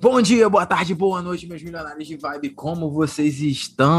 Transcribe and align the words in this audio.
Bom 0.00 0.22
dia, 0.22 0.48
boa 0.48 0.64
tarde, 0.64 0.94
boa 0.94 1.20
noite, 1.20 1.46
meus 1.46 1.62
milionários 1.62 2.08
de 2.08 2.16
vibe. 2.16 2.48
Como 2.50 2.90
vocês 2.90 3.38
estão? 3.42 3.98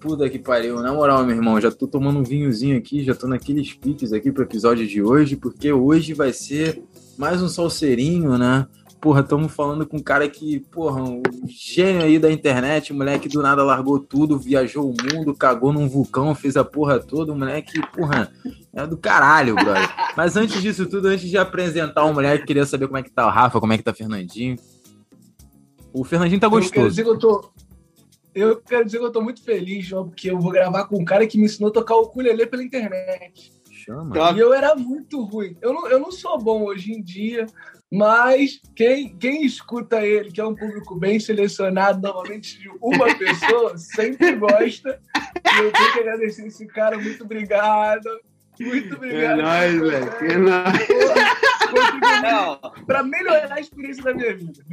Puta 0.00 0.28
que 0.28 0.40
pariu. 0.40 0.80
Na 0.80 0.92
moral, 0.92 1.24
meu 1.24 1.36
irmão, 1.36 1.60
já 1.60 1.70
tô 1.70 1.86
tomando 1.86 2.18
um 2.18 2.24
vinhozinho 2.24 2.76
aqui, 2.76 3.04
já 3.04 3.14
tô 3.14 3.28
naqueles 3.28 3.72
piques 3.74 4.12
aqui 4.12 4.32
pro 4.32 4.42
episódio 4.42 4.84
de 4.84 5.00
hoje, 5.00 5.36
porque 5.36 5.72
hoje 5.72 6.14
vai 6.14 6.32
ser 6.32 6.82
mais 7.16 7.40
um 7.40 7.46
salseirinho, 7.46 8.36
né? 8.36 8.66
Porra, 9.00 9.20
estamos 9.20 9.52
falando 9.52 9.86
com 9.86 9.98
um 9.98 10.02
cara 10.02 10.28
que, 10.28 10.58
porra, 10.58 11.00
um 11.00 11.22
gênio 11.46 12.02
aí 12.02 12.18
da 12.18 12.32
internet, 12.32 12.92
um 12.92 12.96
moleque 12.96 13.28
do 13.28 13.40
nada 13.40 13.62
largou 13.62 14.00
tudo, 14.00 14.36
viajou 14.36 14.90
o 14.90 14.96
mundo, 15.00 15.32
cagou 15.32 15.72
num 15.72 15.88
vulcão, 15.88 16.34
fez 16.34 16.56
a 16.56 16.64
porra 16.64 16.98
toda, 16.98 17.32
um 17.32 17.38
moleque, 17.38 17.80
porra, 17.92 18.32
é 18.72 18.84
do 18.84 18.96
caralho, 18.96 19.54
brother. 19.54 19.88
Mas 20.16 20.36
antes 20.36 20.60
disso 20.60 20.86
tudo, 20.86 21.06
antes 21.06 21.30
de 21.30 21.38
apresentar 21.38 22.04
o 22.04 22.12
moleque, 22.12 22.46
queria 22.46 22.66
saber 22.66 22.88
como 22.88 22.98
é 22.98 23.02
que 23.04 23.12
tá 23.12 23.24
o 23.28 23.30
Rafa, 23.30 23.60
como 23.60 23.72
é 23.72 23.78
que 23.78 23.84
tá 23.84 23.92
o 23.92 23.94
Fernandinho. 23.94 24.56
O 25.94 26.02
Fernandinho 26.04 26.40
tá 26.40 26.48
Eu 26.48 26.50
quero 26.50 26.62
gostoso. 26.62 26.88
dizer 26.90 27.04
que 27.04 27.08
eu 27.10 27.18
tô. 27.18 27.50
Eu 28.34 28.56
quero 28.60 28.84
dizer 28.84 28.98
que 28.98 29.04
eu 29.04 29.12
tô 29.12 29.22
muito 29.22 29.44
feliz, 29.44 29.86
João, 29.86 30.08
porque 30.08 30.28
eu 30.28 30.40
vou 30.40 30.50
gravar 30.50 30.86
com 30.86 30.98
um 31.00 31.04
cara 31.04 31.24
que 31.24 31.38
me 31.38 31.44
ensinou 31.44 31.70
a 31.70 31.72
tocar 31.72 31.94
o 31.94 32.02
ukulele 32.02 32.44
pela 32.46 32.64
internet. 32.64 33.52
Chama. 33.70 34.32
E 34.34 34.38
eu 34.40 34.52
era 34.52 34.74
muito 34.74 35.22
ruim. 35.22 35.56
Eu 35.62 35.72
não, 35.72 35.86
eu 35.88 36.00
não 36.00 36.10
sou 36.10 36.36
bom 36.36 36.64
hoje 36.64 36.92
em 36.92 37.00
dia, 37.00 37.46
mas 37.92 38.60
quem, 38.74 39.16
quem 39.16 39.44
escuta 39.44 40.04
ele, 40.04 40.32
que 40.32 40.40
é 40.40 40.44
um 40.44 40.54
público 40.56 40.96
bem 40.96 41.20
selecionado, 41.20 42.00
normalmente 42.02 42.58
de 42.58 42.68
uma 42.82 43.06
pessoa, 43.16 43.78
sempre 43.78 44.32
gosta. 44.34 45.00
E 45.54 45.58
eu 45.62 45.70
tenho 45.70 45.92
que 45.92 46.00
agradecer 46.00 46.44
esse 46.46 46.66
cara. 46.66 46.98
Muito 46.98 47.22
obrigado. 47.22 48.08
Muito 48.58 48.94
É 48.94 48.96
obrigado. 48.96 49.42
nóis, 49.42 49.80
velho. 49.80 50.12
É 50.22 50.38
nóis. 50.38 50.78
Para 52.84 53.02
melhorar 53.04 53.52
a 53.52 53.60
experiência 53.60 54.02
da 54.02 54.12
minha 54.12 54.34
vida. 54.36 54.64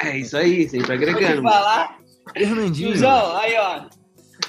É 0.00 0.16
isso 0.18 0.36
aí, 0.36 0.68
sempre 0.68 0.86
vou 0.86 0.98
te 0.98 1.10
agregando. 1.10 1.42
falar. 1.42 1.98
Fernandinho. 2.36 2.92
Aí, 3.38 3.54
ó. 3.56 3.82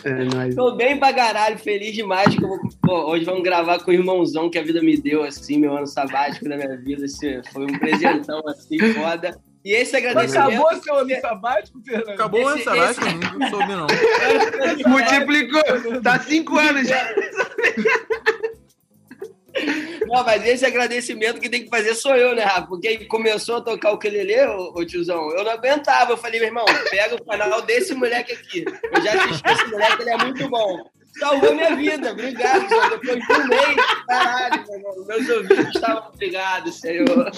É 0.05 0.23
nóis. 0.25 0.55
Tô 0.55 0.75
bem 0.75 0.97
pra 0.97 1.13
caralho, 1.13 1.57
feliz 1.57 1.93
demais 1.93 2.33
que 2.35 2.43
eu 2.43 2.47
vou. 2.47 2.59
Pô, 2.81 3.11
hoje 3.11 3.25
vamos 3.25 3.43
gravar 3.43 3.79
com 3.79 3.91
o 3.91 3.93
irmãozão 3.93 4.49
que 4.49 4.57
a 4.59 4.63
vida 4.63 4.81
me 4.81 4.97
deu, 4.97 5.23
assim, 5.23 5.57
meu 5.59 5.75
ano 5.75 5.87
sabático 5.87 6.47
da 6.47 6.55
minha 6.57 6.77
vida. 6.77 7.05
Assim, 7.05 7.41
foi 7.51 7.63
um 7.65 7.79
presentão, 7.79 8.41
assim, 8.47 8.77
foda. 8.93 9.37
E 9.65 9.71
esse 9.73 9.93
Mas 9.93 10.05
agradecimento. 10.05 10.49
acabou 10.61 10.81
seu 10.83 10.95
ano 10.97 11.21
sabático, 11.21 11.81
Fernando? 11.85 12.09
Acabou 12.09 12.43
o 12.43 12.47
ano 12.47 12.63
sabático, 12.63 13.05
esse- 13.07 13.37
não 13.39 13.49
soube 13.49 13.67
não. 13.75 13.87
Multiplicou. 14.91 16.01
Tá 16.01 16.19
cinco 16.19 16.57
anos 16.57 16.87
já. 16.87 17.13
Não, 20.07 20.23
mas 20.23 20.45
esse 20.45 20.65
agradecimento 20.65 21.39
que 21.39 21.49
tem 21.49 21.63
que 21.63 21.69
fazer 21.69 21.95
sou 21.95 22.15
eu, 22.15 22.35
né, 22.35 22.43
Rafa? 22.43 22.67
Porque 22.67 22.87
ele 22.87 23.05
começou 23.05 23.57
a 23.57 23.61
tocar 23.61 23.91
o 23.91 23.95
ukulele, 23.95 24.45
ô, 24.47 24.73
ô 24.75 24.85
tiozão, 24.85 25.31
eu 25.31 25.43
não 25.43 25.51
aguentava. 25.51 26.11
Eu 26.11 26.17
falei, 26.17 26.39
meu 26.39 26.49
irmão, 26.49 26.65
pega 26.89 27.15
o 27.15 27.25
canal 27.25 27.61
desse 27.61 27.93
moleque 27.93 28.33
aqui. 28.33 28.65
Eu 28.91 29.01
já 29.01 29.13
assisti 29.13 29.49
esse 29.49 29.65
moleque, 29.67 30.01
ele 30.01 30.11
é 30.11 30.17
muito 30.17 30.49
bom. 30.49 30.93
Salvou 31.19 31.53
minha 31.53 31.75
vida, 31.75 32.11
obrigado, 32.11 32.67
senhor. 32.67 32.89
Depois 32.89 33.19
de 33.19 33.33
um 33.33 33.47
mês, 33.47 33.75
caralho, 34.07 34.63
meu 34.67 34.75
irmão, 34.75 35.05
meus 35.05 35.29
ouvidos 35.29 35.75
estavam 35.75 36.11
ligados, 36.19 36.79
senhor. 36.79 37.31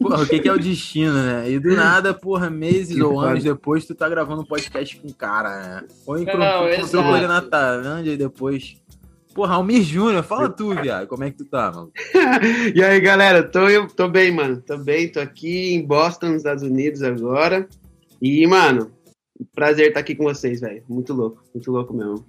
Porra, 0.00 0.22
o 0.22 0.26
que, 0.26 0.40
que 0.40 0.48
é 0.48 0.52
o 0.52 0.58
destino, 0.58 1.14
né? 1.14 1.48
E 1.48 1.58
do 1.60 1.76
nada, 1.76 2.12
porra, 2.12 2.50
meses 2.50 2.96
Que 2.96 3.02
ou 3.02 3.20
anos 3.20 3.44
depois, 3.44 3.84
tu 3.84 3.94
tá 3.94 4.08
gravando 4.08 4.42
um 4.42 4.44
podcast 4.44 4.96
com 4.96 5.08
o 5.08 5.14
cara, 5.14 5.62
né? 5.62 5.88
Ou 6.06 6.16
Não, 6.16 6.22
encontrou 6.22 7.04
na 7.04 7.18
exato. 7.18 7.50
Tailândia 7.50 8.12
e 8.12 8.16
depois. 8.16 8.79
Porra, 9.34 9.54
Almir 9.54 9.82
Júnior, 9.82 10.24
fala 10.24 10.48
tu, 10.48 10.74
viado. 10.80 11.06
Como 11.06 11.22
é 11.24 11.30
que 11.30 11.38
tu 11.38 11.44
tá, 11.44 11.70
mano? 11.70 11.92
E 12.74 12.82
aí, 12.82 13.00
galera, 13.00 13.42
tô, 13.42 13.68
eu 13.68 13.86
tô 13.86 14.08
bem, 14.08 14.32
mano. 14.32 14.60
Tô 14.60 14.76
bem, 14.76 15.08
tô 15.08 15.20
aqui 15.20 15.72
em 15.74 15.86
Boston, 15.86 16.28
nos 16.28 16.36
Estados 16.38 16.62
Unidos 16.64 17.02
agora. 17.02 17.68
E, 18.20 18.46
mano, 18.46 18.90
prazer 19.54 19.88
estar 19.88 20.00
aqui 20.00 20.14
com 20.14 20.24
vocês, 20.24 20.60
velho. 20.60 20.82
Muito 20.88 21.12
louco, 21.12 21.42
muito 21.54 21.70
louco 21.70 21.94
mesmo. 21.94 22.24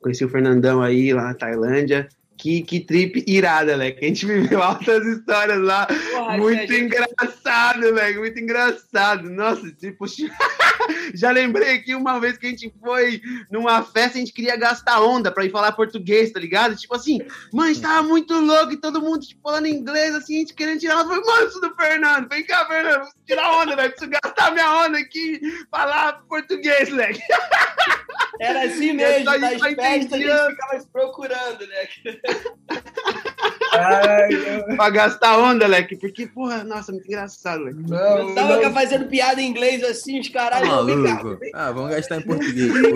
Conheci 0.00 0.24
o 0.24 0.28
Fernandão 0.28 0.82
aí 0.82 1.12
lá 1.12 1.24
na 1.24 1.34
Tailândia. 1.34 2.08
Que, 2.36 2.62
que 2.62 2.80
trip 2.80 3.22
irada, 3.26 3.76
né? 3.76 3.90
Que 3.90 4.02
a 4.02 4.08
gente 4.08 4.24
viveu 4.26 4.62
altas 4.62 5.06
histórias 5.06 5.60
lá. 5.60 5.86
Porra, 5.86 6.38
Muito 6.38 6.72
gente- 6.72 6.84
engraçado, 6.84 7.94
velho. 7.94 8.20
Muito 8.20 8.40
engraçado. 8.40 9.28
Nossa, 9.28 9.70
tipo, 9.72 10.06
já 11.14 11.30
lembrei 11.30 11.76
aqui 11.76 11.94
uma 11.94 12.18
vez 12.18 12.36
que 12.36 12.46
a 12.46 12.50
gente 12.50 12.72
foi 12.80 13.20
numa 13.50 13.82
festa, 13.82 14.18
a 14.18 14.20
gente 14.20 14.32
queria 14.32 14.56
gastar 14.56 15.00
onda 15.00 15.30
pra 15.30 15.44
ir 15.44 15.50
falar 15.50 15.72
português, 15.72 16.32
tá 16.32 16.40
ligado? 16.40 16.76
Tipo 16.76 16.94
assim, 16.94 17.20
mano, 17.52 17.70
a 17.70 17.72
gente 17.72 17.82
tava 17.82 18.06
muito 18.06 18.34
louco 18.34 18.72
e 18.72 18.76
todo 18.76 19.00
mundo 19.00 19.20
tipo, 19.20 19.40
falando 19.42 19.66
inglês, 19.66 20.14
assim, 20.14 20.36
a 20.36 20.38
gente 20.40 20.54
querendo 20.54 20.80
tirar 20.80 21.00
onda. 21.00 21.14
Eu 21.14 21.22
falei, 21.22 21.24
mano, 21.24 21.48
isso 21.48 21.60
do 21.60 21.74
Fernando, 21.74 22.28
vem 22.28 22.46
cá, 22.46 22.66
Fernando, 22.66 23.00
preciso 23.00 23.24
tirar 23.26 23.62
onda, 23.62 23.76
velho. 23.76 23.90
Preciso 23.90 24.10
gastar 24.10 24.52
minha 24.52 24.86
onda 24.86 24.98
aqui, 24.98 25.40
falar 25.70 26.24
português, 26.28 26.88
moleque. 26.88 27.20
Era 28.40 28.64
assim 28.64 28.94
mesmo, 28.94 29.24
nas 29.24 29.60
festas 29.60 30.12
a 30.14 30.18
gente 30.18 30.50
ficava 30.50 30.80
se 30.80 30.88
procurando, 30.88 31.66
né? 31.66 31.88
Ai, 33.72 34.28
pra 34.76 34.90
gastar 34.90 35.38
onda, 35.38 35.64
moleque. 35.66 35.96
Porque, 35.96 36.26
porra, 36.26 36.64
nossa, 36.64 36.92
muito 36.92 37.06
engraçado, 37.06 37.60
moleque. 37.60 37.82
não, 37.88 38.28
Eu 38.28 38.34
tava 38.34 38.56
não, 38.60 38.72
fazendo 38.72 39.06
piada 39.06 39.40
em 39.40 39.48
inglês 39.48 39.82
assim, 39.84 40.18
os 40.20 40.28
caralho, 40.28 40.66
não, 40.66 41.04
cá. 41.04 41.14
maluco? 41.14 41.40
Ah, 41.54 41.70
vamos 41.72 41.90
gastar 41.90 42.16
em 42.18 42.22
português. 42.22 42.72
não. 42.72 42.90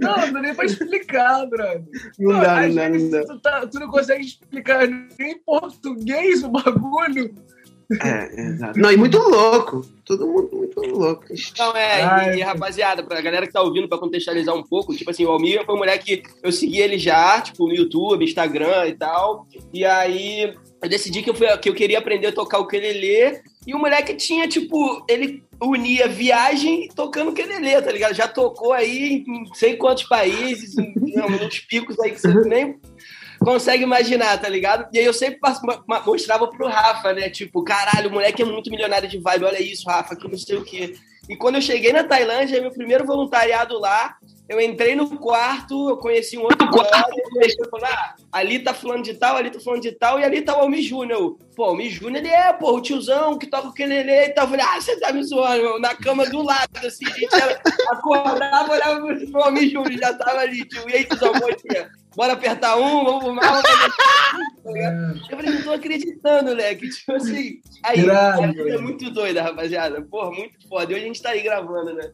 Não, 0.00 0.16
não 0.26 0.32
dá 0.32 0.40
nem 0.40 0.54
pra 0.54 0.64
explicar, 0.64 1.46
brother. 1.46 1.82
Não 2.18 2.40
dá, 2.40 2.60
às 2.60 2.74
não 2.74 2.82
dá, 2.82 2.88
não 2.90 3.10
dá. 3.10 3.24
Tu, 3.24 3.38
tá- 3.40 3.66
tu 3.66 3.78
não 3.80 3.88
consegue 3.88 4.24
explicar 4.24 4.86
nem 4.88 5.32
em 5.32 5.38
português 5.38 6.42
o 6.42 6.48
bagulho. 6.48 7.34
É, 8.02 8.40
exato. 8.40 8.78
Não, 8.78 8.92
e 8.92 8.96
muito 8.96 9.18
louco. 9.18 9.84
Todo 10.04 10.26
mundo 10.26 10.48
muito 10.52 10.80
louco. 10.80 11.24
Não, 11.58 11.76
é, 11.76 12.02
Ai, 12.02 12.34
e, 12.34 12.38
e, 12.38 12.42
rapaziada, 12.42 13.02
pra 13.02 13.20
galera 13.20 13.46
que 13.46 13.52
tá 13.52 13.62
ouvindo, 13.62 13.88
pra 13.88 13.98
contextualizar 13.98 14.54
um 14.54 14.62
pouco, 14.62 14.94
tipo 14.94 15.10
assim, 15.10 15.24
o 15.24 15.30
Almir 15.30 15.64
foi 15.64 15.74
um 15.74 15.78
moleque 15.78 16.18
que 16.18 16.30
eu 16.42 16.52
segui 16.52 16.80
ele 16.80 16.98
já, 16.98 17.40
tipo, 17.40 17.66
no 17.66 17.74
YouTube, 17.74 18.24
Instagram 18.24 18.88
e 18.88 18.94
tal, 18.94 19.46
e 19.72 19.84
aí 19.84 20.54
eu 20.82 20.88
decidi 20.88 21.22
que 21.22 21.30
eu, 21.30 21.34
fui, 21.34 21.46
que 21.58 21.68
eu 21.68 21.74
queria 21.74 21.98
aprender 21.98 22.28
a 22.28 22.32
tocar 22.32 22.58
o 22.58 22.62
ukulele, 22.62 23.40
e 23.66 23.74
o 23.74 23.78
moleque 23.78 24.14
tinha, 24.14 24.48
tipo, 24.48 25.04
ele 25.08 25.42
unia 25.60 26.08
viagem 26.08 26.88
tocando 26.94 27.30
ukulele, 27.30 27.80
tá 27.82 27.92
ligado? 27.92 28.14
Já 28.14 28.26
tocou 28.26 28.72
aí 28.72 29.24
em 29.26 29.44
não 29.44 29.54
sei 29.54 29.76
quantos 29.76 30.04
países, 30.04 30.76
em, 30.78 30.92
em 30.96 31.20
uns 31.20 31.60
picos 31.60 31.98
aí 32.00 32.12
que 32.12 32.20
você 32.20 32.32
nem 32.48 32.80
consegue 33.40 33.82
imaginar, 33.82 34.38
tá 34.38 34.48
ligado? 34.48 34.88
E 34.92 34.98
aí 34.98 35.04
eu 35.04 35.14
sempre 35.14 35.38
mostrava 36.06 36.46
pro 36.46 36.68
Rafa, 36.68 37.12
né? 37.12 37.28
Tipo, 37.30 37.64
caralho, 37.64 38.08
o 38.08 38.12
moleque 38.12 38.42
é 38.42 38.44
muito 38.44 38.70
milionário 38.70 39.08
de 39.08 39.18
vibe, 39.18 39.44
olha 39.44 39.62
isso, 39.62 39.88
Rafa, 39.88 40.14
que 40.14 40.28
não 40.28 40.38
sei 40.38 40.56
o 40.56 40.64
quê. 40.64 40.94
E 41.28 41.36
quando 41.36 41.56
eu 41.56 41.62
cheguei 41.62 41.92
na 41.92 42.04
Tailândia, 42.04 42.60
meu 42.60 42.72
primeiro 42.72 43.06
voluntariado 43.06 43.78
lá, 43.78 44.16
eu 44.48 44.60
entrei 44.60 44.96
no 44.96 45.16
quarto, 45.16 45.90
eu 45.90 45.96
conheci 45.96 46.36
um 46.36 46.42
outro 46.42 46.68
brother, 46.68 47.14
e 47.36 47.44
ele 47.44 47.54
falou, 47.70 47.86
ah, 47.86 48.16
ali 48.32 48.58
tá 48.58 48.74
fulano 48.74 49.02
de 49.02 49.14
tal, 49.14 49.36
ali 49.36 49.48
tá 49.48 49.60
fulano 49.60 49.80
de 49.80 49.92
tal, 49.92 50.18
e 50.18 50.24
ali 50.24 50.42
tá 50.42 50.56
o 50.56 50.62
Almi 50.62 50.82
Júnior. 50.82 51.20
Eu, 51.20 51.38
Pô, 51.54 51.66
o 51.66 51.68
Almi 51.68 51.88
Júnior, 51.88 52.24
ele 52.24 52.34
é, 52.34 52.52
pô, 52.52 52.72
o 52.72 52.80
tiozão 52.80 53.38
que 53.38 53.46
toca 53.46 53.68
o 53.68 53.72
quelele 53.72 54.10
e 54.10 54.30
tal. 54.30 54.46
Eu 54.46 54.50
falei, 54.50 54.66
ah, 54.66 54.80
você 54.80 54.98
tá 54.98 55.12
me 55.12 55.22
zoando, 55.22 55.62
meu, 55.62 55.78
na 55.78 55.94
cama 55.94 56.26
do 56.26 56.42
lado, 56.42 56.68
assim, 56.84 57.06
a 57.06 57.10
gente 57.10 57.34
acordava, 57.90 58.72
olhava 58.72 59.00
pro 59.30 59.42
Almi 59.42 59.68
Júnior, 59.68 60.00
já 60.00 60.14
tava 60.14 60.40
ali, 60.40 60.64
tio, 60.64 60.88
e 60.88 60.94
aí, 60.94 61.04
tiozão, 61.04 61.32
bom 61.32 61.48
dia. 61.68 61.90
Bora 62.16 62.32
apertar 62.32 62.76
um, 62.76 63.04
vamos 63.04 63.24
fumar. 63.24 63.62
Tá? 63.62 63.70
Eu 65.30 65.36
falei, 65.36 65.52
não 65.52 65.62
tô 65.62 65.72
acreditando, 65.72 66.50
moleque. 66.50 66.88
Tipo 66.88 67.12
assim. 67.12 67.60
Aí, 67.82 68.00
Irado, 68.00 68.42
a 68.42 68.46
vida 68.48 68.74
é 68.74 68.78
muito 68.78 69.10
doida, 69.10 69.42
rapaziada. 69.42 70.02
Porra, 70.02 70.30
muito 70.30 70.68
foda. 70.68 70.92
E 70.92 70.96
hoje 70.96 71.04
a 71.04 71.06
gente 71.06 71.22
tá 71.22 71.30
aí 71.30 71.42
gravando, 71.42 71.94
né? 71.94 72.10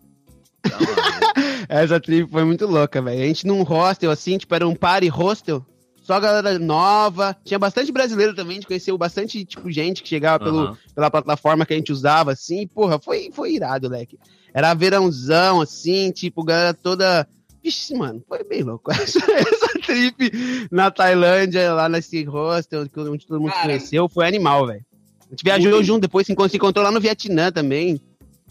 Essa 1.68 2.00
trip 2.00 2.30
foi 2.30 2.44
muito 2.44 2.66
louca, 2.66 3.00
velho. 3.02 3.22
A 3.22 3.26
gente 3.26 3.46
num 3.46 3.62
hostel, 3.62 4.10
assim, 4.10 4.38
tipo, 4.38 4.54
era 4.54 4.66
um 4.66 4.74
party 4.74 5.08
hostel. 5.08 5.64
Só 6.02 6.20
galera 6.20 6.56
nova. 6.58 7.36
Tinha 7.44 7.58
bastante 7.58 7.90
brasileiro 7.90 8.34
também. 8.34 8.52
A 8.52 8.54
gente 8.60 8.66
conheceu 8.68 8.96
bastante, 8.96 9.44
tipo, 9.44 9.70
gente 9.72 10.02
que 10.02 10.08
chegava 10.08 10.44
pelo, 10.44 10.78
pela 10.94 11.10
plataforma 11.10 11.66
que 11.66 11.72
a 11.74 11.76
gente 11.76 11.90
usava, 11.90 12.30
assim. 12.32 12.66
Porra, 12.68 13.00
foi, 13.00 13.30
foi 13.32 13.54
irado, 13.54 13.88
moleque. 13.88 14.16
Era 14.54 14.72
verãozão, 14.72 15.60
assim, 15.60 16.12
tipo, 16.12 16.44
galera 16.44 16.72
toda. 16.72 17.26
Vixe, 17.66 17.96
mano, 17.96 18.22
foi 18.28 18.44
bem 18.44 18.62
louco. 18.62 18.92
Essa, 18.94 19.18
essa 19.32 19.68
trip 19.84 20.30
na 20.70 20.88
Tailândia, 20.88 21.72
lá 21.74 21.88
nesse 21.88 22.22
hostel, 22.22 22.82
onde 22.82 23.26
todo 23.26 23.40
mundo 23.40 23.50
Cara. 23.50 23.66
conheceu, 23.66 24.08
foi 24.08 24.24
animal, 24.24 24.68
velho. 24.68 24.84
A 25.26 25.30
gente 25.30 25.42
viajou 25.42 25.72
Muito. 25.72 25.84
junto, 25.84 26.02
depois 26.02 26.24
se 26.24 26.32
encont- 26.32 26.48
se 26.48 26.56
encontrou 26.56 26.84
lá 26.84 26.92
no 26.92 27.00
Vietnã 27.00 27.50
também. 27.50 28.00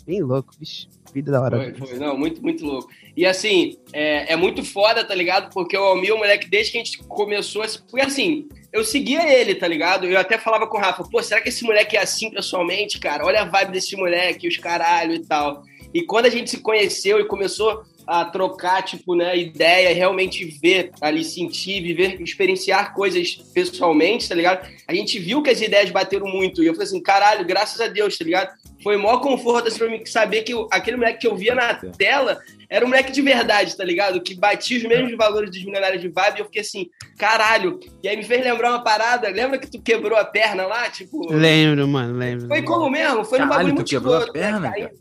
Bem 0.05 0.21
louco, 0.21 0.53
vixe. 0.59 0.89
Vida 1.13 1.31
da 1.31 1.41
hora. 1.41 1.73
Foi, 1.77 1.87
foi. 1.87 1.97
Não, 1.97 2.17
muito, 2.17 2.41
muito 2.41 2.65
louco. 2.65 2.89
E 3.15 3.25
assim, 3.25 3.77
é, 3.93 4.33
é 4.33 4.35
muito 4.35 4.65
foda, 4.65 5.01
tá 5.05 5.15
ligado? 5.15 5.49
Porque 5.53 5.77
o 5.77 5.81
Almir, 5.81 6.13
o 6.13 6.17
moleque, 6.17 6.49
desde 6.49 6.73
que 6.73 6.77
a 6.77 6.83
gente 6.83 6.97
começou. 7.03 7.63
Porque 7.89 8.05
assim, 8.05 8.49
eu 8.73 8.83
seguia 8.83 9.25
ele, 9.33 9.55
tá 9.55 9.65
ligado? 9.65 10.05
Eu 10.05 10.19
até 10.19 10.37
falava 10.37 10.67
com 10.67 10.77
o 10.77 10.81
Rafa, 10.81 11.05
pô, 11.09 11.23
será 11.23 11.39
que 11.39 11.47
esse 11.47 11.63
moleque 11.63 11.95
é 11.95 12.01
assim 12.01 12.29
pessoalmente, 12.29 12.99
cara? 12.99 13.25
Olha 13.25 13.43
a 13.43 13.45
vibe 13.45 13.71
desse 13.71 13.95
moleque, 13.95 14.45
os 14.49 14.57
caralho 14.57 15.13
e 15.13 15.25
tal. 15.25 15.63
E 15.93 16.01
quando 16.01 16.25
a 16.25 16.29
gente 16.29 16.49
se 16.49 16.57
conheceu 16.57 17.21
e 17.21 17.25
começou 17.25 17.81
a 18.07 18.25
trocar, 18.25 18.83
tipo, 18.83 19.15
né, 19.15 19.37
ideia, 19.37 19.93
realmente 19.93 20.45
ver 20.45 20.91
ali, 21.01 21.23
sentir, 21.23 21.81
viver, 21.81 22.21
experienciar 22.21 22.93
coisas 22.93 23.35
pessoalmente, 23.53 24.29
tá 24.29 24.35
ligado? 24.35 24.67
A 24.87 24.93
gente 24.93 25.19
viu 25.19 25.41
que 25.41 25.49
as 25.49 25.61
ideias 25.61 25.89
bateram 25.89 26.27
muito. 26.27 26.63
E 26.63 26.67
eu 26.67 26.73
falei 26.73 26.87
assim, 26.87 27.01
caralho, 27.01 27.45
graças 27.45 27.81
a 27.81 27.87
Deus, 27.87 28.17
tá 28.17 28.23
ligado? 28.23 28.53
Foi 28.83 28.95
o 28.95 29.01
maior 29.01 29.19
conforto 29.19 29.67
assim, 29.67 29.79
pra 29.79 29.89
mim 29.89 30.05
saber 30.05 30.43
que 30.43 30.53
eu, 30.53 30.67
aquele 30.71 30.97
moleque 30.97 31.21
que 31.21 31.27
eu 31.27 31.35
via 31.35 31.55
na 31.55 31.73
tela 31.73 32.39
era 32.69 32.85
um 32.85 32.89
moleque 32.89 33.11
de 33.11 33.21
verdade, 33.21 33.75
tá 33.75 33.83
ligado? 33.83 34.21
Que 34.21 34.35
batia 34.35 34.77
os 34.77 34.83
mesmos 34.83 35.15
valores 35.15 35.49
dos 35.49 35.63
milionários 35.63 36.01
de 36.01 36.09
vibe. 36.09 36.37
E 36.37 36.39
eu 36.41 36.45
fiquei 36.45 36.61
assim, 36.61 36.89
caralho. 37.17 37.79
E 38.03 38.07
aí 38.07 38.17
me 38.17 38.23
fez 38.23 38.43
lembrar 38.43 38.69
uma 38.71 38.83
parada. 38.83 39.29
Lembra 39.29 39.57
que 39.57 39.69
tu 39.69 39.81
quebrou 39.81 40.17
a 40.17 40.25
perna 40.25 40.65
lá? 40.65 40.89
Tipo. 40.89 41.31
Lembro, 41.31 41.87
mano, 41.87 42.17
lembro. 42.17 42.47
Foi 42.47 42.61
como 42.61 42.89
mesmo? 42.89 43.23
Foi 43.23 43.39
Caralho, 43.39 43.57
bagulho 43.57 43.73
tu 43.73 43.75
muito 43.77 43.89
quebrou 43.89 44.15
a 44.15 44.19
né, 44.19 44.31
perna, 44.31 44.71
cara? 44.71 44.91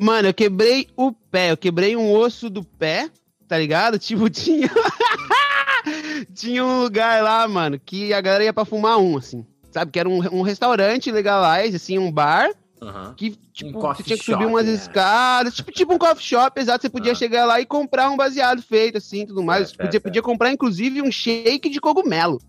Mano, 0.00 0.28
eu 0.28 0.34
quebrei 0.34 0.88
o 0.96 1.12
pé, 1.12 1.50
eu 1.52 1.56
quebrei 1.56 1.94
um 1.96 2.10
osso 2.12 2.48
do 2.48 2.64
pé, 2.64 3.10
tá 3.46 3.58
ligado? 3.58 3.98
Tipo, 4.00 4.30
tinha. 4.30 4.70
tinha 6.34 6.64
um 6.64 6.82
lugar 6.82 7.22
lá, 7.22 7.46
mano, 7.48 7.78
que 7.78 8.12
a 8.12 8.20
galera 8.20 8.44
ia 8.44 8.52
pra 8.52 8.64
fumar 8.64 8.98
um, 8.98 9.16
assim. 9.18 9.44
Sabe? 9.70 9.90
Que 9.92 10.00
era 10.00 10.08
um, 10.08 10.18
um 10.38 10.42
restaurante 10.42 11.10
legalize, 11.12 11.76
assim, 11.76 11.98
um 11.98 12.10
bar, 12.10 12.50
Aham. 12.82 13.14
que, 13.16 13.36
tipo, 13.52 13.78
Um 13.78 13.94
você 13.94 14.02
tinha 14.02 14.16
que 14.16 14.24
shop, 14.24 14.32
subir 14.42 14.46
umas 14.46 14.66
né? 14.66 14.72
escadas, 14.72 15.54
tipo, 15.54 15.70
tipo 15.70 15.94
um 15.94 15.98
coffee 15.98 16.24
shop, 16.24 16.58
exato. 16.60 16.82
Você 16.82 16.88
podia 16.90 17.12
Ah. 17.12 17.14
chegar 17.14 17.44
lá 17.44 17.60
e 17.60 17.66
comprar 17.66 18.10
um 18.10 18.16
baseado 18.16 18.62
feito, 18.62 18.98
assim, 18.98 19.26
tudo 19.26 19.42
mais. 19.42 19.68
Certo, 19.68 19.76
podia, 19.78 19.90
certo, 19.92 20.02
podia 20.04 20.22
comprar, 20.22 20.50
inclusive, 20.50 21.00
um 21.02 21.12
shake 21.12 21.68
de 21.68 21.80
cogumelo. 21.80 22.40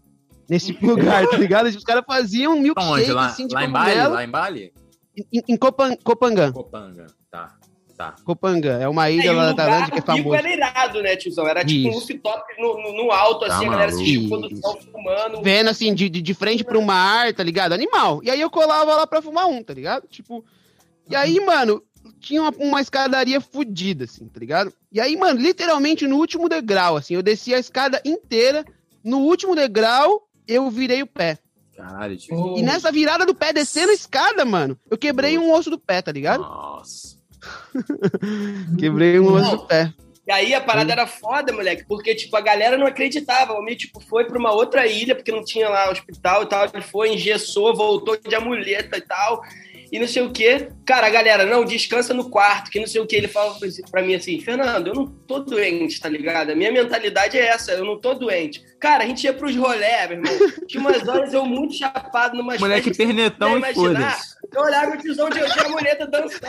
Nesse 0.50 0.72
lugar, 0.82 1.28
tá 1.28 1.38
ligado? 1.38 1.68
Os 1.68 1.84
caras 1.84 2.04
faziam 2.08 2.54
um 2.54 2.56
Onde? 2.58 2.64
milkshake, 2.64 3.12
Lá, 3.12 3.26
assim, 3.28 3.48
de 3.48 3.54
lá 3.54 3.64
em 3.64 3.70
Bali? 3.70 3.86
cogumelo. 3.92 4.14
Lá 4.16 4.24
em 4.24 4.30
Bali? 4.30 4.74
Em, 5.16 5.42
em 5.50 5.58
Copan, 5.58 5.96
Copangã. 6.04 6.52
Copanga. 6.52 7.08
Tá, 7.30 7.56
tá. 7.98 8.16
Copangã. 8.24 8.80
É 8.80 8.88
uma 8.88 9.10
ilha 9.10 9.34
o 9.34 9.36
lá 9.36 9.48
da 9.48 9.54
Tailândia 9.54 9.92
que 9.92 10.00
é 10.00 10.02
famosa. 10.02 10.38
era 10.38 10.52
irado, 10.54 11.02
né, 11.02 11.16
tiozão? 11.16 11.48
Era 11.48 11.64
tipo 11.66 11.88
um 11.88 11.92
Isso. 11.98 12.08
rooftop 12.14 12.44
no, 12.62 12.82
no, 12.82 13.04
no 13.06 13.12
alto, 13.12 13.46
Tá 13.46 13.56
assim, 13.58 13.68
a 13.68 13.70
galera 13.70 13.92
maluco. 13.92 14.02
assistindo 14.04 14.30
produção, 14.30 14.78
fumando. 14.92 15.42
Vendo 15.42 15.70
assim, 15.70 15.94
de, 15.94 16.10
de, 16.10 16.22
de 16.22 16.34
frente 16.34 16.64
pra 16.64 16.80
uma 16.80 16.94
ar, 16.94 17.34
tá 17.34 17.44
ligado? 17.44 17.74
Animal. 17.74 18.22
E 18.24 18.30
aí 18.30 18.40
eu 18.40 18.50
colava 18.50 18.96
lá 18.96 19.06
pra 19.06 19.22
fumar 19.22 19.48
um, 19.48 19.62
tá 19.64 19.74
ligado? 19.74 20.08
Tipo. 20.08 20.44
E 21.10 21.16
aí, 21.16 21.40
mano, 21.46 21.84
tinha 22.22 22.42
uma, 22.42 22.54
uma 22.58 22.80
escadaria 22.82 23.42
fodida, 23.42 24.06
assim, 24.06 24.28
tá 24.28 24.40
ligado? 24.40 24.72
E 24.92 25.00
aí, 25.02 25.18
mano, 25.18 25.40
literalmente 25.42 26.08
no 26.08 26.16
último 26.18 26.48
degrau, 26.48 26.96
assim, 26.96 27.16
eu 27.16 27.22
desci 27.24 27.54
a 27.54 27.60
escada 27.60 28.02
inteira. 28.06 28.64
No 29.04 29.20
último 29.20 29.56
degrau, 29.56 30.28
eu 30.48 30.70
virei 30.70 31.02
o 31.02 31.08
pé. 31.08 31.38
Caralho, 31.82 32.16
tio. 32.16 32.36
Oh, 32.36 32.58
E 32.58 32.62
nessa 32.62 32.92
virada 32.92 33.26
do 33.26 33.34
pé, 33.34 33.52
descendo 33.52 33.92
a 33.92 33.96
escada, 33.96 34.46
mano, 34.46 34.78
eu 34.90 34.98
quebrei 34.98 35.38
um 35.38 35.52
osso 35.52 35.70
do 35.70 35.80
pé, 35.80 36.02
tá 36.02 36.12
ligado? 36.12 36.42
Nossa. 36.42 37.18
Quebrei 38.78 39.20
um 39.20 39.34
osso 39.34 39.58
do 39.58 39.66
pé. 39.66 39.92
E 40.28 40.32
aí 40.32 40.54
a 40.54 40.62
parada 40.62 40.92
era 40.92 41.08
foda, 41.08 41.52
moleque, 41.52 41.84
porque, 41.88 42.14
tipo, 42.14 42.38
a 42.38 42.42
galera 42.42 42.78
não 42.78 42.86
acreditava. 42.86 43.54
O 43.54 43.58
homem, 43.58 43.76
tipo, 43.76 44.00
foi 44.00 44.26
pra 44.26 44.38
uma 44.38 44.54
outra 44.54 44.86
ilha, 44.86 45.16
porque 45.16 45.32
não 45.32 45.44
tinha 45.44 45.68
lá 45.68 45.90
hospital 45.90 46.44
e 46.44 46.46
tal. 46.46 46.70
Ele 46.72 46.84
foi, 46.84 47.14
engessou, 47.14 47.76
voltou 47.76 48.16
de 48.16 48.36
amuleta 48.36 48.98
e 48.98 49.02
tal. 49.02 49.42
E 49.92 50.00
não 50.00 50.08
sei 50.08 50.22
o 50.24 50.32
quê. 50.32 50.70
Cara, 50.86 51.08
a 51.08 51.10
galera, 51.10 51.46
não, 51.46 51.66
descansa 51.66 52.14
no 52.14 52.30
quarto, 52.30 52.72
que 52.72 52.80
não 52.80 52.88
sei 52.88 53.02
o 53.02 53.06
quê. 53.06 53.18
Ele 53.18 53.28
fala 53.28 53.54
pra 53.92 54.02
mim 54.02 54.16
assim, 54.16 54.40
Fernando, 54.40 54.88
eu 54.88 54.94
não 54.94 55.06
tô 55.06 55.40
doente, 55.40 56.00
tá 56.00 56.08
ligado? 56.08 56.52
A 56.52 56.56
minha 56.56 56.72
mentalidade 56.72 57.38
é 57.38 57.48
essa, 57.48 57.74
eu 57.74 57.84
não 57.84 58.00
tô 58.00 58.14
doente. 58.14 58.64
Cara, 58.80 59.04
a 59.04 59.08
gente 59.08 59.26
ia 59.26 59.34
pros 59.34 59.54
rolé, 59.56 60.08
meu 60.08 60.18
irmão. 60.18 60.34
Tinha 60.68 60.80
umas 60.82 61.06
horas 61.08 61.34
eu 61.34 61.46
muito 61.46 61.74
chapado 61.76 62.38
numa 62.38 62.56
Moleque 62.58 62.96
pernetão 62.96 63.58
e 63.60 63.74
foda-se. 63.74 64.32
Eu 64.54 64.62
olhava 64.64 64.96
o 64.96 64.98
tiozão 64.98 65.30
de, 65.30 65.40
de 65.40 65.60
amuleta 65.60 66.08
dançando. 66.08 66.40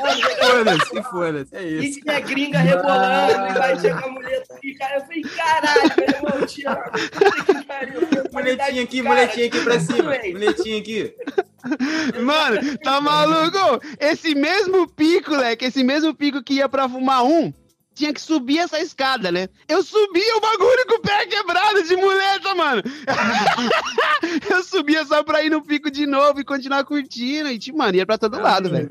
Foda-se, 0.40 0.98
e 0.98 1.02
foda-se. 1.02 1.56
É 1.56 1.62
E 1.64 1.88
isso. 1.88 2.00
tinha 2.00 2.20
gringa 2.20 2.58
rebolando, 2.58 3.48
e 3.50 3.54
batia 3.54 3.94
com 3.96 4.06
a 4.06 4.10
muleta 4.10 4.54
aqui, 4.54 4.74
cara. 4.74 4.96
Eu 4.96 5.00
falei, 5.02 5.22
caralho, 5.22 5.92
meu 5.98 6.08
irmão, 6.08 6.46
Thiago. 6.46 6.90
puta 6.90 7.54
que 7.54 7.64
pariu. 7.66 8.00
Muletinha 8.32 8.82
aqui, 8.84 9.02
Cara, 9.02 9.14
muletinha 9.14 9.46
aqui 9.46 9.60
pra 9.60 9.80
cima. 9.80 10.02
doente. 10.04 10.32
Muletinha 10.32 10.78
aqui. 10.78 11.14
Mano, 12.22 12.78
tá 12.78 13.00
maluco? 13.00 13.80
Esse 13.98 14.34
mesmo 14.34 14.88
pico, 14.88 15.34
leque, 15.34 15.64
esse 15.64 15.84
mesmo 15.84 16.14
pico 16.14 16.42
que 16.42 16.54
ia 16.54 16.68
pra 16.68 16.88
fumar 16.88 17.24
um, 17.24 17.52
tinha 17.94 18.12
que 18.12 18.20
subir 18.20 18.58
essa 18.58 18.80
escada, 18.80 19.30
né? 19.30 19.48
Eu 19.68 19.82
subi 19.82 20.22
o 20.36 20.40
bagulho 20.40 20.86
com 20.88 20.96
o 20.96 21.02
pé 21.02 21.26
quebrado 21.26 21.82
de 21.82 21.96
muleta, 21.96 22.54
mano. 22.54 22.82
eu 24.50 24.62
subia 24.64 25.04
só 25.04 25.22
pra 25.22 25.42
ir 25.42 25.50
no 25.50 25.62
pico 25.62 25.90
de 25.90 26.06
novo 26.06 26.40
e 26.40 26.44
continuar 26.44 26.84
curtindo. 26.84 27.48
E, 27.48 27.58
tipo, 27.58 27.78
mano, 27.78 27.96
ia 27.96 28.06
pra 28.06 28.18
todo 28.18 28.40
lado, 28.40 28.70
velho. 28.70 28.90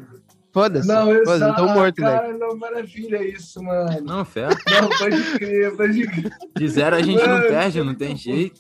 Foda-se. 0.54 0.88
Não, 0.88 1.12
eu 1.12 1.24
Foda-se, 1.24 1.52
só... 1.52 1.54
tô 1.56 1.74
morto, 1.74 2.02
velho. 2.02 2.20
Cara, 2.20 2.38
não, 2.38 2.58
maravilha 2.58 3.24
isso, 3.26 3.64
mano. 3.64 4.02
Não, 4.02 4.26
fé. 4.26 4.50
Não, 4.50 4.90
pode 4.90 5.24
crer, 5.38 5.76
pode 5.76 6.08
crer. 6.08 6.32
De 6.56 6.68
zero 6.68 6.96
a 6.96 7.02
gente 7.02 7.26
não 7.26 7.42
perde, 7.42 7.82
não 7.82 7.96
tem 7.96 8.16
jeito. 8.16 8.60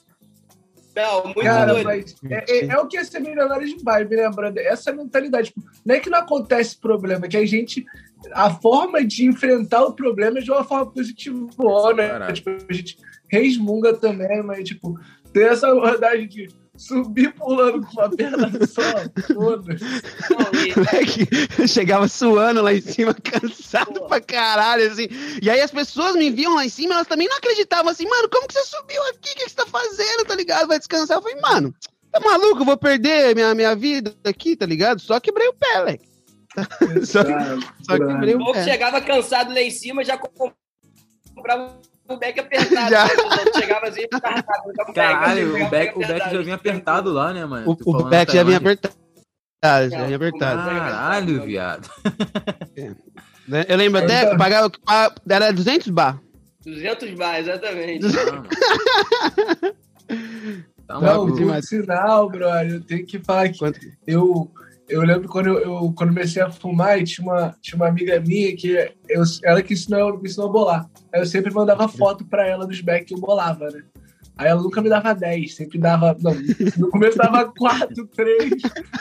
Não, 0.95 1.23
muito 1.25 1.41
Cara, 1.41 1.73
doido. 1.73 1.85
mas 1.85 2.15
é, 2.29 2.45
é- 2.51 2.65
é 2.67 2.77
o 2.77 2.87
que 2.87 2.97
é 2.97 3.03
ser 3.03 3.19
milionário 3.21 3.65
de 3.67 3.81
vibe, 3.83 4.15
né, 4.17 4.29
brother? 4.29 4.65
Essa 4.65 4.91
mentalidade. 4.91 5.49
Tipo, 5.49 5.61
não 5.85 5.95
é 5.95 5.99
que 5.99 6.09
não 6.09 6.19
acontece 6.19 6.77
problema, 6.77 7.25
é 7.25 7.29
que 7.29 7.37
a 7.37 7.45
gente. 7.45 7.85
A 8.33 8.51
forma 8.51 9.03
de 9.03 9.25
enfrentar 9.25 9.83
o 9.85 9.93
problema 9.93 10.39
é 10.39 10.41
de 10.41 10.51
uma 10.51 10.63
forma 10.63 10.91
positiva, 10.91 11.35
né? 11.95 12.31
Tipo, 12.33 12.49
a 12.69 12.73
gente 12.73 12.97
resmunga 13.29 13.93
também, 13.95 14.43
mas, 14.43 14.63
tipo, 14.67 14.99
ter 15.33 15.51
essa 15.51 15.69
abordagem 15.71 16.27
de 16.27 16.47
subir 16.81 17.33
pulando 17.35 17.85
com 17.85 17.93
uma 18.01 18.09
perna 18.09 18.49
só, 18.67 18.81
e- 20.53 20.75
Moleque, 20.75 21.27
eu 21.59 21.67
chegava 21.67 22.07
suando 22.07 22.61
lá 22.61 22.73
em 22.73 22.81
cima, 22.81 23.13
cansado 23.21 23.99
Pô. 24.01 24.07
pra 24.07 24.19
caralho, 24.21 24.91
assim. 24.91 25.07
E 25.41 25.49
aí 25.49 25.61
as 25.61 25.71
pessoas 25.71 26.15
me 26.15 26.29
viam 26.29 26.55
lá 26.55 26.65
em 26.65 26.69
cima, 26.69 26.93
elas 26.95 27.07
também 27.07 27.27
não 27.27 27.37
acreditavam 27.37 27.91
assim, 27.91 28.07
mano, 28.07 28.29
como 28.29 28.47
que 28.47 28.53
você 28.53 28.63
subiu 28.65 29.01
aqui? 29.09 29.17
O 29.17 29.21
que, 29.21 29.35
que 29.35 29.49
você 29.49 29.55
tá 29.55 29.65
fazendo, 29.65 30.25
tá 30.25 30.35
ligado? 30.35 30.67
Vai 30.67 30.79
descansar. 30.79 31.17
Eu 31.17 31.21
falei, 31.21 31.39
mano, 31.39 31.73
tá 32.11 32.19
maluco? 32.19 32.61
Eu 32.61 32.65
vou 32.65 32.77
perder 32.77 33.35
minha, 33.35 33.53
minha 33.53 33.75
vida 33.75 34.13
aqui, 34.23 34.55
tá 34.55 34.65
ligado? 34.65 34.99
Só 34.99 35.19
quebrei 35.19 35.47
o 35.47 35.53
pé, 35.53 35.77
moleque. 35.79 36.05
Só, 37.05 37.19
só 37.87 37.97
quebrei 37.97 38.33
O 38.35 38.37
o 38.37 38.39
povo 38.39 38.53
pé. 38.53 38.63
chegava 38.65 38.99
cansado 38.99 39.53
lá 39.53 39.61
em 39.61 39.71
cima, 39.71 40.03
já 40.03 40.17
comprava 41.33 41.79
o 42.13 42.19
back 42.19 42.39
apertado. 42.39 42.89
Já. 42.89 43.07
Chegavam 43.59 43.89
assim, 43.89 44.03
apertado. 44.11 44.93
Caralho, 44.93 45.55
o 45.65 45.69
back, 45.69 45.97
o 45.97 45.99
back 46.07 46.31
já 46.31 46.41
vinha 46.41 46.55
apertado 46.55 47.11
lá, 47.11 47.33
né, 47.33 47.45
mano? 47.45 47.69
O, 47.69 47.73
o 47.73 47.91
falando 47.93 48.09
back 48.09 48.33
já 48.33 48.43
vinha 48.43 48.57
apertado. 48.57 48.95
Já 49.63 50.03
vinha 50.05 50.15
apertado. 50.15 50.69
Caralho, 50.69 51.43
viado. 51.43 51.89
Né? 53.47 53.65
Eu 53.67 53.77
lembro 53.77 54.03
até, 54.03 54.35
pagava, 54.37 54.69
pa- 54.85 55.13
era 55.29 55.51
200 55.51 55.87
bar. 55.89 56.19
200 56.65 57.13
bar, 57.15 57.39
exatamente. 57.39 58.05
Ah. 58.17 59.71
Tá 60.87 60.95
Não, 60.95 61.01
maluco. 61.03 61.37
por 61.45 61.63
sinal, 61.63 62.29
brother, 62.29 62.73
eu 62.73 62.81
tenho 62.81 63.05
que 63.05 63.17
falar 63.19 63.47
que 63.47 63.57
Quanto? 63.59 63.79
eu, 64.05 64.51
eu 64.91 65.01
lembro 65.01 65.27
quando 65.29 65.47
eu, 65.47 65.59
eu- 65.59 65.93
comecei 65.93 66.41
a 66.41 66.51
fumar 66.51 66.99
e 66.99 67.03
tinha 67.03 67.25
uma, 67.25 67.55
tinha 67.61 67.75
uma 67.75 67.87
amiga 67.87 68.19
minha 68.19 68.55
que 68.55 68.71
eu, 69.09 69.23
ela 69.43 69.61
que 69.61 69.73
ensinou, 69.73 70.17
me 70.19 70.27
ensinou 70.29 70.49
a 70.49 70.51
bolar. 70.51 70.89
Aí 71.13 71.21
eu 71.21 71.25
sempre 71.25 71.53
mandava 71.53 71.87
foto 71.87 72.25
pra 72.25 72.45
ela 72.47 72.67
dos 72.67 72.81
back 72.81 73.05
que 73.05 73.13
eu 73.13 73.19
bolava, 73.19 73.69
né? 73.69 73.83
Aí 74.37 74.47
ela 74.47 74.61
nunca 74.61 74.81
me 74.81 74.89
dava 74.89 75.13
10, 75.13 75.55
sempre 75.55 75.77
dava. 75.77 76.15
Não, 76.19 76.33
no 76.77 76.89
começo 76.89 77.17
dava 77.17 77.51
4, 77.57 78.07
3, 78.07 78.51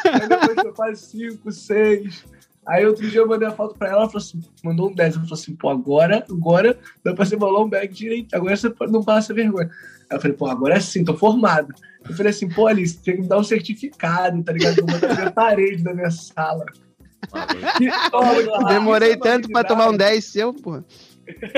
aí 0.05 0.29
depois 0.29 0.61
foi 0.61 0.73
quase 0.73 1.03
5, 1.07 1.51
6. 1.53 2.25
Aí 2.67 2.85
outro 2.87 3.09
dia 3.09 3.21
eu 3.21 3.27
mandei 3.29 3.49
a 3.49 3.53
foto 3.53 3.75
pra 3.79 3.89
ela, 3.89 4.01
ela 4.03 4.07
falou 4.09 4.19
assim, 4.23 4.41
mandou 4.63 4.91
um 4.91 4.95
10. 4.95 5.15
Ela 5.15 5.25
falou 5.25 5.39
assim, 5.41 5.57
pô, 5.57 5.71
agora, 5.71 6.25
agora 6.31 6.79
dá 7.03 7.15
pra 7.15 7.25
você 7.25 7.37
bolar 7.37 7.63
um 7.63 7.69
back 7.69 7.93
direito, 7.95 8.35
agora 8.35 8.55
você 8.57 8.73
não 8.89 9.03
passa 9.03 9.33
vergonha. 9.33 9.71
Aí 10.11 10.17
eu 10.17 10.21
falei, 10.21 10.37
pô, 10.37 10.47
agora 10.47 10.79
sim, 10.81 11.03
tô 11.05 11.17
formado. 11.17 11.73
Eu 12.09 12.15
falei 12.15 12.31
assim, 12.31 12.49
pô, 12.49 12.67
Alice, 12.67 12.99
tem 12.99 13.17
que 13.17 13.23
me 13.23 13.29
dar 13.29 13.39
um 13.39 13.45
certificado, 13.45 14.43
tá 14.43 14.53
ligado? 14.53 14.79
Eu 14.79 14.87
vou 14.87 15.09
na 15.09 15.15
minha 15.15 15.31
parede 15.31 15.83
da 15.83 15.95
minha 15.95 16.11
sala. 16.11 16.65
Demorei 18.69 19.17
tanto 19.17 19.49
pra 19.49 19.63
tomar 19.63 19.85
um 19.85 19.89
habilidade. 19.89 20.15
10 20.15 20.25
seu, 20.25 20.55
porra. 20.55 20.85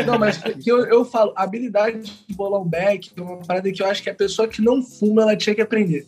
Não, 0.07 0.19
mas 0.19 0.37
que 0.37 0.55
que 0.55 0.71
eu, 0.71 0.85
eu 0.85 1.05
falo, 1.05 1.33
a 1.37 1.45
habilidade 1.45 2.03
de 2.27 2.35
bolar 2.35 2.61
um 2.61 2.69
back 2.69 3.11
é 3.17 3.21
uma 3.21 3.39
parada 3.39 3.71
que 3.71 3.83
eu 3.83 3.87
acho 3.87 4.03
que 4.03 4.11
a 4.11 4.15
pessoa 4.15 4.47
que 4.47 4.61
não 4.61 4.83
fuma, 4.83 5.23
ela 5.23 5.37
tinha 5.37 5.55
que 5.55 5.63
aprender. 5.63 6.07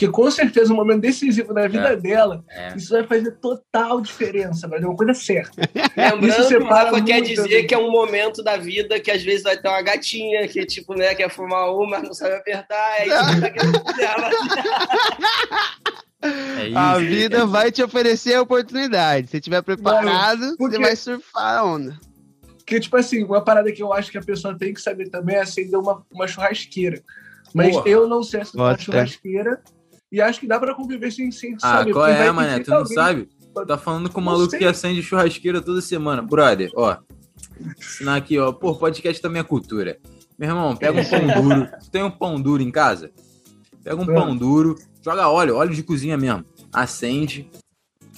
Porque 0.00 0.12
com 0.12 0.30
certeza, 0.30 0.72
um 0.72 0.76
momento 0.76 1.02
decisivo 1.02 1.52
na 1.52 1.68
vida 1.68 1.90
É. 1.90 1.96
dela, 1.96 2.42
É. 2.48 2.74
isso 2.74 2.88
vai 2.90 3.06
fazer 3.06 3.32
total 3.32 4.00
diferença, 4.00 4.66
vai 4.66 4.80
dar 4.80 4.86
uma 4.88 4.96
coisa 4.96 5.12
certa. 5.12 5.60
Isso 5.60 6.14
Lembrando 6.16 6.48
que 6.48 6.56
o 6.56 6.64
Rafa 6.64 7.02
quer 7.04 7.20
dizer 7.20 7.60
né? 7.62 7.68
que 7.68 7.74
é 7.74 7.78
um 7.78 7.90
momento 7.90 8.42
da 8.42 8.56
vida 8.56 8.98
que 8.98 9.10
às 9.10 9.22
vezes 9.22 9.42
vai 9.42 9.58
ter 9.58 9.68
uma 9.68 9.82
gatinha 9.82 10.48
que, 10.48 10.64
tipo, 10.64 10.94
né, 10.94 11.14
quer 11.14 11.28
fumar 11.28 11.70
uma, 11.74 11.86
mas 11.98 12.02
não 12.04 12.14
sabe 12.14 12.34
apertar, 12.36 13.00
é 13.00 13.08
isso 13.08 13.34
que 13.34 13.40
tá 13.42 13.50
querendo. 13.50 13.82
É 16.22 16.68
isso. 16.68 16.78
A 16.78 16.98
vida 16.98 17.46
vai 17.46 17.70
te 17.70 17.82
oferecer 17.82 18.34
a 18.36 18.42
oportunidade. 18.42 19.28
Se 19.28 19.38
tiver 19.38 19.60
preparado, 19.62 20.56
porque- 20.56 20.76
você 20.76 20.82
vai 20.82 20.96
surfar 20.96 21.58
a 21.58 21.64
onda. 21.64 21.98
Porque, 22.56 22.80
tipo 22.80 22.96
assim, 22.96 23.22
uma 23.24 23.42
parada 23.44 23.70
que 23.70 23.82
eu 23.82 23.92
acho 23.92 24.10
que 24.10 24.16
a 24.18 24.22
pessoa 24.22 24.56
tem 24.56 24.72
que 24.72 24.80
saber 24.80 25.10
também 25.10 25.36
é 25.36 25.40
acender 25.40 25.78
uma, 25.78 26.02
uma 26.10 26.26
churrasqueira. 26.26 27.02
Mas 27.54 27.74
Porra. 27.74 27.88
eu 27.88 28.08
não 28.08 28.22
sei 28.22 28.40
acender 28.42 28.64
uma 28.64 28.78
fé. 28.78 29.04
E 30.10 30.20
acho 30.20 30.40
que 30.40 30.46
dá 30.46 30.58
pra 30.58 30.74
conviver 30.74 31.10
sem, 31.12 31.30
sem 31.30 31.54
Ah, 31.62 31.78
saber. 31.78 31.92
qual 31.92 32.06
é, 32.06 32.30
mané? 32.32 32.60
Tu 32.60 32.70
não 32.70 32.84
sabe? 32.86 33.28
Tá 33.66 33.76
falando 33.76 34.10
com 34.10 34.20
o 34.20 34.24
maluco 34.24 34.56
que 34.56 34.64
acende 34.64 35.02
churrasqueira 35.02 35.60
toda 35.60 35.80
semana. 35.80 36.22
Brother, 36.22 36.70
ó. 36.76 36.96
Ensinar 37.78 38.16
aqui, 38.16 38.38
ó. 38.38 38.52
Pô, 38.52 38.74
podcast 38.74 39.20
também 39.20 39.40
é 39.40 39.44
cultura. 39.44 39.98
Meu 40.38 40.48
irmão, 40.48 40.76
pega 40.76 41.00
um 41.00 41.04
pão 41.04 41.42
duro. 41.42 41.68
Tu 41.82 41.90
tem 41.90 42.02
um 42.02 42.10
pão 42.10 42.40
duro 42.40 42.62
em 42.62 42.70
casa? 42.70 43.10
Pega 43.82 43.96
um 44.00 44.06
pão 44.06 44.36
duro, 44.36 44.76
joga 45.02 45.28
óleo, 45.28 45.56
óleo 45.56 45.74
de 45.74 45.82
cozinha 45.82 46.16
mesmo. 46.16 46.44
Acende. 46.72 47.50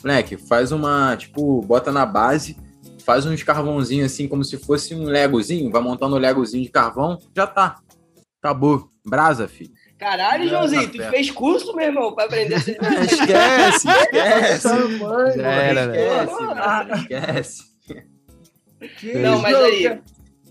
Moleque, 0.04 0.37
faz 0.37 0.72
uma, 0.72 1.16
tipo, 1.16 1.62
bota 1.62 1.92
na 1.92 2.04
base, 2.04 2.56
faz 3.04 3.25
uns 3.25 3.42
carvãozinhos 3.42 4.12
assim, 4.12 4.26
como 4.26 4.44
se 4.44 4.56
fosse 4.58 4.94
um 4.94 5.04
legozinho, 5.04 5.70
vai 5.70 5.80
montando 5.80 6.16
um 6.16 6.18
legozinho 6.18 6.64
de 6.64 6.70
carvão, 6.70 7.18
já 7.34 7.46
tá. 7.46 7.80
Acabou. 8.42 8.90
Brasa, 9.06 9.46
filho. 9.49 9.72
Caralho, 10.02 10.49
Joãozinho, 10.49 10.88
tu 10.90 10.99
Tá 10.99 11.11
fez 11.11 11.30
curso, 11.30 11.75
meu 11.76 11.87
irmão, 11.87 12.12
pra 12.14 12.25
aprender 12.25 12.56
Esquece, 12.59 13.88
esquece. 13.88 14.68
Tamanho, 14.68 15.37
Já 15.37 15.49
era, 15.52 15.87
né? 15.87 16.25
Esquece, 16.25 16.42
Ah. 16.56 16.87
esquece. 16.97 17.62
que 18.99 19.14
Não, 19.18 19.35
isso, 19.35 19.42
mas 19.42 19.52
eu 19.52 19.64
aí- 19.64 19.82
quero- 19.82 20.02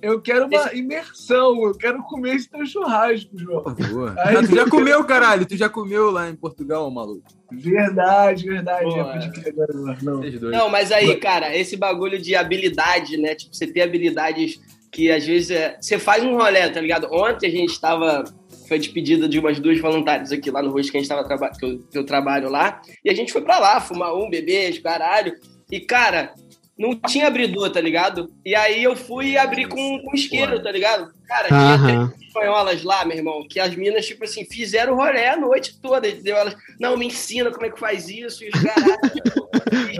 Eu 0.04 0.20
quero 0.20 0.48
uma 0.48 0.74
imersão, 0.74 1.64
eu 1.64 1.76
quero 1.78 2.02
comer 2.06 2.36
esse 2.36 2.50
teu 2.50 2.66
churrasco, 2.66 3.38
João. 3.38 3.62
Por 3.62 3.76
favor. 3.78 4.16
Aí- 4.26 4.36
Ah, 4.36 4.42
tu 4.42 4.56
já 4.56 4.68
comeu, 4.68 5.04
caralho. 5.04 5.46
Tu 5.46 5.56
já 5.56 5.70
comeu 5.70 6.10
lá 6.10 6.28
em 6.28 6.36
Portugal, 6.36 6.90
maluco. 6.90 7.22
Verdade, 7.52 8.48
verdade. 8.48 8.86
Boa. 8.86 9.12
Agora, 9.14 9.74
não. 10.02 10.22
Não, 10.50 10.70
mas 10.70 10.92
aí, 10.92 11.18
cara, 11.18 11.56
esse 11.56 11.78
bagulho 11.78 12.20
de 12.20 12.36
habilidade, 12.36 13.16
né? 13.18 13.36
Tipo, 13.36 13.54
você 13.56 13.68
ter 13.68 13.82
habilidades 13.84 14.60
que 14.92 15.12
às 15.12 15.24
vezes 15.24 15.52
é... 15.52 15.78
você 15.80 16.00
faz 16.00 16.24
um 16.24 16.36
rolê, 16.36 16.68
tá 16.70 16.82
ligado? 16.82 17.08
Ontem 17.12 17.46
a 17.48 17.52
gente 17.52 17.80
tava. 17.80 18.24
Foi 18.72 18.80
despedida 18.80 19.28
de 19.28 19.38
umas 19.38 19.60
duas 19.60 19.82
voluntárias 19.82 20.32
aqui 20.32 20.50
lá 20.50 20.62
no 20.62 20.72
rosto 20.72 20.94
que 20.94 20.98
a 20.98 21.02
gente 21.02 21.10
tava 21.10 21.26
traba... 21.26 21.50
que, 21.50 21.66
eu, 21.66 21.80
que 21.92 21.98
eu 21.98 22.06
trabalho 22.06 22.50
lá. 22.50 22.82
E 23.04 23.10
a 23.10 23.14
gente 23.14 23.34
foi 23.34 23.42
pra 23.42 23.60
lá, 23.60 23.82
fumar 23.82 24.16
um, 24.16 24.30
beber, 24.30 24.82
caralho. 24.82 25.36
E, 25.70 25.82
cara, 25.82 26.34
não 26.78 26.96
tinha 26.96 27.28
abridor, 27.28 27.70
tá 27.72 27.80
ligado? 27.82 28.32
E 28.46 28.56
aí 28.56 28.84
eu 28.84 28.96
fui 28.96 29.38
abrir 29.38 29.68
com, 29.68 30.00
com 30.04 30.16
isqueiro, 30.16 30.62
tá 30.64 30.72
ligado? 30.72 31.12
Cara, 31.28 31.48
tinha 31.48 32.08
três 32.10 32.22
espanholas 32.28 32.84
lá, 32.84 33.06
meu 33.06 33.18
irmão, 33.18 33.48
que 33.48 33.60
as 33.60 33.76
minas, 33.76 34.06
tipo 34.06 34.24
assim, 34.24 34.46
fizeram 34.46 34.94
o 34.94 34.96
rolê 34.96 35.28
a 35.28 35.38
noite 35.38 35.80
toda, 35.80 36.08
entendeu? 36.08 36.38
Elas, 36.38 36.56
não, 36.80 36.98
me 36.98 37.06
ensina 37.08 37.52
como 37.52 37.66
é 37.66 37.70
que 37.70 37.80
faz 37.80 38.08
isso, 38.10 38.44
e 38.44 38.50
os 38.50 38.60
caralho. 38.62 39.42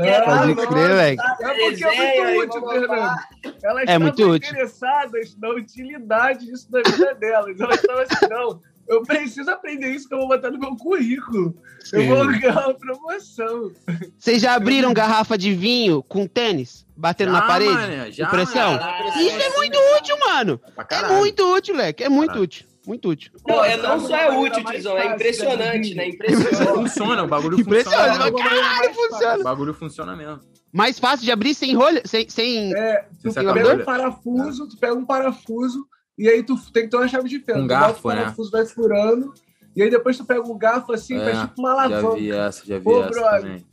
Ah, 0.04 0.40
Pode 0.54 0.68
crer, 0.68 0.90
velho. 0.96 1.22
É 1.22 1.54
porque 1.54 1.84
é 1.86 2.34
muito 2.34 2.58
útil, 2.58 2.70
Fernando. 2.70 2.90
lá. 3.00 3.16
Elas 3.64 3.84
É 3.88 3.98
muito 4.00 4.14
estavam 4.16 4.34
útil. 4.36 4.50
interessadas 4.50 5.38
na 5.38 5.50
utilidade 5.50 6.46
disso 6.46 6.68
na 6.72 6.82
vida 6.82 7.14
delas. 7.16 7.60
Elas 7.60 7.76
estavam 7.80 8.02
assim, 8.04 8.28
não, 8.30 8.62
eu 8.92 9.04
preciso 9.04 9.50
aprender 9.50 9.90
isso 9.90 10.08
que 10.08 10.14
eu 10.14 10.20
vou 10.20 10.28
botar 10.28 10.52
no 10.52 10.60
meu 10.60 10.76
currículo. 10.76 11.56
Eu 11.94 12.08
vou 12.08 12.28
ganhar 12.28 12.68
uma 12.68 12.74
promoção. 12.74 13.72
Vocês 14.20 14.42
já 14.42 14.54
abriram 14.54 14.94
garrafa 14.94 15.38
de 15.38 15.54
vinho 15.54 16.04
com 16.04 16.28
tênis? 16.28 16.86
Batendo 16.96 17.32
na 17.32 17.40
Já, 17.40 17.48
parede? 17.48 17.72
mané, 17.72 18.12
já, 18.12 18.26
com 18.26 18.32
pressão? 18.32 18.74
mané. 18.74 19.10
Isso 19.22 19.42
é 19.42 19.50
muito 19.58 19.80
útil, 19.98 20.20
mano. 20.20 20.62
É 20.78 20.84
caralho. 20.84 21.16
muito 21.16 21.56
útil, 21.56 21.76
leque. 21.76 22.04
É 22.04 22.10
muito 22.10 22.28
Caralho. 22.28 22.44
útil. 22.44 22.66
Muito 22.86 23.10
útil. 23.10 23.32
Não, 23.48 23.64
é, 23.64 23.78
não 23.78 24.00
só 24.00 24.16
é 24.16 24.38
útil, 24.38 24.64
Tizão, 24.66 24.98
é 24.98 25.14
impressionante, 25.14 25.94
né? 25.94 26.10
Impressionante. 26.10 26.74
Funciona, 26.74 27.24
o 27.24 27.28
bagulho 27.28 27.60
Impressionante, 27.60 28.18
funciona. 28.18 28.50
caralho, 28.50 28.94
funciona. 28.94 29.40
O 29.40 29.44
bagulho 29.44 29.74
funciona 29.74 30.16
mesmo. 30.16 30.40
Mais 30.74 31.00
fácil 31.00 31.26
de 31.26 31.32
abrir 31.32 31.54
sem 31.54 31.76
rolha, 31.76 32.02
sem. 32.06 32.28
sem... 32.30 32.74
É, 32.76 33.06
tu 33.22 33.32
Você 33.32 33.44
pega 33.44 33.76
um 33.76 33.84
parafuso, 33.86 34.68
tu 34.68 34.78
pega 34.78 34.94
um 34.94 35.06
parafuso 35.06 35.86
e 36.18 36.28
aí 36.30 36.44
tu 36.44 36.56
tem 36.72 36.84
que 36.84 36.90
ter 36.90 36.98
uma 36.98 37.08
chave 37.08 37.28
de 37.30 37.40
fenda. 37.40 37.60
Um 37.60 37.64
Tu 37.64 37.68
garfo, 37.68 38.02
bota 38.04 38.08
o 38.08 38.10
né? 38.12 38.22
parafuso, 38.24 38.52
vai 38.52 38.66
furando. 38.66 39.34
E 39.76 39.82
aí 39.82 39.90
depois 39.90 40.18
tu 40.18 40.26
pega 40.26 40.42
o 40.42 40.56
garfo 40.56 40.92
assim, 40.92 41.18
É, 41.18 41.24
faz 41.24 41.40
tipo 41.48 41.62
uma 41.62 41.70
Já 41.76 41.82
alavanca. 41.84 42.16
vi 42.16 42.32
essa, 42.32 42.66
já 42.66 42.78
vi 42.78 42.88
Ô, 42.90 43.04
essa 43.04 43.22
também. 43.40 43.66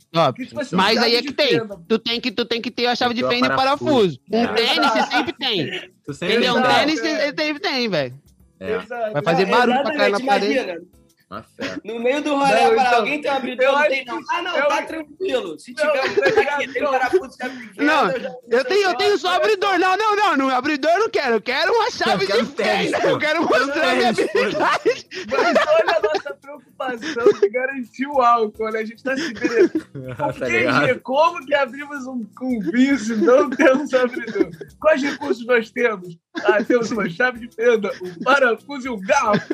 Tipo 0.45 0.61
assim, 0.61 0.75
mas 0.75 0.97
aí 0.97 1.15
é 1.15 1.21
de 1.21 1.27
que 1.27 1.33
tem. 1.33 1.61
Tu 1.87 1.99
tem 1.99 2.21
que, 2.21 2.31
tu 2.31 2.45
tem 2.45 2.61
que 2.61 2.71
ter 2.71 2.85
a 2.87 2.95
chave 2.95 3.13
de 3.13 3.21
Tem 3.21 3.29
ter 3.29 3.35
fenda 3.35 3.47
e 3.49 3.51
o 3.51 3.55
parafuso. 3.55 4.19
Um 4.31 4.37
É. 4.37 4.47
tênis 4.53 4.91
você 4.91 5.03
sempre 5.03 5.33
tem. 5.33 5.91
Tu 6.05 6.13
sempre 6.13 6.35
Entendeu? 6.35 6.55
Um 6.55 6.63
tênis 6.63 6.99
você 6.99 7.25
sempre 7.37 7.59
tem, 7.59 7.89
velho. 7.89 8.15
É. 8.61 8.77
Vai 9.11 9.21
fazer 9.23 9.45
barulho 9.45 9.81
pra 9.83 9.93
cair 9.95 10.11
na 10.11 10.17
Exatamente, 10.17 10.25
parede. 10.25 10.53
imagina. 10.53 10.81
Uma 11.29 11.43
fé. 11.43 11.77
No 11.83 11.99
meio 11.99 12.23
do 12.23 12.35
rolê, 12.35 12.51
Não, 12.63 12.69
para 12.75 12.81
então, 12.83 12.97
alguém 12.99 13.21
tem 13.21 13.31
um 13.31 13.35
abridor, 13.35 13.65
eu 13.65 13.71
não 13.73 13.83
tem 13.87 14.05
não. 14.05 14.17
que- 14.23 14.25
Ah, 14.33 14.41
não, 14.41 14.57
eu- 14.57 14.67
tá 14.67 14.81
tranquilo. 14.81 15.59
Se 15.59 15.73
Não, 15.73 15.85
tiver 15.93 16.03
um 16.03 16.73
tem 16.73 16.81
Não. 16.81 16.91
parafuso 16.91 17.37
de 17.37 17.43
abrir 17.43 17.71
Não, 17.77 18.09
Eu 18.49 18.65
tenho, 18.65 18.81
eu 18.89 18.95
tenho 18.95 19.17
só 19.19 19.35
abridor. 19.35 19.77
Não, 19.77 19.95
não, 19.95 20.15
não. 20.15 20.37
No 20.37 20.49
abridor 20.55 20.91
eu 20.91 20.99
não 20.99 21.09
quero. 21.09 21.35
Eu 21.35 21.41
quero 21.41 21.71
uma 21.71 21.91
chave 21.91 22.25
quero 22.25 22.45
de 22.45 22.51
fenda. 22.55 22.97
Eu 23.07 23.19
quero 23.19 23.43
mostrar 23.43 23.91
a 23.91 23.95
minha 23.95 24.09
habilidade. 24.09 25.07
Mas 25.29 25.67
olha 25.67 25.97
a 25.97 26.01
nossa 26.01 26.33
preocupação 26.33 27.39
de 27.39 27.49
garantir 27.49 28.07
o 28.07 28.21
álcool, 28.21 28.71
né? 28.71 28.79
A 28.79 28.85
gente 28.85 29.03
tá 29.03 29.15
se 29.15 29.31
vendo. 29.33 29.69
tá 30.17 30.99
como 31.03 31.45
que 31.45 31.53
abrimos 31.53 32.07
um, 32.07 32.25
um 32.41 32.59
se 32.97 33.15
não 33.17 33.49
temos 33.49 33.93
abridor? 33.93 34.49
Quais 34.79 35.03
recursos 35.03 35.45
nós 35.45 35.69
temos? 35.69 36.17
Ah, 36.45 36.63
temos 36.63 36.91
uma 36.91 37.09
chave 37.09 37.39
de 37.47 37.53
fenda, 37.55 37.91
um 38.01 38.23
parafuso 38.23 38.87
e 38.87 38.89
um 38.89 38.99
garfo. 38.99 39.53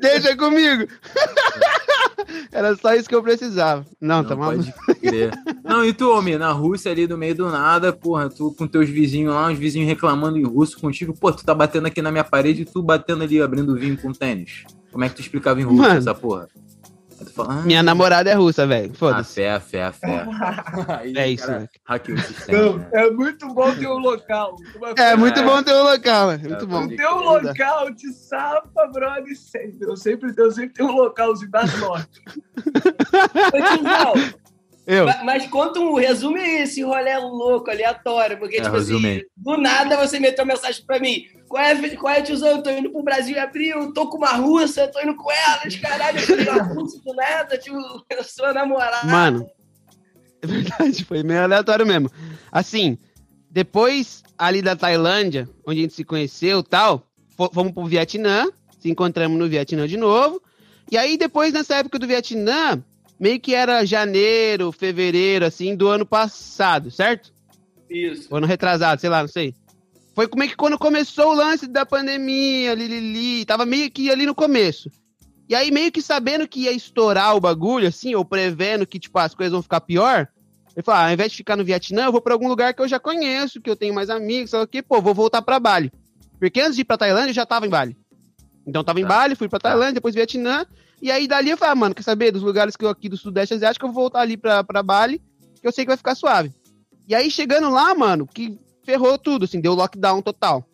Deixa 0.00 0.36
comigo. 0.36 0.86
Era 2.52 2.76
só 2.76 2.94
isso 2.94 3.08
que 3.08 3.14
eu 3.14 3.22
precisava. 3.22 3.84
Não, 4.00 4.22
tá 4.22 4.30
Não 4.36 4.42
maluco. 4.42 4.72
pode 4.86 5.00
crer. 5.00 5.32
Não, 5.64 5.84
e 5.84 5.92
tu, 5.92 6.10
homem, 6.10 6.36
na 6.38 6.52
Rússia 6.52 6.92
ali 6.92 7.06
do 7.06 7.16
meio 7.18 7.34
do 7.34 7.48
nada, 7.50 7.92
porra, 7.92 8.28
tu 8.28 8.52
com 8.56 8.66
teus 8.66 8.88
vizinhos 8.88 9.34
lá, 9.34 9.48
uns 9.48 9.58
vizinhos 9.58 9.88
reclamando 9.88 10.38
em 10.38 10.44
russo 10.44 10.78
contigo, 10.78 11.14
pô, 11.18 11.32
tu 11.32 11.44
tá 11.44 11.54
batendo 11.54 11.86
aqui 11.86 12.00
na 12.02 12.10
minha 12.12 12.24
parede 12.24 12.62
e 12.62 12.64
tu 12.64 12.82
batendo 12.82 13.22
ali, 13.24 13.40
abrindo 13.40 13.74
vinho 13.74 13.96
com 13.96 14.12
tênis. 14.12 14.64
Como 14.92 15.04
é 15.04 15.08
que 15.08 15.14
tu 15.16 15.20
explicava 15.22 15.60
em 15.60 15.64
russo 15.64 15.82
Mano. 15.82 15.98
essa 15.98 16.14
porra? 16.14 16.48
Fala, 17.34 17.52
ah, 17.60 17.62
Minha 17.62 17.82
namorada 17.82 18.30
é 18.30 18.34
russa, 18.34 18.66
velho. 18.66 18.90
a 18.92 18.94
Foda-se. 18.94 19.34
fé, 19.34 19.50
a 19.52 19.60
fé, 19.60 19.82
a 19.84 19.92
fé. 19.92 20.26
É 21.14 21.28
isso, 21.28 21.46
cara, 21.46 21.60
né? 21.60 21.68
Hackeou 21.84 22.18
o 22.18 22.20
sistema. 22.22 22.58
Não, 22.62 22.76
né? 22.78 22.88
é 22.92 23.10
muito 23.10 23.48
bom 23.54 23.74
ter 23.74 23.86
um 23.88 23.98
local. 23.98 24.56
Uma 24.76 24.90
É 24.90 25.16
muito 25.16 25.40
É. 25.40 25.42
bom 25.44 25.62
ter 25.62 25.74
um 25.74 25.82
local, 25.82 26.28
velho. 26.28 26.48
Muito 26.48 26.64
É, 26.64 26.66
bom. 26.66 26.88
Ter 26.88 27.06
um 27.08 27.20
local 27.20 27.90
de 27.90 28.12
sapa, 28.12 28.86
brother, 28.92 29.36
sempre. 29.36 29.78
Eu 29.88 29.96
sempre, 29.96 30.32
eu 30.36 30.50
sempre 30.50 30.74
tenho 30.74 30.88
um 30.88 30.96
localzinho 30.96 31.50
da 31.50 31.66
sorte. 31.66 32.20
Eu. 34.86 35.06
ma- 35.06 35.22
Mas 35.24 35.46
conta 35.46 35.78
um 35.78 35.94
resume 35.94 36.40
aí 36.40 36.62
esse 36.62 36.82
rolê 36.82 37.16
louco, 37.18 37.70
aleatório, 37.70 38.38
porque, 38.38 38.56
É, 38.56 38.62
tipo 38.62 38.76
assim, 38.76 38.92
resume 38.92 39.08
aí. 39.08 39.26
do 39.36 39.56
nada 39.56 39.96
você 39.96 40.18
meteu 40.18 40.44
uma 40.44 40.54
mensagem 40.54 40.84
pra 40.84 40.98
mim. 40.98 41.24
Qual 41.48 41.62
é, 41.62 41.88
qual 41.96 42.14
é, 42.14 42.22
tiozão? 42.22 42.48
Eu 42.48 42.62
tô 42.62 42.70
indo 42.70 42.90
pro 42.90 43.02
Brasil 43.02 43.36
em 43.36 43.40
abril, 43.40 43.92
tô 43.92 44.08
com 44.08 44.16
uma 44.18 44.32
russa, 44.32 44.88
tô 44.88 45.00
indo 45.00 45.14
com 45.16 45.30
elas, 45.30 45.76
caralho, 45.76 46.18
eu 46.20 46.52
uma 46.54 46.62
russa 46.62 46.98
do 47.04 47.14
nada, 47.14 47.58
tipo, 47.58 47.76
eu 48.10 48.24
sou 48.24 48.46
a 48.46 48.52
namorada. 48.54 49.06
Mano, 49.06 49.46
é 50.42 50.46
verdade, 50.46 51.04
foi 51.04 51.22
meio 51.22 51.42
aleatório 51.42 51.86
mesmo. 51.86 52.10
Assim, 52.50 52.96
depois 53.50 54.22
ali 54.38 54.62
da 54.62 54.74
Tailândia, 54.76 55.48
onde 55.66 55.80
a 55.80 55.82
gente 55.82 55.94
se 55.94 56.04
conheceu 56.04 56.60
e 56.60 56.64
tal, 56.64 57.06
fo- 57.36 57.50
fomos 57.52 57.72
pro 57.72 57.84
Vietnã, 57.84 58.46
se 58.80 58.88
encontramos 58.90 59.38
no 59.38 59.48
Vietnã 59.48 59.86
de 59.86 59.96
novo. 59.96 60.40
E 60.90 60.96
aí, 60.96 61.16
depois, 61.16 61.52
nessa 61.52 61.76
época 61.76 61.98
do 61.98 62.06
Vietnã, 62.06 62.82
meio 63.20 63.38
que 63.38 63.54
era 63.54 63.84
janeiro, 63.84 64.72
fevereiro, 64.72 65.44
assim, 65.44 65.76
do 65.76 65.86
ano 65.88 66.06
passado, 66.06 66.90
certo? 66.90 67.32
Isso. 67.88 68.28
Ou 68.30 68.38
ano 68.38 68.46
retrasado, 68.46 69.00
sei 69.00 69.10
lá, 69.10 69.20
não 69.20 69.28
sei. 69.28 69.54
Foi 70.14 70.26
como 70.26 70.42
é 70.42 70.48
que 70.48 70.56
quando 70.56 70.78
começou 70.78 71.28
o 71.32 71.34
lance 71.34 71.66
da 71.66 71.84
pandemia, 71.84 72.74
Lili, 72.74 73.44
tava 73.44 73.66
meio 73.66 73.90
que 73.90 74.10
ali 74.10 74.24
no 74.24 74.34
começo. 74.34 74.90
E 75.48 75.54
aí, 75.54 75.70
meio 75.70 75.90
que 75.92 76.00
sabendo 76.00 76.48
que 76.48 76.60
ia 76.60 76.72
estourar 76.72 77.36
o 77.36 77.40
bagulho, 77.40 77.88
assim, 77.88 78.14
ou 78.14 78.24
prevendo 78.24 78.86
que, 78.86 78.98
tipo, 78.98 79.18
as 79.18 79.34
coisas 79.34 79.52
vão 79.52 79.62
ficar 79.62 79.80
pior, 79.80 80.28
ele 80.76 80.84
falou, 80.84 81.00
ah, 81.00 81.06
ao 81.08 81.12
invés 81.12 81.32
de 81.32 81.36
ficar 81.38 81.56
no 81.56 81.64
Vietnã, 81.64 82.04
eu 82.04 82.12
vou 82.12 82.20
pra 82.20 82.32
algum 82.32 82.48
lugar 82.48 82.72
que 82.72 82.80
eu 82.80 82.88
já 82.88 83.00
conheço, 83.00 83.60
que 83.60 83.68
eu 83.68 83.74
tenho 83.74 83.92
mais 83.92 84.08
amigos, 84.08 84.50
sei 84.50 84.58
lá 84.60 84.64
o 84.64 84.68
quê, 84.68 84.80
pô, 84.80 85.02
vou 85.02 85.12
voltar 85.12 85.42
pra 85.42 85.58
Bali. 85.58 85.92
Porque 86.38 86.60
antes 86.60 86.76
de 86.76 86.82
ir 86.82 86.84
pra 86.84 86.96
Tailândia, 86.96 87.30
eu 87.30 87.34
já 87.34 87.44
tava 87.44 87.66
em 87.66 87.70
Bali. 87.70 87.96
Então, 88.64 88.84
tava 88.84 89.00
em 89.00 89.02
Tá. 89.02 89.08
Bali, 89.08 89.34
fui 89.34 89.48
pra 89.48 89.58
Tailândia, 89.58 89.94
depois 89.94 90.14
Vietnã, 90.14 90.64
e 91.00 91.10
aí 91.10 91.26
dali 91.26 91.50
eu 91.50 91.56
falei, 91.56 91.72
ah, 91.72 91.76
mano, 91.76 91.94
quer 91.94 92.02
saber, 92.02 92.30
dos 92.30 92.42
lugares 92.42 92.76
que 92.76 92.84
eu 92.84 92.88
aqui 92.88 93.08
do 93.08 93.16
Sudeste 93.16 93.54
Asiático, 93.54 93.86
eu 93.86 93.92
vou 93.92 94.02
voltar 94.02 94.20
ali 94.20 94.36
pra, 94.36 94.62
pra 94.62 94.82
Bali, 94.82 95.20
que 95.60 95.66
eu 95.66 95.72
sei 95.72 95.84
que 95.84 95.90
vai 95.90 95.96
ficar 95.96 96.14
suave. 96.14 96.52
E 97.08 97.14
aí, 97.14 97.30
chegando 97.30 97.70
lá, 97.70 97.94
mano, 97.94 98.26
que 98.26 98.58
ferrou 98.84 99.18
tudo, 99.18 99.44
assim, 99.44 99.60
deu 99.60 99.74
lockdown 99.74 100.22
total. 100.22 100.64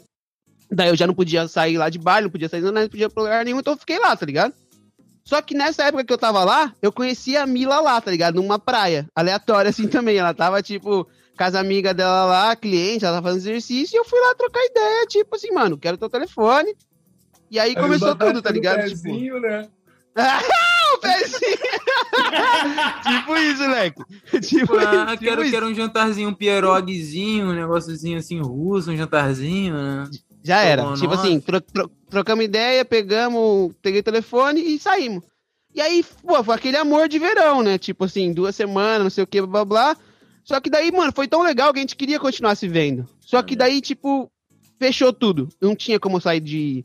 Daí 0.70 0.88
eu 0.88 0.96
já 0.96 1.06
não 1.06 1.14
podia 1.14 1.46
sair 1.46 1.78
lá 1.78 1.88
de 1.88 1.98
Bali, 1.98 2.24
não 2.24 2.30
podia 2.30 2.48
sair, 2.48 2.60
não, 2.60 2.72
não 2.72 2.88
podia 2.88 3.08
pra 3.08 3.22
lugar 3.22 3.44
nenhum, 3.44 3.60
então 3.60 3.74
eu 3.74 3.78
fiquei 3.78 3.98
lá, 3.98 4.16
tá 4.16 4.26
ligado? 4.26 4.52
Só 5.24 5.42
que 5.42 5.54
nessa 5.54 5.84
época 5.84 6.04
que 6.04 6.12
eu 6.12 6.18
tava 6.18 6.44
lá, 6.44 6.72
eu 6.80 6.92
conheci 6.92 7.36
a 7.36 7.46
Mila 7.46 7.80
lá, 7.80 8.00
tá 8.00 8.10
ligado? 8.10 8.36
Numa 8.36 8.58
praia, 8.58 9.08
aleatória 9.14 9.70
assim 9.70 9.86
também. 9.88 10.18
Ela 10.18 10.32
tava, 10.32 10.62
tipo, 10.62 11.04
com 11.36 11.44
as 11.44 11.54
amigas 11.54 11.94
dela 11.94 12.24
lá, 12.24 12.56
cliente, 12.56 13.04
ela 13.04 13.16
tava 13.16 13.28
fazendo 13.28 13.42
exercício, 13.42 13.96
e 13.96 13.98
eu 13.98 14.04
fui 14.04 14.20
lá 14.20 14.34
trocar 14.34 14.64
ideia, 14.64 15.06
tipo 15.06 15.34
assim, 15.34 15.52
mano, 15.52 15.76
quero 15.76 15.98
teu 15.98 16.08
telefone. 16.08 16.74
E 17.50 17.58
aí 17.58 17.74
começou 17.74 18.14
tudo, 18.14 18.42
tá 18.42 18.50
ligado? 18.50 18.88
Tipo, 18.88 19.02
pezinho, 19.02 19.40
né? 19.40 19.68
O 20.16 20.98
pezinho! 20.98 21.56
tipo 23.02 23.36
isso, 23.36 23.62
moleque. 23.62 24.02
Tipo, 24.40 24.76
Ah, 24.78 25.14
isso, 25.14 25.18
quero, 25.18 25.40
tipo 25.42 25.50
quero 25.50 25.66
um 25.66 25.74
jantarzinho, 25.74 26.28
um 26.30 26.34
pieroguezinho, 26.34 27.46
um 27.48 27.52
negóciozinho 27.54 28.18
assim 28.18 28.40
russo, 28.40 28.90
um 28.90 28.96
jantarzinho, 28.96 29.74
né? 29.74 30.10
Já 30.42 30.60
era. 30.62 30.82
Tomou 30.82 30.96
tipo 30.96 31.14
nota. 31.14 31.20
assim, 31.26 31.40
tro- 31.40 31.60
tro- 31.60 31.90
trocamos 32.08 32.44
ideia, 32.44 32.84
pegamos, 32.84 33.72
peguei 33.82 34.00
o 34.00 34.04
telefone 34.04 34.60
e 34.60 34.78
saímos. 34.78 35.22
E 35.74 35.80
aí, 35.80 36.04
pô, 36.24 36.42
foi 36.42 36.54
aquele 36.54 36.76
amor 36.76 37.08
de 37.08 37.18
verão, 37.18 37.62
né? 37.62 37.76
Tipo 37.78 38.04
assim, 38.04 38.32
duas 38.32 38.56
semanas, 38.56 39.02
não 39.02 39.10
sei 39.10 39.24
o 39.24 39.26
que, 39.26 39.40
blá 39.42 39.64
blá 39.64 39.64
blá. 39.64 39.96
Só 40.44 40.60
que 40.60 40.70
daí, 40.70 40.90
mano, 40.92 41.12
foi 41.14 41.26
tão 41.28 41.42
legal 41.42 41.72
que 41.72 41.80
a 41.80 41.82
gente 41.82 41.96
queria 41.96 42.20
continuar 42.20 42.54
se 42.54 42.68
vendo. 42.68 43.06
Só 43.20 43.42
que 43.42 43.56
daí, 43.56 43.80
tipo, 43.80 44.30
fechou 44.78 45.12
tudo. 45.12 45.48
Não 45.60 45.74
tinha 45.74 45.98
como 45.98 46.20
sair 46.20 46.40
de, 46.40 46.84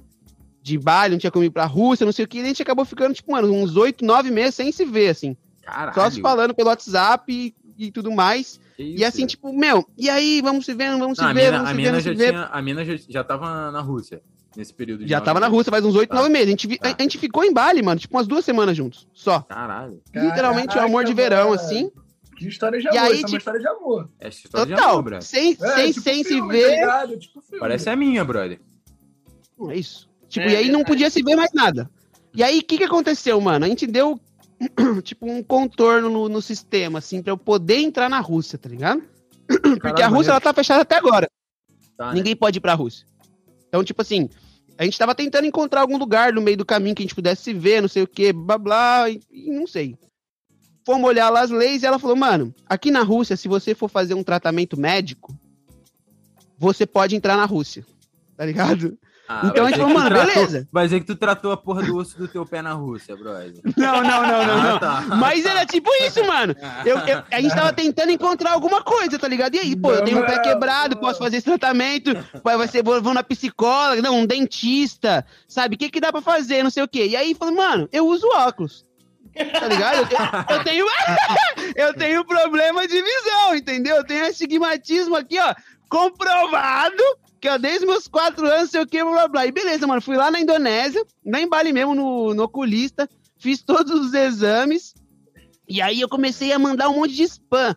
de 0.62 0.78
baile, 0.78 1.16
não 1.16 1.20
tinha 1.20 1.32
como 1.32 1.44
ir 1.46 1.50
pra 1.50 1.66
Rússia, 1.66 2.06
não 2.06 2.14
sei 2.14 2.26
o 2.26 2.28
que. 2.28 2.38
E 2.40 2.42
a 2.42 2.46
gente 2.46 2.62
acabou 2.62 2.86
ficando, 2.86 3.14
tipo, 3.14 3.32
mano, 3.32 3.52
uns 3.52 3.76
oito, 3.76 4.06
nove 4.06 4.30
meses 4.32 4.56
sem 4.56 4.72
se 4.72 4.86
ver, 4.86 5.10
assim. 5.10 5.36
Caralho. 5.64 5.94
Só 5.96 6.10
se 6.10 6.22
falando 6.22 6.54
pelo 6.54 6.70
WhatsApp 6.70 7.32
e, 7.32 7.56
e 7.78 7.92
tudo 7.92 8.12
mais. 8.12 8.60
que 8.76 8.84
E 8.84 8.96
isso, 8.96 9.06
assim, 9.06 9.18
velho. 9.20 9.30
tipo, 9.30 9.54
meu, 9.54 9.88
e 9.98 10.10
aí, 10.10 10.42
vamos 10.42 10.66
se 10.66 10.74
vendo, 10.74 10.98
vamos 11.00 11.18
Não, 11.18 11.26
se 11.26 11.32
a 11.32 11.34
ver, 11.34 11.46
mina, 11.46 11.52
vamos 11.52 11.66
a 11.68 11.72
se 11.72 11.76
ver, 11.76 11.82
mina 11.82 11.92
vamos 11.92 12.04
já 12.04 12.12
se 12.12 12.18
ver. 12.18 12.30
tinha. 12.32 12.46
A 12.46 12.62
mina 12.62 12.86
já, 12.86 12.96
já 13.10 13.24
tava 13.24 13.72
na 13.72 13.82
Rússia 13.82 14.22
nesse 14.56 14.74
período 14.74 15.04
de 15.06 15.10
Já 15.10 15.22
tava 15.22 15.40
na 15.40 15.48
meses. 15.48 15.58
Rússia 15.58 15.72
faz 15.72 15.86
uns 15.86 15.96
oito, 15.96 16.10
Tá. 16.10 16.16
nove 16.18 16.30
meses. 16.30 16.48
A 16.48 16.52
gente, 16.52 16.78
Tá. 16.78 16.96
a 16.98 17.02
gente 17.02 17.18
ficou 17.18 17.44
em 17.44 17.54
Bali, 17.54 17.82
mano, 17.82 18.00
tipo, 18.00 18.16
umas 18.16 18.28
duas 18.28 18.44
semanas 18.46 18.76
juntos. 18.78 19.08
Só. 19.14 19.40
Caralho. 19.42 20.02
Literalmente 20.14 20.78
um 20.78 20.82
amor 20.82 21.06
de 21.06 21.14
verão, 21.14 21.50
mano. 21.50 21.54
assim. 21.62 21.92
Que 22.38 22.48
história 22.48 22.80
de 22.80 22.86
E 22.86 22.90
amor, 22.90 23.02
aí, 23.02 23.08
isso 23.08 23.16
é 23.16 23.20
uma 23.20 23.26
tipo- 23.28 23.38
história 23.38 23.60
de 23.60 23.68
amor. 23.68 24.10
É 24.20 24.28
história 24.30 24.66
de 24.68 24.72
Total. 24.74 24.90
amor, 24.92 25.04
brother. 25.04 25.22
sem 25.28 25.52
É, 25.62 25.76
sem, 25.76 25.88
tipo 25.92 26.02
sem 26.02 26.24
se 26.24 26.30
filme, 26.30 26.48
tá 26.48 26.54
ver. 26.68 26.76
ligado? 26.76 27.20
Tipo. 27.20 27.42
Parece 27.60 27.90
a 27.90 27.96
minha, 27.96 28.24
brother. 28.26 28.60
É 29.70 29.76
isso. 29.76 30.10
Tipo, 30.32 30.48
É 30.48 30.54
e 30.54 30.56
aí 30.56 30.72
não 30.72 30.86
podia 30.86 31.10
se 31.10 31.22
ver 31.22 31.36
mais 31.36 31.52
nada. 31.54 31.92
E 32.34 32.42
aí, 32.42 32.60
o 32.60 32.64
que 32.64 32.78
que 32.78 32.86
aconteceu, 32.86 33.40
mano? 33.42 33.66
A 33.66 33.68
gente 33.68 33.86
deu, 33.86 34.18
tipo, 35.04 35.30
um 35.30 35.44
contorno 35.44 36.10
no, 36.10 36.30
no 36.30 36.42
sistema, 36.42 37.00
assim, 37.00 37.22
pra 37.22 37.34
eu 37.34 37.38
poder 37.38 37.80
entrar 37.80 38.10
na 38.10 38.22
Rússia, 38.22 38.58
tá 38.58 38.70
ligado? 38.70 39.04
Porque 39.82 40.02
a 40.02 40.08
Rússia, 40.08 40.32
ela 40.32 40.40
tá 40.40 40.54
fechada 40.54 40.84
até 40.84 40.96
agora. 40.96 41.30
Tá, 41.98 42.08
né? 42.08 42.14
Ninguém 42.14 42.34
pode 42.34 42.60
ir 42.60 42.62
pra 42.62 42.74
Rússia. 42.74 43.06
Então, 43.68 43.84
tipo 43.84 44.02
assim, 44.02 44.30
a 44.78 44.86
gente 44.86 44.98
tava 44.98 45.14
tentando 45.14 45.46
encontrar 45.46 45.82
algum 45.82 45.98
lugar 45.98 46.32
no 46.32 46.42
meio 46.42 46.56
do 46.56 46.66
caminho 46.66 46.96
que 46.96 47.02
a 47.02 47.06
gente 47.06 47.16
pudesse 47.16 47.44
se 47.44 47.54
ver, 47.54 47.82
não 47.82 47.90
sei 47.90 48.04
o 48.04 48.08
que, 48.08 48.32
blá 48.32 48.58
blá, 48.58 49.10
e, 49.10 49.20
e 49.30 49.52
não 49.52 49.68
sei. 49.68 49.98
Fomos 50.86 51.10
olhar 51.10 51.30
lá 51.30 51.42
as 51.42 51.52
leis 51.52 51.84
e 51.84 51.86
ela 51.86 52.00
falou, 52.00 52.16
mano, 52.16 52.56
aqui 52.66 52.90
na 52.90 53.04
Rússia, 53.04 53.36
se 53.36 53.50
você 53.50 53.76
for 53.76 53.90
fazer 53.90 54.14
um 54.14 54.24
tratamento 54.24 54.80
médico, 54.80 55.38
você 56.58 56.86
pode 56.86 57.18
entrar 57.18 57.36
na 57.36 57.44
Rússia. 57.44 57.86
Tá 58.38 58.46
ligado? 58.46 58.98
Ah, 59.34 59.42
Então 59.46 59.66
a 59.66 59.70
gente 59.70 59.80
falou, 59.80 59.94
mano, 59.94 60.10
tratou- 60.10 60.34
beleza. 60.34 60.68
Vai 60.72 60.84
dizer 60.86 61.00
que 61.00 61.06
tu 61.06 61.16
tratou 61.16 61.52
a 61.52 61.58
porra 61.58 61.84
do 61.84 61.96
osso 61.98 62.18
do 62.18 62.28
teu 62.28 62.46
pé 62.46 62.62
na 62.62 62.74
Rússia, 62.74 63.16
brother. 63.16 63.54
Não, 63.78 64.02
não, 64.04 64.22
não, 64.24 64.46
não, 64.48 64.64
não. 64.64 64.76
Ah, 64.76 64.80
tá. 64.80 65.02
Mas 65.16 65.46
era 65.46 65.66
tipo 65.66 65.90
isso, 66.04 66.24
mano. 66.26 66.56
Eu, 66.86 66.98
eu- 67.00 67.24
a 67.32 67.42
gente 67.42 67.56
tava 67.56 67.72
tentando 67.74 68.12
encontrar 68.12 68.52
alguma 68.52 68.82
coisa, 68.84 69.18
tá 69.18 69.28
ligado? 69.28 69.56
E 69.56 69.60
aí, 69.60 69.76
pô, 69.76 69.92
eu 69.94 70.04
tenho 70.04 70.20
um 70.22 70.26
pé 70.26 70.40
quebrado, 70.40 70.98
posso 70.98 71.20
fazer 71.20 71.38
esse 71.38 71.46
tratamento, 71.46 72.12
vai, 72.44 72.58
vai 72.58 72.68
ser, 72.68 72.84
vou, 72.84 73.02
vou 73.02 73.14
na 73.14 73.24
psicóloga, 73.24 74.02
não, 74.02 74.18
um 74.20 74.26
dentista, 74.26 75.26
sabe? 75.48 75.76
O 75.76 75.78
que 75.80 75.90
que 75.90 76.00
dá 76.02 76.12
pra 76.12 76.22
fazer, 76.22 76.64
não 76.64 76.70
sei 76.72 76.84
o 76.84 76.88
quê. 76.88 77.08
E 77.08 77.16
aí, 77.16 77.34
falei, 77.34 77.56
mano, 77.56 77.88
eu 77.92 78.06
uso 78.08 78.28
óculos. 78.36 78.86
Tá 79.34 79.66
ligado? 79.68 79.96
Eu, 80.12 80.58
eu 80.58 80.64
tenho 80.66 80.86
eu 81.76 81.94
tenho 81.94 82.26
problema 82.26 82.86
de 82.86 83.02
visão, 83.02 83.56
entendeu? 83.56 83.96
Eu 83.96 84.04
tenho 84.06 84.26
astigmatismo 84.28 85.16
aqui, 85.16 85.40
ó, 85.40 85.54
comprovado, 85.90 87.02
que 87.42 87.50
ó, 87.50 87.58
desde 87.58 87.86
meus 87.88 88.08
quatro 88.08 88.46
anos, 88.48 88.70
sei 88.70 88.82
o 88.82 88.86
que, 88.88 89.04
blá 89.04 89.12
blá 89.14 89.28
blá. 89.28 89.46
E 89.48 89.52
beleza, 89.52 89.88
mano, 89.88 90.02
fui 90.02 90.16
lá 90.16 90.30
na 90.32 90.40
Indonésia, 90.40 91.04
lá 91.26 91.42
em 91.42 91.50
Bali 91.50 91.74
mesmo, 91.74 91.96
no, 91.96 92.34
no 92.34 92.44
oculista, 92.44 93.10
fiz 93.40 93.62
todos 93.64 93.92
os 94.00 94.14
exames, 94.14 94.94
e 95.68 95.82
aí 95.82 96.00
eu 96.00 96.08
comecei 96.08 96.54
a 96.54 96.60
mandar 96.60 96.90
um 96.90 96.96
monte 96.98 97.16
de 97.16 97.24
spam 97.24 97.76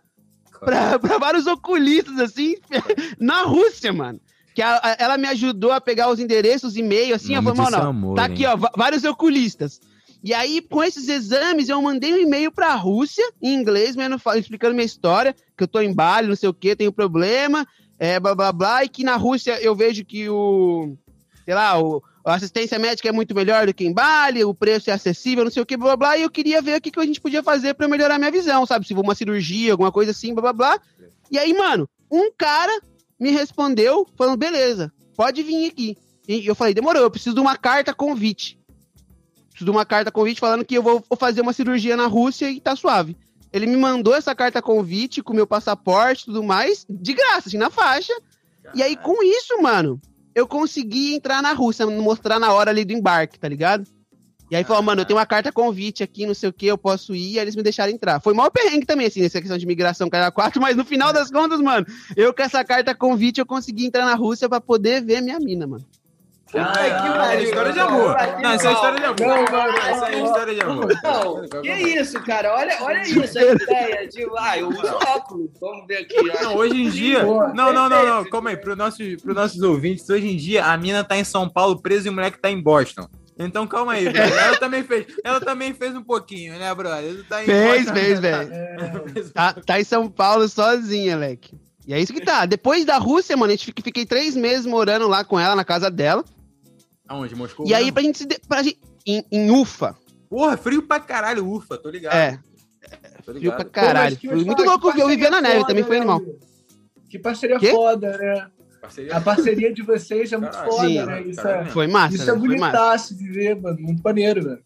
pra, 0.60 0.98
pra 1.00 1.18
vários 1.18 1.46
oculistas, 1.46 2.18
assim, 2.20 2.56
na 3.18 3.42
Rússia, 3.42 3.92
mano. 3.92 4.20
Que 4.54 4.62
a- 4.62 4.80
a- 4.82 4.96
ela 5.00 5.18
me 5.18 5.26
ajudou 5.28 5.72
a 5.72 5.80
pegar 5.80 6.10
os 6.10 6.20
endereços, 6.20 6.76
e-mail, 6.76 7.14
assim, 7.14 7.34
eu 7.34 7.42
Nome 7.42 7.56
falei, 7.56 7.70
disso 7.70 7.76
mano, 7.78 7.86
é 7.86 7.90
amor, 7.90 8.14
tá 8.16 8.26
hein? 8.26 8.32
aqui, 8.32 8.46
ó, 8.46 8.56
vários 8.76 9.02
oculistas. 9.04 9.80
E 10.22 10.32
aí, 10.32 10.60
com 10.62 10.82
esses 10.82 11.08
exames, 11.08 11.68
eu 11.68 11.82
mandei 11.82 12.14
um 12.14 12.16
e-mail 12.18 12.50
pra 12.52 12.74
Rússia, 12.74 13.24
em 13.42 13.52
inglês, 13.54 13.94
mesmo, 13.96 14.18
explicando 14.36 14.74
minha 14.74 14.86
história, 14.86 15.34
que 15.56 15.64
eu 15.64 15.68
tô 15.68 15.80
em 15.80 15.92
Bali, 15.92 16.28
não 16.28 16.36
sei 16.36 16.48
o 16.48 16.54
que, 16.54 16.74
tenho 16.76 16.92
problema, 16.92 17.66
é, 18.04 18.20
blá, 18.20 18.34
blá, 18.34 18.52
blá, 18.52 18.84
e 18.84 18.88
que 18.88 19.02
na 19.02 19.16
Rússia 19.16 19.58
eu 19.62 19.74
vejo 19.74 20.04
que 20.04 20.28
o, 20.28 20.94
sei 21.42 21.54
lá, 21.54 21.80
o, 21.80 22.02
a 22.22 22.34
assistência 22.34 22.78
médica 22.78 23.08
é 23.08 23.12
muito 23.12 23.34
melhor 23.34 23.66
do 23.66 23.72
que 23.72 23.86
em 23.86 23.94
Bali, 23.94 24.44
o 24.44 24.54
preço 24.54 24.90
é 24.90 24.92
acessível, 24.92 25.42
não 25.42 25.50
sei 25.50 25.62
o 25.62 25.66
que, 25.66 25.74
blá, 25.74 25.88
blá, 25.88 25.96
blá, 25.96 26.16
e 26.18 26.22
eu 26.22 26.30
queria 26.30 26.60
ver 26.60 26.76
o 26.76 26.80
que, 26.82 26.90
que 26.90 27.00
a 27.00 27.06
gente 27.06 27.20
podia 27.20 27.42
fazer 27.42 27.72
pra 27.72 27.88
melhorar 27.88 28.18
minha 28.18 28.30
visão, 28.30 28.66
sabe? 28.66 28.86
Se 28.86 28.94
for 28.94 29.02
uma 29.02 29.14
cirurgia, 29.14 29.72
alguma 29.72 29.90
coisa 29.90 30.10
assim, 30.10 30.34
blá, 30.34 30.42
blá, 30.42 30.52
blá. 30.52 30.80
E 31.30 31.38
aí, 31.38 31.54
mano, 31.54 31.88
um 32.10 32.30
cara 32.30 32.78
me 33.18 33.30
respondeu 33.30 34.06
falando, 34.18 34.36
beleza, 34.36 34.92
pode 35.16 35.42
vir 35.42 35.66
aqui. 35.66 35.96
E 36.28 36.46
eu 36.46 36.54
falei, 36.54 36.74
demorou, 36.74 37.02
eu 37.02 37.10
preciso 37.10 37.34
de 37.34 37.40
uma 37.40 37.56
carta 37.56 37.94
convite. 37.94 38.58
Preciso 39.48 39.64
de 39.64 39.70
uma 39.70 39.86
carta 39.86 40.12
convite 40.12 40.40
falando 40.40 40.64
que 40.64 40.76
eu 40.76 40.82
vou 40.82 41.02
fazer 41.18 41.40
uma 41.40 41.54
cirurgia 41.54 41.96
na 41.96 42.06
Rússia 42.06 42.50
e 42.50 42.60
tá 42.60 42.76
suave. 42.76 43.16
Ele 43.54 43.68
me 43.68 43.76
mandou 43.76 44.16
essa 44.16 44.34
carta 44.34 44.60
convite 44.60 45.22
com 45.22 45.32
meu 45.32 45.46
passaporte 45.46 46.22
e 46.22 46.24
tudo 46.26 46.42
mais, 46.42 46.84
de 46.90 47.14
graça, 47.14 47.48
assim, 47.48 47.56
na 47.56 47.70
faixa. 47.70 48.12
E 48.74 48.82
aí, 48.82 48.96
com 48.96 49.22
isso, 49.22 49.62
mano, 49.62 50.00
eu 50.34 50.44
consegui 50.44 51.14
entrar 51.14 51.40
na 51.40 51.52
Rússia, 51.52 51.86
mostrar 51.86 52.40
na 52.40 52.52
hora 52.52 52.72
ali 52.72 52.84
do 52.84 52.92
embarque, 52.92 53.38
tá 53.38 53.48
ligado? 53.48 53.86
E 54.50 54.56
aí 54.56 54.64
falou, 54.64 54.82
mano, 54.82 55.02
eu 55.02 55.04
tenho 55.04 55.20
uma 55.20 55.24
carta 55.24 55.52
convite 55.52 56.02
aqui, 56.02 56.26
não 56.26 56.34
sei 56.34 56.48
o 56.48 56.52
que, 56.52 56.66
eu 56.66 56.76
posso 56.76 57.14
ir, 57.14 57.34
e 57.34 57.38
aí 57.38 57.44
eles 57.44 57.54
me 57.54 57.62
deixaram 57.62 57.92
entrar. 57.92 58.20
Foi 58.20 58.34
mal 58.34 58.50
perrengue 58.50 58.86
também, 58.86 59.06
assim, 59.06 59.22
nessa 59.22 59.40
questão 59.40 59.56
de 59.56 59.66
migração, 59.66 60.10
cara 60.10 60.32
4, 60.32 60.58
mas 60.60 60.76
no 60.76 60.84
final 60.84 61.12
das 61.12 61.30
contas, 61.30 61.60
mano, 61.60 61.86
eu 62.16 62.34
com 62.34 62.42
essa 62.42 62.64
carta 62.64 62.92
convite, 62.92 63.38
eu 63.38 63.46
consegui 63.46 63.86
entrar 63.86 64.04
na 64.04 64.16
Rússia 64.16 64.48
pra 64.48 64.60
poder 64.60 65.00
ver 65.00 65.20
minha 65.22 65.38
mina, 65.38 65.64
mano. 65.64 65.84
Ah, 66.56 66.72
pariu, 66.72 67.40
é 67.40 67.42
história 67.42 67.72
de 67.72 67.80
amor. 67.80 68.16
não, 68.42 68.54
isso 68.54 68.68
é 68.68 68.72
história 68.72 68.98
de 68.98 69.04
amor. 69.04 69.20
Não, 69.20 69.44
não, 69.44 69.76
Essa 69.78 70.06
é 70.06 70.16
não. 70.16 70.24
história 70.26 70.54
de 70.54 70.60
amor. 70.60 70.88
Não, 71.02 71.62
que 71.62 71.72
isso, 71.72 72.20
cara? 72.22 72.54
Olha, 72.54 72.76
olha 72.80 73.02
isso, 73.02 73.38
a 73.38 73.42
ideia 73.44 74.08
de. 74.08 74.26
Ah, 74.38 74.58
eu 74.58 74.68
uso 74.68 74.94
óculos. 75.06 75.50
Vamos 75.60 75.86
ver 75.86 75.98
aqui. 75.98 76.22
Não, 76.42 76.56
hoje 76.56 76.82
em 76.82 76.90
dia. 76.90 77.22
Não, 77.24 77.72
não, 77.72 77.88
não, 77.88 78.06
não. 78.06 78.24
Calma 78.30 78.50
aí. 78.50 78.56
Para 78.64 78.76
nosso, 78.76 79.02
os 79.02 79.34
nossos 79.34 79.60
ouvintes, 79.62 80.08
hoje 80.08 80.28
em 80.28 80.36
dia 80.36 80.64
a 80.64 80.76
mina 80.76 81.02
tá 81.04 81.16
em 81.16 81.24
São 81.24 81.48
Paulo 81.48 81.80
presa 81.80 82.08
e 82.08 82.10
o 82.10 82.14
moleque 82.14 82.38
tá 82.38 82.50
em 82.50 82.60
Boston. 82.60 83.08
Então 83.38 83.66
calma 83.66 83.94
aí. 83.94 84.06
Ela 84.14 84.56
também 84.58 84.82
fez. 84.84 85.06
Ela 85.24 85.40
também 85.40 85.74
fez 85.74 85.94
um 85.96 86.02
pouquinho, 86.02 86.56
né, 86.58 86.72
brother? 86.74 87.24
Tá 87.28 87.42
em 87.42 87.46
Fez, 87.46 87.84
Boston, 87.86 87.94
fez, 87.94 88.14
tá- 88.14 88.20
velho. 88.20 88.50
Tá, 89.34 89.52
tá 89.54 89.80
em 89.80 89.84
São 89.84 90.08
Paulo 90.08 90.48
sozinha, 90.48 91.16
leque. 91.16 91.58
E 91.86 91.92
é 91.92 92.00
isso 92.00 92.14
que 92.14 92.20
tá. 92.20 92.46
Depois 92.46 92.84
da 92.84 92.96
Rússia, 92.96 93.36
mano, 93.36 93.52
a 93.52 93.56
gente 93.56 93.66
fiquei 93.82 94.06
três 94.06 94.34
meses 94.34 94.64
morando 94.64 95.06
lá 95.08 95.22
com 95.24 95.38
ela, 95.38 95.54
na 95.54 95.64
casa 95.64 95.90
dela. 95.90 96.24
Aonde? 97.08 97.34
Moscou? 97.34 97.66
E 97.66 97.74
aí, 97.74 97.84
mesmo? 97.84 97.94
pra 97.94 98.02
gente 98.02 98.26
Pra 98.48 98.62
gente, 98.62 98.78
em, 99.06 99.24
em 99.30 99.50
Ufa. 99.50 99.96
Porra, 100.28 100.56
frio 100.56 100.82
pra 100.82 100.98
caralho, 101.00 101.46
ufa, 101.48 101.76
tô 101.78 101.90
ligado. 101.90 102.14
É, 102.14 102.38
tô 103.24 103.32
frio 103.32 103.38
ligado. 103.38 103.56
pra 103.56 103.64
caralho. 103.66 104.16
Pô, 104.16 104.28
Foi 104.28 104.44
muito 104.44 104.64
louco 104.64 104.92
que 104.92 105.00
eu 105.02 105.06
viver 105.08 105.30
na 105.30 105.40
neve, 105.40 105.66
também 105.66 105.82
foda, 105.84 105.86
foi 105.86 105.96
né, 105.96 106.00
animal. 106.02 106.16
amigo? 106.18 106.38
Que 107.08 107.18
parceria 107.18 107.58
Quê? 107.58 107.70
foda, 107.70 108.16
né? 108.18 108.46
Parceria. 108.80 109.16
A 109.16 109.20
parceria 109.20 109.72
de 109.72 109.82
vocês 109.82 110.32
é 110.32 110.36
muito 110.36 110.52
Caralho, 110.52 110.72
foda, 110.72 110.88
sim, 110.88 111.02
né? 111.04 111.22
Isso 111.22 111.42
caralho. 111.42 111.68
é, 111.68 111.70
Foi 111.70 111.86
massa, 111.86 112.14
isso 112.14 112.22
é 112.22 112.26
foi 112.26 112.34
massa. 112.36 112.48
bonitaço 112.58 113.14
de 113.16 113.28
ver, 113.30 113.60
mano. 113.60 113.78
Muito 113.80 114.02
maneiro, 114.02 114.42
velho. 114.42 114.62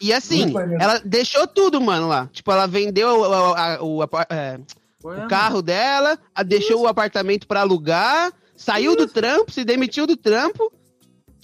E 0.00 0.12
assim, 0.12 0.52
ela 0.78 1.00
deixou 1.04 1.46
tudo, 1.46 1.80
mano, 1.80 2.06
lá. 2.06 2.28
Tipo, 2.32 2.52
ela 2.52 2.66
vendeu 2.66 3.08
o, 3.18 3.24
a- 3.24 3.82
o, 3.82 4.02
apar- 4.02 4.26
é, 4.30 4.60
Foi, 5.00 5.18
o 5.24 5.26
carro 5.28 5.60
dela, 5.62 6.18
a- 6.34 6.42
deixou 6.42 6.82
o 6.82 6.86
apartamento 6.86 7.46
pra 7.46 7.60
alugar, 7.62 8.30
saiu 8.54 8.94
do 8.94 9.06
trampo, 9.06 9.50
se 9.50 9.64
demitiu 9.64 10.06
do 10.06 10.16
trampo. 10.16 10.70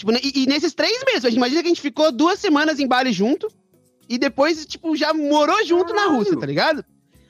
Tipo, 0.03 0.13
e, 0.21 0.43
e 0.43 0.47
nesses 0.47 0.75
três 0.75 1.01
meses, 1.05 1.33
imagina 1.33 1.63
que 1.63 1.69
a 1.69 1.71
gente 1.71 1.81
ficou 1.81 2.11
duas 2.11 2.41
semanas 2.41 2.81
em 2.81 2.89
Bali 2.89 3.13
junto 3.13 3.49
e 4.09 4.19
depois, 4.19 4.67
tipo, 4.67 4.97
já 4.97 5.15
morou 5.15 5.65
junto 5.65 5.95
na 5.95 6.07
Rússia, 6.07 6.37
tá 6.37 6.45
ligado? 6.45 6.85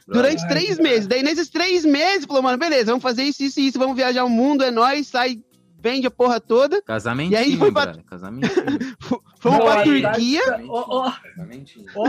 Durante 0.09 0.43
Ai, 0.43 0.49
três 0.49 0.79
meses. 0.79 1.07
Daí, 1.07 1.23
nesses 1.23 1.51
três 1.51 1.85
meses, 1.85 2.25
falou, 2.25 2.43
mano, 2.43 2.57
beleza, 2.57 2.87
vamos 2.87 3.03
fazer 3.03 3.25
isso, 3.25 3.43
isso 3.43 3.61
e 3.61 3.69
isso, 3.69 3.79
vamos 3.79 3.95
viajar 3.95 4.25
o 4.25 4.31
mundo, 4.31 4.65
é 4.65 4.71
nóis, 4.71 5.07
sai, 5.07 5.39
vende 5.83 6.07
a 6.07 6.11
porra 6.11 6.41
toda. 6.41 6.81
Casamentinho, 6.83 7.33
E 7.33 7.37
aí 7.37 7.57
foi 7.57 7.73
pra- 7.73 7.87
brother, 7.87 8.05
Casamentinho. 8.05 8.53
Fomos 9.41 9.59
Não, 9.59 9.65
pra 9.67 9.83
Turquia. 9.83 10.41
Ó, 10.69 10.85
ó, 11.09 11.13
Casamentinho. 11.35 11.87
ó, 11.97 12.09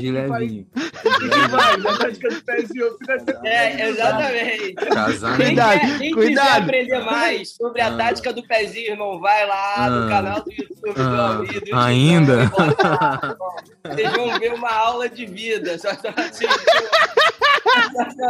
de 0.00 0.10
levinho. 0.10 0.66
que 0.74 1.28
vai, 1.48 1.74
a 1.74 1.98
tática 1.98 2.28
do 2.30 2.42
pezinho, 2.42 2.98
fica 2.98 3.18
sempre- 3.20 3.48
É, 3.48 3.88
exatamente. 3.88 4.74
Quem, 4.74 4.88
Casamento. 4.88 5.44
Cuidado, 5.46 5.80
quer, 5.80 5.98
quem 5.98 6.12
cuidado. 6.12 6.46
quiser 6.46 6.62
aprender 6.62 7.00
mais 7.04 7.50
sobre 7.54 7.80
a 7.80 7.86
Ah. 7.88 7.96
tática 7.96 8.32
do 8.32 8.42
pezinho, 8.42 8.90
irmão, 8.92 9.20
vai 9.20 9.46
lá 9.46 9.88
no 9.88 10.06
Ah. 10.06 10.08
canal 10.08 10.42
do 10.44 10.50
YouTube 10.50 10.94
do 10.94 11.00
Ah. 11.02 11.32
Do 11.34 11.44
YouTube, 11.44 11.70
Ainda? 11.74 12.36
Vocês 13.86 14.12
vão 14.12 14.38
ver 14.38 14.52
uma 14.54 14.70
aula 14.72 15.08
de 15.08 15.26
vida. 15.26 15.78
Só 15.78 15.90
só 15.94 16.08
assim. 16.16 16.46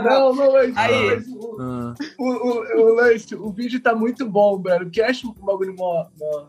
Não, 0.04 0.34
não, 0.34 0.56
Aí. 0.56 1.16
o, 1.28 1.56
Ah, 1.60 1.94
o, 2.18 2.24
o, 2.24 2.80
o 2.82 2.94
lance, 2.94 3.34
o 3.34 3.50
vídeo 3.50 3.80
tá 3.80 3.94
muito 3.94 4.09
bom, 4.18 4.60
velho. 4.60 4.86
O 4.86 4.90
que 4.90 5.00
eu 5.00 5.06
acho 5.06 5.28
um 5.28 5.44
bagulho 5.44 5.74
mó, 5.74 6.06
mó, 6.18 6.48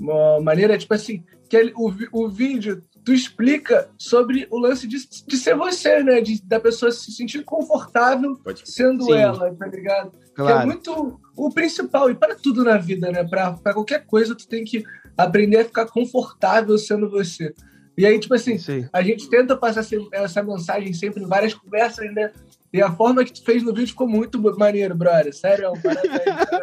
mó 0.00 0.40
maneira 0.40 0.74
é 0.74 0.78
tipo 0.78 0.94
assim, 0.94 1.24
que 1.48 1.56
ele, 1.56 1.72
o, 1.76 1.92
o 2.12 2.28
vídeo 2.28 2.84
tu 3.04 3.12
explica 3.14 3.88
sobre 3.96 4.46
o 4.50 4.58
lance 4.58 4.86
de, 4.86 4.98
de 5.26 5.36
ser 5.38 5.56
você, 5.56 6.02
né? 6.02 6.20
De, 6.20 6.42
da 6.42 6.60
pessoa 6.60 6.92
se 6.92 7.10
sentir 7.10 7.42
confortável 7.42 8.36
pode 8.36 8.70
sendo 8.70 9.04
Sim. 9.04 9.14
ela, 9.14 9.54
tá 9.54 9.66
ligado? 9.66 10.10
Que 10.10 10.42
é 10.42 10.44
Claro. 10.44 10.66
muito 10.66 11.20
o 11.34 11.50
principal, 11.50 12.10
e 12.10 12.14
para 12.14 12.34
tudo 12.34 12.62
na 12.62 12.76
vida, 12.76 13.10
né? 13.10 13.24
Para 13.24 13.56
qualquer 13.72 14.04
coisa, 14.04 14.34
tu 14.34 14.46
tem 14.46 14.62
que 14.62 14.84
aprender 15.16 15.60
a 15.60 15.64
ficar 15.64 15.86
confortável 15.86 16.76
sendo 16.76 17.08
você. 17.08 17.54
E 17.96 18.04
aí, 18.04 18.18
tipo 18.20 18.34
assim, 18.34 18.58
aí. 18.68 18.88
a 18.92 19.02
gente 19.02 19.28
tenta 19.28 19.56
passar 19.56 19.80
essa, 19.80 19.96
essa 20.12 20.42
mensagem 20.42 20.92
sempre 20.92 21.22
em 21.22 21.26
várias 21.26 21.54
conversas, 21.54 22.12
né? 22.12 22.30
E 22.72 22.82
a 22.82 22.90
forma 22.92 23.24
que 23.24 23.32
tu 23.32 23.42
fez 23.44 23.62
no 23.62 23.72
vídeo 23.72 23.88
ficou 23.88 24.06
muito 24.06 24.38
maneiro, 24.58 24.94
brother. 24.94 25.34
Sério, 25.34 25.72
parabéns. 25.82 26.12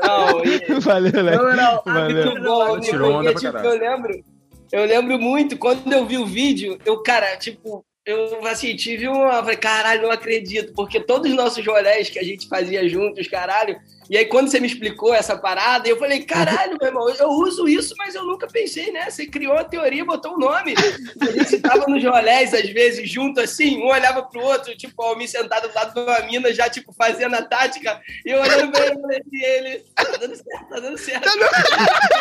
Não, 0.03 0.45
e- 0.45 0.79
Valeu, 0.79 1.23
Léo. 1.23 1.37
Não, 1.43 1.55
não, 1.55 1.81
Valeu. 1.83 2.25
muito 2.25 2.43
bom, 2.43 2.79
Tirou 2.79 3.11
onda 3.13 3.31
porque, 3.31 3.47
tipo, 3.47 3.57
eu 3.57 3.79
lembro, 3.79 4.23
eu 4.71 4.85
lembro 4.85 5.19
muito, 5.19 5.57
quando 5.57 5.91
eu 5.91 6.05
vi 6.05 6.17
o 6.17 6.25
vídeo, 6.25 6.77
eu, 6.85 7.01
cara, 7.01 7.35
tipo, 7.37 7.83
eu 8.05 8.45
assim, 8.45 8.75
tive 8.75 9.07
uma. 9.07 9.41
Falei, 9.41 9.57
caralho, 9.57 10.03
não 10.03 10.11
acredito, 10.11 10.73
porque 10.73 10.99
todos 10.99 11.29
os 11.31 11.35
nossos 11.35 11.65
rolés 11.65 12.09
que 12.09 12.19
a 12.19 12.23
gente 12.23 12.47
fazia 12.47 12.87
juntos, 12.87 13.27
caralho. 13.27 13.75
E 14.09 14.17
aí, 14.17 14.25
quando 14.25 14.49
você 14.49 14.59
me 14.59 14.67
explicou 14.67 15.13
essa 15.13 15.37
parada, 15.37 15.87
eu 15.87 15.97
falei, 15.97 16.23
caralho, 16.23 16.77
meu 16.79 16.89
irmão, 16.89 17.09
eu 17.09 17.29
uso 17.29 17.67
isso, 17.67 17.95
mas 17.97 18.13
eu 18.13 18.23
nunca 18.23 18.47
pensei, 18.47 18.91
né? 18.91 19.09
Você 19.09 19.25
criou 19.25 19.53
a 19.53 19.63
teoria, 19.63 20.05
botou 20.05 20.35
o 20.35 20.39
nome. 20.39 20.75
A 21.21 21.31
gente 21.31 21.59
tava 21.59 21.85
nos 21.87 22.03
rolés, 22.03 22.53
às 22.53 22.69
vezes, 22.69 23.09
junto 23.09 23.41
assim, 23.41 23.81
um 23.81 23.87
olhava 23.87 24.23
pro 24.23 24.41
outro, 24.41 24.75
tipo, 24.77 24.93
o 25.01 25.05
Almir 25.05 25.29
sentado 25.29 25.67
do 25.67 25.73
lado 25.73 25.93
de 25.93 25.99
uma 25.99 26.19
mina, 26.21 26.53
já, 26.53 26.69
tipo, 26.69 26.93
fazendo 26.93 27.35
a 27.35 27.41
tática, 27.41 27.99
e 28.25 28.29
eu 28.29 28.41
olhando 28.41 28.71
pra 28.71 28.85
ele, 28.85 29.01
falei, 29.01 29.21
e 29.31 29.43
ele, 29.43 29.85
tá 29.95 30.17
dando 30.19 30.35
certo, 30.35 30.69
tá 30.69 30.79
dando 30.79 30.97
certo. 30.97 31.29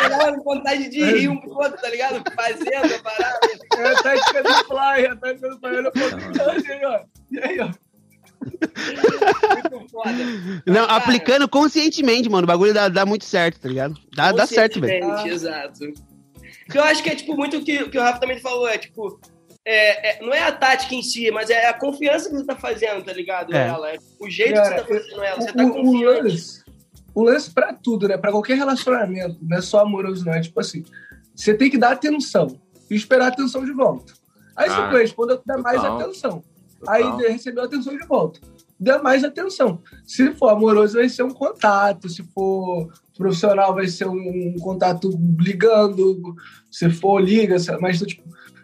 Olhando, 0.05 0.43
vontade 0.43 0.89
de 0.89 1.03
rir 1.03 1.29
um 1.29 1.39
pro 1.39 1.51
outro, 1.51 1.79
tá 1.79 1.89
ligado? 1.89 2.23
Fazendo 2.35 2.95
a 2.95 2.99
parada. 2.99 3.39
É 3.77 3.87
a 3.87 4.03
tática 4.03 4.43
do 4.43 4.53
fly, 4.65 5.05
a 5.05 5.15
tática 5.15 5.49
do 5.49 5.59
fly. 5.59 5.75
Olha 5.75 5.91
pra 5.91 6.05
e 6.65 6.71
aí, 6.71 6.85
ó. 6.85 6.99
E 7.31 7.39
aí, 7.39 7.59
ó. 7.59 7.84
Muito 8.45 9.89
foda. 9.91 10.09
Não, 10.65 10.87
Cara, 10.87 10.95
aplicando 10.95 11.47
conscientemente, 11.49 12.29
mano. 12.29 12.43
O 12.43 12.47
bagulho 12.47 12.73
dá, 12.73 12.87
dá 12.87 13.05
muito 13.05 13.25
certo, 13.25 13.59
tá 13.59 13.67
ligado? 13.69 13.95
Dá, 14.15 14.31
dá 14.31 14.45
certo, 14.45 14.79
velho. 14.79 15.25
Exato. 15.27 15.79
Que 16.69 16.77
eu 16.77 16.83
acho 16.83 17.03
que 17.03 17.09
é 17.09 17.15
tipo 17.15 17.35
muito 17.35 17.57
o 17.57 17.63
que, 17.63 17.83
o 17.83 17.89
que 17.89 17.97
o 17.97 18.01
Rafa 18.01 18.19
também 18.19 18.39
falou, 18.39 18.67
é 18.67 18.77
tipo. 18.77 19.19
é- 19.67 20.17
é- 20.19 20.25
não 20.25 20.33
é 20.33 20.43
a 20.43 20.51
tática 20.51 20.93
em 20.95 21.01
si, 21.03 21.29
mas 21.31 21.49
é 21.49 21.67
a 21.67 21.73
confiança 21.73 22.29
que 22.29 22.35
você 22.35 22.45
tá 22.45 22.55
fazendo, 22.55 23.03
tá 23.03 23.13
ligado? 23.13 23.53
É. 23.55 23.67
Ela, 23.67 23.91
é 23.93 23.97
o 24.19 24.29
jeito 24.29 24.53
Cara, 24.55 24.83
que 24.83 24.93
você 24.93 24.99
tá 24.99 25.03
fazendo 25.03 25.23
ela. 25.23 25.41
Você 25.41 25.49
O, 25.49 25.53
tá 25.55 25.63
o 25.65 25.71
confiante. 25.71 26.21
lance, 26.23 26.63
o 27.15 27.23
lance 27.23 27.51
pra 27.51 27.73
tudo, 27.73 28.07
né? 28.07 28.17
Pra 28.17 28.31
qualquer 28.31 28.57
relacionamento, 28.57 29.37
não 29.41 29.57
é 29.57 29.61
só 29.61 29.79
amoroso, 29.81 30.23
não. 30.25 30.33
É 30.33 30.41
tipo 30.41 30.59
assim, 30.59 30.83
você 31.35 31.53
tem 31.53 31.69
que 31.69 31.77
dar 31.77 31.91
atenção 31.93 32.59
e 32.89 32.95
esperar 32.95 33.25
a 33.25 33.27
atenção 33.29 33.63
de 33.65 33.71
volta. 33.71 34.13
Aí 34.55 34.69
Ah, 34.69 34.89
responder, 34.91 35.37
tu 35.37 35.43
dá 35.45 35.57
mais 35.57 35.81
total. 35.81 35.99
atenção. 35.99 36.43
Total. 36.85 37.19
Aí 37.19 37.31
recebeu 37.31 37.63
atenção 37.63 37.97
de 37.97 38.05
volta. 38.05 38.39
Dá 38.79 39.01
mais 39.01 39.23
atenção. 39.23 39.81
Se 40.05 40.33
for 40.33 40.49
amoroso, 40.49 40.95
vai 40.95 41.07
ser 41.07 41.23
um 41.23 41.31
contato. 41.31 42.09
Se 42.09 42.23
for 42.23 42.91
profissional, 43.17 43.73
vai 43.73 43.87
ser 43.87 44.07
um 44.07 44.55
contato 44.59 45.09
ligando. 45.39 46.35
Se 46.69 46.89
for 46.89 47.19
liga, 47.19 47.55
mas 47.79 47.99
tipo, 47.99 48.23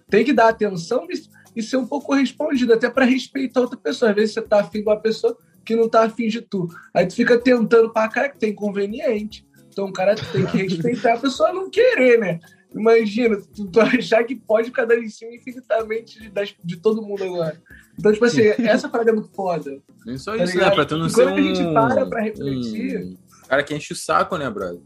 tem 0.09 0.25
que 0.25 0.33
dar 0.33 0.49
atenção 0.49 1.07
e, 1.09 1.59
e 1.59 1.63
ser 1.63 1.77
um 1.77 1.87
pouco 1.87 2.07
correspondido, 2.07 2.73
até 2.73 2.89
para 2.89 3.05
respeitar 3.05 3.61
outra 3.61 3.77
pessoa. 3.77 4.11
Às 4.11 4.15
vezes 4.15 4.33
você 4.33 4.41
tá 4.41 4.59
afim 4.59 4.79
de 4.79 4.89
uma 4.89 4.99
pessoa 4.99 5.37
que 5.63 5.75
não 5.75 5.87
tá 5.87 6.03
afim 6.03 6.27
de 6.27 6.41
tu. 6.41 6.67
Aí 6.93 7.05
tu 7.07 7.15
fica 7.15 7.37
tentando 7.37 7.91
pra 7.91 8.09
cara 8.09 8.29
que 8.29 8.37
tem 8.37 8.51
inconveniente. 8.51 9.47
Então 9.69 9.85
o 9.85 9.93
cara 9.93 10.15
tem 10.15 10.45
que 10.45 10.57
respeitar 10.57 11.13
a 11.13 11.17
pessoa 11.17 11.53
não 11.53 11.69
querer, 11.69 12.19
né? 12.19 12.39
Imagina, 12.73 13.37
tu, 13.53 13.67
tu 13.69 13.79
achar 13.81 14.23
que 14.23 14.35
pode 14.35 14.67
ficar 14.67 14.85
dando 14.85 15.03
em 15.03 15.09
cima 15.09 15.33
infinitamente 15.35 16.19
de, 16.19 16.29
das- 16.29 16.55
de 16.63 16.77
todo 16.77 17.01
mundo 17.01 17.23
agora. 17.23 17.61
Então, 17.99 18.11
tipo 18.13 18.23
assim, 18.25 18.43
essa 18.59 18.87
parada 18.87 19.09
é 19.11 19.13
muito 19.13 19.29
foda. 19.33 19.77
Nem 20.05 20.17
só 20.17 20.37
Tá 20.37 20.43
isso, 20.43 20.53
ligado? 20.53 20.69
né? 20.69 20.75
Pra 20.75 20.85
tu 20.85 20.97
não 20.97 21.07
E 21.07 21.09
ser 21.09 21.23
quando 21.23 21.37
a 21.37 21.41
gente 21.41 21.61
um... 21.61 21.73
para 21.73 22.05
pra 22.05 22.21
refletir- 22.21 22.97
um 23.03 23.17
cara 23.47 23.63
que 23.63 23.75
enche 23.75 23.91
o 23.91 23.95
saco, 23.95 24.37
né, 24.37 24.49
brother? 24.49 24.79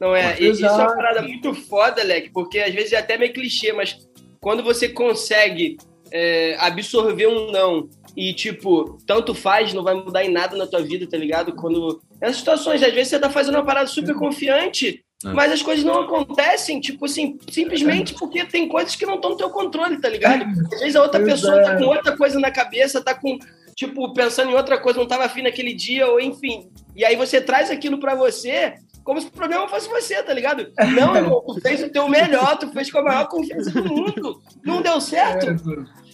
Não 0.00 0.14
é? 0.14 0.38
E, 0.40 0.50
isso 0.50 0.64
é 0.66 0.70
uma 0.70 0.94
parada 0.94 1.22
muito 1.22 1.54
foda, 1.54 2.02
Leque, 2.02 2.30
porque 2.30 2.58
às 2.58 2.74
vezes 2.74 2.92
é 2.92 2.98
até 2.98 3.16
meio 3.16 3.32
clichê, 3.32 3.72
mas 3.72 3.96
quando 4.40 4.62
você 4.62 4.88
consegue 4.88 5.76
é, 6.12 6.56
absorver 6.58 7.26
um 7.28 7.50
não 7.50 7.88
e, 8.16 8.34
tipo, 8.34 8.98
tanto 9.06 9.34
faz, 9.34 9.72
não 9.72 9.82
vai 9.82 9.94
mudar 9.94 10.24
em 10.24 10.30
nada 10.32 10.56
na 10.56 10.66
tua 10.66 10.82
vida, 10.82 11.06
tá 11.08 11.16
ligado? 11.16 11.54
Quando. 11.54 12.00
Nessas 12.20 12.38
situações, 12.38 12.82
às 12.82 12.92
vezes 12.92 13.08
você 13.08 13.18
tá 13.18 13.28
fazendo 13.30 13.54
uma 13.56 13.64
parada 13.64 13.86
super 13.86 14.14
confiante, 14.14 15.04
É. 15.24 15.32
mas 15.32 15.50
as 15.50 15.62
coisas 15.62 15.82
não 15.82 16.02
acontecem, 16.02 16.78
tipo 16.78 17.06
assim, 17.06 17.38
simplesmente 17.50 18.12
porque 18.14 18.44
tem 18.44 18.68
coisas 18.68 18.94
que 18.94 19.06
não 19.06 19.14
estão 19.14 19.30
no 19.30 19.36
teu 19.36 19.48
controle, 19.48 19.98
tá 19.98 20.08
ligado? 20.10 20.44
Às 20.74 20.80
vezes 20.80 20.96
a 20.96 21.02
outra 21.02 21.22
pessoa 21.24 21.62
tá 21.62 21.72
é. 21.72 21.78
com 21.78 21.84
outra 21.84 22.14
coisa 22.16 22.38
na 22.38 22.50
cabeça, 22.50 23.02
tá 23.02 23.14
com, 23.14 23.38
tipo, 23.74 24.12
pensando 24.12 24.50
em 24.50 24.54
outra 24.54 24.78
coisa, 24.78 24.98
não 24.98 25.06
tava 25.08 25.24
afim 25.24 25.40
naquele 25.42 25.72
dia, 25.72 26.06
ou 26.06 26.20
enfim. 26.20 26.70
E 26.94 27.02
aí 27.02 27.16
você 27.16 27.40
traz 27.40 27.70
aquilo 27.70 27.98
pra 27.98 28.14
você 28.14 28.74
como 29.02 29.20
se 29.20 29.28
o 29.28 29.30
problema 29.30 29.68
fosse 29.68 29.88
você, 29.88 30.20
tá 30.22 30.34
ligado? 30.34 30.70
Não, 30.94 31.14
irmão, 31.16 31.40
tu 31.46 31.60
fez 31.60 31.82
o 31.82 31.88
teu 31.88 32.08
melhor, 32.08 32.58
tu 32.58 32.68
fez 32.72 32.90
com 32.90 32.98
a 32.98 33.02
maior 33.02 33.28
confiança 33.28 33.70
do 33.70 33.84
mundo. 33.84 34.42
Não 34.64 34.82
deu 34.82 35.00
certo? 35.00 35.46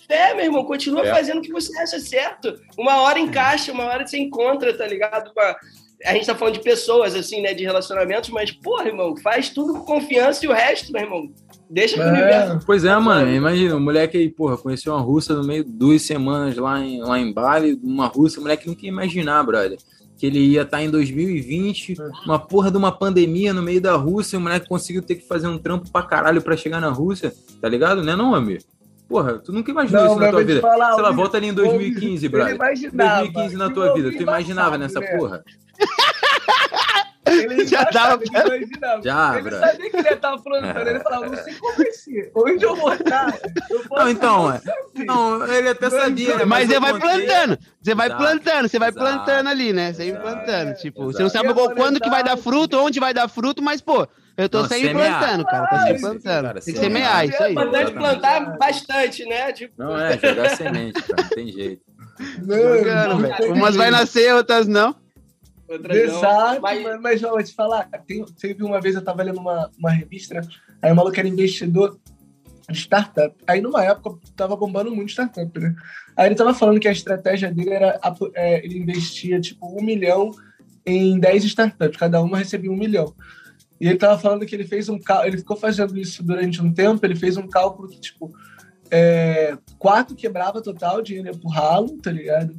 É, 0.09 0.35
meu 0.35 0.45
irmão, 0.45 0.63
continua 0.65 1.07
É. 1.07 1.11
fazendo 1.11 1.39
o 1.39 1.43
que 1.43 1.51
você 1.51 1.77
acha 1.81 1.99
certo. 1.99 2.55
Uma 2.79 3.01
hora 3.01 3.19
encaixa, 3.19 3.73
uma 3.73 3.85
hora 3.85 4.07
você 4.07 4.19
encontra, 4.19 4.77
tá 4.77 4.87
ligado? 4.87 5.33
Uma- 5.35 5.57
A 6.05 6.15
gente 6.15 6.27
tá 6.27 6.35
falando 6.35 6.55
de 6.55 6.61
pessoas, 6.61 7.15
assim, 7.15 7.41
né, 7.41 7.55
de 7.55 7.65
relacionamentos, 7.65 8.31
mas, 8.31 8.51
porra, 8.51 8.89
irmão, 8.89 9.17
faz 9.17 9.51
tudo 9.51 9.75
com 9.75 9.85
confiança 9.85 10.45
e 10.45 10.49
o 10.49 10.53
resto, 10.53 10.93
meu 10.93 11.03
irmão, 11.03 11.31
deixa 11.71 11.95
que 11.95 12.01
o 12.01 12.09
universo 12.09 12.53
É, 12.53 12.59
Pois 12.67 12.85
é, 12.85 12.97
mano, 12.99 13.31
imagina, 13.33 13.77
o 13.77 13.81
moleque 13.81 14.17
aí, 14.17 14.29
porra, 14.29 14.57
conheceu 14.57 14.93
uma 14.93 15.01
russa 15.01 15.35
no 15.35 15.45
meio 15.45 15.65
de 15.65 15.71
duas 15.71 16.03
semanas 16.03 16.57
lá 16.57 16.81
em, 16.81 17.01
lá 17.01 17.19
em 17.19 17.33
Bali, 17.33 17.79
uma 17.83 18.07
russa, 18.07 18.41
o 18.41 18.43
moleque 18.43 18.67
nunca 18.67 18.83
ia 18.83 18.89
imaginar, 18.89 19.43
brother. 19.45 19.79
Que 20.19 20.27
ele 20.27 20.39
ia 20.39 20.63
estar 20.63 20.83
em 20.83 20.91
2020, 20.91 21.97
uma 22.25 22.39
porra 22.39 22.71
de 22.71 22.77
uma 22.77 22.93
pandemia 22.93 23.53
no 23.53 23.63
meio 23.63 23.81
da 23.81 23.95
Rússia, 23.95 24.37
e 24.37 24.39
o 24.39 24.43
moleque 24.43 24.69
conseguiu 24.69 25.03
ter 25.03 25.17
que 25.17 25.27
fazer 25.27 25.47
um 25.47 25.59
trampo 25.59 25.91
pra 25.91 26.03
caralho 26.03 26.43
pra 26.43 26.57
chegar 26.57 26.81
na 26.81 26.91
Rússia, 26.91 27.33
tá 27.61 27.69
ligado? 27.69 28.03
Né 28.03 28.15
não, 28.15 28.35
amigo? 28.35 28.63
Porra, 29.09 29.39
tu 29.39 29.53
nunca 29.53 29.71
imaginou 29.71 30.07
isso 30.07 30.17
na 30.17 30.31
tua 30.31 30.43
vida. 30.43 30.61
falar, 30.61 30.95
Sei 30.95 31.03
lá, 31.03 31.11
volta 31.11 31.37
ali 31.37 31.49
em 31.49 31.51
Will, 31.51 31.65
2015, 31.67 32.25
ele 32.25 32.29
brother. 32.33 32.55
imaginava. 32.55 33.21
2015 33.21 33.57
na 33.57 33.71
tua 33.71 33.95
vida, 33.95 34.11
tu 34.11 34.23
imaginava 34.23 34.79
nessa 34.79 35.01
né? 35.01 35.17
porra? 35.19 35.45
Ele 37.25 37.65
Já 37.65 37.85
já 37.85 37.91
dava 37.91 38.23
ele 38.25 38.65
imaginava. 38.65 39.03
Já, 39.03 39.33
ele 39.39 39.43
brother. 39.49 39.71
sabia 39.71 39.91
que 39.91 39.97
ele 39.97 40.17
tava 40.17 40.43
plantando, 40.43 40.89
ele 40.89 41.01
falava, 41.01 41.27
não 41.29 41.37
sei 41.37 41.55
como 41.55 41.77
vai 41.77 41.93
ser, 41.93 42.33
onde 42.35 42.65
eu 42.65 42.75
vou 42.77 42.93
estar. 42.93 43.39
Eu 43.71 43.85
Não, 43.91 44.09
então, 44.11 44.43
não 44.43 44.53
é. 44.53 44.59
sei. 44.61 45.05
Não, 45.07 45.47
ele 45.47 45.69
até 45.69 45.89
sabia, 45.89 46.37
né? 46.39 46.45
Mas 46.45 46.69
eu 46.69 46.75
você 46.75 46.81
vai 46.81 46.93
contei- 47.01 47.27
plantando, 47.27 47.59
você 47.81 47.95
vai 47.95 48.07
Exato, 48.09 48.23
plantando, 48.23 48.69
você 48.69 48.79
vai 48.79 48.89
exato, 48.89 49.07
plantando 49.07 49.49
ali, 49.49 49.73
né? 49.73 49.93
Você 49.93 49.99
vai 49.99 50.09
exato, 50.09 50.23
plantando. 50.45 50.75
Tipo, 50.79 51.01
exato. 51.03 51.13
você 51.17 51.23
não 51.23 51.31
sabe 51.31 51.55
qual- 51.55 51.71
quando 51.75 52.01
que 52.01 52.11
vai 52.11 52.25
dar 52.25 52.37
fruto, 52.37 52.77
onde 52.79 52.99
vai 52.99 53.15
dar 53.15 53.29
fruto, 53.29 53.63
mas, 53.63 53.81
pô, 53.81 54.07
eu 54.37 54.49
tô 54.49 54.63
Não, 54.63 54.69
sempre 54.69 54.89
semear. 54.89 55.19
plantando, 55.21 55.45
cara. 55.45 55.67
Tô 55.69 55.77
sempre 55.79 56.01
plantando. 56.01 56.45
cara, 56.45 56.61
Tem 56.61 56.75
que 56.75 56.81
semear. 56.81 57.21
semear, 57.21 57.29
isso 57.29 57.43
aí. 57.45 57.49
É 57.49 57.53
importante 57.53 57.93
plantar 57.93 58.59
bastante, 58.59 59.25
né? 59.27 59.53
Tipo, 59.53 59.75
Não 59.79 59.97
é, 59.99 60.19
jogar 60.19 60.51
semente, 60.57 61.01
cara, 61.03 61.23
não 61.23 61.29
tem 61.31 61.53
jeito. 61.53 61.83
Não, 62.43 62.57
Jogando, 62.79 63.19
não 63.23 63.37
tem 63.37 63.53
Umas 63.53 63.77
vai 63.77 63.91
nascer, 63.93 64.35
outras 64.35 64.67
não. 64.67 64.95
Não. 65.79 65.95
Exato, 65.95 66.61
Mas- 66.61 66.83
mas, 66.83 67.01
mas 67.01 67.21
vou 67.21 67.43
te 67.43 67.55
falar, 67.55 67.89
tem, 68.07 68.25
teve 68.41 68.63
uma 68.63 68.81
vez 68.81 68.95
eu 68.95 69.03
tava 69.03 69.23
lendo 69.23 69.39
uma, 69.41 69.71
uma 69.79 69.91
revista, 69.91 70.41
aí 70.81 70.93
o 70.93 70.97
maluco 70.97 71.19
era 71.19 71.29
investidor 71.29 71.99
de 72.71 72.79
startup. 72.79 73.35
Aí 73.47 73.61
numa 73.61 73.85
época 73.85 74.19
tava 74.37 74.57
bombando 74.57 74.95
muito 74.95 75.11
startup, 75.11 75.59
né? 75.59 75.75
Aí 76.17 76.27
ele 76.27 76.35
tava 76.35 76.55
falando 76.55 76.81
que 76.81 76.89
a 76.89 76.93
estratégia 76.93 77.53
dele 77.53 77.71
era 77.71 78.01
é, 78.35 78.65
ele 78.65 78.79
investia 78.79 79.41
tipo 79.41 79.67
um 79.79 79.83
milhão 79.85 80.31
em 80.87 81.19
10 81.19 81.45
startups, 81.45 81.99
cada 81.99 82.21
uma 82.23 82.39
recebia 82.39 82.71
um 82.71 82.77
milhão. 82.77 83.15
E 83.81 83.89
ele 83.89 83.99
tava 83.99 84.19
falando 84.19 84.47
que 84.47 84.55
ele 84.55 84.65
fez 84.65 84.89
um 84.89 84.99
cálculo, 84.99 85.29
ele 85.29 85.39
ficou 85.39 85.57
fazendo 85.57 85.99
isso 85.99 86.23
durante 86.23 86.63
um 86.63 86.73
tempo, 86.73 87.05
ele 87.05 87.17
fez 87.17 87.37
um 87.37 87.49
cálculo 87.49 87.89
que, 87.89 88.01
tipo, 88.01 88.33
é, 88.93 89.57
quatro 89.79 90.15
quebrava 90.15 90.61
total, 90.61 91.01
dinheiro 91.01 91.29
ia 91.29 91.35
pro 91.35 91.49
ralo, 91.49 91.97
tá 92.03 92.11
ligado? 92.13 92.55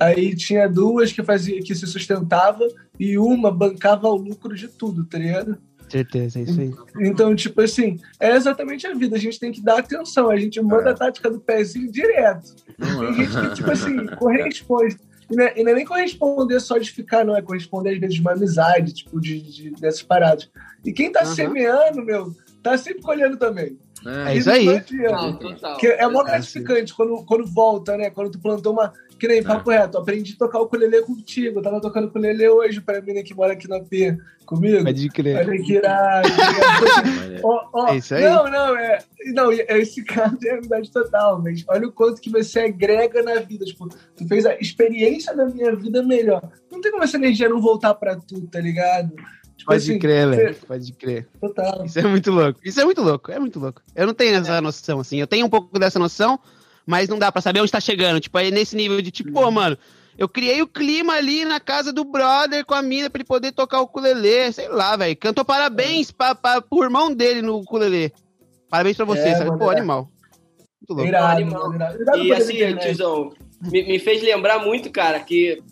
Aí 0.00 0.34
tinha 0.34 0.66
duas 0.66 1.12
que 1.12 1.22
fazia 1.22 1.60
que 1.62 1.74
se 1.74 1.86
sustentava 1.86 2.66
e 2.98 3.18
uma 3.18 3.50
bancava 3.52 4.08
o 4.08 4.16
lucro 4.16 4.54
de 4.54 4.66
tudo, 4.66 5.04
tá 5.04 5.18
ligado? 5.18 5.58
Certeza, 5.90 6.38
é 6.38 6.42
isso 6.44 6.58
aí. 6.58 6.72
Então, 7.00 7.36
tipo 7.36 7.60
assim, 7.60 8.00
é 8.18 8.34
exatamente 8.34 8.86
a 8.86 8.94
vida. 8.94 9.16
A 9.16 9.18
gente 9.18 9.38
tem 9.38 9.52
que 9.52 9.60
dar 9.62 9.80
atenção. 9.80 10.30
A 10.30 10.36
gente 10.38 10.58
manda 10.62 10.88
É. 10.88 10.92
a 10.92 10.94
tática 10.96 11.28
do 11.30 11.38
pezinho 11.38 11.92
direto. 11.92 12.54
Não, 12.78 13.00
Tem 13.00 13.26
gente 13.26 13.48
que, 13.50 13.54
tipo 13.56 13.70
assim, 13.70 14.06
corresponde. 14.16 14.96
E 15.30 15.36
não, 15.36 15.44
é, 15.44 15.52
e 15.60 15.62
não 15.62 15.72
é 15.72 15.74
nem 15.74 15.84
corresponder 15.84 16.58
só 16.60 16.78
de 16.78 16.90
ficar, 16.90 17.24
não. 17.24 17.36
É 17.36 17.42
corresponder, 17.42 17.90
às 17.92 17.98
vezes, 18.00 18.14
de 18.16 18.20
uma 18.22 18.32
amizade, 18.32 18.94
tipo, 18.94 19.20
de, 19.20 19.40
de- 19.42 19.70
dessas 19.72 20.02
paradas. 20.02 20.48
E 20.82 20.92
quem 20.92 21.12
tá 21.12 21.20
Aham. 21.20 21.34
semeando, 21.34 22.02
meu, 22.02 22.34
tá 22.62 22.76
sempre 22.78 23.02
colhendo 23.02 23.36
também. 23.36 23.78
É 24.26 24.36
isso 24.36 24.50
aí. 24.50 24.66
Não, 25.10 25.36
total. 25.36 25.76
Que 25.78 25.86
é 25.86 26.02
mó 26.06 26.20
Exato. 26.20 26.24
gratificante 26.26 26.94
quando, 26.94 27.24
quando 27.24 27.46
volta, 27.46 27.96
né? 27.96 28.10
Quando 28.10 28.30
tu 28.30 28.38
plantou 28.38 28.72
uma. 28.72 28.92
Que 29.18 29.28
nem 29.28 29.42
papo 29.42 29.70
reto, 29.70 29.96
aprendi 29.96 30.34
a 30.34 30.38
tocar 30.38 30.58
o 30.58 30.64
ukulele 30.64 31.00
contigo. 31.02 31.60
Eu 31.60 31.62
tava 31.62 31.80
tocando 31.80 32.08
ukulele 32.08 32.48
hoje 32.48 32.80
pra 32.80 33.00
mim 33.00 33.22
que 33.22 33.32
mora 33.34 33.52
aqui 33.52 33.68
na 33.68 33.80
P 33.80 34.18
comigo. 34.44 34.82
Pode 34.84 35.08
crer. 35.08 35.36
Olha 35.48 35.62
que 35.62 35.72
irado. 35.74 36.28
Ó, 37.42 37.68
ó, 37.72 37.88
É 37.88 37.96
isso 37.96 38.14
aí. 38.14 38.22
Não, 38.24 38.50
não, 38.50 38.76
é. 38.76 38.98
Não, 39.32 39.52
e- 39.52 39.64
esse 39.68 40.02
caso 40.04 40.36
é 40.44 40.50
amizade 40.52 40.90
total, 40.90 41.40
mas 41.42 41.64
olha 41.68 41.86
o 41.86 41.92
quanto 41.92 42.20
que 42.20 42.28
você 42.30 42.60
agrega 42.60 43.22
na 43.22 43.36
vida. 43.36 43.64
Tipo, 43.64 43.88
tu 43.88 44.26
fez 44.26 44.44
a 44.46 44.54
experiência 44.56 45.34
da 45.34 45.46
minha 45.46 45.74
vida 45.76 46.02
melhor. 46.02 46.42
Não 46.70 46.80
tem 46.80 46.90
como 46.90 47.04
essa 47.04 47.16
energia 47.16 47.48
não 47.48 47.60
voltar 47.60 47.94
pra 47.94 48.16
tu, 48.16 48.46
tá 48.48 48.60
ligado? 48.60 49.12
Pode 49.64 49.82
assim, 49.82 49.98
crer, 49.98 50.26
Leque. 50.28 50.66
Pode 50.66 50.92
crer. 50.92 51.28
total. 51.40 51.84
Isso 51.84 51.98
é 51.98 52.02
muito 52.02 52.30
louco. 52.30 52.60
Isso 52.64 52.80
é 52.80 52.84
muito 52.84 53.00
louco. 53.02 53.30
É 53.30 53.38
muito 53.38 53.58
louco. 53.58 53.80
Eu 53.94 54.06
não 54.06 54.14
tenho 54.14 54.36
essa 54.36 54.60
noção, 54.60 55.00
assim. 55.00 55.18
Eu 55.18 55.26
tenho 55.26 55.46
um 55.46 55.50
pouco 55.50 55.78
dessa 55.78 55.98
noção, 55.98 56.38
mas 56.86 57.08
não 57.08 57.18
dá 57.18 57.30
pra 57.32 57.40
saber 57.40 57.60
onde 57.60 57.72
tá 57.72 57.80
chegando. 57.80 58.20
Tipo, 58.20 58.36
aí 58.38 58.50
nesse 58.50 58.74
nível 58.76 59.00
de 59.00 59.10
tipo, 59.10 59.32
pô, 59.32 59.50
mano, 59.50 59.78
eu 60.18 60.28
criei 60.28 60.60
o 60.60 60.66
clima 60.66 61.14
ali 61.14 61.44
na 61.44 61.60
casa 61.60 61.92
do 61.92 62.04
brother 62.04 62.64
com 62.64 62.74
a 62.74 62.82
mina 62.82 63.08
pra 63.08 63.18
ele 63.18 63.26
poder 63.26 63.52
tocar 63.52 63.80
o 63.80 63.84
ukulele. 63.84 64.52
Sei 64.52 64.68
lá, 64.68 64.96
velho. 64.96 65.16
Cantou 65.16 65.44
parabéns 65.44 66.10
pra, 66.10 66.34
pra, 66.34 66.60
pro 66.60 66.82
irmão 66.84 67.14
dele 67.14 67.40
no 67.40 67.58
ukulele. 67.58 68.12
Parabéns 68.68 68.96
pra 68.96 69.06
você, 69.06 69.28
É, 69.28 69.36
sabe? 69.36 69.56
Pô, 69.58 69.70
é. 69.70 69.76
animal. 69.76 70.10
Muito 70.80 70.90
louco. 70.94 71.06
Irado, 71.08 71.26
Animal. 71.40 71.74
irado. 71.74 72.02
Irado 72.02 72.18
E 72.24 72.32
assim, 72.32 72.76
tiozão, 72.76 73.32
me, 73.62 73.82
me 73.84 73.98
fez 73.98 74.20
lembrar 74.22 74.58
muito, 74.58 74.90
cara, 74.90 75.18
que 75.20 75.62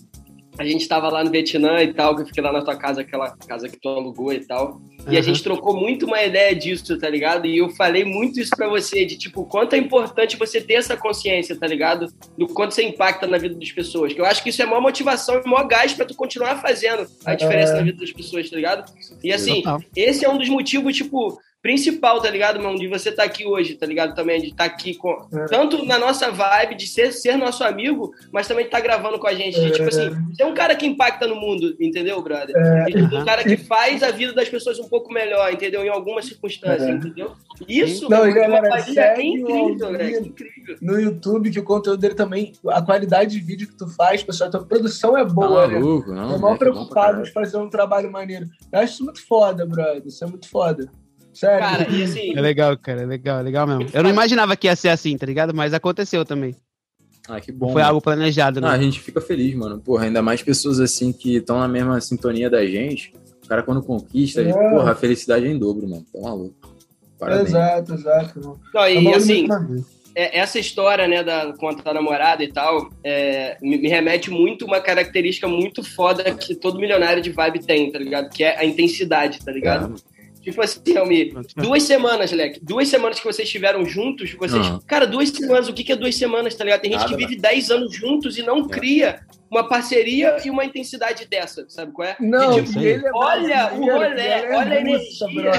a 0.59 0.65
gente 0.65 0.87
tava 0.87 1.09
lá 1.09 1.25
no 1.25 1.31
Vietnã 1.31 1.83
e 1.83 1.93
tal, 1.95 2.15
que 2.15 2.23
eu 2.23 2.27
fiquei 2.27 2.43
lá 2.43 2.53
na 2.53 2.63
tua 2.63 2.77
casa, 2.77 3.01
aquela 3.01 3.31
casa 3.49 3.69
que 3.69 3.79
tu 3.81 3.89
alugou 3.89 4.33
e 4.33 4.41
tal. 4.45 4.81
E 5.09 5.17
a 5.17 5.21
gente 5.23 5.43
trocou 5.43 5.75
muito 5.75 6.07
uma 6.07 6.23
ideia 6.23 6.55
disso, 6.55 6.97
tá 6.99 7.09
ligado? 7.09 7.47
E 7.47 7.59
eu 7.59 7.71
falei 7.71 8.05
muito 8.05 8.39
isso 8.39 8.51
pra 8.55 8.69
você, 8.69 9.05
de 9.05 9.17
tipo, 9.19 9.45
quanto 9.47 9.75
é 9.75 9.79
importante 9.79 10.37
você 10.37 10.61
ter 10.61 10.75
essa 10.75 10.97
consciência, 10.97 11.59
tá 11.59 11.67
ligado? 11.67 12.07
Do 12.39 12.47
quanto 12.47 12.73
você 12.75 12.85
impacta 12.85 13.27
na 13.27 13.39
vida 13.39 13.55
das 13.55 13.73
pessoas. 13.73 14.13
Que 14.13 14.21
eu 14.21 14.25
acho 14.27 14.43
que 14.43 14.51
isso 14.51 14.63
é 14.63 14.67
maior 14.67 14.81
motivação 14.83 15.41
e 15.45 15.49
maior 15.49 15.67
gás 15.67 15.93
pra 15.95 16.05
tu 16.05 16.15
continuar 16.15 16.61
fazendo 16.61 17.07
a 17.25 17.35
diferença 17.35 17.73
É. 17.73 17.77
na 17.77 17.83
vida 17.83 17.99
das 17.99 18.13
pessoas, 18.13 18.49
tá 18.49 18.55
ligado? 18.57 18.93
E 19.25 19.33
assim, 19.33 19.57
Total. 19.63 19.81
esse 19.97 20.25
é 20.25 20.29
um 20.29 20.39
dos 20.39 20.49
motivos, 20.49 20.95
tipo, 20.97 21.37
principal, 21.63 22.21
tá 22.21 22.29
ligado, 22.29 22.61
mano? 22.61 22.77
De 22.77 22.89
você 22.89 23.11
estar 23.11 23.23
aqui 23.23 23.47
hoje, 23.47 23.75
tá 23.77 23.87
ligado? 23.87 24.15
Também, 24.17 24.41
de 24.41 24.49
estar 24.49 24.65
aqui 24.65 24.95
com. 24.95 25.11
É. 25.33 25.45
Tanto 25.47 25.85
na 25.87 25.97
nossa 25.99 26.31
vibe 26.31 26.75
de 26.75 26.87
ser, 26.89 27.13
ser 27.13 27.37
nosso 27.37 27.63
amigo, 27.63 28.13
mas 28.33 28.49
também 28.49 28.65
de 28.65 28.69
estar 28.69 28.81
gravando 28.81 29.19
com 29.19 29.27
a 29.29 29.33
gente. 29.35 29.61
De, 29.61 29.71
tipo 29.71 29.89
assim, 29.89 30.11
você 30.35 30.43
é 30.43 30.47
um 30.47 30.55
cara 30.55 30.75
que 30.75 30.85
impacta 30.85 31.27
no 31.27 31.37
mundo, 31.37 31.77
entendeu, 31.81 32.21
brother? 32.21 32.55
É. 32.57 32.87
E, 32.91 32.93
tipo, 32.95 33.17
um 33.17 33.25
cara 33.25 33.45
que 33.45 33.57
faz 33.57 34.03
a 34.03 34.11
vida 34.11 34.33
das 34.33 34.49
pessoas 34.49 34.79
um 34.81 34.89
pouco 34.89 35.13
melhor, 35.13 35.53
entendeu? 35.53 35.85
Em 35.85 35.89
algumas 35.89 36.25
circunstâncias, 36.27 36.83
É. 36.89 36.91
entendeu? 36.93 37.33
Isso 37.69 38.09
Não, 38.11 38.19
mano, 38.19 38.31
e 38.31 38.35
galera, 38.35 38.69
é 38.97 39.23
incrível, 39.23 39.93
velho. 39.93 40.27
Incrível. 40.27 40.77
no 40.83 40.99
YouTube, 41.01 41.51
que 41.51 41.61
o 41.61 41.65
conteúdo 41.65 42.01
dele 42.01 42.15
também, 42.15 42.53
a 42.69 42.83
qualidade 42.83 43.39
de 43.39 43.41
vídeo 43.45 43.69
que 43.69 43.75
tu 43.77 43.87
faz, 43.89 44.23
pessoal, 44.23 44.49
a 44.49 44.51
tua 44.51 44.65
produção 44.65 45.17
é 45.17 45.25
boa, 45.25 45.63
Tá 45.63 45.69
né? 45.69 45.75
maluco, 45.79 46.07
Tô 46.07 46.13
não. 46.15 46.29
mal 46.31 46.39
bom 46.39 46.49
pra 46.57 46.57
preocupado 46.57 47.23
de 47.23 47.31
fazer 47.31 47.57
um 47.59 47.69
trabalho 47.69 48.11
maneiro. 48.11 48.47
Eu 48.73 48.81
acho 48.81 48.95
isso 48.95 49.05
muito 49.05 49.25
foda, 49.27 49.65
brother. 49.65 50.03
Isso 50.07 50.25
é 50.25 50.27
muito 50.27 50.49
foda. 50.49 50.91
Sério. 51.43 51.59
Cara, 51.59 51.91
e 51.91 52.03
assim, 52.05 52.37
É 52.37 52.41
legal, 52.41 52.77
cara. 52.79 53.03
É 53.03 53.07
legal, 53.07 53.41
é 53.41 53.43
legal 53.43 53.67
mesmo. 53.67 53.87
Eu 53.93 54.03
não 54.05 54.11
imaginava 54.11 54.57
que 54.57 54.69
ia 54.69 54.77
ser 54.77 54.91
assim, 54.91 55.17
tá 55.19 55.27
ligado? 55.27 55.53
Mas 55.53 55.75
aconteceu 55.75 56.25
também. 56.25 56.55
Ah, 57.29 57.41
que 57.41 57.51
bom. 57.51 57.73
foi 57.73 57.83
mano. 57.83 57.89
algo 57.89 58.01
planejado, 58.01 58.61
Não, 58.61 58.69
a 58.69 58.77
né? 58.77 58.83
gente 58.85 59.01
fica 59.01 59.21
feliz, 59.21 59.53
mano. 59.55 59.81
Porra, 59.81 60.05
ainda 60.05 60.23
mais 60.23 60.41
pessoas 60.43 60.79
assim 60.79 61.13
que 61.13 61.37
estão 61.37 61.59
na 61.59 61.67
mesma 61.67 62.01
sintonia 62.01 62.49
da 62.49 62.65
gente. 62.65 63.13
O 63.45 63.49
cara, 63.49 63.63
quando 63.63 63.83
conquista, 63.83 64.41
É. 64.41 64.53
porra, 64.53 64.93
a 64.93 64.95
felicidade 64.95 65.47
é 65.47 65.51
em 65.51 65.59
dobro, 65.59 65.89
mano. 65.89 66.05
Tá 66.13 66.21
maluco. 66.21 66.55
Parabéns. 67.19 67.49
Exato, 67.49 67.95
exato. 67.95 68.41
mano. 68.41 68.61
não, 68.73 68.83
É 68.85 68.95
e 68.95 68.99
uma 68.99 69.17
assim, 69.17 69.47
é- 70.15 70.39
essa 70.39 70.59
história, 70.59 71.07
né, 71.09 71.23
da, 71.23 71.53
com 71.55 71.69
a 71.69 71.95
namorada 71.95 72.43
e 72.43 72.53
tal, 72.53 72.89
é, 73.05 73.57
me, 73.63 73.79
me 73.79 73.89
remete 73.89 74.31
muito 74.31 74.65
uma 74.65 74.81
característica 74.81 75.47
muito 75.49 75.83
foda 75.83 76.25
que 76.35 76.55
todo 76.55 76.79
milionário 76.79 77.23
de 77.23 77.31
vibe 77.31 77.61
tem, 77.65 77.91
tá 77.91 77.99
ligado? 77.99 78.31
Que 78.31 78.43
é 78.45 78.59
a 78.59 78.65
intensidade, 78.65 79.39
tá 79.45 79.51
ligado? 79.53 79.95
Tipo 80.43 80.61
assim, 80.61 80.97
Almi, 80.97 81.33
duas 81.57 81.85
semanas, 81.85 82.33
Leque, 82.33 82.59
duas 82.63 82.89
semanas 82.89 83.19
que 83.21 83.25
vocês 83.25 83.47
estiveram 83.47 83.85
juntos, 83.87 84.33
vocês. 84.33 84.67
Aham. 84.67 84.81
Cara, 84.87 85.07
duas 85.07 85.29
semanas, 85.29 85.69
o 85.69 85.73
que 85.73 85.93
é 85.93 85.97
duas 85.97 86.17
semanas, 86.17 86.55
tá 86.55 86.65
ligado? 86.65 86.81
Tem 86.81 86.91
gente 86.91 87.01
Nada, 87.01 87.11
que 87.17 87.17
vive 87.17 87.41
dez 87.41 87.71
anos 87.71 87.95
juntos 87.95 88.37
e 88.37 88.43
não 88.43 88.67
cria 88.67 89.21
uma 89.49 89.69
parceria 89.69 90.39
e 90.45 90.51
uma 90.51 90.65
intensidade 90.65 91.27
dessa, 91.29 91.65
sabe 91.69 91.93
qual 91.93 92.09
é? 92.09 92.17
Não, 92.19 92.59
E, 92.59 92.65
tipo, 92.65 92.79
ele 92.81 93.07
é 93.07 93.11
olha 93.15 93.71
o 93.75 93.85
brasileiro, 93.85 94.09
rolê, 94.09 94.23
é 94.23 94.57
olha 94.57 94.73
a 94.73 94.81
energia. 94.81 95.53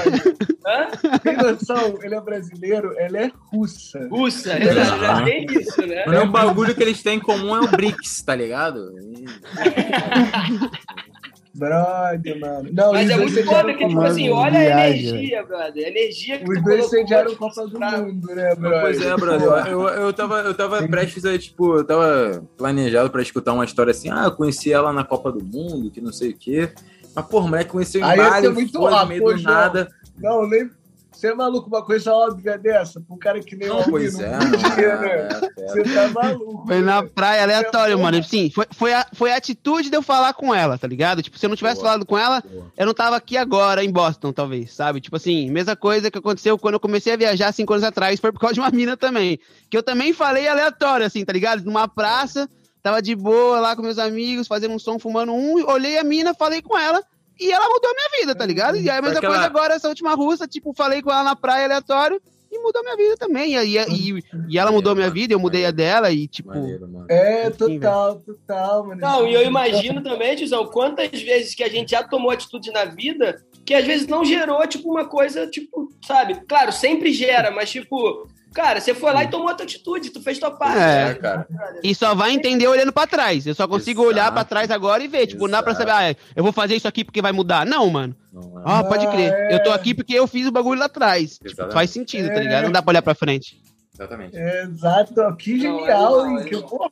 hã? 0.66 1.18
Tem 1.20 1.36
noção? 1.38 1.98
Ele 2.02 2.14
é 2.14 2.20
brasileiro, 2.20 2.92
ela 2.98 3.18
é 3.18 3.30
russa. 3.52 4.06
Russa, 4.10 4.58
exato, 4.62 5.00
já 5.00 5.12
Aham. 5.12 5.24
tem 5.24 5.46
isso, 5.46 5.86
né? 5.86 6.04
Mano, 6.06 6.18
é 6.18 6.22
um 6.24 6.30
bagulho 6.30 6.74
que 6.74 6.82
eles 6.82 7.02
têm 7.02 7.16
em 7.18 7.20
comum 7.20 7.54
é 7.56 7.60
o 7.60 7.68
BRICS, 7.68 8.22
tá 8.22 8.34
ligado? 8.34 8.90
Brother, 11.54 12.40
mano. 12.40 12.68
Não, 12.72 12.92
Mas 12.92 13.08
é 13.08 13.16
muito 13.16 13.44
foda 13.44 13.74
que, 13.74 13.86
tipo 13.86 14.00
assim, 14.00 14.28
olha 14.30 14.58
a 14.58 14.90
energia, 14.90 15.44
brother. 15.44 15.86
A 15.86 15.88
energia 15.88 16.38
que 16.38 16.50
Os 16.50 16.58
tu 16.58 16.64
dois 16.64 16.92
a 16.92 17.24
tipo, 17.24 17.36
Copa 17.36 17.66
do 17.66 17.78
pra- 17.78 17.98
Mundo, 17.98 18.26
né, 18.34 18.54
brother? 18.56 18.80
Pois 18.80 19.00
é, 19.00 19.16
brother. 19.16 19.66
Eu, 19.68 19.88
eu, 19.88 20.12
tava, 20.12 20.40
eu 20.40 20.54
tava 20.54 20.82
prestes 20.88 21.24
a, 21.24 21.38
tipo, 21.38 21.76
eu 21.76 21.84
tava 21.84 22.44
planejado 22.56 23.08
pra 23.10 23.22
escutar 23.22 23.52
uma 23.52 23.64
história 23.64 23.92
assim, 23.92 24.10
ah, 24.10 24.24
eu 24.24 24.32
conheci 24.32 24.72
ela 24.72 24.92
na 24.92 25.04
Copa 25.04 25.30
do 25.30 25.44
Mundo, 25.44 25.90
que 25.90 26.00
não 26.00 26.12
sei 26.12 26.30
o 26.30 26.36
quê. 26.36 26.70
Mas, 27.14 27.26
porra, 27.26 27.46
moleque 27.46 27.70
conheceu 27.70 28.00
em 28.00 28.04
Bali, 28.16 28.52
foi 28.72 28.90
no 28.90 29.06
meio 29.06 29.24
do 29.24 29.42
nada. 29.42 29.88
Não, 30.18 30.48
nem. 30.48 30.68
Você 31.14 31.28
é 31.28 31.34
maluco, 31.34 31.68
uma 31.68 31.84
coisa 31.84 32.12
óbvia 32.12 32.58
dessa? 32.58 33.00
Pra 33.00 33.14
um 33.14 33.18
cara 33.18 33.40
que 33.40 33.54
nem 33.56 33.68
Não, 33.68 33.80
o 33.80 33.90
pois 33.90 34.18
é, 34.18 34.30
não 34.30 34.38
não, 34.38 34.50
podia, 34.60 34.96
né? 34.96 35.08
é, 35.08 35.28
é, 35.62 35.66
Você 35.68 35.82
tá 35.84 36.08
maluco. 36.08 36.66
Foi 36.66 36.80
na 36.80 37.02
né? 37.02 37.08
praia 37.14 37.42
aleatório, 37.42 37.92
É, 37.98 38.02
mano. 38.02 38.22
Sim, 38.24 38.50
foi, 38.50 38.66
foi, 38.72 38.92
a, 38.92 39.06
foi 39.12 39.32
a 39.32 39.36
atitude 39.36 39.90
de 39.90 39.96
eu 39.96 40.02
falar 40.02 40.34
com 40.34 40.54
ela, 40.54 40.76
tá 40.76 40.86
ligado? 40.86 41.22
Tipo, 41.22 41.38
se 41.38 41.46
eu 41.46 41.48
não 41.48 41.56
tivesse 41.56 41.76
Boa. 41.76 41.86
falado 41.86 42.04
com 42.06 42.18
ela, 42.18 42.42
Boa. 42.42 42.66
eu 42.76 42.86
não 42.86 42.94
tava 42.94 43.16
aqui 43.16 43.36
agora, 43.36 43.84
em 43.84 43.90
Boston, 43.90 44.32
talvez, 44.32 44.72
sabe? 44.72 45.00
Tipo 45.00 45.16
assim, 45.16 45.50
mesma 45.50 45.76
coisa 45.76 46.10
que 46.10 46.18
aconteceu 46.18 46.58
quando 46.58 46.74
eu 46.74 46.80
comecei 46.80 47.12
a 47.12 47.16
viajar 47.16 47.52
cinco 47.52 47.72
anos 47.72 47.84
atrás, 47.84 48.18
foi 48.20 48.32
por 48.32 48.40
causa 48.40 48.54
de 48.54 48.60
uma 48.60 48.70
mina 48.74 48.96
também. 48.96 49.38
Que 49.70 49.76
eu 49.76 49.82
também 49.82 50.12
falei 50.12 50.48
aleatório, 50.48 51.06
assim, 51.06 51.24
tá 51.24 51.32
ligado? 51.32 51.64
Numa 51.64 51.86
praça, 51.88 52.48
tava 52.82 53.00
de 53.00 53.14
boa 53.14 53.60
lá 53.60 53.76
com 53.76 53.82
meus 53.82 53.98
amigos, 53.98 54.46
fazendo 54.46 54.74
um 54.74 54.78
som, 54.78 54.98
fumando 54.98 55.32
um, 55.32 55.64
olhei 55.70 55.98
a 55.98 56.04
mina, 56.04 56.34
falei 56.34 56.60
com 56.60 56.76
ela. 56.78 57.02
E 57.40 57.50
ela 57.50 57.68
mudou 57.68 57.90
a 57.90 57.94
minha 57.94 58.20
vida, 58.20 58.34
tá 58.34 58.46
ligado? 58.46 58.76
E 58.76 58.88
aí 58.88 58.98
a 58.98 59.02
mesma 59.02 59.18
Aquela- 59.18 59.34
coisa 59.34 59.46
agora, 59.46 59.74
essa 59.74 59.88
última 59.88 60.14
russa, 60.14 60.46
tipo, 60.46 60.72
falei 60.72 61.02
com 61.02 61.10
ela 61.10 61.24
na 61.24 61.34
praia 61.36 61.64
aleatório 61.64 62.20
e 62.50 62.58
mudou 62.60 62.82
minha 62.82 62.96
vida 62.96 63.16
também. 63.16 63.56
E, 63.56 63.76
e, 63.78 64.24
e 64.48 64.58
ela 64.58 64.70
mudou 64.70 64.92
a 64.92 64.94
minha 64.94 65.10
vida, 65.10 65.34
eu 65.34 65.40
mudei 65.40 65.66
a 65.66 65.72
dela 65.72 66.12
e, 66.12 66.28
tipo, 66.28 66.50
Maneiro. 66.50 66.88
É, 67.08 67.50
total, 67.50 68.20
total, 68.20 68.86
mano. 68.86 69.00
Não, 69.00 69.26
e 69.26 69.34
eu 69.34 69.42
imagino 69.42 70.00
também, 70.02 70.36
Tizão, 70.36 70.66
quantas 70.66 71.10
vezes 71.20 71.54
que 71.54 71.64
a 71.64 71.68
gente 71.68 71.90
já 71.90 72.02
tomou 72.04 72.30
atitude 72.30 72.70
na 72.70 72.84
vida 72.84 73.42
que 73.66 73.72
às 73.74 73.84
vezes 73.86 74.06
não 74.06 74.24
gerou, 74.24 74.64
tipo, 74.66 74.90
uma 74.90 75.06
coisa, 75.06 75.46
tipo, 75.46 75.88
sabe? 76.06 76.34
Claro, 76.46 76.70
sempre 76.70 77.12
gera, 77.12 77.50
mas, 77.50 77.70
tipo, 77.70 78.28
cara, 78.54 78.80
você 78.80 78.94
foi 78.94 79.12
lá 79.12 79.24
e 79.24 79.28
tomou 79.28 79.48
a 79.48 79.54
tua 79.54 79.64
atitude, 79.64 80.10
tu 80.10 80.22
fez 80.22 80.38
tua 80.38 80.50
parte. 80.52 80.78
É, 80.78 81.04
né? 81.08 81.14
cara. 81.14 81.46
E 81.82 81.94
só 81.94 82.14
vai 82.14 82.32
entender 82.32 82.66
olhando 82.68 82.92
pra 82.92 83.06
trás. 83.06 83.46
Eu 83.46 83.54
só 83.54 83.66
consigo 83.68 84.02
Exato. 84.02 84.14
olhar 84.14 84.32
pra 84.32 84.44
trás 84.44 84.70
agora 84.70 85.02
e 85.02 85.08
ver. 85.08 85.26
Tipo, 85.26 85.42
não 85.44 85.50
dá 85.52 85.62
pra 85.62 85.74
saber, 85.74 85.90
Exato. 85.90 86.18
ah, 86.20 86.32
eu 86.36 86.42
vou 86.42 86.52
fazer 86.52 86.76
isso 86.76 86.88
aqui 86.88 87.04
porque 87.04 87.20
vai 87.20 87.32
mudar. 87.32 87.66
Não, 87.66 87.90
mano. 87.90 88.14
Não, 88.32 88.58
é. 88.60 88.62
Ah, 88.64 88.84
pode 88.84 89.06
crer. 89.08 89.32
É. 89.32 89.54
Eu 89.56 89.62
tô 89.62 89.70
aqui 89.72 89.92
porque 89.94 90.14
eu 90.14 90.26
fiz 90.26 90.46
o 90.46 90.52
bagulho 90.52 90.78
lá 90.80 90.86
atrás. 90.86 91.38
Tipo, 91.38 91.70
faz 91.70 91.90
sentido, 91.90 92.28
tá 92.28 92.34
É. 92.36 92.40
ligado? 92.40 92.64
Não 92.64 92.72
dá 92.72 92.80
pra 92.80 92.92
olhar 92.92 93.02
pra 93.02 93.14
frente. 93.14 93.60
Exatamente. 93.94 94.36
É, 94.36 94.62
exato, 94.64 95.14
que 95.36 95.52
Não, 95.54 95.60
genial, 95.60 96.26
é 96.26 96.30
hein? 96.30 96.44
Que, 96.46 96.54
é 96.56 96.60
porra, 96.62 96.90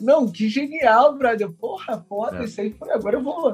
não, 0.00 0.28
que 0.30 0.48
genial, 0.48 1.14
brother. 1.16 1.50
Porra, 1.50 2.04
foda, 2.08 2.38
É. 2.38 2.44
isso 2.44 2.60
aí 2.60 2.70
foi. 2.78 2.90
Agora 2.90 3.16
eu 3.16 3.22
vou. 3.22 3.52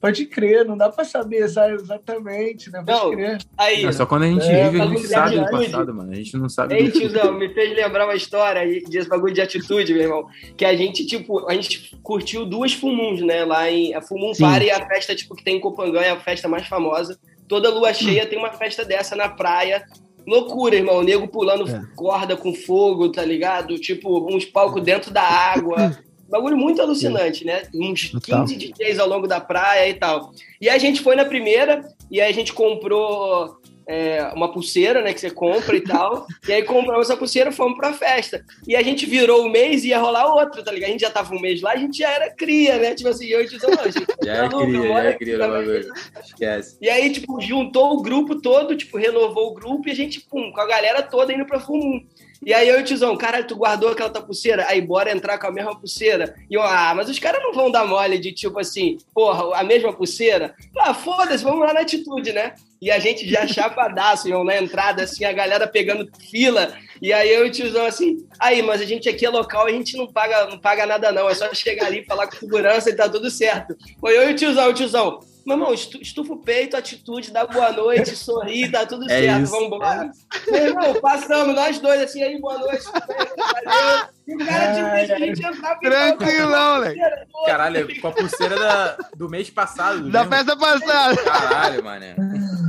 Pode 0.00 0.24
crer, 0.24 0.64
não 0.64 0.78
dá 0.78 0.88
pra 0.88 1.04
saber 1.04 1.46
sabe, 1.48 1.74
exatamente, 1.74 2.70
né? 2.70 2.82
Pode 2.86 2.98
Não, 2.98 3.10
crer. 3.10 3.38
Aí, 3.58 3.82
Não, 3.84 3.92
só 3.92 4.06
quando 4.06 4.22
a 4.22 4.26
gente 4.28 4.46
É, 4.46 4.64
vive, 4.70 4.80
a 4.82 4.86
gente 4.86 5.06
sabe 5.06 5.38
do 5.38 5.50
passado, 5.50 5.94
mano. 5.94 6.10
A 6.10 6.14
gente 6.14 6.36
não 6.38 6.48
sabe 6.48 6.74
Ei, 6.74 6.84
do 6.84 6.98
tiozão, 6.98 7.34
me 7.34 7.52
fez 7.52 7.76
lembrar 7.76 8.06
uma 8.06 8.14
história 8.14 8.64
desse 8.88 9.08
bagulho 9.08 9.34
de 9.34 9.42
atitude, 9.42 9.92
meu 9.92 10.02
irmão. 10.02 10.26
Que 10.56 10.64
a 10.64 10.74
gente, 10.74 11.04
tipo, 11.04 11.46
a 11.50 11.52
gente 11.54 11.98
curtiu 12.02 12.46
duas 12.46 12.72
Fumuns, 12.72 13.20
né? 13.20 13.44
Lá 13.44 13.70
em. 13.70 13.94
A 13.94 14.00
Fumum 14.00 14.32
Sim. 14.32 14.42
Party 14.44 14.70
é 14.70 14.74
a 14.74 14.86
festa, 14.86 15.14
tipo, 15.14 15.34
que 15.36 15.44
tem 15.44 15.56
em 15.56 15.60
Copangan, 15.60 16.00
é 16.00 16.10
a 16.10 16.20
festa 16.20 16.48
mais 16.48 16.66
famosa. 16.66 17.18
Toda 17.46 17.68
lua 17.68 17.92
cheia 17.92 18.24
tem 18.26 18.38
uma 18.38 18.52
festa 18.52 18.84
dessa 18.84 19.14
na 19.14 19.28
praia. 19.28 19.84
Loucura, 20.26 20.76
irmão. 20.76 20.98
O 20.98 21.02
nego 21.02 21.28
pulando 21.28 21.68
É. 21.68 21.82
corda 21.94 22.36
com 22.36 22.54
fogo, 22.54 23.10
tá 23.10 23.24
ligado? 23.24 23.78
Tipo, 23.78 24.34
uns 24.34 24.44
palcos 24.46 24.82
dentro 24.82 25.10
da 25.12 25.22
água. 25.22 25.76
Bagulho 26.30 26.56
muito 26.56 26.80
alucinante, 26.80 27.44
né? 27.44 27.62
Uns 27.74 28.10
Total. 28.10 28.44
15 28.44 28.56
DJs 28.56 28.98
ao 28.98 29.08
longo 29.08 29.26
da 29.26 29.40
praia 29.40 29.88
e 29.88 29.94
tal. 29.94 30.32
E 30.60 30.68
a 30.68 30.78
gente 30.78 31.00
foi 31.00 31.16
na 31.16 31.24
primeira, 31.24 31.84
e 32.10 32.20
aí 32.20 32.30
a 32.30 32.34
gente 32.34 32.52
comprou 32.52 33.60
é, 33.90 34.30
uma 34.34 34.52
pulseira, 34.52 35.02
né? 35.02 35.12
Que 35.12 35.20
você 35.20 35.30
compra 35.30 35.76
e 35.76 35.80
tal. 35.80 36.24
e 36.48 36.52
aí 36.52 36.62
compramos 36.62 37.08
essa 37.08 37.16
pulseira 37.16 37.50
e 37.50 37.52
fomos 37.52 37.76
pra 37.76 37.92
festa. 37.92 38.44
E 38.66 38.76
a 38.76 38.82
gente 38.82 39.04
virou 39.04 39.44
o 39.44 39.50
mês 39.50 39.82
e 39.82 39.88
ia 39.88 39.98
rolar 39.98 40.32
outro, 40.32 40.62
tá 40.62 40.70
ligado? 40.70 40.90
A 40.90 40.92
gente 40.92 41.00
já 41.00 41.10
tava 41.10 41.34
um 41.34 41.40
mês 41.40 41.60
lá, 41.60 41.72
a 41.72 41.76
gente 41.76 41.98
já 41.98 42.10
era 42.10 42.30
cria, 42.30 42.78
né? 42.78 42.94
Tipo 42.94 43.08
assim, 43.08 43.26
eu 43.26 43.42
e 43.42 43.46
o 43.46 43.48
Tizão, 43.48 43.70
não, 43.70 43.84
gente. 43.84 44.06
Já 44.22 44.48
maluco, 44.48 44.66
cria, 44.66 44.88
já 44.88 45.04
é 45.04 45.12
cria 45.14 45.38
bagulho. 45.38 45.92
Esquece. 46.22 46.76
e 46.80 46.88
aí, 46.88 47.10
tipo, 47.10 47.40
juntou 47.40 47.94
o 47.94 48.02
grupo 48.02 48.40
todo, 48.40 48.76
tipo, 48.76 48.98
renovou 48.98 49.48
o 49.48 49.54
grupo 49.54 49.88
e 49.88 49.90
a 49.90 49.94
gente, 49.94 50.20
pum, 50.20 50.52
com 50.52 50.60
a 50.60 50.66
galera 50.66 51.02
toda 51.02 51.32
indo 51.32 51.46
pra 51.46 51.58
Fumum. 51.58 52.04
E 52.44 52.54
aí 52.54 52.68
eu 52.68 52.78
e 52.78 52.82
o 52.82 52.84
Tizão, 52.84 53.16
caralho, 53.16 53.46
tu 53.46 53.54
guardou 53.54 53.90
aquela 53.90 54.08
tua 54.08 54.22
pulseira? 54.22 54.64
Aí 54.68 54.80
bora 54.80 55.12
entrar 55.12 55.36
com 55.38 55.46
a 55.46 55.52
mesma 55.52 55.78
pulseira. 55.78 56.34
E 56.48 56.54
eu, 56.54 56.62
ah, 56.62 56.94
mas 56.94 57.10
os 57.10 57.18
caras 57.18 57.42
não 57.42 57.52
vão 57.52 57.70
dar 57.70 57.86
mole 57.86 58.18
de 58.18 58.32
tipo 58.32 58.58
assim, 58.58 58.96
porra, 59.14 59.58
a 59.58 59.62
mesma 59.62 59.92
pulseira? 59.92 60.54
Ah, 60.78 60.94
foda-se, 60.94 61.44
vamos 61.44 61.60
lá 61.60 61.74
na 61.74 61.80
atitude, 61.80 62.32
né? 62.32 62.54
E 62.80 62.90
a 62.90 62.98
gente 62.98 63.28
já 63.28 63.44
chapadaço, 63.48 64.26
irmão, 64.26 64.42
na 64.42 64.56
entrada, 64.56 65.02
assim, 65.02 65.24
a 65.24 65.32
galera 65.32 65.66
pegando 65.66 66.08
fila. 66.30 66.72
E 67.02 67.12
aí 67.12 67.30
eu 67.30 67.44
e 67.44 67.48
o 67.50 67.52
tiozão 67.52 67.84
assim, 67.84 68.26
aí, 68.38 68.62
mas 68.62 68.80
a 68.80 68.84
gente 68.86 69.08
aqui 69.08 69.26
é 69.26 69.30
local, 69.30 69.66
a 69.66 69.70
gente 69.70 69.96
não 69.96 70.06
paga, 70.06 70.46
não 70.46 70.58
paga 70.58 70.86
nada 70.86 71.12
não, 71.12 71.28
é 71.28 71.34
só 71.34 71.52
chegar 71.52 71.86
ali, 71.86 72.04
falar 72.04 72.26
com 72.26 72.36
segurança 72.36 72.88
e 72.88 72.96
tá 72.96 73.08
tudo 73.08 73.30
certo. 73.30 73.76
Foi 74.00 74.16
eu 74.16 74.30
e 74.30 74.32
o 74.32 74.36
tiozão, 74.36 74.70
o 74.70 74.74
tiozão, 74.74 75.20
Meu 75.46 75.56
irmão, 75.56 75.72
estu- 75.74 76.00
estufa 76.00 76.32
o 76.34 76.42
peito, 76.42 76.76
atitude, 76.76 77.30
dá 77.30 77.46
boa 77.46 77.72
noite, 77.72 78.14
sorri, 78.16 78.70
tá 78.70 78.84
tudo 78.86 79.04
É 79.10 79.20
certo, 79.20 79.42
isso. 79.44 79.52
vambora. 79.52 80.10
Meu 80.48 80.66
irmão, 80.66 81.00
passamos, 81.00 81.54
nós 81.54 81.78
dois, 81.78 82.00
assim, 82.02 82.22
aí, 82.22 82.38
boa 82.40 82.58
noite, 82.58 82.84
valeu. 82.84 84.08
E 84.30 84.34
o 84.34 84.38
cara, 84.46 84.66
deixa 84.94 85.14
a 85.14 85.18
gente 85.18 85.44
entrar. 85.44 85.76
Tranquilão, 85.80 86.74
moleque. 86.76 87.00
Caralho, 87.46 88.00
com 88.00 88.06
a 88.08 88.12
pulseira 88.12 88.56
da- 88.56 88.96
do 89.16 89.28
mês 89.28 89.50
passado. 89.50 90.08
Da 90.08 90.22
lembra? 90.22 90.36
festa 90.38 90.56
passada. 90.56 91.16
Caralho, 91.22 91.82
mané. 91.84 92.14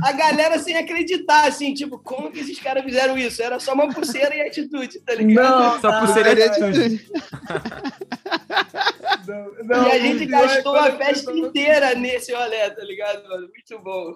A 0.04 0.10
galera 0.12 0.58
sem 0.58 0.76
acreditar, 0.76 1.46
assim, 1.46 1.72
tipo, 1.72 1.96
como 1.98 2.32
que 2.32 2.40
esses 2.40 2.58
caras 2.58 2.82
fizeram 2.82 3.16
isso? 3.16 3.40
Era 3.40 3.60
só 3.60 3.74
uma 3.74 3.88
pulseira 3.94 4.34
e 4.34 4.40
atitude, 4.40 4.98
tá 5.00 5.14
ligado? 5.14 5.60
Não, 5.60 5.80
Só 5.80 6.00
pulseira 6.00 6.34
de 6.34 6.42
atitude. 6.42 7.06
não, 9.26 9.52
não, 9.64 9.88
e 9.88 9.92
a 9.92 9.98
gente 10.00 10.24
é 10.24 10.26
gastou 10.26 10.76
a 10.76 10.90
festa 10.92 11.30
pessoa- 11.30 11.38
inteira 11.38 11.94
nesse 11.94 12.32
rolê, 12.34 12.70
tá 12.70 12.82
ligado, 12.82 13.22
mano? 13.28 13.48
Muito 13.48 13.78
bom. 13.84 14.14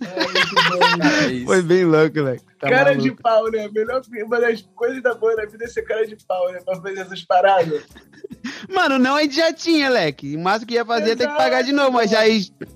É, 0.00 0.24
muito 0.24 0.54
bom? 0.54 1.42
É. 1.42 1.44
Foi 1.46 1.62
bem 1.62 1.84
louco, 1.84 2.16
moleque. 2.18 2.44
Tá 2.60 2.68
cara 2.68 2.90
maluco. 2.90 3.02
de 3.02 3.22
pau, 3.22 3.50
né? 3.50 3.70
Melhor, 3.72 4.02
uma 4.26 4.38
das 4.38 4.60
coisas 4.74 5.02
da 5.02 5.14
boa 5.14 5.34
da 5.34 5.46
vida 5.46 5.64
é 5.64 5.66
ser 5.66 5.80
cara 5.82 6.06
de 6.06 6.14
pau, 6.26 6.52
né? 6.52 6.60
Pra 6.62 6.76
fazer 6.76 7.00
essas 7.00 7.24
paradas. 7.24 7.82
Mano, 8.68 8.98
não 8.98 9.16
a 9.16 9.22
gente 9.22 9.36
já 9.36 9.50
tinha, 9.50 9.88
leque. 9.88 10.36
O 10.36 10.40
máximo 10.40 10.66
que 10.66 10.74
ia 10.74 10.84
fazer 10.84 11.12
é 11.12 11.16
ter 11.16 11.26
que 11.26 11.36
pagar 11.36 11.62
de 11.62 11.72
novo, 11.72 11.92
mas 11.92 12.10
já. 12.10 12.20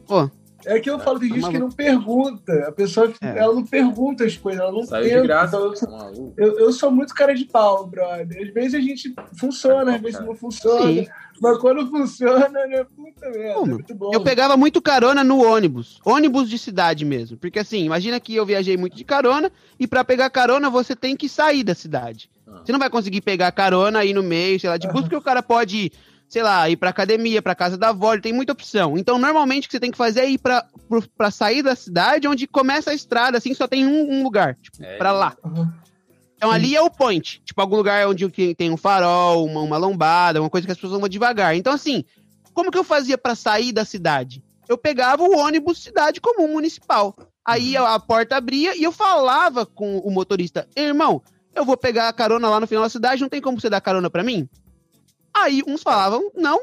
Pô, 0.06 0.30
É 0.66 0.80
que 0.80 0.88
eu 0.90 0.98
falo, 0.98 1.18
tem 1.20 1.28
gente 1.28 1.48
que 1.50 1.58
não 1.58 1.70
pergunta. 1.70 2.52
A 2.68 2.72
pessoa, 2.72 3.12
É. 3.20 3.38
ela 3.38 3.54
não 3.54 3.64
pergunta 3.64 4.24
as 4.24 4.36
coisas, 4.36 4.60
ela 4.60 4.72
não 4.72 4.82
Saiu 4.84 5.04
de 5.04 5.10
tenta. 5.10 5.22
graça. 5.22 5.56
Então, 5.56 5.90
maluco. 5.90 6.34
eu, 6.36 6.58
eu 6.58 6.72
sou 6.72 6.90
muito 6.90 7.14
cara 7.14 7.34
de 7.34 7.44
pau, 7.44 7.86
brother. 7.86 8.46
Às 8.48 8.52
vezes 8.54 8.74
a 8.74 8.80
gente 8.80 9.14
funciona, 9.38 9.96
às 9.96 10.00
vezes 10.00 10.20
não 10.20 10.34
funciona. 10.34 10.86
Sim. 10.86 11.06
Mas 11.40 11.58
quando 11.58 11.86
funciona, 11.90 12.48
né? 12.48 12.84
Puta 12.94 13.28
merda, 13.30 13.54
Pô, 13.54 13.62
é 13.64 13.68
muito 13.68 13.94
bom. 13.94 14.10
eu 14.14 14.20
pegava 14.22 14.56
muito 14.56 14.80
carona 14.80 15.24
no 15.24 15.44
ônibus. 15.44 15.98
Ônibus 16.04 16.48
de 16.48 16.56
cidade 16.58 17.04
mesmo. 17.04 17.36
Porque 17.36 17.58
assim, 17.58 17.84
imagina 17.84 18.20
que 18.20 18.34
eu 18.36 18.46
viajei 18.46 18.76
muito 18.76 18.96
de 18.96 19.02
carona 19.04 19.50
e 19.78 19.86
pra 19.86 20.04
pegar 20.04 20.30
carona 20.30 20.70
você 20.70 20.94
tem 20.94 21.16
que 21.16 21.28
sair 21.28 21.64
da 21.64 21.74
cidade. 21.74 22.30
Ah. 22.46 22.60
Você 22.64 22.70
não 22.70 22.78
vai 22.78 22.88
conseguir 22.88 23.20
pegar 23.20 23.50
carona 23.50 23.98
aí 23.98 24.12
no 24.12 24.22
meio, 24.22 24.60
sei 24.60 24.70
lá, 24.70 24.76
de 24.76 24.86
bus, 24.86 25.02
porque 25.02 25.16
o 25.16 25.20
cara 25.20 25.42
pode, 25.42 25.90
sei 26.34 26.42
lá, 26.42 26.68
ir 26.68 26.74
pra 26.74 26.90
academia, 26.90 27.40
pra 27.40 27.54
casa 27.54 27.78
da 27.78 27.90
avó, 27.90 28.18
tem 28.18 28.32
muita 28.32 28.52
opção. 28.52 28.98
Então, 28.98 29.20
normalmente 29.20 29.66
o 29.66 29.68
que 29.68 29.72
você 29.72 29.78
tem 29.78 29.92
que 29.92 29.96
fazer 29.96 30.22
é 30.22 30.30
ir 30.30 30.38
pra, 30.38 30.66
sair 31.30 31.62
da 31.62 31.76
cidade 31.76 32.26
onde 32.26 32.48
começa 32.48 32.90
a 32.90 32.94
estrada, 32.94 33.38
assim, 33.38 33.54
só 33.54 33.68
tem 33.68 33.86
um, 33.86 34.14
um 34.14 34.24
lugar, 34.24 34.56
tipo, 34.60 34.82
É, 34.82 34.96
pra 34.96 35.12
lá. 35.12 35.36
Uhum. 35.44 35.70
Então 36.34 36.48
Sim. 36.50 36.54
ali 36.56 36.74
é 36.74 36.82
o 36.82 36.90
point. 36.90 37.40
Tipo, 37.44 37.60
algum 37.60 37.76
lugar 37.76 38.08
onde 38.08 38.28
tem- 38.56 38.68
um 38.68 38.76
farol, 38.76 39.44
uma, 39.44 39.60
uma 39.60 39.76
lombada, 39.76 40.40
uma 40.40 40.50
coisa 40.50 40.66
que 40.66 40.72
as 40.72 40.76
pessoas 40.76 40.98
vão 40.98 41.08
devagar. 41.08 41.54
Então, 41.54 41.72
assim, 41.72 42.04
como 42.52 42.68
que 42.72 42.78
eu 42.78 42.82
fazia 42.82 43.16
pra 43.16 43.36
sair 43.36 43.70
da 43.70 43.84
cidade? 43.84 44.42
Eu 44.68 44.76
pegava 44.76 45.22
o 45.22 45.38
ônibus 45.38 45.84
cidade 45.84 46.20
comum 46.20 46.48
municipal. 46.48 47.14
Aí 47.46 47.76
a, 47.76 47.94
a 47.94 48.00
porta 48.00 48.34
abria 48.34 48.76
e 48.76 48.82
eu 48.82 48.90
falava 48.90 49.64
com 49.64 49.98
o 49.98 50.10
motorista: 50.10 50.66
irmão, 50.74 51.22
eu 51.54 51.64
vou 51.64 51.76
pegar 51.76 52.08
a 52.08 52.12
carona 52.12 52.48
lá 52.50 52.58
no 52.58 52.66
final 52.66 52.82
da 52.82 52.90
cidade, 52.90 53.22
não 53.22 53.28
tem 53.28 53.40
como 53.40 53.60
você 53.60 53.70
dar 53.70 53.80
carona 53.80 54.10
pra 54.10 54.24
mim? 54.24 54.48
Aí 55.34 55.62
uns 55.66 55.82
falavam, 55.82 56.30
não, 56.34 56.60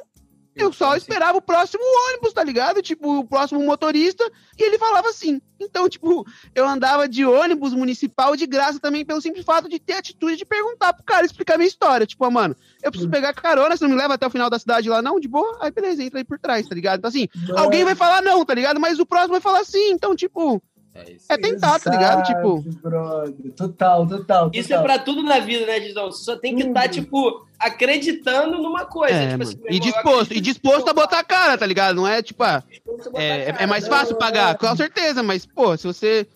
eu 0.55 0.71
só 0.73 0.95
esperava 0.95 1.37
o 1.37 1.41
próximo 1.41 1.83
ônibus, 2.09 2.33
tá 2.33 2.43
ligado? 2.43 2.81
Tipo, 2.81 3.19
o 3.19 3.27
próximo 3.27 3.63
motorista, 3.63 4.29
e 4.57 4.63
ele 4.63 4.77
falava 4.77 5.09
assim. 5.09 5.41
Então, 5.59 5.87
tipo, 5.87 6.25
eu 6.53 6.67
andava 6.67 7.07
de 7.07 7.25
ônibus 7.25 7.73
municipal 7.73 8.35
de 8.35 8.45
graça 8.45 8.79
também 8.79 9.05
pelo 9.05 9.21
simples 9.21 9.45
fato 9.45 9.69
de 9.69 9.79
ter 9.79 9.93
atitude 9.93 10.35
de 10.35 10.45
perguntar 10.45 10.93
pro 10.93 11.05
cara, 11.05 11.25
explicar 11.25 11.57
minha 11.57 11.67
história. 11.67 12.05
Tipo, 12.05 12.25
ah, 12.25 12.31
mano, 12.31 12.55
eu 12.83 12.91
preciso 12.91 13.09
pegar 13.09 13.33
carona, 13.33 13.77
você 13.77 13.83
não 13.85 13.91
me 13.91 14.01
leva 14.01 14.15
até 14.15 14.27
o 14.27 14.31
final 14.31 14.49
da 14.49 14.59
cidade 14.59 14.89
lá, 14.89 15.01
não? 15.01 15.19
De 15.19 15.27
boa? 15.27 15.57
Aí, 15.61 15.71
beleza, 15.71 16.03
entra 16.03 16.19
aí 16.19 16.23
por 16.23 16.39
trás, 16.39 16.67
tá 16.67 16.75
ligado? 16.75 16.99
Então, 16.99 17.09
assim, 17.09 17.27
alguém 17.55 17.83
vai 17.83 17.95
falar 17.95 18.21
não, 18.21 18.43
tá 18.43 18.53
ligado? 18.53 18.79
Mas 18.79 18.99
o 18.99 19.05
próximo 19.05 19.33
vai 19.33 19.41
falar 19.41 19.63
sim. 19.63 19.91
Então, 19.91 20.15
tipo, 20.15 20.61
É 20.93 21.11
isso. 21.11 21.25
é 21.29 21.37
tentar, 21.37 21.79
tá 21.79 21.89
ligado? 21.89 22.23
Tipo, 22.25 22.61
brother. 22.81 23.51
Total, 23.55 24.05
total. 24.07 24.51
Isso 24.53 24.73
é 24.73 24.77
total. 24.77 24.83
pra 24.83 24.99
tudo 24.99 25.23
na 25.23 25.39
vida, 25.39 25.65
né, 25.65 25.79
Gizão? 25.79 26.11
Você 26.11 26.23
só 26.23 26.35
tem 26.35 26.55
que 26.55 26.63
estar, 26.63 26.89
tipo, 26.89 27.45
acreditando 27.57 28.61
numa 28.61 28.85
coisa. 28.85 29.13
é, 29.15 29.27
tipo 29.29 29.39
mano. 29.39 29.43
assim, 29.43 29.59
E 29.69 29.79
disposto, 29.79 30.33
e 30.33 30.41
disposto 30.41 30.89
a 30.89 30.93
botar 30.93 31.19
a 31.19 31.23
cara, 31.23 31.57
tá 31.57 31.65
ligado? 31.65 31.95
Não 31.95 32.07
é, 32.07 32.21
tipo, 32.21 32.43
ah, 32.43 32.61
é, 33.13 33.45
cara. 33.51 33.63
é 33.63 33.65
mais 33.67 33.83
Não, 33.85 33.89
fácil 33.89 34.15
pagar, 34.17 34.51
é. 34.53 34.57
com 34.57 34.75
certeza, 34.75 35.23
mas, 35.23 35.45
pô, 35.45 35.75
se 35.77 35.87
você 35.87 36.27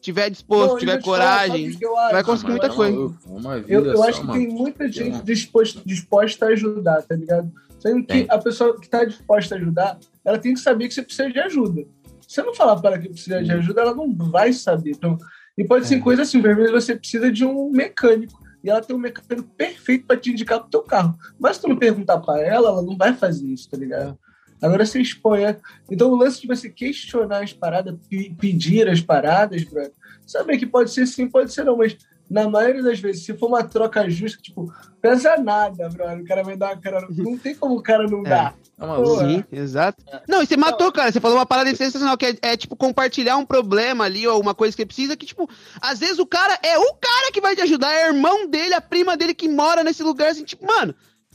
tiver 0.00 0.30
disposto, 0.30 0.76
e 0.76 0.80
tiver 0.80 1.02
falar, 1.02 1.04
coragem, 1.04 1.68
acho? 1.68 1.78
vai 2.12 2.24
conseguir 2.24 2.52
muita 2.52 2.68
Tá 2.70 2.74
coisa. 2.74 2.96
maluco, 2.96 3.18
vida 3.60 3.64
Eu, 3.68 3.84
eu 3.84 3.96
só, 3.98 4.08
acho 4.08 4.20
que 4.22 4.32
tem 4.32 4.48
muita 4.48 4.90
gente 4.90 5.22
disposta, 5.22 5.80
disposta 5.84 6.46
a 6.46 6.48
ajudar, 6.50 7.02
tá 7.02 7.14
ligado? 7.14 7.52
Sendo 7.78 8.00
que 8.00 8.06
Tem. 8.12 8.26
a 8.28 8.38
pessoa 8.38 8.78
que 8.80 8.88
tá 8.88 9.04
disposta 9.04 9.54
a 9.54 9.58
ajudar, 9.58 9.98
ela 10.24 10.38
tem 10.38 10.52
que 10.54 10.60
saber 10.60 10.88
que 10.88 10.94
você 10.94 11.02
precisa 11.02 11.30
de 11.30 11.38
ajuda. 11.38 11.82
Se 12.30 12.36
você 12.36 12.42
não 12.44 12.54
falar 12.54 12.76
para 12.76 12.90
ela 12.90 12.98
que 13.00 13.08
precisa 13.08 13.42
de 13.42 13.50
ajuda, 13.50 13.80
ela 13.80 13.92
não 13.94 14.14
vai 14.14 14.52
saber. 14.52 14.90
Então, 14.90 15.18
e 15.58 15.64
pode 15.64 15.88
ser 15.88 15.96
É. 15.96 15.98
coisa 15.98 16.22
assim, 16.22 16.40
vezes 16.40 16.70
você 16.70 16.94
precisa 16.94 17.28
de 17.32 17.44
um 17.44 17.70
mecânico. 17.72 18.40
E 18.62 18.70
ela 18.70 18.80
tem 18.80 18.94
um 18.94 19.00
mecânico 19.00 19.48
perfeito 19.56 20.06
para 20.06 20.16
te 20.16 20.30
indicar 20.30 20.60
pro 20.60 20.70
teu 20.70 20.82
carro. 20.82 21.18
Mas 21.40 21.56
se 21.56 21.62
tu 21.62 21.68
não 21.68 21.76
perguntar 21.76 22.18
para 22.18 22.40
ela, 22.40 22.68
ela 22.68 22.82
não 22.82 22.96
vai 22.96 23.14
fazer 23.14 23.48
isso, 23.48 23.68
tá 23.68 23.76
ligado? 23.76 24.16
Agora 24.62 24.86
você 24.86 25.00
expõe. 25.00 25.42
é. 25.44 25.58
Então 25.90 26.08
o 26.12 26.14
lance 26.14 26.40
de 26.40 26.46
você 26.46 26.70
questionar 26.70 27.42
as 27.42 27.52
paradas, 27.52 27.96
pe- 28.08 28.32
pedir 28.38 28.88
as 28.88 29.00
paradas, 29.00 29.64
brother, 29.64 29.92
saber 30.24 30.56
que 30.56 30.66
pode 30.66 30.92
ser 30.92 31.06
sim, 31.06 31.28
pode 31.28 31.52
ser 31.52 31.64
não, 31.64 31.76
mas 31.78 31.96
na 32.30 32.48
maioria 32.48 32.82
das 32.82 33.00
vezes, 33.00 33.24
se 33.24 33.34
for 33.36 33.48
uma 33.48 33.64
troca 33.64 34.08
justa, 34.08 34.40
tipo, 34.40 34.72
pesa 35.02 35.36
nada, 35.36 35.88
brother. 35.88 36.20
O 36.20 36.24
cara 36.24 36.44
vai 36.44 36.56
dar 36.56 36.68
uma 36.68 36.76
cara. 36.80 37.06
Não 37.10 37.36
tem 37.36 37.54
como 37.56 37.74
o 37.76 37.82
cara 37.82 38.06
não 38.06 38.20
É. 38.20 38.28
dar. 38.30 38.54
Tá. 38.78 38.94
Pô, 38.96 39.18
Sim, 39.18 39.44
exato. 39.50 40.02
Não, 40.28 40.40
e 40.42 40.46
você 40.46 40.56
matou, 40.56 40.92
cara. 40.92 41.10
Você 41.10 41.20
falou 41.20 41.36
uma 41.36 41.44
parada 41.44 41.74
sensacional, 41.74 42.16
que 42.16 42.26
é, 42.26 42.36
é, 42.40 42.56
tipo 42.56 42.76
compartilhar 42.76 43.36
um 43.36 43.44
problema 43.44 44.04
ali, 44.04 44.26
ou 44.28 44.40
uma 44.40 44.54
coisa 44.54 44.76
que 44.76 44.86
precisa, 44.86 45.16
que, 45.16 45.26
tipo, 45.26 45.50
às 45.82 45.98
vezes 45.98 46.18
o 46.20 46.24
cara 46.26 46.56
é 46.62 46.78
o 46.78 46.94
cara 46.94 47.32
que 47.32 47.40
vai 47.40 47.56
te 47.56 47.62
ajudar, 47.62 47.92
é 47.92 48.06
irmão 48.06 48.48
dele, 48.48 48.74
a 48.74 48.80
prima 48.80 49.16
dele 49.16 49.34
que 49.34 49.48
mora 49.48 49.82
nesse 49.82 50.02
lugar, 50.02 50.30
assim, 50.30 50.44
tipo, 50.44 50.64
mano, 50.64 50.94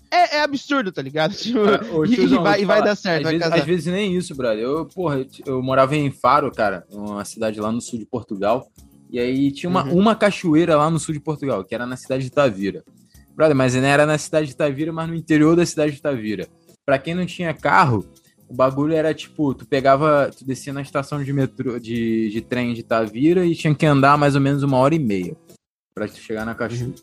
é, 0.09 0.37
é 0.37 0.41
absurdo, 0.43 0.91
tá 0.91 1.01
ligado? 1.01 1.33
Tipo, 1.35 1.59
Ah, 1.59 1.93
ô, 1.93 2.05
e, 2.05 2.15
tiozão, 2.15 2.41
vai, 2.41 2.61
e 2.61 2.65
vai 2.65 2.81
dar 2.81 2.95
certo, 2.95 3.17
Às 3.17 3.23
vai 3.23 3.33
vezes, 3.33 3.43
casar. 3.49 3.59
às 3.59 3.65
vezes 3.65 3.85
nem 3.93 4.15
isso, 4.15 4.33
brother. 4.33 4.63
Eu, 4.63 4.85
porra, 4.85 5.17
eu, 5.17 5.27
eu 5.45 5.61
morava 5.61 5.95
em 5.95 6.09
Faro, 6.09 6.49
cara, 6.51 6.85
uma 6.89 7.25
cidade 7.25 7.59
lá 7.59 7.71
no 7.71 7.81
sul 7.81 7.99
de 7.99 8.05
Portugal. 8.05 8.67
E 9.11 9.19
aí 9.19 9.51
tinha 9.51 9.69
uma, 9.69 9.85
Uhum. 9.85 9.99
uma 9.99 10.15
cachoeira 10.15 10.75
lá 10.75 10.89
no 10.89 10.99
sul 10.99 11.13
de 11.13 11.19
Portugal, 11.19 11.63
que 11.63 11.73
era 11.75 11.85
na 11.85 11.95
cidade 11.95 12.23
de 12.23 12.31
Tavira. 12.31 12.83
Brother, 13.35 13.55
mas 13.55 13.75
não 13.75 13.83
era 13.83 14.05
na 14.05 14.17
cidade 14.17 14.47
de 14.47 14.55
Tavira, 14.55 14.91
mas 14.93 15.07
no 15.09 15.15
interior 15.15 15.55
da 15.55 15.65
cidade 15.65 15.93
de 15.93 16.01
Tavira. 16.01 16.47
Pra 16.85 16.97
quem 16.97 17.13
não 17.13 17.25
tinha 17.25 17.53
carro, 17.53 18.05
o 18.47 18.53
bagulho 18.53 18.93
era 18.93 19.13
tipo, 19.13 19.53
tu 19.53 19.65
pegava, 19.65 20.31
tu 20.37 20.45
descia 20.45 20.71
na 20.71 20.81
estação 20.81 21.23
de 21.23 21.33
metrô, 21.33 21.79
de, 21.79 22.29
de 22.29 22.41
trem 22.41 22.73
de 22.73 22.83
Tavira 22.83 23.45
e 23.45 23.55
tinha 23.55 23.73
que 23.75 23.85
andar 23.85 24.17
mais 24.17 24.35
ou 24.35 24.41
menos 24.41 24.63
uma 24.63 24.77
hora 24.77 24.95
e 24.95 24.99
meia 24.99 25.35
pra 25.93 26.07
tu 26.07 26.17
chegar 26.17 26.45
na 26.45 26.53
cachoeira. 26.55 26.93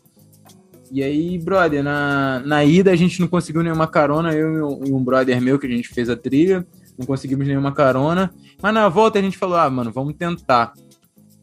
E 0.91 1.01
aí, 1.01 1.37
brother, 1.39 1.83
na, 1.83 2.41
na 2.45 2.63
ida 2.63 2.91
a 2.91 2.95
gente 2.95 3.19
não 3.19 3.27
conseguiu 3.27 3.63
nenhuma 3.63 3.87
carona, 3.87 4.31
eu 4.33 4.53
e 4.53 4.61
um, 4.61 4.85
e 4.85 4.93
um 4.93 5.03
brother 5.03 5.41
meu 5.41 5.57
que 5.57 5.65
a 5.65 5.69
gente 5.69 5.89
fez 5.89 6.07
a 6.09 6.15
trilha, 6.15 6.65
não 6.97 7.05
conseguimos 7.05 7.47
nenhuma 7.47 7.71
carona. 7.73 8.31
Mas 8.61 8.73
na 8.73 8.87
volta 8.89 9.17
a 9.17 9.21
gente 9.21 9.37
falou, 9.37 9.57
ah, 9.57 9.69
mano, 9.69 9.91
vamos 9.91 10.13
tentar. 10.13 10.73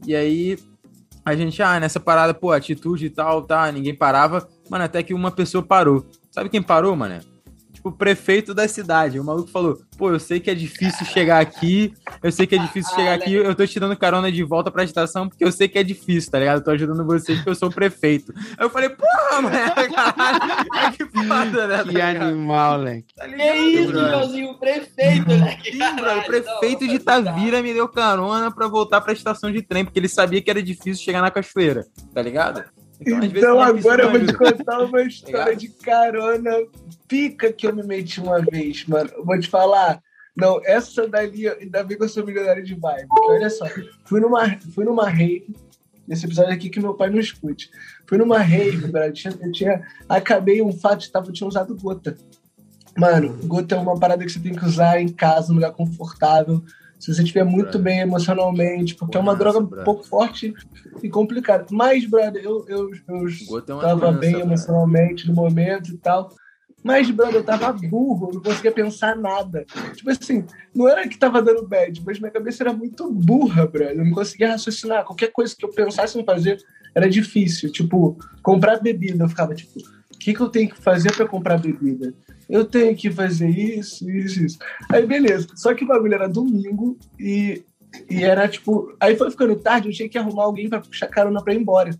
E 0.06 0.14
aí 0.14 0.58
a 1.24 1.34
gente, 1.36 1.62
ah, 1.62 1.78
nessa 1.78 2.00
parada, 2.00 2.32
pô, 2.34 2.50
atitude 2.50 3.06
e 3.06 3.10
tal, 3.10 3.42
tá, 3.42 3.70
ninguém 3.70 3.94
parava. 3.94 4.48
Mano, 4.68 4.84
até 4.84 5.02
que 5.02 5.14
uma 5.14 5.30
pessoa 5.30 5.62
parou. 5.62 6.06
Sabe 6.30 6.48
quem 6.48 6.62
parou, 6.62 6.96
mano? 6.96 7.20
Tipo, 7.80 7.88
o 7.88 7.92
prefeito 7.92 8.52
da 8.52 8.68
cidade. 8.68 9.18
O 9.18 9.24
maluco 9.24 9.48
falou, 9.50 9.80
pô, 9.96 10.10
eu 10.10 10.20
sei 10.20 10.38
que 10.38 10.50
é 10.50 10.54
difícil 10.54 11.06
chegar 11.06 11.40
aqui, 11.40 11.94
eu 12.22 12.30
sei 12.30 12.46
que 12.46 12.54
é 12.54 12.58
difícil 12.58 12.92
Ah, 12.92 12.96
chegar 12.96 13.10
né? 13.18 13.24
aqui, 13.24 13.32
eu 13.32 13.54
tô 13.54 13.66
te 13.66 13.80
dando 13.80 13.96
carona 13.96 14.30
de 14.30 14.42
volta 14.44 14.70
pra 14.70 14.84
estação 14.84 15.26
porque 15.26 15.42
eu 15.42 15.50
sei 15.50 15.66
que 15.66 15.78
é 15.78 15.82
difícil, 15.82 16.30
tá 16.30 16.38
ligado? 16.38 16.58
Eu 16.58 16.64
tô 16.64 16.70
ajudando 16.72 17.06
vocês 17.06 17.38
porque 17.38 17.48
eu 17.48 17.54
sou 17.54 17.70
o 17.70 17.72
prefeito. 17.72 18.34
Aí 18.36 18.66
eu 18.66 18.68
falei, 18.68 18.90
porra, 18.90 19.40
mano, 19.40 19.50
caralho, 19.94 20.92
que 20.92 21.06
foda, 21.06 21.66
né? 21.66 21.76
tá 21.78 21.82
Que 21.84 21.88
ligado? 21.88 22.22
animal, 22.22 22.76
leque. 22.80 23.14
Tá 23.16 23.26
Que 23.26 23.42
isso? 23.42 23.92
Joãozinho, 23.92 24.50
o 24.50 24.58
prefeito, 24.58 25.26
né? 25.28 25.56
Que 25.56 25.72
Sim, 25.72 25.78
brother, 25.78 25.96
caralho, 25.96 26.20
o 26.20 26.24
prefeito 26.26 26.84
não, 26.84 26.88
de 26.92 26.98
tá 26.98 27.22
Tavira 27.22 27.62
me 27.62 27.72
deu 27.72 27.88
carona 27.88 28.50
pra 28.50 28.68
voltar 28.68 29.00
pra 29.00 29.14
estação 29.14 29.50
de 29.50 29.62
trem, 29.62 29.84
porque 29.86 29.98
ele 29.98 30.08
sabia 30.08 30.42
que 30.42 30.50
era 30.50 30.62
difícil 30.62 31.02
chegar 31.02 31.22
na 31.22 31.30
cachoeira, 31.30 31.86
tá 32.14 32.20
ligado? 32.20 32.62
Então 33.00 33.54
não 33.54 33.64
é 33.64 33.68
agora 33.68 34.02
eu 34.02 34.10
vou 34.10 34.26
te 34.26 34.34
contar 34.34 34.82
uma 34.82 35.02
história 35.02 35.54
Ligado? 35.54 35.58
de 35.58 35.68
carona 35.68 36.50
pica 37.08 37.52
que 37.52 37.66
eu 37.66 37.74
me 37.74 37.82
meti 37.82 38.20
uma 38.20 38.40
vez, 38.40 38.86
mano. 38.86 39.10
Eu 39.16 39.24
vou 39.24 39.38
te 39.38 39.48
falar. 39.48 40.00
Não, 40.36 40.60
essa 40.64 41.08
dali, 41.08 41.48
ainda 41.48 41.82
bem 41.82 41.96
que 41.96 42.04
eu 42.04 42.08
sou 42.08 42.24
milionário 42.24 42.62
de 42.62 42.74
vibe. 42.74 43.08
Porque 43.08 43.32
olha 43.32 43.50
só, 43.50 43.66
fui 44.04 44.20
numa, 44.20 44.56
fui 44.74 44.84
numa 44.84 45.08
rave, 45.08 45.54
nesse 46.06 46.24
episódio 46.24 46.52
aqui 46.52 46.70
que 46.70 46.80
meu 46.80 46.94
pai 46.94 47.10
não 47.10 47.18
escute. 47.18 47.70
Fui 48.06 48.16
numa 48.16 48.38
rave, 48.38 48.86
brother, 48.86 49.08
eu 49.08 49.12
tinha, 49.12 49.38
eu 49.40 49.52
tinha, 49.52 49.86
acabei 50.08 50.62
um 50.62 50.72
fato, 50.72 51.10
tava, 51.10 51.28
eu 51.28 51.32
tinha 51.32 51.48
usado 51.48 51.76
gota. 51.76 52.16
Mano, 52.96 53.36
gota 53.44 53.74
é 53.74 53.78
uma 53.78 53.98
parada 53.98 54.24
que 54.24 54.30
você 54.30 54.40
tem 54.40 54.54
que 54.54 54.64
usar 54.64 55.00
em 55.00 55.08
casa, 55.08 55.48
num 55.48 55.54
lugar 55.54 55.72
confortável. 55.72 56.62
Se 57.00 57.12
você 57.14 57.22
estiver 57.22 57.44
muito 57.44 57.78
Brother. 57.78 57.82
bem 57.82 57.98
emocionalmente, 58.00 58.94
porque 58.94 59.16
é 59.16 59.20
uma 59.20 59.32
Nossa, 59.32 59.38
droga 59.44 59.58
um 59.58 59.64
brother. 59.66 59.84
pouco 59.84 60.06
forte 60.06 60.52
e 61.02 61.08
complicada. 61.08 61.66
Mas, 61.70 62.04
brother, 62.04 62.44
eu, 62.44 62.64
eu, 62.68 62.90
eu 63.08 63.24
Gota 63.48 63.74
uma 63.74 63.82
tava 63.82 64.00
doença, 64.00 64.18
bem 64.18 64.32
cara. 64.32 64.44
emocionalmente 64.44 65.26
no 65.26 65.34
momento 65.34 65.90
e 65.90 65.96
tal. 65.96 66.28
Mas, 66.84 67.10
brother, 67.10 67.36
eu 67.36 67.44
tava 67.44 67.72
burro, 67.72 68.28
eu 68.28 68.34
não 68.34 68.42
conseguia 68.42 68.72
pensar 68.72 69.16
nada. 69.16 69.64
Tipo 69.94 70.10
assim, 70.10 70.44
não 70.74 70.88
era 70.88 71.06
que 71.08 71.18
tava 71.18 71.42
dando 71.42 71.66
bad, 71.66 72.02
mas 72.04 72.18
minha 72.18 72.30
cabeça 72.30 72.62
era 72.62 72.72
muito 72.72 73.10
burra, 73.10 73.66
brother. 73.66 73.98
Eu 73.98 74.04
não 74.04 74.12
conseguia 74.12 74.50
raciocinar. 74.50 75.04
Qualquer 75.04 75.32
coisa 75.32 75.54
que 75.56 75.64
eu 75.64 75.70
pensasse 75.70 76.18
em 76.18 76.24
fazer 76.24 76.58
era 76.94 77.08
difícil. 77.08 77.70
Tipo, 77.72 78.18
comprar 78.42 78.78
bebida. 78.80 79.24
Eu 79.24 79.28
ficava 79.28 79.54
tipo, 79.54 79.72
que, 80.20 80.34
que 80.34 80.40
eu 80.40 80.50
tenho 80.50 80.68
que 80.68 80.80
fazer 80.80 81.16
para 81.16 81.26
comprar 81.26 81.58
bebida? 81.58 82.14
Eu 82.48 82.64
tenho 82.64 82.94
que 82.94 83.10
fazer 83.10 83.48
isso, 83.48 84.08
isso, 84.10 84.44
isso. 84.44 84.58
Aí, 84.92 85.06
beleza. 85.06 85.48
Só 85.56 85.74
que 85.74 85.82
o 85.82 85.86
bagulho 85.86 86.14
era 86.14 86.28
domingo 86.28 86.98
e, 87.18 87.64
e 88.08 88.22
era 88.22 88.46
tipo. 88.46 88.94
Aí 89.00 89.16
foi 89.16 89.30
ficando 89.30 89.56
tarde, 89.56 89.88
eu 89.88 89.94
tinha 89.94 90.08
que 90.08 90.18
arrumar 90.18 90.44
alguém 90.44 90.68
para 90.68 90.80
puxar 90.80 91.08
carona 91.08 91.42
pra 91.42 91.54
ir 91.54 91.60
embora. 91.60 91.98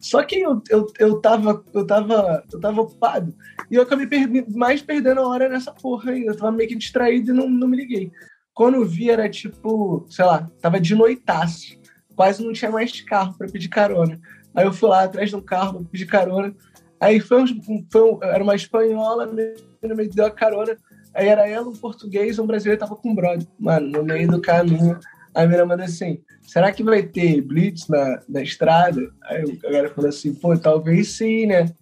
Só 0.00 0.22
que 0.22 0.38
eu, 0.38 0.62
eu, 0.70 0.86
eu, 0.98 1.20
tava, 1.20 1.62
eu, 1.74 1.86
tava, 1.86 2.44
eu 2.50 2.60
tava 2.60 2.80
ocupado. 2.80 3.34
E 3.70 3.74
eu 3.74 3.82
acabei 3.82 4.06
per 4.06 4.28
mais 4.56 4.80
perdendo 4.80 5.20
a 5.20 5.28
hora 5.28 5.48
nessa 5.48 5.72
porra 5.72 6.12
aí. 6.12 6.24
Eu 6.24 6.36
tava 6.36 6.52
meio 6.52 6.68
que 6.68 6.76
distraído 6.76 7.32
e 7.32 7.34
não, 7.34 7.50
não 7.50 7.68
me 7.68 7.76
liguei. 7.76 8.10
Quando 8.54 8.76
eu 8.76 8.84
vi, 8.86 9.10
era 9.10 9.28
tipo, 9.28 10.06
sei 10.08 10.24
lá, 10.24 10.48
tava 10.60 10.80
de 10.80 10.94
noitaço. 10.94 11.76
Quase 12.14 12.42
não 12.42 12.52
tinha 12.52 12.70
mais 12.70 12.98
carro 13.02 13.36
para 13.36 13.48
pedir 13.48 13.68
carona. 13.68 14.18
Aí 14.54 14.64
eu 14.64 14.72
fui 14.72 14.88
lá 14.88 15.04
atrás 15.04 15.28
de 15.28 15.36
um 15.36 15.40
carro 15.40 15.80
pra 15.80 15.90
pedir 15.90 16.06
carona. 16.06 16.54
Aí 17.00 17.20
foi, 17.20 17.44
foi 17.90 18.18
era 18.22 18.42
uma 18.42 18.54
espanhola, 18.54 19.26
me 19.26 20.08
deu 20.08 20.26
a 20.26 20.30
carona. 20.30 20.76
Aí 21.14 21.28
era 21.28 21.48
ela, 21.48 21.68
um 21.68 21.76
português, 21.76 22.38
um 22.38 22.46
brasileiro 22.46 22.80
tava 22.80 22.96
com 22.96 23.10
um 23.10 23.14
brother. 23.14 23.46
Mano, 23.58 23.88
no 23.88 24.04
meio 24.04 24.28
do 24.28 24.40
caminho, 24.40 24.98
a 25.34 25.46
minha 25.46 25.64
manda 25.64 25.84
assim: 25.84 26.20
será 26.42 26.72
que 26.72 26.82
vai 26.82 27.02
ter 27.02 27.40
blitz 27.40 27.88
na, 27.88 28.20
na 28.28 28.42
estrada? 28.42 29.00
Aí 29.24 29.44
o 29.44 29.58
cara 29.58 29.90
falou 29.90 30.08
assim: 30.08 30.34
pô, 30.34 30.56
talvez 30.56 31.12
sim, 31.12 31.46
né? 31.46 31.72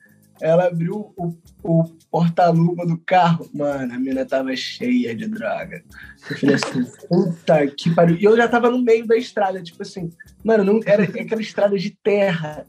Ela 0.40 0.66
abriu 0.66 1.14
o, 1.16 1.34
o 1.62 1.84
porta-luva 2.10 2.86
do 2.86 2.98
carro. 2.98 3.48
Mano, 3.54 3.94
a 3.94 3.98
menina 3.98 4.24
tava 4.24 4.54
cheia 4.54 5.14
de 5.14 5.26
droga. 5.26 5.82
Eu 6.30 6.36
falei 6.36 6.54
assim, 6.56 6.84
puta 7.08 7.66
que 7.68 7.94
pariu. 7.94 8.16
E 8.16 8.24
eu 8.24 8.36
já 8.36 8.46
tava 8.46 8.70
no 8.70 8.82
meio 8.82 9.06
da 9.06 9.16
estrada, 9.16 9.62
tipo 9.62 9.82
assim, 9.82 10.10
mano, 10.44 10.62
não, 10.62 10.80
era 10.84 11.04
aquela 11.04 11.40
estrada 11.40 11.78
de 11.78 11.90
terra. 12.02 12.66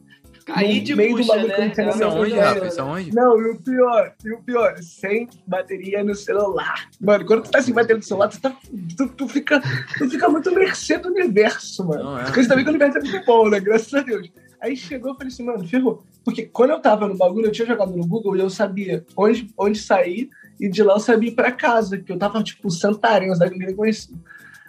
Cair 0.48 0.82
de 0.82 0.96
meio 0.96 1.18
bucha, 1.18 1.38
do 1.38 1.48
né? 1.48 1.74
Isso 1.90 2.04
aonde, 2.06 2.34
Rafa? 2.34 2.68
Isso 2.68 2.82
aonde? 2.82 3.14
Não, 3.14 3.38
e 3.42 3.52
o 3.52 3.60
pior, 3.60 4.14
e 4.24 4.32
o 4.32 4.42
pior, 4.42 4.78
sem 4.82 5.28
bateria 5.46 6.02
no 6.06 6.16
celular. 6.16 6.90
Mano, 7.02 7.26
quando 7.26 7.44
tu 7.44 7.52
tá 7.52 7.62
sem 7.62 7.74
bateria 7.74 7.98
no 7.98 8.04
celular, 8.04 8.30
tu, 8.30 8.40
tá, 8.40 8.56
tu, 8.96 9.10
tu 9.10 9.28
fica, 9.28 9.62
tu 9.98 10.10
fica 10.10 10.30
muito 10.30 10.50
mercê 10.54 10.98
do 10.98 11.10
universo, 11.10 11.86
mano. 11.86 12.04
Não, 12.04 12.20
é. 12.20 12.24
Porque 12.24 12.48
também 12.48 12.64
que 12.64 12.70
o 12.70 12.74
universo 12.74 12.98
é 12.98 13.02
muito 13.02 13.26
bom, 13.26 13.50
né? 13.50 13.60
Graças 13.60 13.94
a 13.94 14.02
Deus. 14.02 14.32
Aí 14.62 14.76
chegou 14.78 15.14
e 15.14 15.18
falei 15.18 15.28
assim, 15.28 15.44
mano, 15.44 15.68
ferrou. 15.68 16.04
Porque 16.24 16.46
quando 16.46 16.70
eu 16.70 16.80
tava 16.80 17.08
no 17.10 17.18
bagulho, 17.18 17.48
eu 17.48 17.52
tinha 17.52 17.68
jogado 17.68 17.92
no 17.92 18.08
Google 18.08 18.38
e 18.38 18.40
eu 18.40 18.50
sabia 18.50 19.06
onde, 19.18 19.50
onde 19.58 19.78
sair 19.78 20.30
e 20.60 20.70
de 20.70 20.82
lá 20.82 20.94
eu 20.96 21.00
sabia 21.00 21.30
ir 21.30 21.36
pra 21.36 21.52
casa, 21.52 21.98
que 21.98 22.12
eu 22.12 22.18
tava, 22.18 22.42
tipo, 22.42 22.72
Santarém, 22.72 23.32
cidade 23.34 23.52
que 23.52 23.62
eu 23.62 23.68
nem 23.68 23.76
conhecia. 23.76 24.16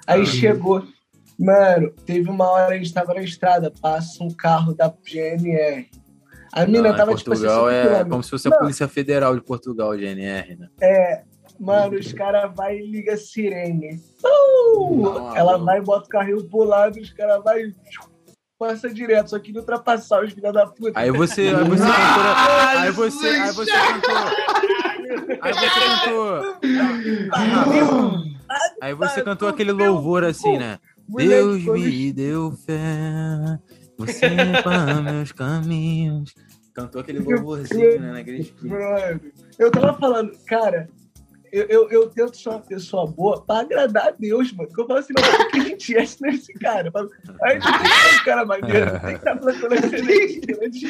Aí 0.07 0.27
chegou, 0.27 0.85
Mano, 1.39 1.91
teve 2.05 2.29
uma 2.29 2.49
hora 2.51 2.75
a 2.75 2.79
gente 2.79 2.93
tava 2.93 3.15
na 3.15 3.23
estrada, 3.23 3.73
passa 3.81 4.25
um 4.25 4.31
carro 4.31 4.75
da 4.75 4.93
GNR. 5.05 5.89
A 6.53 6.67
mina 6.67 6.95
tava 6.97 7.15
tipo 7.15 7.33
assim. 7.33 7.43
Portugal 7.43 7.71
é 7.71 8.05
como 8.05 8.23
se 8.23 8.31
fosse 8.31 8.49
a 8.49 8.59
Polícia 8.59 8.89
Federal 8.89 9.35
de 9.37 9.43
Portugal, 9.43 9.97
GNR, 9.97 10.57
né? 10.57 10.69
É. 10.81 11.23
Mano, 11.61 11.99
os 11.99 12.13
caras 12.13 12.53
vai 12.55 12.79
e 12.79 12.91
liga 12.91 13.15
a 13.15 13.17
sirene. 13.17 14.01
Uh! 14.25 14.97
Não, 15.03 15.37
ela 15.37 15.59
não. 15.59 15.65
vai 15.65 15.79
e 15.79 15.83
bota 15.83 16.07
o 16.07 16.09
carrinho 16.09 16.49
pro 16.49 16.63
lado, 16.63 17.01
os 17.01 17.13
caras 17.13 17.43
vai 17.43 17.73
passa 18.59 18.93
direto, 18.93 19.31
só 19.31 19.39
que 19.39 19.53
não 19.53 19.61
ultrapassar 19.61 20.25
os 20.25 20.33
filhos 20.33 20.53
da 20.53 20.67
puta. 20.67 20.99
Aí 20.99 21.11
você, 21.11 21.43
aí 21.49 21.65
você 21.65 21.85
cantou. 21.85 22.25
Aí 22.77 22.91
você, 22.91 23.29
aí 23.29 23.53
você 23.53 23.73
cantou. 23.73 24.17
Aí 25.41 25.53
você 25.53 25.71
cantou. 25.81 26.59
Aí 28.81 28.95
você 28.95 29.23
cantou 29.23 29.49
aquele 29.49 29.73
louvor 29.73 30.25
assim, 30.25 30.59
né? 30.59 30.79
Deus 31.09 31.65
me 31.65 32.13
deu 32.13 32.53
fé, 32.53 33.59
você 33.97 34.29
para 34.63 35.01
meus 35.01 35.33
caminhos. 35.33 36.35
Cantou 36.75 37.01
aquele 37.01 37.19
louvorzinho, 37.19 38.01
né, 38.01 38.13
naquele 38.13 38.55
Eu 39.59 39.71
tava 39.71 39.99
falando, 39.99 40.33
cara, 40.47 40.89
eu, 41.53 41.67
eu, 41.67 41.91
eu, 41.91 42.09
tento 42.11 42.37
ser 42.37 42.51
uma 42.51 42.61
pessoa 42.61 43.07
boa 43.07 43.45
pra 43.45 43.61
agradar 43.61 44.09
a 44.09 44.11
Deus, 44.11 44.53
mano. 44.53 44.69
eu 44.77 44.87
falo 44.87 44.99
assim, 44.99 45.13
não, 45.17 45.25
o 45.25 45.51
que 45.51 45.59
a 45.59 45.65
gente 45.65 45.97
é 45.97 46.05
nesse 46.21 46.53
cara? 46.55 46.93
A 47.43 47.53
gente 47.53 47.65
tem 47.65 47.83
que 47.83 47.89
ser 47.89 48.21
um 48.21 48.25
cara 48.25 48.45
maneiro, 48.45 48.91
tem 49.01 49.01
que 49.01 49.17
estar 49.17 49.37
plantando 49.37 49.75
excelente 49.75 50.41
durante 50.47 50.87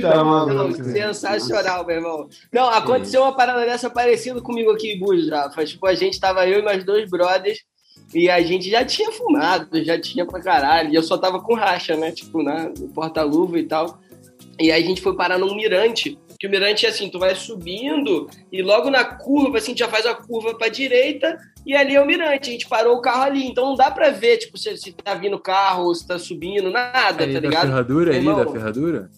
Tá 0.00 0.24
maluco. 0.24 0.82
Sensacional, 0.84 1.84
meu 1.86 1.96
irmão. 1.96 2.28
Não, 2.52 2.68
aconteceu 2.70 3.22
uma 3.22 3.36
parada 3.36 3.66
dessa 3.66 3.90
parecida 3.90 4.40
comigo 4.40 4.70
aqui 4.70 4.92
em 4.92 4.98
Búzios, 4.98 5.30
Rafa. 5.30 5.64
Tipo, 5.64 5.86
a 5.86 5.94
gente 5.94 6.18
tava 6.18 6.46
eu 6.46 6.60
e 6.60 6.62
mais 6.62 6.84
dois 6.84 7.08
brothers 7.10 7.58
e 8.14 8.30
a 8.30 8.40
gente 8.40 8.70
já 8.70 8.84
tinha 8.84 9.12
fumado, 9.12 9.82
já 9.84 10.00
tinha 10.00 10.24
pra 10.24 10.40
caralho. 10.40 10.90
E 10.90 10.94
eu 10.94 11.02
só 11.02 11.18
tava 11.18 11.40
com 11.40 11.54
racha, 11.54 11.96
né? 11.96 12.12
Tipo, 12.12 12.42
na, 12.42 12.70
no 12.70 12.88
porta-luva 12.88 13.58
e 13.58 13.64
tal. 13.64 13.98
E 14.58 14.72
aí 14.72 14.82
a 14.82 14.86
gente 14.86 15.02
foi 15.02 15.14
parar 15.14 15.38
num 15.38 15.54
mirante. 15.54 16.18
Que 16.38 16.46
o 16.46 16.50
mirante 16.50 16.84
é 16.84 16.90
assim, 16.90 17.08
tu 17.08 17.18
vai 17.18 17.34
subindo 17.34 18.28
e 18.52 18.60
logo 18.60 18.90
na 18.90 19.02
curva, 19.04 19.56
assim, 19.56 19.74
já 19.74 19.88
faz 19.88 20.04
a 20.04 20.14
curva 20.14 20.54
pra 20.54 20.68
direita 20.68 21.38
e 21.64 21.74
ali 21.74 21.94
é 21.94 22.02
o 22.02 22.06
mirante. 22.06 22.50
A 22.50 22.52
gente 22.52 22.68
parou 22.68 22.96
o 22.96 23.00
carro 23.00 23.22
ali. 23.22 23.46
Então 23.46 23.66
não 23.66 23.74
dá 23.74 23.90
pra 23.90 24.10
ver, 24.10 24.36
tipo, 24.36 24.58
se, 24.58 24.76
se 24.76 24.92
tá 24.92 25.14
vindo 25.14 25.38
carro, 25.38 25.94
se 25.94 26.06
tá 26.06 26.18
subindo, 26.18 26.70
nada, 26.70 27.24
ali 27.24 27.34
tá 27.34 27.40
da 27.40 27.48
ligado? 27.48 27.66
ferradura 27.68 28.14
ali, 28.14 28.26
da 28.26 28.46
ferradura? 28.52 29.10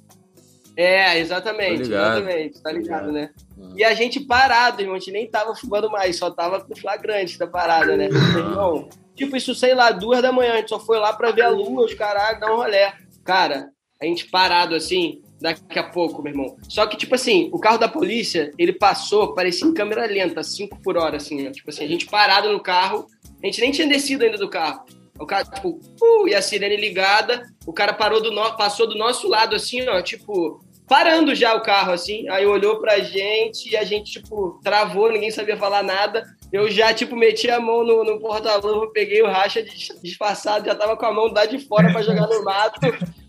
É, 0.78 1.18
exatamente, 1.18 1.82
exatamente, 1.82 2.62
tá 2.62 2.70
ligado, 2.70 3.10
né? 3.10 3.30
Uhum. 3.56 3.72
E 3.76 3.82
a 3.82 3.94
gente 3.94 4.20
parado, 4.20 4.80
irmão, 4.80 4.94
a 4.94 4.98
gente 5.00 5.10
nem 5.10 5.28
tava 5.28 5.52
fumando 5.52 5.90
mais, 5.90 6.16
só 6.16 6.30
tava 6.30 6.60
com 6.60 6.76
flagrante 6.76 7.36
da 7.36 7.48
parada, 7.48 7.96
né? 7.96 8.08
Então, 8.08 8.88
tipo, 9.16 9.36
isso, 9.36 9.56
sei 9.56 9.74
lá, 9.74 9.90
duas 9.90 10.22
da 10.22 10.30
manhã, 10.30 10.52
a 10.52 10.56
gente 10.58 10.68
só 10.68 10.78
foi 10.78 11.00
lá 11.00 11.12
pra 11.12 11.32
ver 11.32 11.42
a 11.42 11.48
lua, 11.48 11.84
os 11.84 11.94
caralho, 11.94 12.38
dar 12.38 12.52
um 12.52 12.58
rolé. 12.58 12.94
Cara, 13.24 13.70
a 14.00 14.04
gente 14.06 14.26
parado 14.26 14.76
assim, 14.76 15.20
daqui 15.40 15.80
a 15.80 15.82
pouco, 15.82 16.22
meu 16.22 16.32
irmão. 16.32 16.56
Só 16.68 16.86
que, 16.86 16.96
tipo 16.96 17.16
assim, 17.16 17.50
o 17.52 17.58
carro 17.58 17.78
da 17.78 17.88
polícia, 17.88 18.52
ele 18.56 18.72
passou, 18.72 19.34
parecia 19.34 19.66
em 19.66 19.74
câmera 19.74 20.06
lenta, 20.06 20.44
5 20.44 20.80
por 20.80 20.96
hora, 20.96 21.16
assim, 21.16 21.48
ó. 21.48 21.50
Tipo 21.50 21.70
assim, 21.70 21.86
a 21.86 21.88
gente 21.88 22.06
parado 22.06 22.52
no 22.52 22.60
carro, 22.60 23.08
a 23.42 23.46
gente 23.46 23.60
nem 23.60 23.72
tinha 23.72 23.88
descido 23.88 24.24
ainda 24.24 24.38
do 24.38 24.48
carro. 24.48 24.84
O 25.18 25.26
cara, 25.26 25.44
tipo, 25.44 25.80
uh, 26.00 26.28
e 26.28 26.36
a 26.36 26.40
sirene 26.40 26.76
ligada, 26.76 27.42
o 27.66 27.72
cara 27.72 27.92
parou 27.92 28.22
do 28.22 28.30
no... 28.30 28.56
passou 28.56 28.86
do 28.86 28.96
nosso 28.96 29.26
lado, 29.26 29.56
assim, 29.56 29.84
ó, 29.88 30.00
tipo, 30.00 30.60
parando 30.88 31.34
já 31.34 31.54
o 31.54 31.62
carro, 31.62 31.92
assim. 31.92 32.28
Aí 32.28 32.46
olhou 32.46 32.80
pra 32.80 33.00
gente 33.00 33.70
e 33.70 33.76
a 33.76 33.84
gente, 33.84 34.12
tipo, 34.12 34.58
travou, 34.62 35.12
ninguém 35.12 35.30
sabia 35.30 35.56
falar 35.56 35.82
nada. 35.82 36.24
Eu 36.52 36.70
já, 36.70 36.94
tipo, 36.94 37.14
meti 37.14 37.50
a 37.50 37.60
mão 37.60 37.84
no, 37.84 38.04
no 38.04 38.18
porta-luva, 38.18 38.90
peguei 38.92 39.22
o 39.22 39.26
racha 39.26 39.64
disfarçado, 40.02 40.66
já 40.66 40.74
tava 40.74 40.96
com 40.96 41.06
a 41.06 41.12
mão 41.12 41.26
lá 41.32 41.44
de 41.44 41.58
fora 41.58 41.92
pra 41.92 42.02
jogar 42.02 42.26
no 42.26 42.42
mato. 42.42 42.80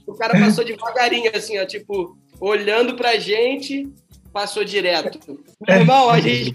O 0.07 0.15
cara 0.15 0.39
passou 0.39 0.63
devagarinho, 0.63 1.29
assim, 1.35 1.59
ó, 1.59 1.65
tipo, 1.65 2.17
olhando 2.39 2.95
pra 2.95 3.17
gente, 3.17 3.87
passou 4.31 4.63
direto. 4.63 5.19
Meu 5.67 5.77
irmão, 5.77 6.09
a 6.09 6.19
gente. 6.19 6.53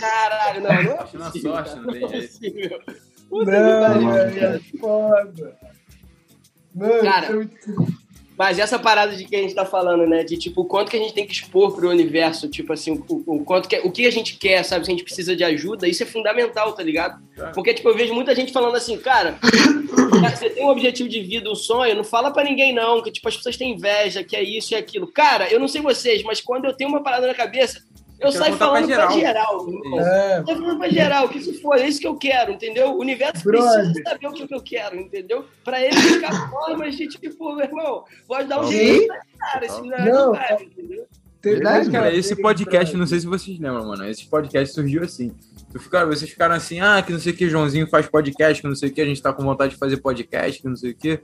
Caralho, 0.00 0.62
não, 0.62 0.82
não 0.82 0.92
é 0.92 1.04
possível. 1.04 1.52
Sorte, 1.52 1.76
não, 1.76 1.82
não 1.82 1.94
é 1.94 2.00
possível. 2.00 2.80
Puta 3.28 3.50
não, 3.50 4.16
é 4.16 4.60
foda. 4.80 5.56
Mano, 6.74 7.02
cara, 7.02 7.48
mas 8.36 8.58
essa 8.58 8.78
parada 8.78 9.16
de 9.16 9.24
que 9.24 9.34
a 9.34 9.40
gente 9.40 9.54
tá 9.54 9.64
falando, 9.64 10.06
né? 10.06 10.22
De 10.22 10.36
tipo, 10.36 10.60
o 10.60 10.64
quanto 10.64 10.90
que 10.90 10.96
a 10.96 11.00
gente 11.00 11.14
tem 11.14 11.26
que 11.26 11.32
expor 11.32 11.74
pro 11.74 11.88
universo, 11.88 12.48
tipo 12.48 12.72
assim, 12.72 12.92
o, 13.08 13.22
o 13.26 13.44
quanto 13.44 13.68
que, 13.68 13.78
o 13.78 13.90
que 13.90 14.06
a 14.06 14.10
gente 14.10 14.36
quer, 14.36 14.62
sabe? 14.62 14.84
Se 14.84 14.90
a 14.90 14.94
gente 14.94 15.04
precisa 15.04 15.34
de 15.34 15.42
ajuda, 15.42 15.88
isso 15.88 16.02
é 16.02 16.06
fundamental, 16.06 16.72
tá 16.72 16.82
ligado? 16.82 17.20
Porque, 17.54 17.72
tipo, 17.72 17.88
eu 17.88 17.96
vejo 17.96 18.12
muita 18.12 18.34
gente 18.34 18.52
falando 18.52 18.76
assim, 18.76 18.98
cara, 18.98 19.38
você 20.34 20.50
tem 20.50 20.64
um 20.64 20.68
objetivo 20.68 21.08
de 21.08 21.20
vida, 21.22 21.50
um 21.50 21.54
sonho, 21.54 21.94
não 21.94 22.04
fala 22.04 22.30
para 22.30 22.44
ninguém, 22.44 22.74
não, 22.74 23.02
que 23.02 23.10
tipo, 23.10 23.28
as 23.28 23.36
pessoas 23.36 23.56
têm 23.56 23.72
inveja, 23.72 24.22
que 24.22 24.36
é 24.36 24.42
isso 24.42 24.74
e 24.74 24.76
aquilo. 24.76 25.06
Cara, 25.06 25.50
eu 25.50 25.58
não 25.58 25.68
sei 25.68 25.80
vocês, 25.80 26.22
mas 26.22 26.40
quando 26.40 26.66
eu 26.66 26.74
tenho 26.74 26.90
uma 26.90 27.02
parada 27.02 27.26
na 27.26 27.34
cabeça, 27.34 27.82
eu 28.20 28.32
saio 28.32 28.56
falando 28.56 28.86
pra 28.86 28.86
geral. 28.86 29.08
Pra 29.08 29.18
geral 29.18 29.66
é. 29.98 30.40
Eu 30.40 30.56
falando 30.56 30.78
pra 30.78 30.88
geral, 30.88 31.28
que 31.28 31.40
se 31.40 31.60
for, 31.60 31.78
é 31.78 31.86
isso 31.86 32.00
que 32.00 32.06
eu 32.06 32.16
quero, 32.16 32.52
entendeu? 32.52 32.92
O 32.92 33.00
universo 33.00 33.44
Brother. 33.44 33.84
precisa 33.84 34.02
saber 34.08 34.26
o 34.26 34.32
que 34.32 34.54
eu 34.54 34.62
quero, 34.62 34.96
entendeu? 34.96 35.44
Pra 35.64 35.82
ele 35.82 35.96
ficar 35.96 36.50
formas 36.50 36.96
de 36.96 37.08
tipo, 37.08 37.54
meu 37.54 37.64
irmão, 37.64 38.04
pode 38.26 38.48
dar 38.48 38.60
um 38.60 38.70
jeito, 38.70 39.12
cara, 39.38 39.66
esse 39.66 39.80
não, 39.82 40.04
não 40.04 40.32
vai, 40.32 40.54
entendeu? 40.62 41.06
Verdade, 41.42 41.90
cara, 41.90 42.12
esse 42.12 42.34
podcast, 42.34 42.96
não 42.96 43.06
sei 43.06 43.20
se 43.20 43.26
vocês 43.26 43.58
lembram, 43.58 43.86
mano. 43.86 44.08
Esse 44.08 44.26
podcast 44.26 44.74
surgiu 44.74 45.04
assim. 45.04 45.32
Ficaram, 45.78 46.08
vocês 46.08 46.30
ficaram 46.30 46.54
assim, 46.54 46.80
ah, 46.80 47.02
que 47.02 47.12
não 47.12 47.20
sei 47.20 47.32
o 47.32 47.36
que, 47.36 47.48
Joãozinho 47.48 47.86
faz 47.88 48.08
podcast, 48.08 48.62
que 48.62 48.68
não 48.68 48.74
sei 48.74 48.88
o 48.88 48.92
que, 48.92 49.00
a 49.00 49.04
gente 49.04 49.22
tá 49.22 49.32
com 49.32 49.44
vontade 49.44 49.74
de 49.74 49.78
fazer 49.78 49.98
podcast, 49.98 50.60
que 50.60 50.68
não 50.68 50.74
sei 50.74 50.90
o 50.90 50.96
que. 50.96 51.20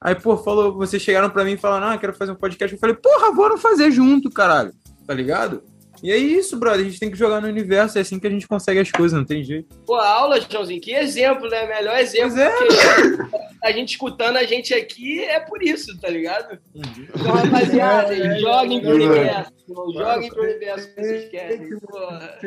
Aí, 0.00 0.14
pô, 0.14 0.36
falou, 0.36 0.74
vocês 0.74 1.02
chegaram 1.02 1.28
pra 1.28 1.44
mim 1.44 1.52
e 1.52 1.56
falaram, 1.56 1.88
ah, 1.88 1.98
quero 1.98 2.14
fazer 2.14 2.32
um 2.32 2.36
podcast. 2.36 2.72
Eu 2.72 2.80
falei, 2.80 2.94
porra, 2.94 3.32
bora 3.32 3.58
fazer 3.58 3.90
junto, 3.90 4.30
caralho. 4.30 4.72
Tá 5.06 5.12
ligado? 5.12 5.62
E 6.02 6.10
é 6.12 6.16
isso, 6.16 6.56
brother. 6.58 6.80
A 6.80 6.84
gente 6.88 7.00
tem 7.00 7.10
que 7.10 7.16
jogar 7.16 7.40
no 7.40 7.48
universo, 7.48 7.98
é 7.98 8.00
assim 8.02 8.18
que 8.18 8.26
a 8.26 8.30
gente 8.30 8.46
consegue 8.46 8.78
as 8.80 8.90
coisas, 8.90 9.16
não 9.18 9.24
tem 9.24 9.42
jeito. 9.42 9.74
Pô, 9.86 9.94
aula, 9.94 10.40
Joãozinho, 10.40 10.80
que 10.80 10.92
exemplo, 10.92 11.48
né? 11.48 11.66
Melhor 11.66 11.96
exemplo. 11.98 12.30
Pois 12.34 12.38
é. 12.38 12.50
porque 12.50 13.36
a 13.64 13.72
gente 13.72 13.90
escutando 13.90 14.36
a 14.36 14.44
gente 14.44 14.74
aqui 14.74 15.20
é 15.24 15.40
por 15.40 15.62
isso, 15.62 15.98
tá 16.00 16.08
ligado? 16.08 16.58
Então, 16.74 17.32
rapaziada, 17.32 18.14
É, 18.14 18.36
é, 18.36 18.38
joguem 18.38 18.80
pro 18.80 18.90
é, 18.90 18.92
é. 18.92 18.94
universo. 18.94 19.52
Joguem 19.94 20.28
pro 20.30 20.42
universo 20.42 20.94
que 20.94 21.00
vocês 21.02 21.30
querem. 21.30 21.78
Porra. 21.80 22.38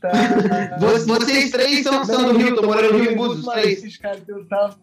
Tá. 0.00 0.10
Vo- 0.78 0.98
Vocês 1.18 1.50
três 1.50 1.82
são, 1.82 2.04
são 2.04 2.32
do 2.32 2.38
Rio, 2.38 2.56
tô 2.56 2.62
morando 2.66 2.92
no 2.92 2.98
Rio 3.04 3.20
os 3.22 3.44
três. 3.46 3.78
esses 3.78 3.96
caras 3.96 4.20
que 4.22 4.32
eu 4.32 4.44
tava. 4.46 4.76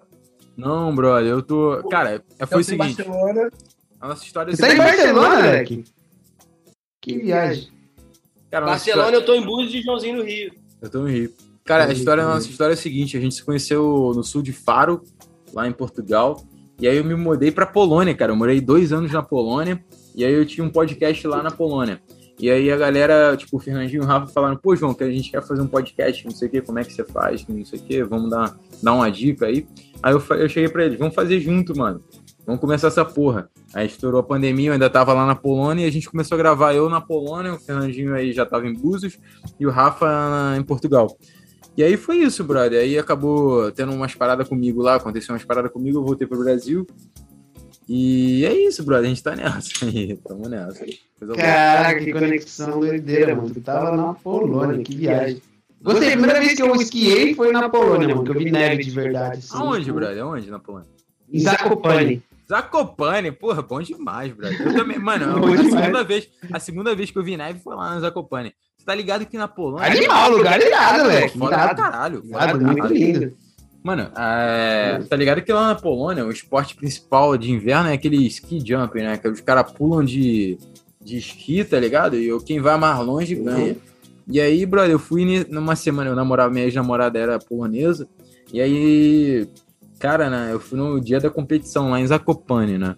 Não, 0.57 0.93
brother, 0.95 1.29
eu 1.31 1.41
tô. 1.43 1.81
Cara, 1.89 2.23
é- 2.39 2.45
foi 2.45 2.61
o 2.61 2.63
seguinte: 2.63 2.95
Barcelona. 3.03 3.49
a 3.99 4.07
nossa 4.07 4.23
história 4.25 4.51
é 4.51 4.55
Você 4.55 4.61
tá 4.67 4.73
em. 4.73 4.77
Barcelona, 4.77 5.35
moleque? 5.35 5.83
Que 7.01 7.17
viagem. 7.17 7.69
Cara, 8.51 8.65
Barcelona, 8.65 9.17
eu 9.17 9.25
tô 9.25 9.33
em 9.33 9.43
Búzios 9.43 9.73
e 9.73 9.81
Joãozinho 9.81 10.17
no 10.17 10.23
Rio. 10.23 10.53
Eu 10.81 10.89
tô 10.89 10.99
no 10.99 11.07
Rio. 11.07 11.33
Cara, 11.65 11.85
a 11.85 11.91
história, 11.91 12.23
nossa 12.23 12.47
história 12.47 12.73
é 12.73 12.75
a 12.75 12.77
seguinte: 12.77 13.17
a 13.17 13.19
gente 13.19 13.35
se 13.35 13.43
conheceu 13.43 14.11
no 14.15 14.23
sul 14.23 14.41
de 14.41 14.53
Faro, 14.53 15.01
lá 15.53 15.67
em 15.67 15.71
Portugal. 15.71 16.43
E 16.79 16.87
aí 16.87 16.97
eu 16.97 17.03
me 17.03 17.15
mudei 17.15 17.51
pra 17.51 17.65
Polônia, 17.65 18.13
cara. 18.15 18.31
Eu 18.31 18.35
morei 18.35 18.61
dois 18.61 18.91
anos 18.93 19.11
na 19.11 19.23
Polônia. 19.23 19.83
E 20.15 20.25
aí 20.25 20.33
eu 20.33 20.45
tinha 20.45 20.65
um 20.65 20.69
podcast 20.69 21.25
lá 21.27 21.41
na 21.41 21.51
Polônia. 21.51 22.01
E 22.39 22.49
aí 22.49 22.71
a 22.71 22.77
galera, 22.77 23.37
tipo, 23.37 23.57
o 23.57 23.59
Fernandinho 23.59 24.01
e 24.01 24.05
o 24.05 24.07
Rafa 24.07 24.27
falaram, 24.33 24.57
pô, 24.57 24.75
João, 24.75 24.95
que 24.95 25.03
a 25.03 25.11
gente 25.11 25.29
quer 25.29 25.43
fazer 25.43 25.61
um 25.61 25.67
podcast, 25.67 26.25
não 26.25 26.31
sei 26.31 26.47
o 26.47 26.51
quê, 26.51 26.61
como 26.61 26.79
é 26.79 26.83
que 26.83 26.91
você 26.91 27.03
faz, 27.03 27.45
não 27.47 27.63
sei 27.63 27.77
o 27.77 27.83
quê, 27.83 28.03
vamos 28.03 28.31
dar, 28.31 28.57
dar 28.81 28.93
uma 28.93 29.11
dica 29.11 29.45
aí. 29.45 29.67
Aí 30.01 30.11
eu, 30.11 30.23
eu 30.37 30.49
cheguei 30.49 30.67
pra 30.67 30.85
eles, 30.85 30.97
vamos 30.97 31.13
fazer 31.13 31.39
junto, 31.39 31.77
mano. 31.77 32.03
Vamos 32.45 32.59
começar 32.59 32.87
essa 32.87 33.05
porra. 33.05 33.49
Aí 33.73 33.85
estourou 33.85 34.19
a 34.19 34.23
pandemia, 34.23 34.69
eu 34.69 34.73
ainda 34.73 34.89
tava 34.89 35.13
lá 35.13 35.25
na 35.25 35.35
Polônia 35.35 35.85
e 35.85 35.87
a 35.87 35.91
gente 35.91 36.09
começou 36.09 36.35
a 36.35 36.37
gravar 36.39 36.73
eu 36.73 36.89
na 36.89 36.99
Polônia, 36.99 37.53
o 37.53 37.59
Fernandinho 37.59 38.13
aí 38.13 38.33
já 38.33 38.45
tava 38.45 38.67
em 38.67 38.73
Búzios 38.73 39.17
e 39.59 39.65
o 39.65 39.69
Rafa 39.69 40.55
em 40.57 40.63
Portugal. 40.63 41.15
E 41.77 41.83
aí 41.83 41.95
foi 41.95 42.17
isso, 42.17 42.43
brother. 42.43 42.81
Aí 42.81 42.97
acabou 42.97 43.71
tendo 43.71 43.93
umas 43.93 44.13
paradas 44.13 44.47
comigo 44.47 44.81
lá, 44.81 44.95
aconteceu 44.95 45.33
umas 45.33 45.45
paradas 45.45 45.71
comigo, 45.71 45.99
eu 45.99 46.03
voltei 46.03 46.27
pro 46.27 46.39
Brasil. 46.39 46.85
E 47.87 48.45
é 48.45 48.53
isso, 48.53 48.83
brother. 48.83 49.05
A 49.05 49.09
gente 49.09 49.23
tá 49.23 49.35
nessa 49.35 49.85
aí. 49.85 50.15
Tamo 50.27 50.49
nessa. 50.49 50.85
Caraca, 51.35 51.99
que 51.99 52.11
conexão 52.11 52.79
doideira, 52.79 53.35
mano. 53.35 53.49
Tu 53.49 53.61
tava 53.61 53.95
na 53.95 54.13
Polônia, 54.13 54.83
que 54.83 54.95
viagem. 54.95 55.41
Gostei, 55.81 56.09
a 56.09 56.11
primeira 56.11 56.39
vez 56.39 56.53
que 56.53 56.61
eu 56.61 56.75
esquiei 56.75 57.33
foi 57.33 57.51
na 57.51 57.67
Polônia, 57.67 58.09
mano, 58.09 58.23
que 58.23 58.31
eu 58.31 58.35
vi 58.35 58.51
neve 58.51 58.83
de 58.83 58.91
verdade. 58.91 59.39
assim. 59.39 59.57
Aonde, 59.57 59.91
brother? 59.91 60.23
Aonde 60.23 60.51
na 60.51 60.59
Polônia? 60.59 60.87
Em 61.31 61.39
Zakopane. 61.39 62.23
Zakopane, 62.51 63.31
porra, 63.31 63.61
bom 63.61 63.81
demais, 63.81 64.33
brother. 64.33 64.61
Eu 64.61 64.75
também, 64.75 64.99
mano, 64.99 65.39
Bom 65.39 65.53
a 65.53 65.55
demais. 65.55 65.71
segunda, 65.71 66.03
vez, 66.03 66.29
a 66.51 66.59
segunda 66.59 66.93
vez 66.93 67.09
que 67.09 67.17
eu 67.17 67.23
vi 67.23 67.37
neve 67.37 67.59
foi 67.59 67.73
lá 67.77 67.95
no 67.95 68.01
Zakopane. 68.01 68.53
Você 68.77 68.85
tá 68.85 68.93
ligado 68.93 69.25
que 69.25 69.37
na 69.37 69.47
Polônia. 69.47 69.87
Animal, 69.87 70.31
lugar 70.31 70.59
irado, 70.61 71.03
moleque. 71.03 71.37
Foda 71.37 71.55
Irado. 71.55 71.81
caralho. 71.81 72.21
Foda 72.23 72.43
Irado, 72.43 72.61
muito 72.61 72.87
lindo. 72.87 73.33
Mano, 73.81 74.11
é, 74.17 75.01
tá 75.09 75.15
ligado 75.15 75.41
que 75.41 75.53
lá 75.53 75.69
na 75.69 75.75
Polônia 75.75 76.25
o 76.25 76.31
esporte 76.31 76.75
principal 76.75 77.37
de 77.37 77.49
inverno 77.51 77.89
é 77.89 77.93
aquele 77.93 78.17
ski 78.27 78.59
jump, 78.59 79.01
né? 79.01 79.17
Que 79.17 79.29
os 79.29 79.39
caras 79.39 79.71
pulam 79.71 80.03
de, 80.03 80.57
de 81.01 81.17
esqui, 81.17 81.63
tá 81.63 81.79
ligado? 81.79 82.17
E 82.17 82.37
quem 82.43 82.59
vai 82.59 82.77
mais 82.77 82.99
longe 82.99 83.33
ganha. 83.33 83.77
E 84.27 84.41
aí, 84.41 84.65
brother, 84.65 84.91
eu 84.91 84.99
fui 84.99 85.45
numa 85.49 85.75
semana, 85.77 86.09
eu 86.09 86.15
namorava, 86.15 86.51
minha 86.53 86.65
ex-namorada 86.65 87.17
era 87.17 87.39
polonesa. 87.39 88.07
E 88.51 88.59
aí, 88.59 89.47
cara, 90.01 90.29
né? 90.29 90.49
Eu 90.51 90.59
fui 90.59 90.77
no 90.77 90.99
dia 90.99 91.19
da 91.19 91.29
competição 91.29 91.91
lá 91.91 92.01
em 92.01 92.07
Zakopane, 92.07 92.77
né? 92.77 92.95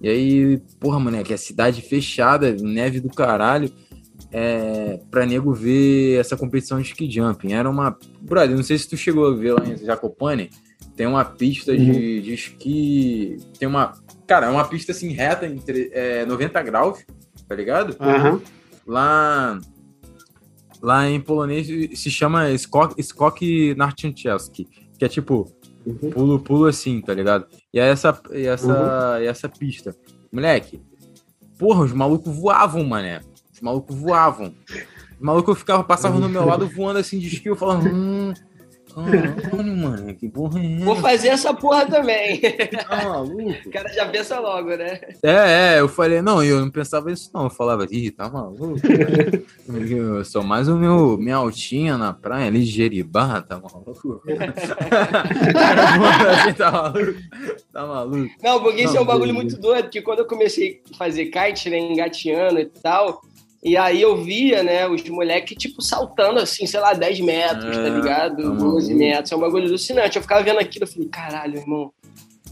E 0.00 0.08
aí, 0.08 0.58
porra, 0.78 1.00
moleque, 1.00 1.34
a 1.34 1.38
cidade 1.38 1.82
fechada, 1.82 2.52
neve 2.52 3.00
do 3.00 3.10
caralho. 3.10 3.70
É, 4.30 5.00
pra 5.10 5.24
nego 5.24 5.54
ver 5.54 6.20
essa 6.20 6.36
competição 6.36 6.80
de 6.80 6.88
ski 6.88 7.10
jumping. 7.10 7.52
Era 7.52 7.68
uma. 7.68 7.98
Brother, 8.20 8.54
não 8.54 8.62
sei 8.62 8.78
se 8.78 8.88
tu 8.88 8.96
chegou 8.96 9.26
a 9.26 9.34
ver 9.34 9.52
lá 9.54 9.66
em 9.66 9.76
Jacopane. 9.76 10.50
Tem 10.94 11.06
uma 11.06 11.24
pista 11.24 11.76
de, 11.76 12.20
de 12.20 12.34
esqui. 12.34 13.38
Tem 13.58 13.66
uma. 13.66 13.94
Cara, 14.26 14.46
é 14.46 14.50
uma 14.50 14.64
pista 14.66 14.92
assim 14.92 15.12
reta, 15.12 15.46
entre 15.46 15.90
é, 15.92 16.26
90 16.26 16.62
graus, 16.62 17.04
tá 17.48 17.54
ligado? 17.54 17.96
Aham. 17.98 18.40
Lá. 18.86 19.58
Lá 20.80 21.08
em 21.08 21.20
polonês 21.20 21.66
se 21.98 22.10
chama 22.10 22.50
Skok, 22.52 23.00
Skok 23.00 23.74
que 24.98 25.04
é 25.04 25.08
tipo 25.08 25.57
Uhum. 25.86 26.10
pulo, 26.10 26.40
pulo 26.40 26.66
assim, 26.66 27.00
tá 27.00 27.14
ligado? 27.14 27.46
E 27.72 27.78
essa, 27.78 28.20
e 28.32 28.46
essa, 28.46 29.18
e 29.20 29.26
essa 29.26 29.48
pista. 29.48 29.96
Moleque, 30.30 30.80
porra, 31.58 31.84
os 31.84 31.92
malucos 31.92 32.34
voavam, 32.34 32.84
mané. 32.84 33.20
Os 33.52 33.60
malucos 33.60 33.96
voavam. 33.96 34.54
Os 34.68 35.20
malucos 35.20 35.58
ficavam, 35.58 35.84
passavam 35.84 36.20
no 36.20 36.28
meu 36.28 36.44
lado 36.44 36.68
voando 36.68 36.98
assim 36.98 37.18
de 37.18 37.28
esqui, 37.28 37.48
eu 37.48 37.56
falava, 37.56 37.88
hum, 37.88 38.32
caralho, 39.04 39.76
mano, 39.76 40.14
que 40.14 40.28
porra 40.28 40.60
é 40.60 40.78
Vou 40.84 40.94
essa? 40.94 41.02
fazer 41.02 41.28
essa 41.28 41.54
porra 41.54 41.86
também. 41.86 42.40
Tá 42.88 43.04
maluco? 43.04 43.68
O 43.68 43.70
cara 43.70 43.88
já 43.92 44.06
pensa 44.06 44.38
logo, 44.40 44.70
né? 44.70 45.00
É, 45.22 45.74
é, 45.76 45.80
eu 45.80 45.88
falei, 45.88 46.22
não, 46.22 46.42
eu 46.42 46.60
não 46.60 46.70
pensava 46.70 47.10
isso 47.12 47.30
não, 47.34 47.44
eu 47.44 47.50
falava, 47.50 47.86
ih, 47.90 48.10
tá 48.10 48.28
maluco? 48.28 48.76
eu 49.68 50.24
sou 50.24 50.42
mais 50.42 50.68
o 50.68 50.76
meu, 50.76 51.16
minha 51.18 51.36
altinha 51.36 51.98
na 51.98 52.12
praia 52.12 52.46
ali 52.46 52.64
de 52.64 52.70
Jeribá, 52.70 53.42
tá 53.42 53.60
maluco? 53.60 54.22
Assim, 56.36 56.52
tá 56.56 56.70
maluco? 56.70 57.14
Tá 57.72 57.86
maluco? 57.86 58.34
Não, 58.42 58.62
porque 58.62 58.82
isso 58.82 58.96
é 58.96 59.00
um 59.00 59.06
bagulho 59.06 59.34
muito 59.34 59.58
doido, 59.58 59.90
que 59.90 60.02
quando 60.02 60.20
eu 60.20 60.26
comecei 60.26 60.82
a 60.92 60.96
fazer 60.96 61.26
kite, 61.26 61.70
né, 61.70 61.78
engateando 61.78 62.58
e 62.60 62.66
tal, 62.66 63.22
e 63.62 63.76
aí 63.76 64.00
eu 64.00 64.16
via, 64.22 64.62
né, 64.62 64.86
os 64.88 65.02
moleques, 65.08 65.56
tipo, 65.58 65.82
saltando 65.82 66.38
assim, 66.38 66.66
sei 66.66 66.80
lá, 66.80 66.92
10 66.92 67.20
metros, 67.20 67.76
É, 67.76 67.82
tá 67.82 67.88
ligado? 67.88 68.36
tá 68.42 68.48
12 68.50 68.88
maluco. 68.88 68.94
metros, 68.98 69.32
é 69.32 69.36
um 69.36 69.40
bagulho 69.40 69.66
alucinante. 69.66 70.16
Eu 70.16 70.22
ficava 70.22 70.42
vendo 70.42 70.58
aquilo, 70.60 70.84
eu 70.84 70.88
falei, 70.88 71.08
caralho, 71.08 71.58
irmão, 71.58 71.92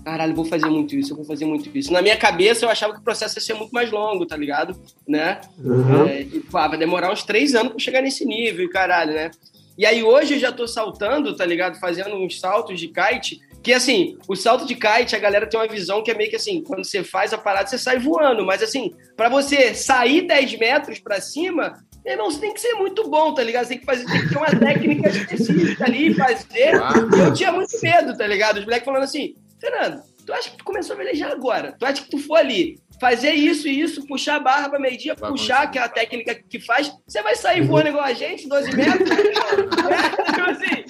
caralho, 0.05 0.33
eu 0.33 0.37
vou 0.37 0.45
fazer 0.45 0.67
muito 0.69 0.95
isso, 0.97 1.13
eu 1.13 1.17
vou 1.17 1.25
fazer 1.25 1.45
muito 1.45 1.69
isso. 1.77 1.93
Na 1.93 2.03
minha 2.03 2.17
cabeça, 2.17 2.65
eu 2.65 2.69
achava 2.71 2.93
que 2.93 3.01
o 3.01 3.05
processo 3.05 3.39
ia 3.39 3.43
ser 3.43 3.55
muito 3.55 3.71
mais 3.73 3.91
longo, 3.91 4.27
tá 4.27 4.37
ligado? 4.37 4.77
Né? 5.07 5.41
Uhum. 5.59 6.07
É, 6.07 6.23
e, 6.23 6.41
pá, 6.41 6.67
vai 6.69 6.79
demorar 6.79 7.13
uns 7.13 7.23
três 7.23 7.55
anos 7.55 7.71
pra 7.73 7.79
chegar 7.79 8.03
nesse 8.03 8.25
nível, 8.25 8.65
e 8.65 8.69
caralho, 8.69 9.13
né? 9.15 9.31
E 9.79 9.85
aí 9.85 10.03
hoje 10.03 10.35
eu 10.35 10.39
já 10.39 10.51
tô 10.51 10.67
saltando, 10.67 11.37
tá 11.37 11.45
ligado? 11.45 11.79
Fazendo 11.79 12.17
uns 12.17 12.41
saltos 12.41 12.81
de 12.81 12.89
kite. 12.89 13.41
Que 13.67 13.73
assim, 13.73 14.17
o 14.29 14.37
salto 14.37 14.65
de 14.65 14.77
kite, 14.77 15.17
a 15.17 15.19
galera 15.19 15.45
tem 15.45 15.59
uma 15.59 15.67
visão 15.67 16.01
que 16.01 16.09
é 16.09 16.15
meio 16.15 16.31
que 16.31 16.37
assim, 16.37 16.63
quando 16.63 16.85
você 16.85 17.03
faz 17.03 17.33
a 17.33 17.39
parada, 17.39 17.67
você 17.67 17.77
sai 17.77 17.99
voando. 17.99 18.47
Mas 18.47 18.63
assim, 18.63 18.95
pra 19.17 19.29
você 19.29 19.75
sair 19.75 20.23
10 20.23 20.57
metros 20.57 21.01
pra 21.01 21.21
cima, 21.21 21.77
meu 22.05 22.15
irmão, 22.15 22.31
você 22.31 22.39
tem 22.39 22.55
que 22.55 22.61
ser 22.61 22.75
muito 22.75 23.11
bom, 23.11 23.35
tá 23.35 23.43
ligado? 23.43 23.65
Você 23.65 23.71
tem 23.71 23.81
que 23.81 23.85
fazer, 23.85 24.07
tem 24.07 24.21
que 24.21 24.29
ter 24.29 24.37
uma 24.37 24.47
técnica 24.47 25.09
específica 25.09 25.85
ali, 25.85 26.15
fazer. 26.15 26.75
E 27.17 27.19
eu 27.19 27.35
tinha 27.35 27.51
muito 27.51 27.77
medo, 27.83 28.17
tá 28.17 28.25
ligado? 28.25 28.59
Os 28.59 28.65
moleques 28.67 28.85
falando 28.85 29.03
assim, 29.03 29.35
Fernando, 29.61 30.01
tu 30.25 30.33
acha 30.33 30.49
que 30.49 30.59
tu 30.59 30.65
começou 30.65 30.95
a 30.95 30.99
velejar 30.99 31.33
agora? 31.33 31.75
Tu 31.77 31.85
acha 31.85 32.03
que 32.03 32.11
tu 32.11 32.19
for 32.19 32.37
ali, 32.37 32.79
fazer 33.01 33.33
isso 33.33 33.67
e 33.67 33.81
isso, 33.81 34.07
puxar 34.07 34.37
a 34.37 34.41
barra 34.41 34.69
pra 34.69 34.79
meio-dia, 34.79 35.17
puxar, 35.17 35.69
que 35.73 35.77
é 35.77 35.83
a 35.83 35.89
técnica 35.89 36.37
que 36.49 36.61
faz, 36.61 36.93
você 37.05 37.21
vai 37.21 37.35
sair 37.35 37.63
voando 37.63 37.89
igual 37.89 38.05
a 38.05 38.13
gente, 38.13 38.49
12 38.49 38.77
metros? 38.77 39.11
é, 39.11 40.33
tipo 40.33 40.51
assim, 40.51 40.85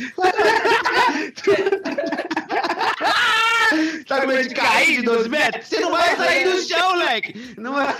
Tá 4.07 4.21
com 4.21 4.27
medo 4.29 4.49
de 4.49 4.55
cair 4.55 4.97
de 4.97 5.03
12 5.03 5.29
metros? 5.29 5.67
Você 5.67 5.81
não 5.81 5.91
vai 5.91 6.17
sair 6.17 6.45
do 6.45 6.63
chão, 6.63 6.91
moleque. 6.91 7.55
Não 7.59 7.73
vai, 7.73 7.95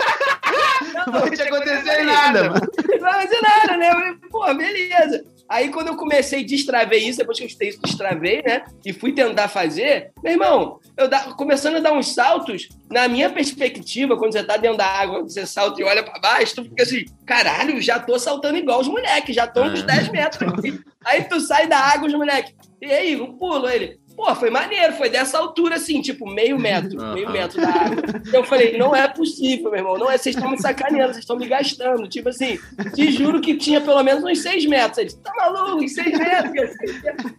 não 1.05 1.13
vai 1.13 1.29
te 1.31 1.41
acontecer 1.41 2.03
nada, 2.03 2.43
mano. 2.49 2.61
não 2.93 2.99
vai 2.99 3.27
fazer 3.27 3.41
nada, 3.41 3.77
né? 3.77 3.91
Falei, 3.91 4.13
pô, 4.29 4.53
beleza. 4.53 5.25
Aí 5.49 5.69
quando 5.69 5.87
eu 5.87 5.95
comecei 5.95 6.41
a 6.41 6.45
destravei 6.45 7.07
isso, 7.07 7.19
depois 7.19 7.37
que 7.37 7.43
eu 7.45 7.47
estudei 7.47 7.69
isso, 7.69 7.81
destravei, 7.81 8.41
né? 8.45 8.63
E 8.85 8.91
fui 8.91 9.13
tentar 9.13 9.47
fazer, 9.47 10.11
meu 10.21 10.33
irmão, 10.33 10.79
eu 10.97 11.07
da- 11.07 11.31
começando 11.35 11.77
a 11.77 11.79
dar 11.79 11.93
uns 11.93 12.13
saltos, 12.13 12.67
na 12.91 13.07
minha 13.07 13.29
perspectiva, 13.29 14.17
quando 14.17 14.33
você 14.33 14.43
tá 14.43 14.57
dentro 14.57 14.77
da 14.77 14.85
água, 14.85 15.21
você 15.23 15.45
salta 15.45 15.79
e 15.81 15.85
olha 15.85 16.03
pra 16.03 16.19
baixo, 16.19 16.55
tu 16.55 16.63
fica 16.65 16.83
assim, 16.83 17.05
caralho, 17.25 17.81
já 17.81 17.97
tô 17.97 18.19
saltando 18.19 18.57
igual 18.57 18.81
os 18.81 18.89
moleques, 18.89 19.33
já 19.33 19.47
tô 19.47 19.63
uns 19.63 19.79
É. 19.79 19.83
10 19.83 20.09
metros 20.09 20.53
aqui. 20.53 20.79
Aí 21.05 21.23
tu 21.23 21.39
sai 21.39 21.65
da 21.65 21.79
água, 21.79 22.07
os 22.07 22.13
moleques, 22.13 22.53
e 22.81 22.85
aí, 22.91 23.15
um 23.19 23.37
pulo, 23.37 23.69
ele. 23.69 23.97
Pô, 24.17 24.33
foi 24.33 24.49
maneiro, 24.49 24.93
foi 24.93 25.11
dessa 25.11 25.37
altura 25.37 25.75
assim, 25.75 26.01
tipo, 26.01 26.27
meio 26.27 26.57
metro, 26.59 26.99
Aham. 26.99 27.13
meio 27.13 27.31
metro 27.31 27.61
da 27.61 27.69
água. 27.69 28.03
Eu 28.33 28.43
falei, 28.43 28.75
não 28.75 28.95
é 28.95 29.07
possível, 29.07 29.69
meu 29.69 29.79
irmão, 29.79 29.97
não 29.97 30.09
é, 30.09 30.17
vocês 30.17 30.35
estão 30.35 30.49
me 30.49 30.59
sacaneando, 30.59 31.13
vocês 31.13 31.23
estão 31.23 31.37
me 31.37 31.47
gastando. 31.47 32.07
Tipo 32.09 32.29
assim, 32.29 32.57
te 32.95 33.11
juro 33.11 33.39
que 33.39 33.55
tinha 33.55 33.79
pelo 33.79 34.01
menos 34.01 34.23
uns 34.23 34.39
seis 34.39 34.65
metros. 34.65 34.97
Ele 34.97 35.05
disse, 35.05 35.19
tá 35.21 35.31
maluco, 35.37 35.83
uns 35.83 35.93
seis 35.93 36.17
metros? 36.17 36.71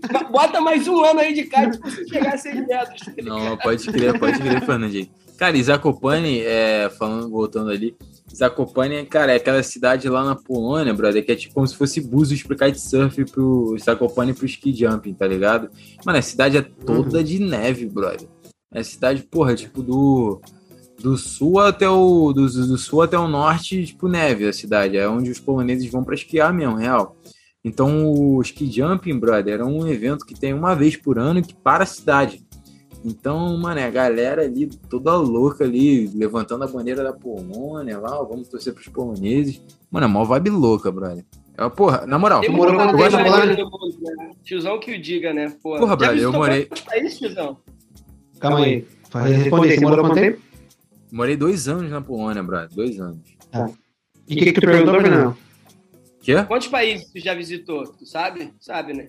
cara. 0.07 0.25
Bota 0.31 0.61
mais 0.61 0.87
um 0.87 1.05
ano 1.05 1.19
aí 1.19 1.35
de 1.35 1.43
kite 1.43 1.79
pra 1.79 1.91
você 1.91 2.07
chegar 2.07 2.35
a 2.35 2.39
seis 2.39 2.65
metros. 2.65 3.01
Não, 3.25 3.57
pode 3.57 3.85
crer, 3.91 4.17
pode 4.17 4.39
crer, 4.39 4.65
Fernandinho. 4.65 5.09
Cara, 5.37 5.57
e 5.57 5.63
Zakopane, 5.63 6.43
é, 6.43 6.91
falando, 6.97 7.29
voltando 7.29 7.71
ali, 7.71 7.97
Zakopane, 8.35 9.05
cara, 9.07 9.33
é 9.33 9.37
aquela 9.37 9.63
cidade 9.63 10.09
lá 10.09 10.25
na 10.25 10.35
Polônia, 10.35 10.95
brother, 10.95 11.25
que 11.25 11.33
é 11.33 11.37
tipo 11.37 11.55
como 11.55 11.67
se 11.67 11.77
fosse 11.77 12.01
Búzios 12.01 12.43
pro 12.43 12.57
kitesurf, 12.57 13.25
pro 13.27 13.77
Zakopane 13.79 14.35
pro 14.35 14.47
ski 14.47 14.73
jumping, 14.73 15.15
tá 15.15 15.27
ligado? 15.27 15.71
Mano, 16.05 16.19
a 16.19 16.23
cidade 16.23 16.57
é 16.57 16.63
toda 16.63 17.23
de 17.25 17.39
neve, 17.39 17.87
brother. 17.87 18.29
É 18.73 18.81
a 18.81 18.85
cidade, 18.85 19.23
porra, 19.23 19.55
tipo 19.55 19.83
do... 19.83 20.41
do 21.01 21.17
sul 21.17 21.59
até 21.59 21.89
o 21.89 22.33
do, 22.33 22.47
do 22.47 22.79
sul 22.79 23.03
até 23.03 23.19
o 23.19 23.29
norte, 23.29 23.87
tipo 23.87 24.09
neve 24.09 24.47
a 24.47 24.53
cidade, 24.53 24.97
é 24.97 25.09
onde 25.09 25.31
os 25.31 25.41
poloneses 25.41 25.91
vão 25.91 26.05
para 26.05 26.15
esquiar 26.15 26.53
mesmo, 26.53 26.77
real. 26.77 27.17
Então 27.65 28.07
o 28.07 28.41
ski 28.43 28.71
jumping, 28.71 29.19
brother, 29.19 29.61
é 29.61 29.65
um 29.65 29.87
evento 29.87 30.25
que 30.25 30.39
tem 30.39 30.55
uma 30.55 30.75
vez 30.75 30.97
por 30.97 31.19
ano 31.19 31.43
que 31.43 31.55
para 31.55 31.85
a 31.85 31.87
cidade. 31.87 32.47
Então, 33.05 33.57
mano, 33.59 33.79
é 33.81 33.85
a 33.85 33.91
galera 33.91 34.43
ali 34.43 34.67
toda 34.91 35.15
louca 35.17 35.65
ali, 35.65 36.09
levantando 36.09 36.65
a 36.65 36.67
bandeira 36.67 37.03
da 37.05 37.13
Polônia 37.13 37.99
lá, 37.99 38.21
ó, 38.21 38.25
vamos 38.25 38.49
torcer 38.49 38.75
pros 38.75 38.89
poloneses. 38.89 39.63
Mano, 39.91 40.07
é 40.07 40.09
mó 40.09 40.25
vibe 40.25 40.51
louca, 40.51 40.91
brother. 40.91 41.25
É, 41.57 41.69
porra, 41.69 42.07
na 42.07 42.19
moral, 42.19 42.41
Demorou 42.41 42.77
tempo, 42.77 42.99
mais 42.99 43.13
Polônia? 43.15 43.57
do 43.57 43.65
mundo, 43.71 43.99
né? 44.17 44.31
Tiozão 44.45 44.79
que 44.79 44.93
o 44.95 45.01
diga, 45.01 45.33
né? 45.33 45.55
Porra, 45.63 45.81
Porra, 45.81 45.97
brother, 45.97 46.23
eu 46.23 46.33
morei- 46.33 46.67
quantos 46.67 46.85
países, 46.85 47.19
tiozão? 47.19 47.57
Calma 48.39 48.61
aí. 48.65 48.87
Faz- 49.11 49.37
Responde 49.37 49.69
aí, 49.71 49.79
você 49.79 49.85
morou 49.85 50.05
quanto 50.05 50.15
tempo? 50.15 50.41
morei 51.11 51.37
dois 51.37 51.67
anos 51.69 51.91
na 51.91 52.01
Polônia, 52.01 52.43
brother, 52.43 52.69
dois 52.75 53.01
anos. 53.01 53.19
E 54.29 54.35
o 54.35 54.37
que, 54.39 54.45
que 54.45 54.53
tu 54.53 54.61
perguntou, 54.61 55.01
Fernando? 55.01 55.37
Quê? 56.21 56.43
Quantos 56.45 56.69
países 56.69 57.11
tu 57.11 57.19
já 57.19 57.35
visitou? 57.35 57.85
Tu 57.93 58.05
sabe? 58.05 58.53
Sabe, 58.61 58.93
né? 58.93 59.09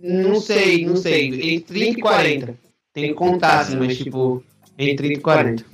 Não 0.00 0.34
sei, 0.40 0.84
não 0.84 0.96
sei. 0.96 1.26
Entre 1.28 1.60
30 1.60 1.98
e 1.98 2.02
40. 2.02 2.58
Tem 2.94 3.08
que 3.08 3.14
contar, 3.14 3.60
assim, 3.60 3.76
mas 3.76 3.98
tipo, 3.98 4.42
entre 4.78 5.08
30 5.08 5.18
e 5.18 5.22
40. 5.22 5.64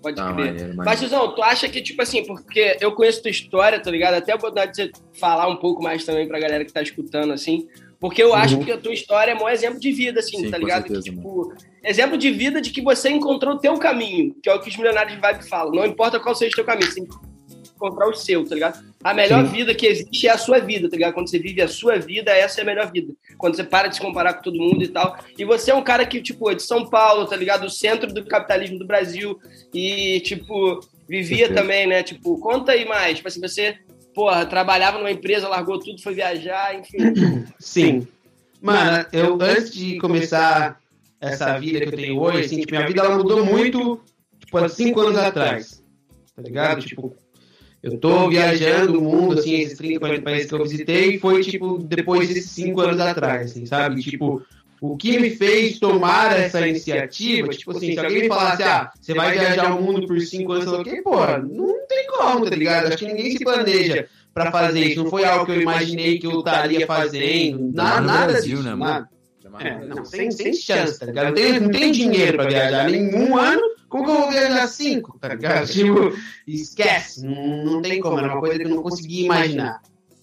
Pode 0.00 0.16
Tá, 0.16 0.32
crer. 0.32 0.46
maneiro, 0.46 0.74
Mas, 0.76 0.98
tiozão, 1.00 1.34
tu 1.34 1.42
acha 1.42 1.68
que, 1.68 1.82
tipo 1.82 2.00
assim, 2.00 2.24
porque 2.24 2.78
eu 2.80 2.92
conheço 2.92 3.20
tua 3.20 3.30
história, 3.30 3.78
tá 3.78 3.90
ligado? 3.90 4.14
Até 4.14 4.32
a 4.32 4.36
oportunidade 4.36 4.72
de 4.72 4.84
você 4.84 4.92
falar 5.20 5.46
um 5.48 5.56
pouco 5.56 5.82
mais 5.82 6.04
também 6.06 6.26
pra 6.26 6.38
galera 6.40 6.64
que 6.64 6.72
tá 6.72 6.80
escutando, 6.80 7.32
assim. 7.34 7.68
Porque 7.98 8.22
eu 8.22 8.32
acho 8.34 8.56
Uhum. 8.56 8.64
que 8.64 8.72
a 8.72 8.78
tua 8.78 8.94
história 8.94 9.32
é 9.32 9.34
um 9.34 9.46
exemplo 9.46 9.78
de 9.78 9.92
vida, 9.92 10.20
assim, 10.20 10.38
Sim, 10.38 10.50
tá 10.50 10.56
ligado? 10.56 10.82
certeza, 10.86 11.02
que, 11.02 11.10
tipo, 11.10 11.52
exemplo 11.84 12.16
de 12.16 12.30
vida 12.30 12.62
de 12.62 12.70
que 12.70 12.80
você 12.80 13.10
encontrou 13.10 13.56
o 13.56 13.58
teu 13.58 13.76
caminho, 13.78 14.34
que 14.42 14.48
é 14.48 14.54
o 14.54 14.60
que 14.60 14.70
os 14.70 14.76
milionários 14.78 15.14
de 15.16 15.20
vibe 15.20 15.46
falam. 15.46 15.72
Não 15.74 15.84
importa 15.84 16.18
qual 16.18 16.34
seja 16.34 16.52
o 16.52 16.56
teu 16.56 16.64
caminho, 16.64 16.86
você 16.90 16.94
tem 16.94 17.04
que 17.04 17.16
encontrar 17.76 18.08
o 18.08 18.14
seu, 18.14 18.42
tá 18.48 18.54
ligado? 18.54 18.82
A 19.02 19.14
melhor 19.14 19.46
Sim. 19.46 19.52
vida 19.52 19.74
que 19.74 19.86
existe 19.86 20.28
é 20.28 20.30
a 20.30 20.36
sua 20.36 20.58
vida, 20.58 20.88
tá 20.88 20.94
ligado? 20.94 21.14
Quando 21.14 21.30
você 21.30 21.38
vive 21.38 21.62
a 21.62 21.68
sua 21.68 21.98
vida, 21.98 22.32
essa 22.32 22.60
é 22.60 22.62
a 22.62 22.66
melhor 22.66 22.92
vida. 22.92 23.14
Quando 23.38 23.56
você 23.56 23.64
para 23.64 23.88
de 23.88 23.94
se 23.94 24.00
comparar 24.00 24.34
com 24.34 24.42
todo 24.42 24.58
mundo 24.58 24.84
e 24.84 24.88
tal. 24.88 25.16
E 25.38 25.44
você 25.44 25.70
é 25.70 25.74
um 25.74 25.82
cara 25.82 26.04
que, 26.04 26.20
tipo, 26.20 26.50
é 26.50 26.54
de 26.54 26.62
São 26.62 26.86
Paulo, 26.86 27.26
tá 27.26 27.34
ligado? 27.34 27.64
O 27.64 27.70
centro 27.70 28.12
do 28.12 28.26
capitalismo 28.26 28.78
do 28.78 28.86
Brasil. 28.86 29.40
E, 29.72 30.20
tipo, 30.20 30.80
vivia 31.08 31.46
Certeza. 31.46 31.60
também, 31.60 31.86
né? 31.86 32.02
Tipo, 32.02 32.38
conta 32.38 32.72
aí 32.72 32.84
mais. 32.84 33.16
Tipo 33.16 33.28
assim, 33.28 33.40
você, 33.40 33.78
porra, 34.14 34.44
trabalhava 34.44 34.98
numa 34.98 35.10
empresa, 35.10 35.48
largou 35.48 35.78
tudo, 35.78 36.02
foi 36.02 36.14
viajar, 36.14 36.78
enfim. 36.78 36.98
Sim. 37.58 38.06
Mano, 38.60 39.06
eu 39.14 39.38
antes 39.40 39.72
de 39.72 39.96
começar 39.98 40.78
essa 41.18 41.58
vida 41.58 41.80
que 41.80 41.86
eu 41.86 41.96
tenho 41.96 42.20
hoje, 42.20 42.40
assim, 42.40 42.60
tipo, 42.60 42.72
minha 42.72 42.86
vida 42.86 43.00
ela 43.00 43.16
mudou 43.16 43.46
muito, 43.46 43.98
tipo, 44.38 44.58
há 44.58 44.68
cinco 44.68 45.00
anos 45.00 45.16
atrás. 45.16 45.82
Tá 46.36 46.42
ligado? 46.42 46.82
Tipo, 46.82 47.16
eu 47.82 47.96
tô 47.98 48.28
viajando 48.28 48.98
o 48.98 49.02
mundo, 49.02 49.38
assim, 49.38 49.54
esses 49.54 49.78
30, 49.78 50.00
40 50.00 50.22
países 50.22 50.46
que 50.46 50.54
eu 50.54 50.62
visitei, 50.62 51.18
foi, 51.18 51.42
tipo, 51.42 51.78
depois 51.78 52.28
desses 52.28 52.50
cinco 52.50 52.80
anos 52.80 53.00
atrás, 53.00 53.50
assim, 53.50 53.64
sabe? 53.64 54.02
Tipo, 54.02 54.42
o 54.80 54.96
que 54.96 55.18
me 55.18 55.30
fez 55.30 55.78
tomar 55.78 56.38
essa 56.38 56.66
iniciativa, 56.66 57.48
tipo 57.48 57.70
assim, 57.70 57.92
se 57.92 57.98
alguém 57.98 58.22
me 58.22 58.28
falasse, 58.28 58.62
ah, 58.62 58.90
você 59.00 59.14
vai 59.14 59.32
viajar 59.32 59.74
o 59.74 59.82
mundo 59.82 60.06
por 60.06 60.20
cinco 60.20 60.52
anos, 60.52 60.66
eu 60.66 60.84
falei, 60.84 61.02
pô, 61.02 61.26
não 61.38 61.86
tem 61.86 62.06
como, 62.06 62.48
tá 62.48 62.56
ligado? 62.56 62.88
Acho 62.88 62.98
que 62.98 63.06
ninguém 63.06 63.30
se 63.30 63.44
planeja 63.44 64.06
pra 64.32 64.50
fazer 64.50 64.80
isso. 64.80 65.02
Não 65.02 65.10
foi 65.10 65.24
algo 65.24 65.44
que 65.44 65.52
eu 65.52 65.60
imaginei 65.60 66.18
que 66.18 66.26
eu 66.26 66.38
estaria 66.38 66.86
fazendo. 66.86 67.72
Nada, 67.74 68.00
nada 68.00 68.32
Brasil, 68.32 68.56
disso, 68.56 68.68
né, 68.68 68.74
mano? 68.74 69.06
É, 69.58 69.84
não, 69.84 70.04
sem, 70.04 70.30
sem 70.30 70.52
chance, 70.54 70.98
tá 70.98 71.06
ligado? 71.06 71.26
Não 71.26 71.34
tem, 71.34 71.60
não 71.60 71.70
tem 71.70 71.92
dinheiro 71.92 72.36
pra 72.36 72.48
viajar 72.48 72.88
nenhum 72.88 73.36
ano. 73.36 73.60
Como 73.90 74.04
que 74.04 74.10
eu 74.10 74.20
vou 74.20 74.30
viajar 74.30 74.66
cinco, 74.68 75.18
tá 75.18 75.28
ligado? 75.28 75.66
Tipo, 75.70 76.16
esquece. 76.46 77.26
Não, 77.26 77.64
não 77.64 77.82
tem 77.82 78.00
como. 78.00 78.18
Era 78.18 78.32
uma 78.32 78.40
coisa 78.40 78.58
que 78.58 78.64
eu 78.64 78.70
não 78.70 78.82
conseguia 78.82 79.26
imaginar. 79.26 79.82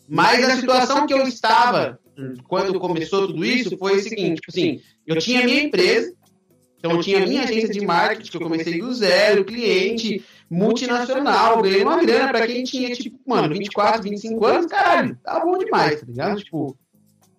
Mas 0.10 0.44
a 0.44 0.56
situação 0.56 1.06
que 1.06 1.14
eu 1.14 1.28
estava 1.28 2.00
quando 2.48 2.80
começou 2.80 3.28
tudo 3.28 3.46
isso 3.46 3.78
foi 3.78 3.98
o 3.98 4.02
seguinte, 4.02 4.42
tipo 4.42 4.50
assim, 4.50 4.82
eu 5.06 5.18
tinha 5.18 5.44
minha 5.44 5.62
empresa, 5.62 6.14
então 6.78 6.92
eu 6.92 7.02
tinha 7.02 7.26
minha 7.26 7.44
agência 7.44 7.70
de 7.70 7.86
marketing, 7.86 8.32
que 8.32 8.38
eu 8.38 8.42
comecei 8.42 8.80
do 8.80 8.92
zero, 8.94 9.46
cliente 9.46 10.24
multinacional, 10.50 11.62
ganhei 11.62 11.84
uma 11.84 12.02
grana 12.02 12.30
pra 12.30 12.48
quem 12.48 12.64
tinha, 12.64 12.90
tipo, 12.96 13.20
mano, 13.26 13.54
24, 13.54 14.02
25 14.02 14.46
anos, 14.46 14.66
caralho, 14.66 15.18
tá 15.24 15.40
bom 15.40 15.58
demais, 15.58 16.00
tá 16.00 16.08
ligado? 16.08 16.42
Tipo, 16.42 16.78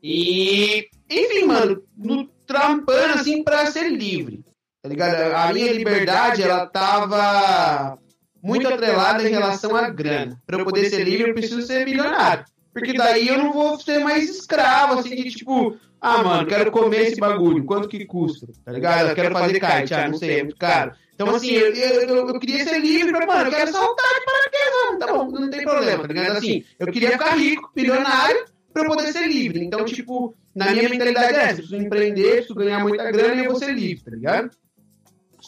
e, 0.03 0.89
enfim, 1.11 1.45
mano, 1.45 1.83
no, 1.97 2.29
trampando 2.47 3.15
assim 3.15 3.43
pra 3.43 3.67
ser 3.71 3.89
livre, 3.91 4.45
tá 4.83 4.89
ligado? 4.89 5.35
A 5.35 5.53
minha 5.53 5.73
liberdade, 5.73 6.43
ela 6.43 6.67
tava 6.67 7.99
muito 8.43 8.69
atrelada 8.69 9.27
em 9.27 9.31
relação 9.31 9.75
à 9.75 9.89
grana. 9.91 10.41
Pra 10.47 10.59
eu 10.59 10.65
poder 10.65 10.89
ser 10.89 11.05
livre, 11.05 11.31
eu 11.31 11.35
preciso 11.35 11.63
ser 11.63 11.85
milionário. 11.85 12.45
Porque 12.73 12.93
daí 12.93 13.29
eu 13.29 13.39
não 13.39 13.53
vou 13.53 13.79
ser 13.79 13.99
mais 13.99 14.29
escravo, 14.29 14.99
assim, 14.99 15.15
de 15.17 15.31
tipo, 15.31 15.77
ah, 16.01 16.23
mano, 16.23 16.47
quero 16.47 16.71
comer 16.71 17.09
esse 17.09 17.21
bagulho, 17.21 17.65
quanto 17.65 17.89
que 17.89 18.05
custa? 18.05 18.47
Tá 18.65 18.73
ligado? 18.73 19.09
Eu 19.09 19.15
quero 19.15 19.35
fazer 19.35 19.61
kite, 19.61 19.95
ah, 19.95 20.09
não 20.09 20.19
sei, 20.19 20.41
é 20.41 20.45
muito 20.45 20.57
caro. 20.57 20.93
Então, 21.15 21.35
assim, 21.35 21.51
eu, 21.51 21.75
eu, 21.75 22.29
eu, 22.29 22.39
queria 22.39 22.65
ser 22.65 22.79
livre, 22.79 23.11
pra, 23.11 23.27
mano, 23.27 23.49
eu 23.49 23.53
quero 23.53 23.73
saltar 23.73 24.15
de 24.15 24.25
paraquedas, 24.25 24.99
tá 25.01 25.13
bom, 25.13 25.31
não 25.33 25.51
tem 25.51 25.65
problema, 25.65 26.07
tá 26.07 26.15
ligado? 26.15 26.37
Assim, 26.37 26.65
eu 26.79 26.87
queria 26.93 27.11
ficar 27.11 27.35
rico, 27.37 27.73
milionário, 27.75 28.45
pra 28.73 28.85
eu 28.85 28.89
poder 28.89 29.13
ser 29.13 29.27
livre. 29.27 29.65
Então, 29.65 29.85
tipo, 29.85 30.37
na 30.55 30.71
minha 30.71 30.89
mentalidade 30.89 31.35
é 31.35 31.43
essa, 31.43 31.55
preciso 31.57 31.77
empreender, 31.77 32.33
preciso 32.37 32.55
ganhar 32.55 32.79
muita 32.79 33.11
grana 33.11 33.43
e 33.43 33.45
eu 33.45 33.51
vou 33.51 33.59
ser 33.59 33.75
livre, 33.75 34.05
tá 34.05 34.11
ligado? 34.13 34.51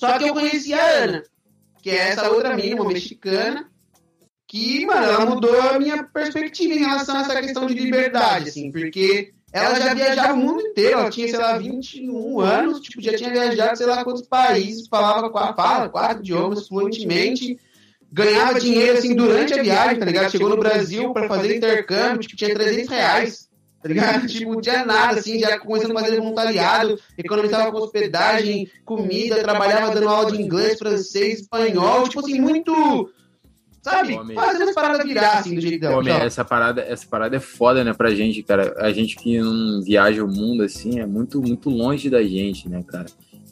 Só 0.01 0.19
que 0.19 0.27
eu 0.27 0.33
conheci 0.33 0.73
a 0.73 0.83
Ana, 0.83 1.23
que 1.83 1.91
é 1.91 2.09
essa 2.09 2.31
outra 2.31 2.57
mina, 2.57 2.81
uma 2.81 2.91
mexicana, 2.91 3.69
que, 4.49 4.87
mano, 4.87 5.05
ela 5.05 5.27
mudou 5.27 5.61
a 5.61 5.79
minha 5.79 6.03
perspectiva 6.05 6.73
em 6.73 6.79
relação 6.79 7.19
a 7.19 7.21
essa 7.21 7.39
questão 7.43 7.67
de 7.67 7.75
liberdade, 7.75 8.49
assim, 8.49 8.73
porque 8.73 9.35
ela 9.53 9.79
já 9.79 9.93
viajava 9.93 10.33
o 10.33 10.39
mundo 10.39 10.63
inteiro, 10.63 11.01
ela 11.01 11.11
tinha, 11.11 11.29
sei 11.29 11.39
lá, 11.39 11.59
21 11.59 12.41
anos, 12.41 12.81
tipo, 12.81 13.03
já 13.03 13.15
tinha 13.15 13.29
viajado, 13.29 13.77
sei 13.77 13.87
lá, 13.87 14.03
quantos 14.03 14.23
países, 14.23 14.89
falava 14.89 15.29
quatro, 15.29 15.57
fala, 15.57 15.91
quatro 15.91 16.21
idiomas 16.21 16.67
fluentemente, 16.67 17.59
ganhava 18.11 18.59
dinheiro, 18.59 18.97
assim, 18.97 19.15
durante 19.15 19.53
a 19.53 19.63
viagem, 19.63 19.99
tá 19.99 20.07
ligado? 20.07 20.31
Chegou 20.31 20.49
no 20.49 20.57
Brasil 20.57 21.13
pra 21.13 21.29
fazer 21.29 21.59
intercâmbio, 21.59 22.21
tipo, 22.21 22.37
tinha 22.37 22.55
300 22.55 22.89
reais, 22.89 23.50
tá 23.83 23.89
ligado? 23.89 24.27
Tipo, 24.27 24.55
não 24.55 24.61
tinha 24.61 24.85
nada, 24.85 25.19
assim, 25.19 25.39
já 25.39 25.59
começando 25.59 25.97
a 25.97 26.01
fazer 26.01 26.19
voluntariado, 26.19 26.99
economizava 27.17 27.73
com 27.73 27.79
hospedagem, 27.79 28.71
comida, 28.85 29.43
trabalhava 29.43 29.95
dando 29.95 30.09
aula 30.09 30.31
de 30.31 30.43
inglês, 30.43 30.79
francês, 30.79 31.41
espanhol, 31.41 32.05
tipo 32.05 32.21
assim, 32.21 32.41
muito... 32.41 33.11
Sabe? 33.83 34.15
Homem. 34.15 34.37
Fazendo 34.37 34.69
as 34.69 34.75
paradas 34.75 35.07
virar, 35.07 35.39
assim, 35.39 35.55
do 35.55 35.61
jeito 35.63 35.81
dela. 35.81 36.03
Meu, 36.03 36.13
sabe? 36.13 36.27
essa 36.27 36.45
parada, 36.45 36.83
essa 36.83 37.07
parada 37.07 37.37
é 37.37 37.41
foda, 37.41 37.83
né, 37.83 37.95
pra 37.95 38.15
gente, 38.15 38.43
cara. 38.43 38.75
A 38.77 38.93
gente 38.93 39.17
que 39.17 39.39
não 39.39 39.81
viaja 39.83 40.23
o 40.23 40.29
mundo 40.29 40.63
assim 40.63 41.01
é 41.01 41.07
muito, 41.07 41.41
muito 41.41 41.71
longe 41.71 42.11
da 42.11 42.23
gente, 42.23 42.69
né, 42.69 42.85
cara? 42.87 43.07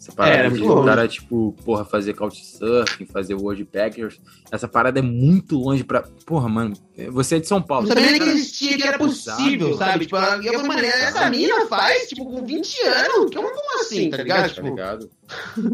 Essa 0.09 0.17
parada 0.17 0.43
É, 0.43 0.47
é 0.47 0.51
de 0.51 0.63
o 0.63 0.85
cara, 0.85 1.07
tipo, 1.07 1.55
porra, 1.65 1.85
fazer 1.85 2.15
couchsurfing, 2.15 3.05
fazer 3.07 3.35
world 3.35 3.63
packers, 3.67 4.19
essa 4.51 4.67
parada 4.67 4.99
é 4.99 5.03
muito 5.03 5.59
longe 5.59 5.85
pra. 5.85 6.03
Porra, 6.25 6.49
mano, 6.49 6.75
você 7.11 7.37
é 7.37 7.41
de 7.41 7.47
São 7.47 7.61
Paulo. 7.61 7.87
Não 7.87 7.95
sabia 7.95 8.11
nem 8.13 8.21
que 8.21 8.29
existia, 8.31 8.77
que 8.79 8.83
era 8.89 8.97
possível, 8.99 9.77
sabe? 9.77 10.07
Tipo, 10.07 10.17
ela- 10.17 10.43
e 10.43 10.47
eu 10.47 10.55
falei, 10.55 10.67
mano, 10.69 10.81
essa 10.87 11.29
mina 11.31 11.67
faz, 11.67 12.09
tipo, 12.09 12.25
com 12.25 12.43
20 12.45 12.81
anos? 12.83 13.35
Como, 13.35 13.49
como 13.49 13.81
assim, 13.83 14.09
tá 14.11 14.17
ligado? 14.17 14.43
Tá 14.43 14.49
Tipo, 14.55 14.67
ligado? 14.69 15.11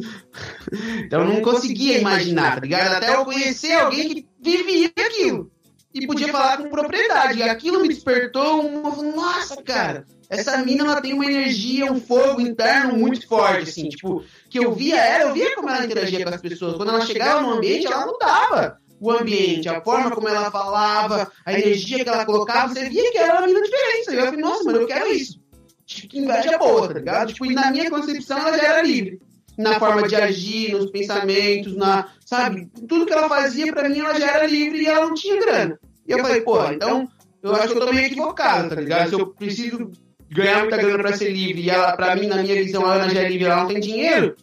então 1.07 1.20
eu 1.22 1.28
não 1.28 1.41
conseguia 1.41 1.99
imaginar, 1.99 2.55
tá 2.57 2.61
ligado? 2.61 2.93
Até 2.95 3.14
eu 3.14 3.24
conhecer 3.24 3.72
alguém 3.72 4.09
que 4.09 4.26
vivia 4.41 4.91
aquilo. 4.99 5.51
E 5.93 6.07
podia 6.09 6.26
falar 6.28 6.57
com 6.59 6.68
propriedade. 6.68 7.39
E 7.39 7.43
aquilo 7.45 7.80
me 7.80 7.87
despertou 7.89 8.64
um. 8.66 9.14
Nossa, 9.14 9.62
cara, 9.62 10.05
essa 10.29 10.57
mina 10.59 10.85
ela 10.85 11.01
tem 11.01 11.12
uma 11.12 11.25
energia, 11.25 11.91
um 11.91 12.01
fogo 12.01 12.41
interno 12.41 12.97
muito 12.97 13.27
forte, 13.27 13.68
assim. 13.68 13.89
Tipo, 13.89 14.25
que 14.49 14.59
eu 14.59 14.72
via 14.72 14.97
ela, 14.97 15.31
eu 15.31 15.35
via 15.35 15.55
como 15.55 15.68
ela 15.68 15.85
interagia 15.85 16.25
com 16.25 16.35
as 16.35 16.41
pessoas. 16.41 16.77
Quando 16.77 16.91
ela 16.91 17.05
chegava 17.05 17.41
no 17.43 17.53
ambiente, 17.53 17.87
ela 17.87 18.07
mudava 18.07 18.79
o 19.01 19.11
ambiente, 19.11 19.68
a 19.68 19.83
forma 19.83 20.11
como 20.11 20.29
ela 20.29 20.51
falava, 20.51 21.31
a 21.45 21.53
energia 21.53 22.03
que 22.03 22.09
ela 22.09 22.25
colocava. 22.25 22.72
Você 22.72 22.89
via 22.89 23.11
que 23.11 23.18
era 23.18 23.39
uma 23.39 23.47
mina 23.47 23.61
diferente. 23.61 24.14
Eu 24.14 24.25
falei, 24.27 24.41
nossa, 24.41 24.64
mano, 24.64 24.79
eu 24.79 24.87
quero 24.87 25.12
isso. 25.12 25.41
Tipo, 25.87 26.09
que 26.09 26.18
inveja 26.18 26.57
boa, 26.57 26.89
tá 26.89 26.95
ligado? 26.95 27.33
Tipo, 27.33 27.47
e 27.47 27.55
na 27.55 27.70
minha 27.70 27.91
concepção 27.91 28.39
ela 28.39 28.57
já 28.57 28.64
era 28.64 28.83
livre 28.83 29.20
na 29.57 29.79
forma 29.79 30.09
de 30.09 30.16
agir, 30.16 30.72
nos 30.72 30.91
pensamentos, 30.91 31.77
na, 31.77 32.09
sabe? 32.25 32.68
Tudo 32.89 33.07
que 33.07 33.12
ela 33.12 33.29
fazia, 33.29 33.72
pra 33.72 33.89
mim, 33.89 34.01
ela 34.01 34.18
já 34.18 34.31
era 34.31 34.47
livre 34.47 34.83
e 34.83 34.87
ela 34.87 35.07
não 35.07 35.14
tinha 35.14 35.39
grana. 35.39 35.79
E 36.07 36.12
eu 36.12 36.18
falei, 36.18 36.41
pô, 36.41 36.64
então 36.66 37.09
eu 37.43 37.55
acho 37.55 37.68
que 37.68 37.79
eu 37.79 37.87
tô 37.87 37.93
meio 37.93 38.07
equivocado, 38.07 38.70
tá 38.70 38.81
ligado? 38.81 39.09
Se 39.11 39.14
eu 39.14 39.27
preciso 39.29 39.93
ganhar 40.35 40.61
muita 40.61 40.76
grana 40.76 40.99
pra 40.99 41.16
ser 41.16 41.30
livre 41.30 41.62
e 41.62 41.70
ela, 41.70 41.97
pra 41.97 42.16
mim, 42.16 42.26
na 42.26 42.43
minha 42.43 42.57
visão, 42.57 42.85
a 42.85 42.95
Ana 42.95 43.09
já 43.09 43.22
é 43.22 43.28
livre 43.28 43.47
ela 43.47 43.62
não 43.62 43.68
tem 43.68 43.78
dinheiro, 43.78 44.35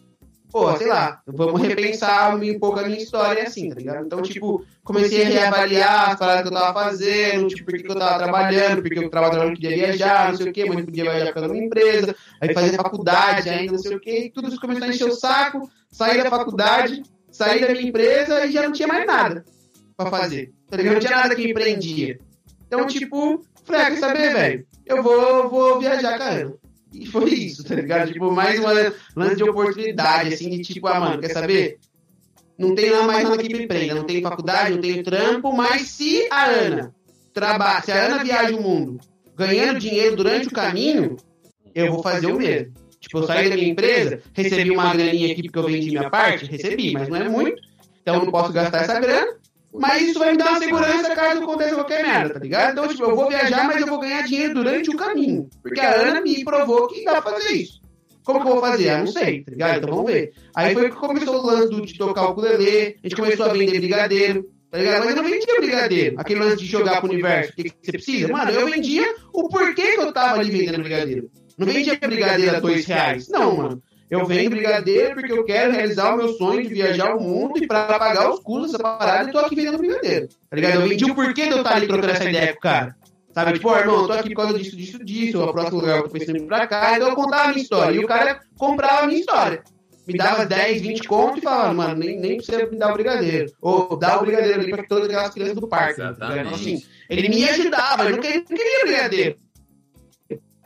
pô, 0.50 0.74
sei 0.76 0.86
lá, 0.86 1.20
vamos 1.26 1.60
repensar 1.60 2.34
um 2.34 2.58
pouco 2.58 2.80
a 2.80 2.84
minha 2.84 2.98
história 2.98 3.42
assim, 3.42 3.68
tá 3.68 3.74
ligado? 3.74 4.06
Então, 4.06 4.22
tipo, 4.22 4.64
comecei 4.82 5.24
a 5.24 5.28
reavaliar 5.28 6.10
as 6.10 6.18
paradas 6.18 6.42
que 6.42 6.48
eu 6.48 6.52
tava 6.52 6.80
fazendo, 6.80 7.48
tipo, 7.48 7.70
por 7.70 7.78
que 7.78 7.90
eu 7.90 7.98
tava 7.98 8.24
trabalhando, 8.24 8.82
porque 8.82 8.98
eu 8.98 9.10
tava 9.10 9.30
trabalhando, 9.30 9.54
podia 9.54 9.70
viajar, 9.70 10.30
não 10.30 10.36
sei 10.36 10.48
o 10.48 10.52
quê, 10.52 10.64
mas 10.66 10.78
não 10.78 10.84
podia 10.86 11.04
viajar 11.04 11.26
ficando 11.26 11.48
numa 11.48 11.62
empresa, 11.62 12.16
aí 12.40 12.54
fazer 12.54 12.76
faculdade 12.76 13.48
ainda, 13.50 13.72
não 13.72 13.78
sei 13.78 13.96
o 13.96 14.00
quê, 14.00 14.24
e 14.24 14.30
tudo 14.30 14.48
isso 14.48 14.60
começou 14.60 14.84
a 14.84 14.88
encher 14.88 15.08
o 15.08 15.14
saco, 15.14 15.70
saí 15.90 16.22
da 16.22 16.30
faculdade, 16.30 17.02
saí 17.30 17.60
da 17.60 17.68
minha 17.68 17.82
empresa 17.82 18.46
e 18.46 18.52
já 18.52 18.62
não 18.62 18.72
tinha 18.72 18.88
mais 18.88 19.06
nada 19.06 19.44
pra 19.94 20.06
fazer. 20.06 20.52
Tá 20.70 20.78
ligado? 20.78 20.94
Não 20.94 21.00
tinha 21.00 21.16
nada 21.16 21.34
que 21.34 21.46
me 21.46 21.52
prendia. 21.52 22.18
Então, 22.66 22.86
tipo, 22.86 23.44
falei, 23.64 23.82
ah, 23.82 23.90
quer 23.90 23.98
saber, 23.98 24.32
velho? 24.32 24.66
Eu 24.96 25.02
vou, 25.02 25.48
vou 25.48 25.80
viajar 25.80 26.20
Ana. 26.20 26.54
E 26.92 27.06
foi 27.06 27.30
isso, 27.30 27.64
tá 27.64 27.74
ligado? 27.74 28.12
Tipo, 28.12 28.30
mais 28.30 28.58
uma 28.58 28.72
lance 29.16 29.36
de 29.36 29.44
oportunidade, 29.44 30.34
assim, 30.34 30.50
de 30.50 30.62
tipo, 30.62 30.86
ah, 30.88 31.00
mano, 31.00 31.20
quer 31.20 31.30
saber? 31.30 31.78
Não 32.58 32.74
tem 32.74 32.90
lá 32.90 33.06
mais 33.06 33.26
nada 33.26 33.42
que 33.42 33.52
me 33.52 33.66
prenda, 33.66 33.94
não 33.94 34.04
tem 34.04 34.20
faculdade, 34.20 34.74
não 34.74 34.80
tenho 34.80 35.02
trampo, 35.02 35.52
mas 35.52 35.82
se 35.88 36.28
a 36.30 36.44
Ana 36.44 36.94
trabalha, 37.32 37.82
se 37.82 37.90
a 37.90 38.04
Ana 38.04 38.22
viaja 38.22 38.54
o 38.54 38.62
mundo 38.62 39.00
ganhando 39.34 39.78
dinheiro 39.78 40.16
durante 40.16 40.48
o 40.48 40.52
caminho, 40.52 41.16
eu 41.74 41.90
vou 41.90 42.02
fazer 42.02 42.26
o 42.26 42.36
mesmo. 42.36 42.72
Tipo, 43.00 43.18
eu 43.18 43.26
saí 43.26 43.48
da 43.48 43.56
minha 43.56 43.70
empresa, 43.70 44.20
recebi 44.32 44.70
uma 44.70 44.94
graninha 44.94 45.32
aqui 45.32 45.42
porque 45.42 45.58
eu 45.58 45.66
vendi 45.66 45.88
minha 45.90 46.08
parte, 46.10 46.44
recebi, 46.44 46.92
mas 46.92 47.08
não 47.08 47.16
é 47.16 47.28
muito, 47.28 47.60
então 48.00 48.16
eu 48.16 48.24
não 48.24 48.30
posso 48.30 48.52
gastar 48.52 48.82
essa 48.82 49.00
grana, 49.00 49.34
mas 49.74 50.02
isso 50.02 50.18
vai 50.18 50.32
me 50.32 50.38
dar 50.38 50.50
uma 50.50 50.58
segurança 50.58 51.14
caso 51.14 51.42
aconteça 51.42 51.74
qualquer 51.74 52.02
merda, 52.02 52.34
tá 52.34 52.40
ligado? 52.40 52.72
Então, 52.72 52.88
tipo, 52.88 53.02
eu 53.04 53.16
vou 53.16 53.28
viajar, 53.28 53.66
mas 53.66 53.80
eu 53.80 53.86
vou 53.86 54.00
ganhar 54.00 54.22
dinheiro 54.22 54.54
durante 54.54 54.90
o 54.90 54.96
caminho, 54.96 55.48
porque 55.62 55.80
a 55.80 55.94
Ana 55.94 56.20
me 56.20 56.44
provou 56.44 56.88
que 56.88 57.04
dá 57.04 57.22
pra 57.22 57.32
fazer 57.32 57.52
isso. 57.52 57.80
Como 58.24 58.40
que 58.40 58.46
eu 58.46 58.52
vou 58.52 58.60
fazer? 58.60 58.90
Ah, 58.90 58.98
não 58.98 59.06
sei, 59.06 59.42
tá 59.42 59.50
ligado? 59.50 59.78
Então 59.78 59.90
vamos 59.90 60.12
ver. 60.12 60.32
Aí 60.54 60.74
foi 60.74 60.90
que 60.90 60.96
começou 60.96 61.42
o 61.42 61.46
lance 61.46 61.70
do, 61.70 61.84
de 61.84 61.98
tocar 61.98 62.28
o 62.28 62.32
ukulele, 62.32 62.96
a 63.02 63.08
gente 63.08 63.16
começou 63.16 63.46
a 63.46 63.52
vender 63.52 63.78
brigadeiro, 63.78 64.48
tá 64.70 64.78
ligado? 64.78 65.04
Mas 65.04 65.16
eu 65.16 65.22
não 65.22 65.30
vendia 65.30 65.56
brigadeiro. 65.58 66.20
Aquele 66.20 66.40
lance 66.40 66.56
de 66.58 66.66
jogar 66.66 67.00
pro 67.00 67.10
universo, 67.10 67.52
o 67.52 67.56
que, 67.56 67.64
que 67.64 67.76
você 67.82 67.92
precisa? 67.92 68.28
Mano, 68.28 68.50
eu 68.52 68.70
vendia 68.70 69.14
o 69.32 69.48
porquê 69.48 69.92
que 69.92 70.00
eu 70.00 70.12
tava 70.12 70.38
ali 70.38 70.50
vendendo 70.50 70.78
brigadeiro. 70.78 71.30
Não 71.58 71.66
vendia 71.66 71.98
brigadeiro 72.00 72.56
a 72.56 72.60
dois 72.60 72.86
reais. 72.86 73.28
Não, 73.28 73.56
mano. 73.56 73.82
Eu 74.12 74.26
vendo 74.26 74.50
brigadeiro 74.50 75.14
porque 75.14 75.32
eu 75.32 75.42
quero 75.42 75.72
realizar 75.72 76.12
o 76.12 76.18
meu 76.18 76.28
sonho 76.34 76.62
de 76.62 76.68
viajar 76.68 77.16
o 77.16 77.20
mundo 77.22 77.56
e 77.56 77.66
pra 77.66 77.98
pagar 77.98 78.30
os 78.30 78.40
custos 78.40 78.72
dessa 78.72 78.82
parada, 78.82 79.30
eu 79.30 79.32
tô 79.32 79.38
aqui 79.38 79.56
vendendo 79.56 79.78
brigadeiro. 79.78 80.28
Tá 80.50 80.54
ligado? 80.54 80.74
Eu 80.82 80.86
vendi 80.86 81.06
o 81.06 81.14
porquê 81.14 81.44
de 81.44 81.52
eu 81.52 81.56
estar 81.56 81.76
ali 81.76 81.86
trocando 81.86 82.12
essa 82.12 82.28
ideia 82.28 82.52
com 82.52 82.58
o 82.58 82.60
cara. 82.60 82.94
Sabe, 83.32 83.54
tipo, 83.54 83.70
oh, 83.70 83.74
irmão, 83.78 84.02
eu 84.02 84.06
tô 84.06 84.12
aqui 84.12 84.28
por 84.28 84.42
causa 84.42 84.58
disso, 84.58 84.76
disso, 84.76 85.02
disso, 85.02 85.42
o 85.42 85.50
próximo 85.50 85.80
lugar 85.80 85.96
eu 85.96 86.02
tô 86.02 86.10
pensando 86.10 86.36
em 86.36 86.42
ir 86.42 86.46
pra 86.46 86.66
cá, 86.66 86.96
então 86.96 87.08
eu 87.08 87.14
contava 87.14 87.44
a 87.44 87.48
minha 87.48 87.62
história. 87.62 87.96
E 87.96 88.04
o 88.04 88.06
cara 88.06 88.40
comprava 88.58 89.04
a 89.04 89.06
minha 89.06 89.18
história. 89.18 89.62
Me 90.06 90.12
dava 90.12 90.44
10, 90.44 90.82
20 90.82 91.08
conto 91.08 91.38
e 91.38 91.40
falava, 91.40 91.72
mano, 91.72 91.94
nem, 91.94 92.20
nem 92.20 92.36
precisa 92.36 92.66
me 92.66 92.76
dar 92.76 92.90
o 92.90 92.94
brigadeiro. 92.94 93.50
Ou 93.62 93.96
dá 93.96 94.18
o 94.18 94.20
brigadeiro 94.20 94.60
ali 94.60 94.70
pra 94.70 94.82
todas 94.82 95.06
aquelas 95.08 95.30
crianças 95.30 95.54
do 95.54 95.66
parque. 95.66 96.02
Tá 96.02 96.14
então, 96.38 96.52
assim, 96.52 96.82
ele 97.08 97.30
me 97.30 97.48
ajudava, 97.48 98.04
eu 98.04 98.10
não 98.10 98.18
queria, 98.18 98.44
não 98.46 98.56
queria 98.56 98.84
brigadeiro. 98.84 99.36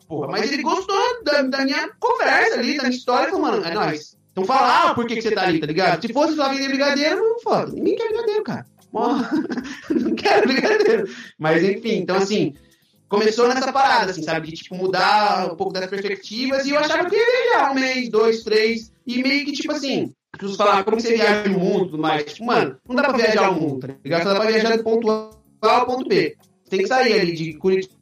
Porra, 0.08 0.28
mas 0.28 0.52
ele 0.52 0.62
gostou 0.62 1.24
da, 1.24 1.42
da 1.42 1.64
minha 1.64 1.90
conversa 1.98 2.54
ali, 2.54 2.76
da 2.76 2.84
minha 2.84 2.96
história, 2.96 3.30
falou, 3.30 3.42
mano, 3.42 3.64
é 3.64 3.74
nóis. 3.74 4.16
Então 4.30 4.44
fala, 4.44 4.90
ah, 4.90 4.94
por 4.94 5.06
que, 5.06 5.16
que 5.16 5.22
você 5.22 5.30
tá 5.30 5.42
ali, 5.42 5.58
tá 5.58 5.66
ligado? 5.66 6.06
Se 6.06 6.12
fosse 6.12 6.36
só 6.36 6.48
vender 6.48 6.68
brigadeiro, 6.68 7.16
não 7.16 7.40
foda. 7.40 7.72
Ninguém 7.72 7.96
quer 7.96 8.08
brigadeiro, 8.08 8.44
cara. 8.44 8.66
não 9.90 10.14
quero 10.14 10.46
brigadeiro. 10.46 11.08
Mas 11.38 11.62
enfim, 11.64 11.96
então 11.98 12.16
assim, 12.16 12.54
começou 13.08 13.48
nessa 13.48 13.72
parada, 13.72 14.10
assim, 14.10 14.22
sabe? 14.22 14.48
De 14.48 14.56
tipo, 14.56 14.74
mudar 14.74 15.52
um 15.52 15.56
pouco 15.56 15.72
das 15.72 15.86
perspectivas 15.86 16.66
e 16.66 16.70
eu 16.70 16.78
achava 16.78 17.08
que 17.08 17.16
ia 17.16 17.24
viajar 17.24 17.70
um 17.72 17.74
mês, 17.74 18.08
dois, 18.08 18.42
três, 18.42 18.92
e 19.06 19.22
meio 19.22 19.44
que 19.44 19.52
tipo 19.52 19.72
assim. 19.72 20.12
As 20.32 20.40
pessoas 20.40 20.58
falavam, 20.58 20.84
como 20.84 21.00
você 21.00 21.14
viaja 21.14 21.48
no 21.48 21.58
mundo 21.58 21.86
tudo 21.86 21.98
mais? 22.02 22.24
Tipo, 22.24 22.44
mano, 22.44 22.76
não 22.86 22.94
dá 22.94 23.04
pra 23.04 23.16
viajar 23.16 23.50
o 23.50 23.60
mundo, 23.60 23.86
tá 23.86 23.94
ligado? 24.04 24.22
Só 24.22 24.34
dá 24.34 24.40
pra 24.40 24.50
viajar 24.50 24.76
do 24.76 24.84
ponto 24.84 25.10
A 25.10 25.30
ao 25.62 25.86
ponto 25.86 26.06
B. 26.06 26.36
Você 26.62 26.70
tem 26.70 26.80
que 26.80 26.88
sair 26.88 27.20
ali 27.20 27.32
de 27.32 27.54
Curitiba 27.54 27.95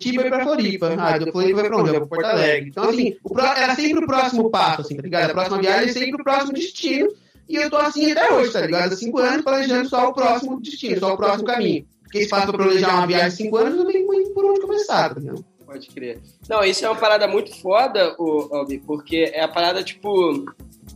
e 0.00 0.08
ir 0.10 0.28
pra 0.28 0.42
Floripa. 0.44 0.94
Ah, 0.98 1.18
do 1.18 1.32
Floripa 1.32 1.60
vai 1.60 1.68
pra 1.68 1.78
onde? 1.78 1.90
Vai 1.90 2.00
pra 2.00 2.08
Porto 2.08 2.24
Alegre. 2.24 2.68
Então, 2.70 2.88
assim, 2.88 3.16
o 3.24 3.38
era 3.38 3.74
sempre 3.74 4.04
o 4.04 4.06
próximo 4.06 4.50
passo, 4.50 4.82
assim, 4.82 4.96
tá 4.96 5.02
ligado? 5.02 5.30
A 5.30 5.34
próxima 5.34 5.58
viagem 5.58 5.88
é 5.88 5.92
sempre 5.92 6.20
o 6.20 6.24
próximo 6.24 6.52
destino. 6.52 7.08
E 7.48 7.56
eu 7.56 7.70
tô 7.70 7.76
assim 7.76 8.12
até 8.12 8.30
hoje, 8.32 8.52
tá 8.52 8.60
ligado? 8.60 8.92
Há 8.92 8.96
cinco 8.96 9.18
anos 9.18 9.42
planejando 9.42 9.88
só 9.88 10.08
o 10.08 10.12
próximo 10.12 10.60
destino, 10.60 11.00
só 11.00 11.14
o 11.14 11.16
próximo 11.16 11.44
caminho. 11.44 11.86
Porque 12.02 12.20
espaço 12.20 12.46
pra 12.48 12.58
planejar 12.58 12.94
uma 12.94 13.06
viagem 13.06 13.28
de 13.30 13.36
cinco 13.36 13.56
anos, 13.56 13.76
não 13.76 13.86
tem 13.86 14.04
muito 14.04 14.30
por 14.30 14.44
onde 14.44 14.60
começar, 14.60 15.14
tá 15.14 15.20
ligado? 15.20 15.44
Pode 15.64 15.88
crer. 15.88 16.18
Não, 16.48 16.64
isso 16.64 16.84
é 16.84 16.88
uma 16.88 16.98
parada 16.98 17.28
muito 17.28 17.54
foda, 17.60 18.14
Albi, 18.18 18.78
porque 18.78 19.30
é 19.34 19.42
a 19.42 19.48
parada, 19.48 19.82
tipo. 19.82 20.46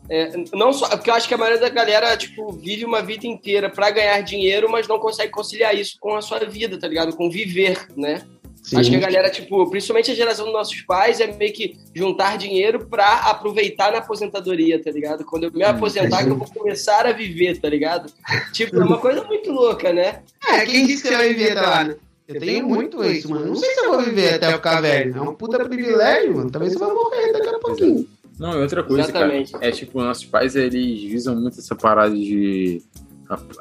É, 0.08 0.32
não 0.54 0.72
só. 0.72 0.88
Porque 0.88 1.10
eu 1.10 1.14
acho 1.14 1.28
que 1.28 1.34
a 1.34 1.38
maioria 1.38 1.60
da 1.60 1.68
galera, 1.68 2.16
tipo, 2.16 2.52
vive 2.52 2.84
uma 2.84 3.02
vida 3.02 3.26
inteira 3.26 3.68
para 3.68 3.90
ganhar 3.90 4.20
dinheiro, 4.22 4.70
mas 4.70 4.88
não 4.88 4.98
consegue 4.98 5.30
conciliar 5.30 5.74
isso 5.74 5.98
com 6.00 6.16
a 6.16 6.22
sua 6.22 6.38
vida, 6.40 6.78
tá 6.78 6.88
ligado? 6.88 7.14
Com 7.14 7.28
viver, 7.28 7.86
né? 7.94 8.22
Sim. 8.62 8.78
Acho 8.78 8.90
que 8.90 8.96
a 8.96 9.00
galera, 9.00 9.28
tipo, 9.28 9.68
principalmente 9.68 10.12
a 10.12 10.14
geração 10.14 10.44
dos 10.44 10.54
nossos 10.54 10.80
pais, 10.82 11.20
é 11.20 11.26
meio 11.36 11.52
que 11.52 11.76
juntar 11.94 12.38
dinheiro 12.38 12.86
pra 12.86 13.22
aproveitar 13.22 13.90
na 13.90 13.98
aposentadoria, 13.98 14.80
tá 14.80 14.90
ligado? 14.90 15.24
Quando 15.24 15.44
eu 15.44 15.52
me 15.52 15.64
hum, 15.64 15.68
aposentar, 15.68 16.22
que 16.22 16.30
eu 16.30 16.36
vou 16.36 16.46
começar 16.46 17.04
a 17.04 17.12
viver, 17.12 17.60
tá 17.60 17.68
ligado? 17.68 18.12
Tipo, 18.52 18.76
é 18.76 18.84
uma 18.84 18.98
coisa 18.98 19.24
muito 19.24 19.50
louca, 19.50 19.92
né? 19.92 20.22
É, 20.48 20.64
quem 20.64 20.86
disse 20.86 21.02
que 21.02 21.08
você 21.08 21.16
vai 21.16 21.28
viver 21.34 21.54
lá, 21.54 21.84
né? 21.84 21.96
Eu 22.28 22.40
tenho 22.40 22.66
muito 22.66 23.04
isso, 23.04 23.28
mano. 23.28 23.46
Não 23.46 23.56
sei 23.56 23.74
se 23.74 23.80
eu 23.80 23.90
vou 23.90 24.02
viver 24.02 24.34
até 24.34 24.46
eu 24.46 24.52
ficar 24.52 24.80
velho. 24.80 25.16
É 25.16 25.20
um 25.20 25.34
puta 25.34 25.64
privilégio, 25.64 26.36
mano. 26.36 26.50
Talvez 26.50 26.72
você 26.72 26.78
vai 26.78 26.92
morrer 26.92 27.32
daqui 27.32 27.48
a 27.48 27.58
pouquinho. 27.58 28.08
Não, 28.38 28.58
e 28.58 28.62
outra 28.62 28.82
coisa, 28.82 29.02
Exatamente. 29.02 29.52
cara, 29.52 29.66
é 29.66 29.70
tipo, 29.70 30.00
nossos 30.00 30.24
pais, 30.24 30.56
eles 30.56 31.02
visam 31.02 31.34
muito 31.34 31.58
essa 31.58 31.74
parada 31.74 32.14
de 32.14 32.80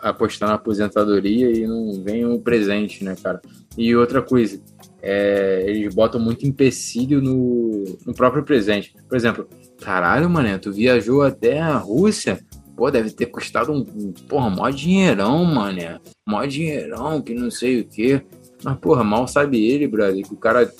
apostar 0.02 0.50
na 0.50 0.56
aposentadoria 0.56 1.52
e 1.52 1.66
não 1.66 2.02
vem 2.04 2.26
o 2.26 2.40
presente, 2.40 3.04
né, 3.04 3.16
cara? 3.22 3.42
E 3.78 3.96
outra 3.96 4.22
coisa, 4.22 4.60
é, 5.02 5.64
eles 5.68 5.94
botam 5.94 6.20
muito 6.20 6.46
empecilho 6.46 7.22
no, 7.22 7.84
no 8.06 8.14
próprio 8.14 8.44
presente. 8.44 8.94
Por 9.08 9.16
exemplo, 9.16 9.48
caralho, 9.82 10.30
mané, 10.30 10.58
tu 10.58 10.72
viajou 10.72 11.24
até 11.24 11.60
a 11.60 11.76
Rússia? 11.78 12.40
Pô, 12.76 12.90
deve 12.90 13.12
ter 13.12 13.28
custado 13.28 13.72
um, 13.72 13.80
um 13.80 14.14
porra, 14.28 14.50
mó 14.50 14.70
dinheirão, 14.70 15.44
mané. 15.46 16.00
Mó 16.28 16.46
dinheirão, 16.46 17.22
que 17.22 17.34
não 17.34 17.52
sei 17.52 17.82
o 17.82 17.88
quê. 17.88 18.22
Mas, 18.64 18.78
porra, 18.78 19.04
mal 19.04 19.28
sabe 19.28 19.64
ele, 19.64 19.88
brother, 19.88 20.24
que 20.24 20.34
o 20.34 20.38
cara, 20.38 20.72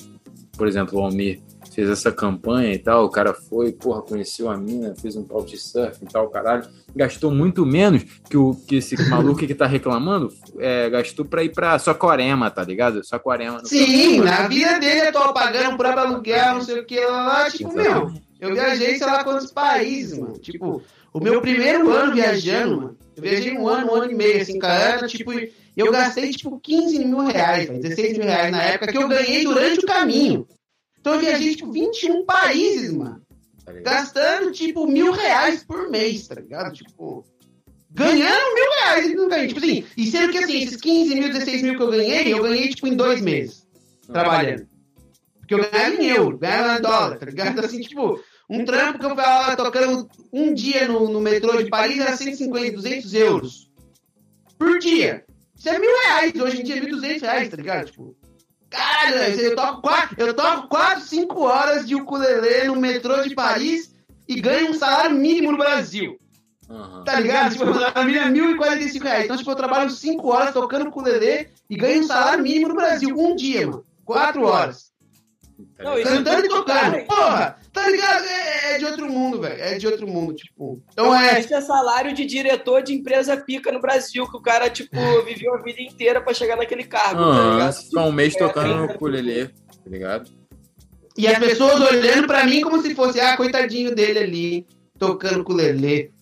por 0.56 0.66
exemplo, 0.68 0.98
o 0.98 1.02
Almir, 1.02 1.40
fez 1.74 1.88
essa 1.88 2.12
campanha 2.12 2.72
e 2.72 2.78
tal, 2.78 3.04
o 3.04 3.10
cara 3.10 3.32
foi, 3.32 3.72
porra, 3.72 4.02
conheceu 4.02 4.50
a 4.50 4.56
mina, 4.56 4.94
fez 4.94 5.16
um 5.16 5.24
couchsurf 5.24 5.98
e 6.02 6.06
tal, 6.06 6.28
caralho, 6.28 6.64
gastou 6.94 7.30
muito 7.30 7.64
menos 7.64 8.04
que 8.28 8.36
o 8.36 8.54
que 8.54 8.76
esse 8.76 8.96
maluco 9.08 9.46
que 9.46 9.54
tá 9.54 9.66
reclamando, 9.66 10.28
é, 10.58 10.88
gastou 10.90 11.24
pra 11.24 11.42
ir 11.42 11.50
pra 11.50 11.78
Socorema, 11.78 12.50
tá 12.50 12.62
ligado? 12.62 13.04
Socorema. 13.04 13.64
Sim, 13.64 14.20
na 14.20 14.46
vida 14.48 14.78
dele 14.78 15.08
eu 15.08 15.12
tô 15.12 15.32
pagando 15.32 15.74
o 15.74 15.78
próprio 15.78 16.04
aluguel, 16.04 16.54
não 16.54 16.62
sei 16.62 16.80
o 16.80 16.84
que 16.84 17.00
lá, 17.00 17.50
tipo, 17.50 17.74
meu, 17.74 18.12
eu 18.40 18.52
viajei 18.52 18.96
sei 18.96 19.06
lá 19.06 19.24
quantos 19.24 19.50
países, 19.50 20.18
mano, 20.18 20.38
tipo, 20.38 20.82
o 21.12 21.20
meu 21.20 21.40
primeiro 21.40 21.90
ano 21.90 22.14
viajando, 22.14 22.76
mano, 22.76 22.96
eu 23.16 23.22
viajei 23.22 23.56
um 23.56 23.66
ano, 23.68 23.92
um 23.92 23.94
ano 23.94 24.10
e 24.10 24.14
meio, 24.14 24.42
assim, 24.42 24.58
cara, 24.58 25.06
tipo, 25.06 25.32
eu 25.76 25.90
gastei, 25.90 26.30
tipo, 26.30 26.58
15 26.60 27.04
mil 27.04 27.24
reais, 27.26 27.68
16 27.68 28.18
mil 28.18 28.26
reais 28.26 28.50
na 28.50 28.62
época 28.62 28.92
que 28.92 28.98
eu 28.98 29.08
ganhei 29.08 29.44
durante 29.44 29.80
o 29.80 29.86
caminho. 29.86 30.46
Então 31.02 31.14
eu 31.14 31.20
viajei, 31.20 31.56
tipo, 31.56 31.72
21 31.72 32.24
países, 32.24 32.92
mano. 32.92 33.20
Tá 33.64 33.72
gastando, 33.72 34.52
tipo, 34.52 34.86
mil 34.86 35.10
reais 35.10 35.64
por 35.64 35.90
mês, 35.90 36.28
tá 36.28 36.36
ligado? 36.36 36.72
Tipo, 36.72 37.24
ganhando 37.90 38.54
mil 38.54 38.70
reais. 38.70 39.16
Não 39.16 39.28
ganhei. 39.28 39.48
Tipo 39.48 39.58
assim, 39.58 39.84
e 39.96 40.06
sendo 40.06 40.30
que, 40.30 40.38
assim, 40.38 40.62
esses 40.62 40.76
15 40.76 41.14
mil, 41.16 41.32
16 41.32 41.62
mil 41.62 41.76
que 41.76 41.82
eu 41.82 41.90
ganhei, 41.90 42.32
eu 42.32 42.40
ganhei, 42.40 42.68
tipo, 42.68 42.86
em 42.86 42.94
dois 42.94 43.20
meses, 43.20 43.66
trabalhando. 44.06 44.68
Porque 45.40 45.54
eu 45.54 45.70
ganhava 45.70 45.94
em 45.96 46.06
euro, 46.06 46.38
ganhava 46.38 46.78
em 46.78 46.82
dólar, 46.82 47.18
tá 47.18 47.26
ligado? 47.26 47.58
Assim, 47.58 47.80
tipo, 47.80 48.22
um 48.48 48.64
trampo 48.64 49.00
que 49.00 49.04
eu 49.04 49.10
ficava 49.10 49.56
tocando 49.56 50.08
um 50.32 50.54
dia 50.54 50.86
no, 50.86 51.08
no 51.08 51.20
metrô 51.20 51.60
de 51.60 51.68
Paris 51.68 51.98
era 51.98 52.16
150, 52.16 52.76
200 52.76 53.14
euros. 53.14 53.70
Por 54.56 54.78
dia. 54.78 55.24
Isso 55.56 55.68
é 55.68 55.78
mil 55.80 55.90
reais. 56.04 56.32
Hoje 56.40 56.60
em 56.60 56.64
dia 56.64 56.76
é 56.76 56.80
1.200 56.80 57.20
reais, 57.22 57.48
tá 57.48 57.56
ligado? 57.56 57.86
Tipo, 57.86 58.16
Caralho, 58.72 59.40
eu 59.40 59.54
toco, 59.54 59.82
quatro, 59.82 60.16
eu 60.16 60.34
toco 60.34 60.68
4, 60.68 61.04
5 61.04 61.40
horas 61.42 61.86
de 61.86 61.94
ukulele 61.94 62.68
no 62.68 62.76
metrô 62.76 63.22
de 63.22 63.34
Paris 63.34 63.94
e 64.26 64.40
ganho 64.40 64.70
um 64.70 64.74
salário 64.74 65.14
mínimo 65.14 65.52
no 65.52 65.58
Brasil. 65.58 66.18
Uhum. 66.70 67.04
Tá 67.04 67.20
ligado? 67.20 67.52
Tipo, 67.52 67.64
a 67.94 68.04
minha 68.04 68.22
é 68.22 68.30
1.045 68.30 69.02
reais. 69.02 69.24
Então, 69.24 69.36
tipo, 69.36 69.50
eu 69.50 69.56
trabalho 69.56 69.90
5 69.90 70.26
horas 70.26 70.54
tocando 70.54 70.88
ukulele 70.88 71.50
e 71.68 71.76
ganho 71.76 72.00
um 72.00 72.06
salário 72.06 72.42
mínimo 72.42 72.68
no 72.68 72.74
Brasil. 72.74 73.14
Um 73.14 73.36
dia, 73.36 73.66
mano. 73.66 73.84
4 74.06 74.42
horas. 74.42 74.90
Não, 75.78 76.02
Cantando 76.02 76.46
e 76.46 76.48
tocando. 76.48 77.06
Porra, 77.06 77.56
tá 77.72 77.88
ligado? 77.88 78.24
É, 78.24 78.74
é, 78.74 78.78
de 78.78 78.84
outro 78.84 79.10
mundo, 79.10 79.40
velho. 79.40 79.62
É 79.62 79.78
de 79.78 79.86
outro 79.86 80.06
mundo, 80.06 80.34
tipo. 80.34 80.82
Então 80.92 81.14
é. 81.14 81.40
Esse 81.40 81.54
é 81.54 81.60
salário 81.60 82.12
de 82.12 82.24
diretor 82.24 82.82
de 82.82 82.92
empresa 82.92 83.36
pica 83.36 83.72
no 83.72 83.80
Brasil, 83.80 84.28
que 84.30 84.36
o 84.36 84.40
cara, 84.40 84.68
tipo, 84.68 84.96
viveu 85.24 85.54
a 85.54 85.62
vida 85.62 85.80
inteira 85.80 86.20
pra 86.20 86.34
chegar 86.34 86.56
naquele 86.56 86.84
cargo, 86.84 87.20
tá 87.20 87.30
ah, 87.30 87.34
tá 87.34 87.52
ligado? 87.52 87.74
Ficar 87.74 88.04
um 88.04 88.12
mês 88.12 88.36
tocando 88.36 88.76
no 88.76 88.84
ukulele, 88.84 89.46
tá 89.46 89.90
ligado? 89.90 90.30
E 91.16 91.26
as 91.26 91.38
pessoas 91.38 91.80
olhando 91.80 92.26
pra 92.26 92.44
mim 92.44 92.62
como 92.62 92.80
se 92.80 92.94
fosse, 92.94 93.20
ah, 93.20 93.36
coitadinho 93.36 93.94
dele 93.94 94.18
ali, 94.18 94.66
tocando 94.98 95.40
ukulele. 95.40 96.12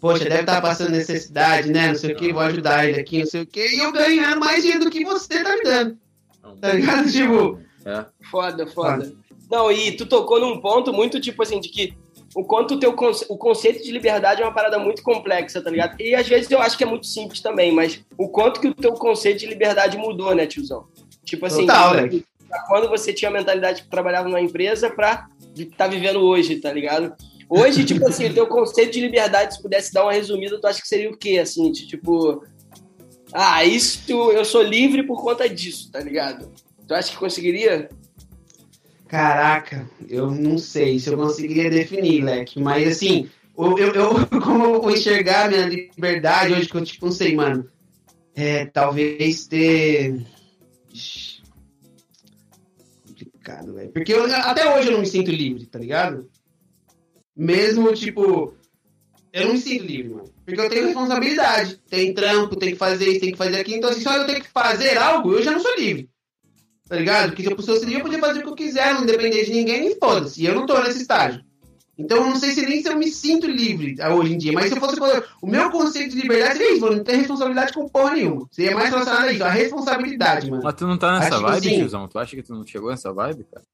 Poxa, 0.00 0.24
deve 0.24 0.40
estar 0.40 0.56
tá 0.56 0.60
passando 0.60 0.90
necessidade, 0.90 1.72
né? 1.72 1.88
Não 1.88 1.94
sei 1.96 2.12
o 2.12 2.16
que, 2.16 2.32
vou 2.32 2.42
ajudar 2.42 2.86
ele 2.86 3.00
aqui, 3.00 3.18
não 3.20 3.26
sei 3.26 3.42
o 3.42 3.46
que. 3.46 3.66
E 3.66 3.78
eu 3.80 3.90
ganhando 3.90 4.38
mais 4.38 4.62
dinheiro 4.62 4.84
do 4.84 4.90
que 4.90 5.04
você 5.04 5.42
tá 5.42 5.56
me 5.56 5.62
dando. 5.62 5.98
Tá 6.60 6.72
ligado? 6.72 7.10
Tipo, 7.10 7.58
é. 7.84 8.04
Foda, 8.30 8.66
foda. 8.66 9.12
Não, 9.50 9.70
e 9.72 9.92
tu 9.92 10.06
tocou 10.06 10.38
num 10.40 10.60
ponto 10.60 10.92
muito 10.92 11.20
tipo 11.20 11.42
assim, 11.42 11.58
de 11.60 11.68
que 11.68 11.94
o 12.34 12.44
quanto 12.44 12.74
o 12.74 12.78
teu 12.80 12.92
conce- 12.92 13.24
o 13.28 13.36
conceito 13.36 13.82
de 13.82 13.90
liberdade 13.90 14.42
é 14.42 14.44
uma 14.44 14.52
parada 14.52 14.78
muito 14.78 15.02
complexa, 15.02 15.62
tá 15.62 15.70
ligado? 15.70 16.00
E 16.00 16.14
às 16.14 16.28
vezes 16.28 16.50
eu 16.50 16.60
acho 16.60 16.76
que 16.76 16.84
é 16.84 16.86
muito 16.86 17.06
simples 17.06 17.40
também, 17.40 17.72
mas 17.72 18.04
o 18.18 18.28
quanto 18.28 18.60
que 18.60 18.68
o 18.68 18.74
teu 18.74 18.92
conceito 18.92 19.38
de 19.40 19.46
liberdade 19.46 19.96
mudou, 19.96 20.34
né, 20.34 20.46
tiozão? 20.46 20.86
Tipo 21.24 21.46
assim, 21.46 21.66
Total, 21.66 21.94
né? 21.94 22.22
quando 22.66 22.88
você 22.88 23.12
tinha 23.12 23.30
a 23.30 23.32
mentalidade 23.32 23.82
que 23.82 23.88
trabalhava 23.88 24.28
numa 24.28 24.40
empresa 24.40 24.90
pra 24.90 25.26
estar 25.56 25.88
vivendo 25.88 26.20
hoje, 26.20 26.56
tá 26.56 26.72
ligado? 26.72 27.14
Hoje, 27.50 27.84
tipo 27.84 28.06
assim, 28.06 28.26
o 28.26 28.34
teu 28.34 28.46
conceito 28.48 28.92
de 28.92 29.00
liberdade, 29.00 29.54
se 29.54 29.62
pudesse 29.62 29.92
dar 29.92 30.02
uma 30.04 30.12
resumida, 30.12 30.60
tu 30.60 30.66
acha 30.66 30.80
que 30.82 30.88
seria 30.88 31.10
o 31.10 31.16
quê? 31.16 31.38
Assim, 31.38 31.72
de, 31.72 31.86
tipo, 31.86 32.44
ah, 33.32 33.64
isso 33.64 34.00
eu 34.32 34.44
sou 34.44 34.62
livre 34.62 35.02
por 35.02 35.22
conta 35.22 35.48
disso, 35.48 35.90
tá 35.90 36.00
ligado? 36.00 36.50
Tu 36.86 36.94
acha 36.94 37.10
que 37.10 37.16
conseguiria? 37.16 37.88
Caraca, 39.08 39.88
eu 40.06 40.30
não 40.30 40.58
sei 40.58 40.98
se 40.98 41.08
eu 41.08 41.16
conseguiria 41.16 41.70
definir, 41.70 42.22
Leque, 42.22 42.60
mas 42.60 42.86
assim, 42.88 43.28
eu, 43.56 43.78
eu, 43.78 43.94
eu- 43.94 44.26
como 44.44 44.64
eu 44.66 44.90
enxergar 44.90 45.48
minha 45.48 45.66
liberdade 45.66 46.52
hoje, 46.52 46.68
que 46.68 46.76
eu 46.76 46.84
tipo, 46.84 47.06
não 47.06 47.12
sei, 47.12 47.34
mano, 47.34 47.66
é, 48.34 48.66
talvez 48.66 49.46
ter. 49.46 50.24
Complicado, 53.06 53.72
velho. 53.74 53.90
Porque 53.92 54.12
eu- 54.12 54.24
até 54.34 54.76
hoje 54.76 54.88
eu 54.88 54.92
não 54.92 55.00
me 55.00 55.06
sinto 55.06 55.30
livre, 55.30 55.64
tá 55.66 55.78
ligado? 55.78 56.28
Mesmo, 57.34 57.92
tipo, 57.94 58.54
eu 59.32 59.46
não 59.46 59.52
me 59.54 59.58
sinto 59.58 59.84
livre, 59.84 60.10
mano. 60.10 60.28
Porque 60.44 60.60
eu 60.60 60.68
tenho 60.68 60.84
responsabilidade. 60.86 61.80
Tem 61.88 62.12
trampo, 62.12 62.56
tem 62.56 62.70
que 62.72 62.76
fazer 62.76 63.08
isso, 63.08 63.20
tem 63.20 63.32
que 63.32 63.38
fazer 63.38 63.58
aquilo. 63.60 63.78
Então, 63.78 63.90
assim, 63.90 64.02
só 64.02 64.14
eu 64.16 64.26
tenho 64.26 64.42
que 64.42 64.50
fazer 64.50 64.98
algo, 64.98 65.32
eu 65.32 65.42
já 65.42 65.52
não 65.52 65.60
sou 65.60 65.74
livre. 65.76 66.10
Tá 66.88 66.96
ligado? 66.96 67.28
Porque 67.28 67.42
se 67.42 67.50
eu 67.50 67.56
fosse 67.56 67.84
livre, 67.84 67.96
eu 67.96 68.02
podia 68.02 68.18
fazer 68.18 68.40
o 68.40 68.42
que 68.42 68.48
eu 68.48 68.54
quiser, 68.54 68.94
não 68.94 69.04
depender 69.04 69.44
de 69.44 69.52
ninguém 69.52 69.92
e 69.92 69.96
foda-se. 69.96 70.42
E 70.42 70.46
eu 70.46 70.54
não 70.54 70.64
tô 70.64 70.80
nesse 70.82 71.02
estágio. 71.02 71.44
Então, 71.98 72.18
eu 72.18 72.26
não 72.26 72.36
sei 72.36 72.52
se 72.52 72.64
nem 72.64 72.80
se 72.80 72.88
eu 72.88 72.96
me 72.96 73.10
sinto 73.10 73.50
livre 73.50 73.96
ah, 74.00 74.14
hoje 74.14 74.32
em 74.32 74.38
dia. 74.38 74.52
Mas 74.52 74.68
se 74.68 74.76
eu 74.76 74.80
fosse. 74.80 75.00
O 75.42 75.46
meu 75.48 75.68
conceito 75.68 76.14
de 76.14 76.22
liberdade 76.22 76.58
seria 76.58 76.72
isso, 76.72 76.80
mano. 76.80 76.96
Não 76.96 77.04
ter 77.04 77.16
responsabilidade 77.16 77.72
com 77.72 77.88
porra 77.88 78.14
nenhuma. 78.14 78.46
Seria 78.52 78.74
mais 78.74 78.88
relacionado 78.88 79.24
a 79.24 79.32
isso, 79.32 79.44
a 79.44 79.50
responsabilidade, 79.50 80.50
mano. 80.50 80.62
Mas 80.62 80.74
tu 80.74 80.86
não 80.86 80.96
tá 80.96 81.18
nessa 81.18 81.34
Acho 81.34 81.44
que 81.44 81.50
vibe, 81.50 81.68
sim. 81.68 81.76
tiozão? 81.76 82.08
Tu 82.08 82.18
acha 82.18 82.36
que 82.36 82.42
tu 82.42 82.54
não 82.54 82.64
chegou 82.64 82.90
nessa 82.90 83.12
vibe, 83.12 83.44
cara? 83.52 83.64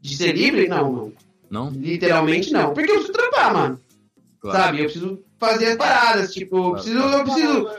De 0.00 0.16
ser 0.16 0.36
livre? 0.36 0.68
Não, 0.68 0.92
mano. 0.92 1.12
Não? 1.50 1.70
Literalmente 1.70 2.52
não. 2.52 2.72
Porque 2.72 2.92
eu 2.92 2.94
preciso 2.94 3.12
trampar, 3.12 3.52
mano. 3.52 3.80
Claro. 4.40 4.58
Sabe? 4.58 4.78
Eu 4.78 4.84
preciso 4.84 5.24
fazer 5.36 5.66
as 5.66 5.76
paradas. 5.76 6.32
Tipo, 6.32 6.56
eu 6.56 6.72
preciso. 6.72 6.98
Eu 6.98 7.24
preciso. 7.24 7.70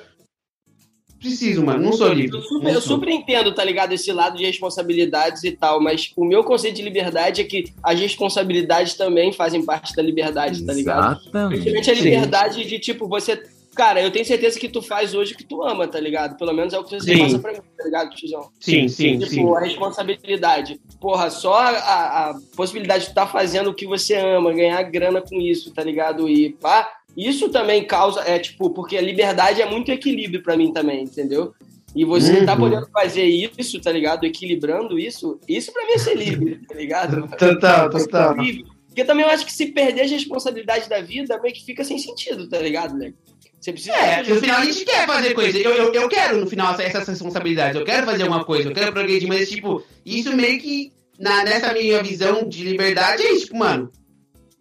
Preciso, 1.19 1.65
mano. 1.65 1.83
Não 1.83 1.93
sou 1.93 2.13
livre. 2.13 2.37
Eu 2.37 2.43
super, 2.43 2.73
eu 2.73 2.81
super 2.81 3.09
entendo, 3.09 3.53
tá 3.53 3.63
ligado? 3.63 3.91
Esse 3.91 4.11
lado 4.11 4.37
de 4.37 4.45
responsabilidades 4.45 5.43
e 5.43 5.51
tal, 5.51 5.81
mas 5.81 6.11
o 6.15 6.23
meu 6.23 6.43
conceito 6.43 6.75
de 6.75 6.81
liberdade 6.81 7.41
é 7.41 7.43
que 7.43 7.73
as 7.83 7.99
responsabilidades 7.99 8.93
também 8.93 9.33
fazem 9.33 9.63
parte 9.63 9.95
da 9.95 10.01
liberdade, 10.01 10.65
tá 10.65 10.73
ligado? 10.73 11.19
Exatamente. 11.19 11.49
Principalmente 11.49 11.91
a 11.91 11.95
Sim. 11.95 12.01
liberdade 12.01 12.65
de, 12.65 12.79
tipo, 12.79 13.07
você. 13.07 13.43
Cara, 13.75 14.01
eu 14.01 14.11
tenho 14.11 14.25
certeza 14.25 14.59
que 14.59 14.67
tu 14.67 14.81
faz 14.81 15.13
hoje 15.13 15.33
o 15.33 15.37
que 15.37 15.43
tu 15.43 15.63
ama, 15.63 15.87
tá 15.87 15.99
ligado? 15.99 16.37
Pelo 16.37 16.53
menos 16.53 16.73
é 16.73 16.79
o 16.79 16.83
que 16.83 16.89
você 16.89 17.13
Sim. 17.13 17.19
passa 17.19 17.39
pra 17.39 17.51
mim, 17.53 17.59
tá 17.77 17.83
ligado, 17.85 18.09
tiozão? 18.15 18.49
Sim, 18.59 18.87
sim, 18.87 19.19
tipo, 19.19 19.29
sim. 19.29 19.55
a 19.55 19.59
responsabilidade. 19.59 20.81
Porra, 20.99 21.29
só 21.29 21.53
a, 21.59 22.29
a 22.29 22.39
possibilidade 22.57 23.05
de 23.05 23.11
tu 23.11 23.13
tá 23.15 23.27
fazendo 23.27 23.69
o 23.69 23.73
que 23.73 23.85
você 23.85 24.15
ama, 24.15 24.53
ganhar 24.53 24.81
grana 24.83 25.21
com 25.21 25.39
isso, 25.39 25.73
tá 25.73 25.83
ligado? 25.83 26.27
E 26.27 26.49
pá, 26.53 26.89
isso 27.27 27.49
também 27.49 27.85
causa, 27.85 28.21
é 28.21 28.39
tipo, 28.39 28.69
porque 28.71 28.97
a 28.97 29.01
liberdade 29.01 29.61
é 29.61 29.69
muito 29.69 29.91
equilíbrio 29.91 30.41
pra 30.43 30.55
mim 30.57 30.71
também, 30.71 31.03
entendeu? 31.03 31.53
E 31.95 32.05
você 32.05 32.45
tá 32.45 32.53
Uhum. 32.53 32.59
podendo 32.59 32.87
fazer 32.91 33.23
isso, 33.25 33.81
tá 33.81 33.91
ligado? 33.91 34.23
Equilibrando 34.23 34.99
isso, 34.99 35.39
isso 35.47 35.73
pra 35.73 35.85
mim 35.85 35.93
é 35.93 35.97
ser 35.97 36.15
livre, 36.15 36.59
tá 36.67 36.75
ligado? 36.75 37.27
Total, 37.37 37.89
total. 37.89 38.35
Livre. 38.37 38.63
Porque 38.87 39.03
também 39.03 39.25
eu 39.25 39.31
acho 39.31 39.45
que 39.45 39.51
se 39.53 39.67
perder 39.67 40.01
a 40.01 40.07
responsabilidade 40.07 40.87
da 40.87 41.01
vida, 41.01 41.39
meio 41.41 41.53
que 41.53 41.65
fica 41.65 41.83
sem 41.83 41.97
sentido, 41.97 42.47
tá 42.47 42.59
ligado, 42.59 42.95
né? 42.95 43.13
Você 43.59 43.71
precisa. 43.73 43.93
É, 43.95 44.23
no 44.23 44.35
final 44.37 44.59
a 44.61 44.65
gente 44.65 44.85
quer 44.85 45.05
fazer 45.05 45.33
coisa. 45.33 45.57
Eu, 45.57 45.71
eu, 45.73 45.93
eu 45.93 46.07
quero, 46.09 46.37
no 46.39 46.47
final, 46.47 46.73
essa- 46.73 46.83
essas 46.83 47.07
responsabilidades. 47.07 47.75
Eu 47.79 47.85
quero 47.85 48.05
fazer 48.05 48.23
alguma 48.23 48.45
coisa, 48.45 48.69
eu 48.69 48.73
quero 48.73 48.91
progredir, 48.93 49.27
mas, 49.27 49.49
tipo, 49.49 49.83
isso 50.05 50.33
meio 50.35 50.59
que, 50.59 50.91
na, 51.19 51.43
nessa 51.43 51.73
minha 51.73 52.01
visão 52.01 52.47
de 52.47 52.63
liberdade, 52.63 53.21
é 53.23 53.31
isso, 53.33 53.45
tipo, 53.45 53.57
mano. 53.57 53.91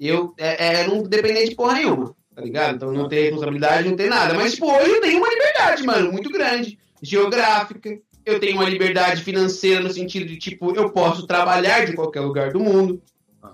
Eu 0.00 0.32
é, 0.38 0.82
é 0.82 0.86
não 0.86 1.02
depender 1.02 1.44
de 1.48 1.54
porra 1.54 1.74
nenhuma, 1.74 2.14
tá 2.38 2.44
ligado? 2.44 2.76
Então 2.76 2.92
não 2.92 3.08
ter 3.08 3.22
responsabilidade, 3.24 3.88
não 3.88 3.96
ter 3.96 4.08
nada. 4.08 4.32
Mas, 4.34 4.58
hoje 4.60 4.90
eu 4.90 5.00
tenho 5.00 5.18
uma 5.18 5.28
liberdade, 5.28 5.82
mano, 5.82 6.12
muito 6.12 6.30
grande. 6.30 6.78
Geográfica. 7.02 7.98
Eu 8.24 8.38
tenho 8.38 8.56
uma 8.56 8.68
liberdade 8.68 9.22
financeira 9.24 9.80
no 9.80 9.90
sentido 9.90 10.26
de, 10.26 10.36
tipo, 10.36 10.72
eu 10.76 10.90
posso 10.90 11.26
trabalhar 11.26 11.84
de 11.84 11.94
qualquer 11.94 12.20
lugar 12.20 12.52
do 12.52 12.60
mundo. 12.60 13.02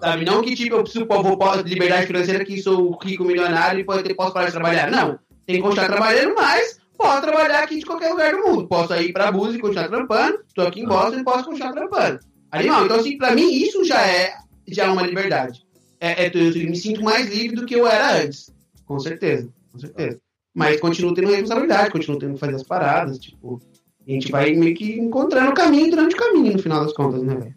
Sabe? 0.03 0.24
Não 0.24 0.43
que, 0.43 0.55
tipo, 0.55 0.74
eu 0.76 0.82
preciso, 0.82 1.07
pô, 1.07 1.22
vou, 1.22 1.39
posso- 1.39 1.62
liberdade 1.62 2.07
financeira 2.07 2.45
que 2.45 2.61
sou 2.61 2.99
rico, 3.03 3.24
milionário 3.24 3.80
e 3.80 3.85
pode, 3.85 4.12
posso 4.14 4.32
parar 4.32 4.47
de 4.47 4.53
trabalhar. 4.53 4.91
Não. 4.91 5.18
Tem 5.47 5.57
que 5.57 5.62
continuar 5.62 5.87
trabalhando, 5.89 6.35
mas 6.35 6.78
posso 6.99 7.22
trabalhar 7.22 7.62
aqui 7.62 7.78
de 7.78 7.87
qualquer 7.87 8.11
lugar 8.11 8.32
do 8.32 8.39
mundo. 8.39 8.66
Posso 8.66 8.93
ir 8.95 9.12
pra 9.12 9.30
Búzios 9.30 9.57
e 9.57 9.61
continuar 9.61 9.89
trampando. 9.89 10.41
Tô 10.55 10.62
aqui 10.62 10.80
em 10.80 10.87
Boston 10.87 11.20
e 11.20 11.24
posso 11.24 11.45
continuar 11.45 11.72
trampando. 11.72 12.18
Animal. 12.51 12.85
Então, 12.85 12.97
assim, 12.99 13.16
pra 13.16 13.32
mim, 13.32 13.51
isso 13.53 13.85
já 13.85 14.01
é, 14.07 14.35
já 14.68 14.85
é 14.85 14.89
uma 14.89 15.03
liberdade. 15.03 15.62
É, 16.01 16.26
é, 16.26 16.30
eu 16.35 16.68
me 16.68 16.76
sinto 16.76 17.03
mais 17.03 17.32
livre 17.32 17.57
do 17.57 17.66
que 17.66 17.74
eu 17.74 17.87
era 17.87 18.22
antes. 18.22 18.53
Com 18.87 18.99
certeza. 18.99 19.49
Com 19.72 19.78
certeza. 19.78 20.20
Mas 20.55 20.80
continuo 20.80 21.14
tendo 21.14 21.30
responsabilidade, 21.30 21.91
continuo 21.91 22.18
tendo 22.18 22.35
que 22.35 22.41
fazer 22.41 22.55
as 22.55 22.62
paradas, 22.62 23.18
tipo... 23.18 23.61
A 24.07 24.11
gente 24.11 24.30
vai 24.30 24.53
meio 24.53 24.76
que 24.76 24.99
encontrando 24.99 25.51
o 25.51 25.55
caminho 25.55 25.91
durante 25.91 26.14
o 26.14 26.18
caminho, 26.18 26.53
no 26.53 26.59
final 26.59 26.85
das 26.85 26.93
contas, 26.93 27.22
né, 27.22 27.35
velho? 27.35 27.55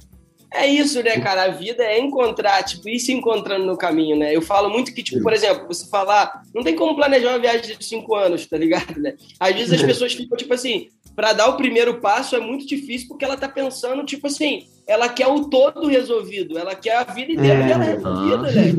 É 0.54 0.66
isso, 0.66 1.04
né, 1.04 1.20
cara? 1.20 1.44
A 1.44 1.50
vida 1.50 1.84
é 1.84 2.00
encontrar, 2.00 2.64
tipo, 2.64 2.88
ir 2.88 3.00
se 3.00 3.12
encontrando 3.12 3.66
no 3.66 3.78
caminho, 3.78 4.18
né? 4.18 4.34
Eu 4.34 4.42
falo 4.42 4.70
muito 4.70 4.94
que, 4.94 5.04
tipo, 5.04 5.22
por 5.22 5.34
exemplo, 5.34 5.68
você 5.68 5.86
falar, 5.90 6.42
não 6.56 6.64
tem 6.64 6.74
como 6.74 6.96
planejar 6.96 7.32
uma 7.32 7.40
viagem 7.40 7.78
de 7.78 7.86
cinco 7.86 8.16
anos, 8.16 8.46
tá 8.46 8.58
ligado, 8.58 8.98
né? 8.98 9.16
Às 9.38 9.54
vezes 9.54 9.74
as 9.74 9.84
pessoas 9.84 10.14
ficam, 10.14 10.38
tipo 10.38 10.54
assim, 10.54 10.88
pra 11.18 11.34
dar 11.34 11.48
o 11.50 11.58
primeiro 11.58 12.00
passo 12.00 12.36
é 12.36 12.40
muito 12.40 12.68
difícil 12.68 13.08
porque 13.08 13.26
ela 13.26 13.36
tá 13.36 13.50
pensando, 13.50 14.06
tipo 14.06 14.28
assim, 14.28 14.68
ela 14.88 15.10
quer 15.10 15.26
o 15.28 15.46
todo 15.50 15.88
resolvido, 15.88 16.60
ela 16.60 16.76
quer 16.76 16.96
a 16.98 17.04
vida 17.06 17.32
inteira 17.32 17.64
É. 17.64 17.68
dela 17.68 17.84
resolvida, 17.84 18.52
né? 18.52 18.74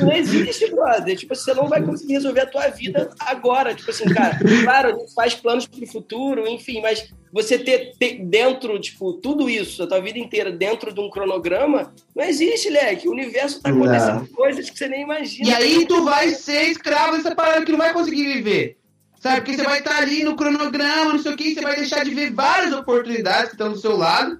Não 0.00 0.12
existe, 0.12 0.70
brother. 0.70 1.16
Tipo, 1.16 1.34
você 1.34 1.52
não 1.52 1.68
vai 1.68 1.82
conseguir 1.82 2.12
resolver 2.14 2.42
a 2.42 2.46
tua 2.46 2.68
vida 2.68 3.10
agora. 3.18 3.74
Tipo 3.74 3.90
assim, 3.90 4.04
cara, 4.04 4.38
claro, 4.62 4.88
a 4.88 4.98
gente 5.00 5.12
faz 5.14 5.34
planos 5.34 5.66
pro 5.66 5.84
futuro, 5.88 6.46
enfim, 6.46 6.80
mas 6.80 7.12
você 7.32 7.58
ter, 7.58 7.92
ter 7.98 8.24
dentro, 8.24 8.78
tipo, 8.78 9.12
tudo 9.14 9.50
isso, 9.50 9.82
a 9.82 9.86
tua 9.88 10.00
vida 10.00 10.18
inteira 10.20 10.52
dentro 10.52 10.94
de 10.94 11.00
um 11.00 11.10
cronograma, 11.10 11.92
não 12.14 12.24
existe, 12.24 12.70
leque. 12.70 13.08
O 13.08 13.12
universo 13.12 13.60
tá 13.60 13.70
Não. 13.72 13.82
acontecendo 13.82 14.28
coisas 14.28 14.70
que 14.70 14.78
você 14.78 14.86
nem 14.88 15.02
imagina. 15.02 15.50
E 15.50 15.52
aí 15.52 15.86
tu 15.86 16.04
vai 16.04 16.28
ser 16.30 16.68
escravo 16.68 17.16
dessa 17.16 17.34
parada 17.34 17.64
que 17.66 17.72
não 17.72 17.78
vai 17.78 17.92
conseguir 17.92 18.32
viver. 18.32 18.76
Sabe? 19.24 19.36
Porque 19.40 19.56
você 19.56 19.62
vai 19.62 19.78
estar 19.78 19.96
ali 19.96 20.22
no 20.22 20.36
cronograma, 20.36 21.14
não 21.14 21.18
sei 21.18 21.32
o 21.32 21.36
que, 21.36 21.54
você 21.54 21.62
vai 21.62 21.76
deixar 21.76 22.04
de 22.04 22.14
ver 22.14 22.30
várias 22.30 22.74
oportunidades 22.74 23.46
que 23.46 23.54
estão 23.54 23.72
do 23.72 23.78
seu 23.78 23.96
lado. 23.96 24.38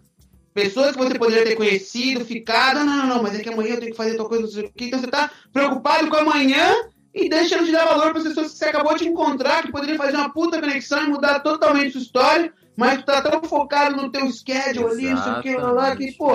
Pessoas 0.53 0.93
que 0.93 0.99
você 0.99 1.19
poderia 1.19 1.43
ter 1.43 1.57
conhecido, 1.57 2.23
ficado, 2.23 2.85
não, 2.85 2.95
não, 2.99 3.07
não, 3.07 3.23
mas 3.23 3.35
é 3.35 3.43
que 3.43 3.49
amanhã 3.49 3.71
eu 3.71 3.81
tenho 3.81 3.93
que 3.93 3.97
fazer 3.97 4.15
tal 4.15 4.29
coisa, 4.29 4.43
não 4.43 4.51
sei 4.51 4.65
o 4.65 4.73
que. 4.75 4.85
Então 4.85 5.01
você 5.01 5.07
tá 5.07 5.31
preocupado 5.51 6.07
com 6.11 6.17
amanhã 6.17 6.71
e 7.15 7.31
deixando 7.31 7.65
de 7.65 7.73
dar 7.73 7.87
valor 7.87 8.13
para 8.13 8.25
pessoas 8.25 8.53
que 8.53 8.59
você 8.59 8.67
acabou 8.67 8.95
de 8.95 9.09
encontrar, 9.09 9.63
que 9.63 9.73
poderiam 9.73 9.97
fazer 9.97 10.19
uma 10.19 10.31
puta 10.31 10.61
conexão 10.61 11.03
e 11.03 11.09
mudar 11.09 11.41
totalmente 11.41 11.93
sua 11.93 12.03
história, 12.03 12.53
mas 12.77 12.99
tu 12.99 13.07
tá 13.07 13.23
tão 13.23 13.43
focado 13.43 13.97
no 13.97 14.13
teu 14.13 14.31
schedule 14.31 14.91
ali, 14.91 15.09
não 15.09 15.23
sei 15.23 15.33
o 15.33 15.41
que, 15.41 15.57
lá, 15.57 15.71
lá, 15.71 15.97
que, 15.97 16.13
pô, 16.13 16.31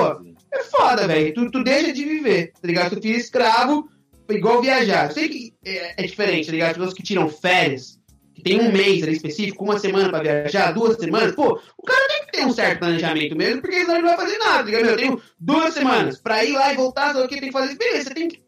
é 0.51 0.63
foda, 0.71 1.05
velho. 1.07 1.35
Tu, 1.35 1.51
tu 1.51 1.63
deixa 1.63 1.93
de 1.93 2.03
viver, 2.03 2.51
tá 2.59 2.67
ligado? 2.67 2.95
Tu 2.95 3.01
fica 3.03 3.15
escravo, 3.15 3.87
igual 4.27 4.59
viajar. 4.59 5.09
Eu 5.09 5.13
sei 5.13 5.29
que 5.29 5.53
é, 5.63 6.01
é 6.03 6.07
diferente, 6.07 6.47
tá 6.47 6.51
ligado? 6.51 6.71
As 6.71 6.77
pessoas 6.77 6.93
que 6.95 7.03
tiram 7.03 7.29
férias, 7.29 7.98
tem 8.43 8.59
um 8.59 8.71
mês 8.71 9.03
ali 9.03 9.13
específico, 9.13 9.63
uma 9.63 9.79
semana 9.79 10.09
pra 10.09 10.21
viajar, 10.21 10.71
duas 10.71 10.97
semanas, 10.97 11.33
pô, 11.35 11.59
o 11.77 11.83
cara 11.83 12.07
tem 12.07 12.25
que 12.25 12.31
ter 12.31 12.45
um 12.45 12.53
certo 12.53 12.79
planejamento 12.79 13.35
mesmo, 13.35 13.61
porque 13.61 13.79
senão 13.81 13.95
ele 13.95 14.01
não 14.07 14.15
vai 14.15 14.25
fazer 14.25 14.37
nada, 14.37 14.57
tá 14.57 14.63
ligado? 14.63 14.85
Eu 14.87 14.97
tenho 14.97 15.21
duas 15.39 15.73
semanas 15.73 16.19
pra 16.19 16.43
ir 16.43 16.53
lá 16.53 16.73
e 16.73 16.77
voltar, 16.77 17.15
o 17.15 17.27
que 17.27 17.39
tem 17.39 17.49
que 17.49 17.51
fazer? 17.51 17.75
Beleza, 17.75 18.05
você 18.05 18.13
tem 18.13 18.27
que 18.27 18.41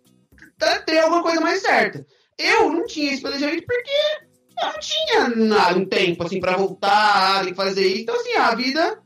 tá- 0.58 0.80
ter 0.80 1.00
alguma 1.00 1.22
coisa 1.22 1.42
mais 1.42 1.62
certa. 1.62 2.06
Eu 2.38 2.72
não 2.72 2.86
tinha 2.86 3.14
esse 3.14 3.22
planejamento 3.22 3.66
porque 3.66 3.92
eu 4.62 4.68
não 4.68 4.80
tinha 4.80 5.30
nada, 5.48 5.78
um 5.78 5.86
tempo, 5.86 6.24
assim, 6.24 6.40
pra 6.40 6.56
voltar 6.58 7.48
e 7.48 7.54
fazer 7.54 7.86
isso. 7.86 8.02
Então, 8.02 8.16
assim, 8.16 8.34
a 8.34 8.56
vida 8.56 9.00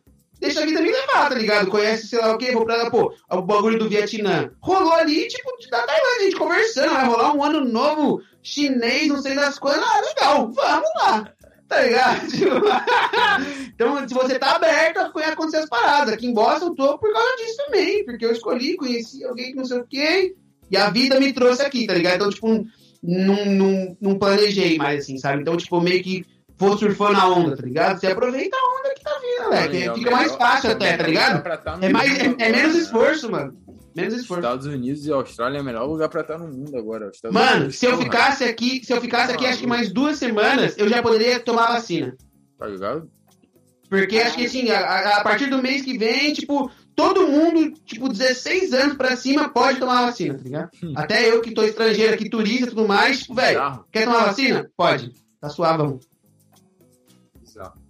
deixa 0.45 0.61
a 0.61 0.65
vida 0.65 0.81
me 0.81 0.91
levar, 0.91 1.29
tá 1.29 1.35
ligado? 1.35 1.69
Conhece, 1.69 2.07
sei 2.07 2.19
lá 2.19 2.33
o 2.33 2.37
quê, 2.37 2.51
vou 2.51 2.65
pra 2.65 2.75
lá, 2.75 2.89
pô, 2.89 3.13
o 3.29 3.41
bagulho 3.41 3.79
do 3.79 3.89
Vietnã. 3.89 4.51
Rolou 4.61 4.93
ali, 4.93 5.27
tipo, 5.27 5.51
da 5.69 5.83
Tailândia, 5.83 6.19
a 6.19 6.23
gente 6.23 6.35
conversando, 6.35 6.93
vai 6.93 7.05
rolar 7.05 7.33
um 7.33 7.43
ano 7.43 7.65
novo 7.65 8.21
chinês, 8.41 9.07
não 9.07 9.21
sei 9.21 9.35
das 9.35 9.57
coisas. 9.59 9.83
Ah, 9.83 10.01
legal, 10.01 10.51
vamos 10.51 10.89
lá. 10.97 11.33
Tá 11.67 11.81
ligado? 11.81 12.27
Tipo, 13.75 13.97
então, 13.97 14.07
se 14.07 14.13
você 14.13 14.39
tá 14.39 14.55
aberto 14.55 14.99
a 14.99 15.07
acontecer 15.07 15.57
as 15.57 15.69
paradas. 15.69 16.13
Aqui 16.13 16.27
em 16.27 16.33
Boston 16.33 16.67
eu 16.67 16.75
tô 16.75 16.97
por 16.97 17.11
causa 17.11 17.35
disso 17.37 17.57
também, 17.57 18.05
porque 18.05 18.23
eu 18.23 18.31
escolhi, 18.31 18.77
conheci 18.77 19.25
alguém 19.25 19.51
que 19.51 19.57
não 19.57 19.65
sei 19.65 19.79
o 19.79 19.85
quê, 19.85 20.35
e 20.69 20.77
a 20.77 20.89
vida 20.89 21.19
me 21.19 21.33
trouxe 21.33 21.61
aqui, 21.61 21.85
tá 21.85 21.93
ligado? 21.93 22.15
Então, 22.15 22.29
tipo, 22.29 22.47
não, 23.03 23.45
não, 23.45 23.97
não 23.99 24.17
planejei 24.17 24.77
mais, 24.77 25.03
assim, 25.03 25.17
sabe? 25.17 25.41
Então, 25.41 25.57
tipo, 25.57 25.81
meio 25.81 26.01
que 26.01 26.25
vou 26.57 26.77
surfando 26.77 27.19
a 27.19 27.27
onda, 27.27 27.55
tá 27.57 27.63
ligado? 27.63 27.99
Você 27.99 28.07
aproveita 28.07 28.55
a 28.57 28.79
onda 28.79 28.93
que 28.95 29.03
tá 29.03 29.11
vindo, 29.21 29.49
né? 29.49 29.67
Que 29.67 29.99
fica 29.99 30.11
mais 30.11 30.35
fácil 30.35 30.71
até, 30.71 30.97
tá 30.97 31.03
ligado? 31.07 31.43
É, 31.81 31.89
mais, 31.89 32.17
é, 32.19 32.35
é 32.39 32.51
menos 32.51 32.75
esforço, 32.75 33.29
mano. 33.31 33.55
Menos 33.95 34.13
esforço. 34.15 34.41
Estados 34.41 34.65
Unidos 34.65 35.05
e 35.05 35.11
Austrália 35.11 35.57
é 35.57 35.61
o 35.61 35.63
melhor 35.63 35.85
lugar 35.87 36.09
pra 36.09 36.21
estar 36.21 36.37
no 36.37 36.47
mundo 36.47 36.77
agora. 36.77 37.07
Os 37.09 37.15
Estados 37.15 37.33
Mano, 37.33 37.55
Unidos, 37.57 37.77
se 37.77 37.85
eu 37.85 37.97
ficasse 37.97 38.43
aqui, 38.43 38.83
se 38.83 38.91
eu 38.91 38.99
ficasse 38.99 39.31
aqui, 39.31 39.45
acho 39.45 39.59
que 39.59 39.67
mais 39.67 39.91
duas 39.91 40.17
semanas, 40.17 40.77
eu 40.77 40.87
já 40.89 41.01
poderia 41.01 41.39
tomar 41.39 41.67
vacina. 41.67 42.13
Tá 42.59 42.67
ligado? 42.67 43.09
Porque 43.89 44.17
acho 44.17 44.35
que 44.35 44.45
assim, 44.45 44.69
a, 44.71 45.17
a- 45.19 45.23
partir 45.23 45.45
do 45.45 45.61
mês 45.61 45.81
que 45.83 45.97
vem, 45.97 46.33
tipo, 46.33 46.69
todo 46.95 47.27
mundo, 47.27 47.71
tipo, 47.85 48.09
16 48.09 48.73
anos 48.73 48.97
pra 48.97 49.15
cima 49.15 49.47
pode 49.49 49.79
tomar 49.79 50.05
vacina, 50.07 50.33
tá 50.35 50.43
ligado? 50.43 50.69
Até 50.95 51.29
eu 51.29 51.39
que 51.41 51.53
tô 51.53 51.63
estrangeiro 51.63 52.13
aqui, 52.15 52.29
turista 52.29 52.65
e 52.65 52.69
tudo 52.69 52.87
mais, 52.87 53.19
tipo, 53.21 53.35
velho, 53.35 53.59
quer 53.91 54.05
tomar 54.05 54.25
vacina? 54.25 54.69
Pode. 54.75 55.11
Tá 55.39 55.49
suave, 55.49 55.77
vamos. 55.77 56.05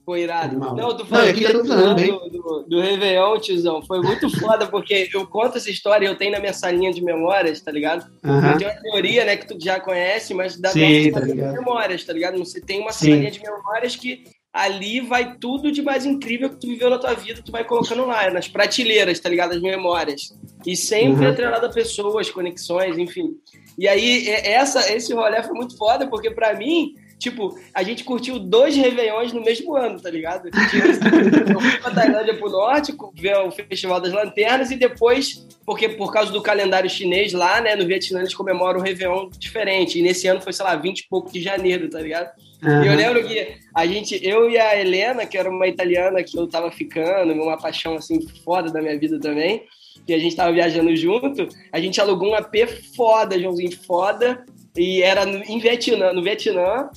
Foi 0.05 0.21
irado. 0.21 0.51
Animal. 0.51 0.75
Não, 0.75 0.95
tu 0.95 1.05
falou 1.05 1.33
que 1.33 1.43
tá 1.43 1.51
do, 1.53 1.63
do, 1.63 2.65
do 2.67 2.79
Réveillon, 2.79 3.39
tiozão. 3.39 3.81
Foi 3.81 3.99
muito 4.01 4.29
foda, 4.39 4.67
porque 4.67 5.09
eu 5.13 5.25
conto 5.25 5.57
essa 5.57 5.69
história 5.69 6.05
e 6.05 6.07
eu 6.09 6.15
tenho 6.15 6.31
na 6.31 6.39
minha 6.39 6.53
salinha 6.53 6.93
de 6.93 7.03
memórias, 7.03 7.59
tá 7.59 7.71
ligado? 7.71 8.05
Aham. 8.23 8.51
Eu 8.51 8.57
tenho 8.59 8.69
uma 8.71 8.81
teoria, 8.81 9.25
né, 9.25 9.35
que 9.35 9.47
tu 9.47 9.55
já 9.59 9.79
conhece, 9.79 10.33
mas 10.35 10.57
da 10.57 10.69
Sim, 10.69 11.11
tá 11.11 11.19
ligado. 11.21 11.53
de 11.53 11.59
memórias, 11.59 12.03
tá 12.03 12.13
ligado? 12.13 12.37
Você 12.37 12.61
tem 12.61 12.81
uma 12.81 12.91
Sim. 12.91 13.09
salinha 13.11 13.31
de 13.31 13.41
memórias 13.41 13.95
que 13.95 14.23
ali 14.53 15.01
vai 15.01 15.35
tudo 15.37 15.71
de 15.71 15.81
mais 15.81 16.05
incrível 16.05 16.49
que 16.49 16.57
tu 16.57 16.67
viveu 16.67 16.89
na 16.89 16.97
tua 16.99 17.13
vida, 17.13 17.41
tu 17.43 17.51
vai 17.51 17.65
colocando 17.65 18.05
lá, 18.05 18.29
nas 18.29 18.47
prateleiras, 18.47 19.19
tá 19.19 19.27
ligado? 19.27 19.53
As 19.53 19.61
memórias. 19.61 20.33
E 20.65 20.77
sempre 20.77 21.25
Uhum. 21.25 21.31
atrelado 21.31 21.65
a 21.65 21.69
pessoas, 21.69 22.29
conexões, 22.29 22.97
enfim. 22.97 23.31
E 23.77 23.87
aí, 23.87 24.29
é- 24.29 24.51
essa, 24.53 24.93
esse 24.93 25.13
rolê 25.13 25.41
foi 25.43 25.53
muito 25.55 25.75
foda, 25.77 26.07
porque 26.07 26.31
pra 26.31 26.53
mim, 26.53 26.93
tipo, 27.18 27.57
a 27.74 27.84
gente 27.84 28.03
curtiu 28.03 28.39
dois 28.39 28.76
Réveillões 28.76 29.32
no 29.34 29.41
mesmo 29.41 29.76
ano, 29.76 29.99
tá 29.99 30.09
ligado? 30.09 30.47
Eu 30.47 31.59
fui 31.59 31.78
pra 31.80 31.91
Tailândia 31.91 32.36
pro 32.36 32.49
norte, 32.49 32.93
ver 33.16 33.38
o 33.38 33.51
Festival 33.51 33.99
das 33.99 34.13
Lanternas, 34.13 34.72
e 34.72 34.76
depois, 34.76 35.47
porque 35.66 35.89
por 35.89 36.11
causa 36.11 36.32
do 36.32 36.41
calendário 36.41 36.89
chinês 36.89 37.34
lá, 37.34 37.61
né, 37.61 37.76
no 37.76 37.86
Vietnã 37.86 38.20
eles 38.20 38.34
comemoram 38.34 38.80
o 38.80 38.84
Réveillon 38.84 39.30
diferente. 39.38 39.99
E 39.99 40.01
nesse 40.01 40.28
ano 40.28 40.41
foi, 40.41 40.53
sei 40.53 40.66
lá, 40.66 40.76
20 40.76 40.99
e 40.99 41.07
pouco 41.09 41.32
de 41.32 41.41
janeiro, 41.41 41.89
tá 41.89 41.99
ligado? 41.99 42.32
E 42.63 42.88
eu 42.88 42.95
lembro 42.95 43.24
que 43.28 43.57
a 43.74 43.86
gente, 43.86 44.20
eu 44.26 44.49
e 44.49 44.57
a 44.57 44.80
Helena, 44.80 45.26
que 45.26 45.38
era 45.38 45.49
uma 45.49 45.68
italiana 45.68 46.24
que 46.24 46.38
eu 46.38 46.47
tava 46.47 46.72
ficando, 46.72 47.34
uma 47.34 47.57
paixão 47.57 47.95
assim 47.95 48.20
foda 48.43 48.72
da 48.72 48.82
minha 48.82 48.97
vida 48.97 49.20
também, 49.20 49.63
que 50.05 50.13
a 50.13 50.20
gente 50.20 50.36
tava 50.36 50.51
viajando 50.51 50.95
junto, 50.95 51.47
a 51.72 51.80
gente 51.80 51.99
alugou 52.01 52.30
um 52.30 52.36
AP 52.36 52.55
foda, 52.95 53.39
Joãozinho, 53.39 53.78
foda, 53.86 54.43
e 54.76 55.01
era 55.01 55.26
no, 55.26 55.38
em 55.43 55.59
Vietnã, 55.59 56.11
no 56.11 56.24
Vietnã. 56.24 56.89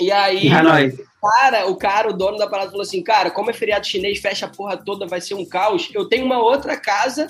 E 0.00 0.10
aí, 0.12 0.46
Em 0.46 0.52
Hanoi. 0.52 0.94
cara, 1.22 1.66
o 1.68 1.76
cara, 1.76 2.08
o 2.08 2.12
dono 2.12 2.36
da 2.38 2.46
parada 2.46 2.70
falou 2.70 2.82
assim: 2.82 3.02
"Cara, 3.02 3.30
como 3.30 3.50
é 3.50 3.52
feriado 3.52 3.86
chinês, 3.86 4.18
fecha 4.18 4.46
a 4.46 4.48
porra 4.50 4.76
toda, 4.76 5.06
vai 5.06 5.20
ser 5.20 5.34
um 5.34 5.44
caos. 5.44 5.88
Eu 5.94 6.08
tenho 6.08 6.24
uma 6.24 6.38
outra 6.38 6.76
casa 6.76 7.28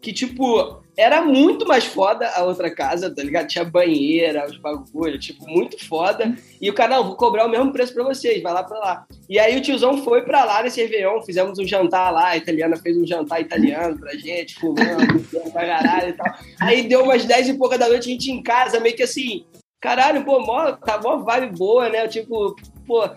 que 0.00 0.12
tipo 0.12 0.80
era 0.96 1.22
muito 1.22 1.64
mais 1.64 1.84
foda 1.84 2.28
a 2.30 2.42
outra 2.42 2.74
casa, 2.74 3.14
tá 3.14 3.22
ligado? 3.22 3.46
Tinha 3.46 3.64
banheira, 3.64 4.44
os 4.48 4.56
bagulho, 4.56 5.16
tipo, 5.16 5.48
muito 5.48 5.86
foda. 5.86 6.34
E 6.60 6.68
o 6.68 6.74
não, 6.88 7.04
vou 7.04 7.14
cobrar 7.14 7.46
o 7.46 7.48
mesmo 7.48 7.72
preço 7.72 7.94
pra 7.94 8.02
vocês, 8.02 8.42
vai 8.42 8.52
lá 8.52 8.64
pra 8.64 8.78
lá. 8.80 9.06
E 9.30 9.38
aí 9.38 9.56
o 9.56 9.60
tiozão 9.62 10.02
foi 10.02 10.22
pra 10.22 10.42
lá 10.44 10.60
nesse 10.60 10.82
Réveillon, 10.82 11.22
fizemos 11.22 11.56
um 11.56 11.64
jantar 11.64 12.10
lá, 12.12 12.30
a 12.30 12.36
italiana 12.36 12.76
fez 12.76 12.96
um 12.96 13.06
jantar 13.06 13.40
italiano 13.40 13.96
pra 13.96 14.12
gente, 14.14 14.56
fumando, 14.56 15.22
pra 15.52 15.64
caralho 15.66 16.08
e 16.08 16.12
tal. 16.14 16.34
Aí 16.60 16.88
deu 16.88 17.04
umas 17.04 17.24
10 17.24 17.50
e 17.50 17.54
pouca 17.54 17.78
da 17.78 17.88
noite, 17.88 18.08
a 18.08 18.12
gente 18.12 18.32
em 18.32 18.42
casa, 18.42 18.80
meio 18.80 18.96
que 18.96 19.04
assim, 19.04 19.44
caralho, 19.80 20.24
pô, 20.24 20.40
mó, 20.40 20.72
tá 20.72 21.00
mó 21.00 21.18
vibe 21.18 21.56
boa, 21.56 21.88
né? 21.88 22.06
Tipo, 22.08 22.54
pô, 22.86 23.08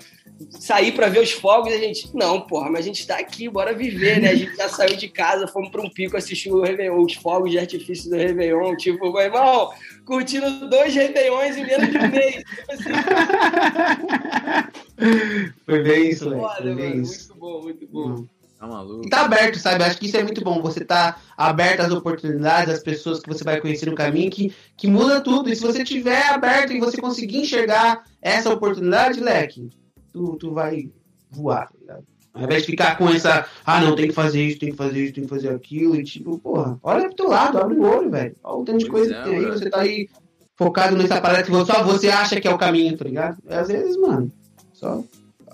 sair 0.49 0.91
pra 0.93 1.07
ver 1.07 1.19
os 1.21 1.31
fogos 1.31 1.71
a 1.73 1.77
gente, 1.77 2.09
não, 2.15 2.41
porra, 2.41 2.69
mas 2.69 2.81
a 2.81 2.87
gente 2.87 3.05
tá 3.05 3.17
aqui, 3.17 3.47
bora 3.49 3.73
viver, 3.73 4.19
né? 4.21 4.29
A 4.29 4.35
gente 4.35 4.55
já 4.55 4.69
saiu 4.69 4.95
de 4.97 5.07
casa, 5.09 5.47
fomos 5.47 5.69
pra 5.69 5.81
um 5.81 5.89
pico 5.89 6.17
assistir 6.17 6.51
o 6.51 6.61
Réveillon, 6.61 7.03
os 7.03 7.13
fogos 7.15 7.51
de 7.51 7.59
artifício 7.59 8.09
do 8.09 8.17
Réveillon, 8.17 8.75
tipo, 8.75 9.11
meu 9.11 9.21
irmão, 9.21 9.71
curtindo 10.05 10.67
dois 10.69 10.93
Réveillões 10.93 11.57
em 11.57 11.65
menos 11.65 11.89
de 11.91 11.97
um 11.97 12.07
mês. 12.09 12.35
Tipo 12.35 12.71
assim, 12.73 12.89
Foi 15.65 15.83
bem 15.83 16.09
isso, 16.09 16.29
foda, 16.29 16.55
Foi 16.61 16.75
bem 16.75 16.89
mano, 16.89 17.01
isso. 17.01 17.27
muito 17.29 17.39
bom, 17.39 17.61
muito 17.61 17.87
bom. 17.87 18.25
Tá 18.61 18.67
maluco? 18.67 19.07
E 19.07 19.09
tá 19.09 19.21
aberto, 19.25 19.57
sabe? 19.57 19.83
Acho 19.83 19.97
que 19.97 20.05
isso 20.05 20.17
é 20.17 20.23
muito 20.23 20.43
bom. 20.43 20.61
Você 20.61 20.85
tá 20.85 21.17
aberto 21.35 21.79
às 21.79 21.91
oportunidades, 21.91 22.71
às 22.71 22.83
pessoas 22.83 23.19
que 23.19 23.27
você 23.27 23.43
vai 23.43 23.59
conhecer 23.59 23.87
no 23.87 23.95
caminho, 23.95 24.29
que, 24.29 24.53
que 24.77 24.87
muda 24.87 25.19
tudo. 25.19 25.49
E 25.49 25.55
se 25.55 25.63
você 25.63 25.83
tiver 25.83 26.27
aberto 26.27 26.71
e 26.71 26.79
você 26.79 27.01
conseguir 27.01 27.39
enxergar 27.39 28.03
essa 28.21 28.53
oportunidade, 28.53 29.19
leque, 29.19 29.67
tu, 30.13 30.37
tu 30.37 30.53
vai 30.53 30.91
voar, 31.31 31.69
tá 31.69 31.75
ligado? 31.79 32.03
Ao 32.35 32.43
invés 32.43 32.61
de 32.61 32.67
ficar 32.67 32.99
com 32.99 33.09
essa, 33.09 33.47
ah, 33.65 33.81
não, 33.81 33.95
tem 33.95 34.09
que 34.09 34.13
fazer 34.13 34.45
isso, 34.45 34.59
tem 34.59 34.69
que 34.69 34.77
fazer 34.77 35.05
isso, 35.05 35.13
tem 35.15 35.23
que 35.23 35.29
fazer 35.29 35.49
aquilo, 35.49 35.95
e 35.95 36.03
tipo, 36.03 36.37
porra, 36.37 36.79
olha 36.83 37.07
pro 37.07 37.15
teu 37.15 37.29
lado, 37.29 37.57
abre 37.57 37.79
o 37.79 37.83
olho, 37.83 38.11
velho. 38.11 38.35
Olha 38.43 38.57
o 38.57 38.63
tanto 38.63 38.77
de 38.77 38.85
coisa 38.85 39.13
é, 39.13 39.23
que 39.23 39.29
tem 39.29 39.37
aí, 39.39 39.45
você 39.45 39.69
tá 39.71 39.81
aí 39.81 40.07
focado 40.55 40.95
nessa 40.95 41.19
parada 41.19 41.43
que 41.43 41.51
só 41.65 41.83
você 41.83 42.09
acha 42.09 42.39
que 42.39 42.47
é 42.47 42.53
o 42.53 42.59
caminho, 42.59 42.95
tá 42.95 43.05
ligado? 43.05 43.37
E 43.49 43.53
às 43.53 43.67
vezes, 43.67 43.97
mano, 43.97 44.31
só 44.71 45.03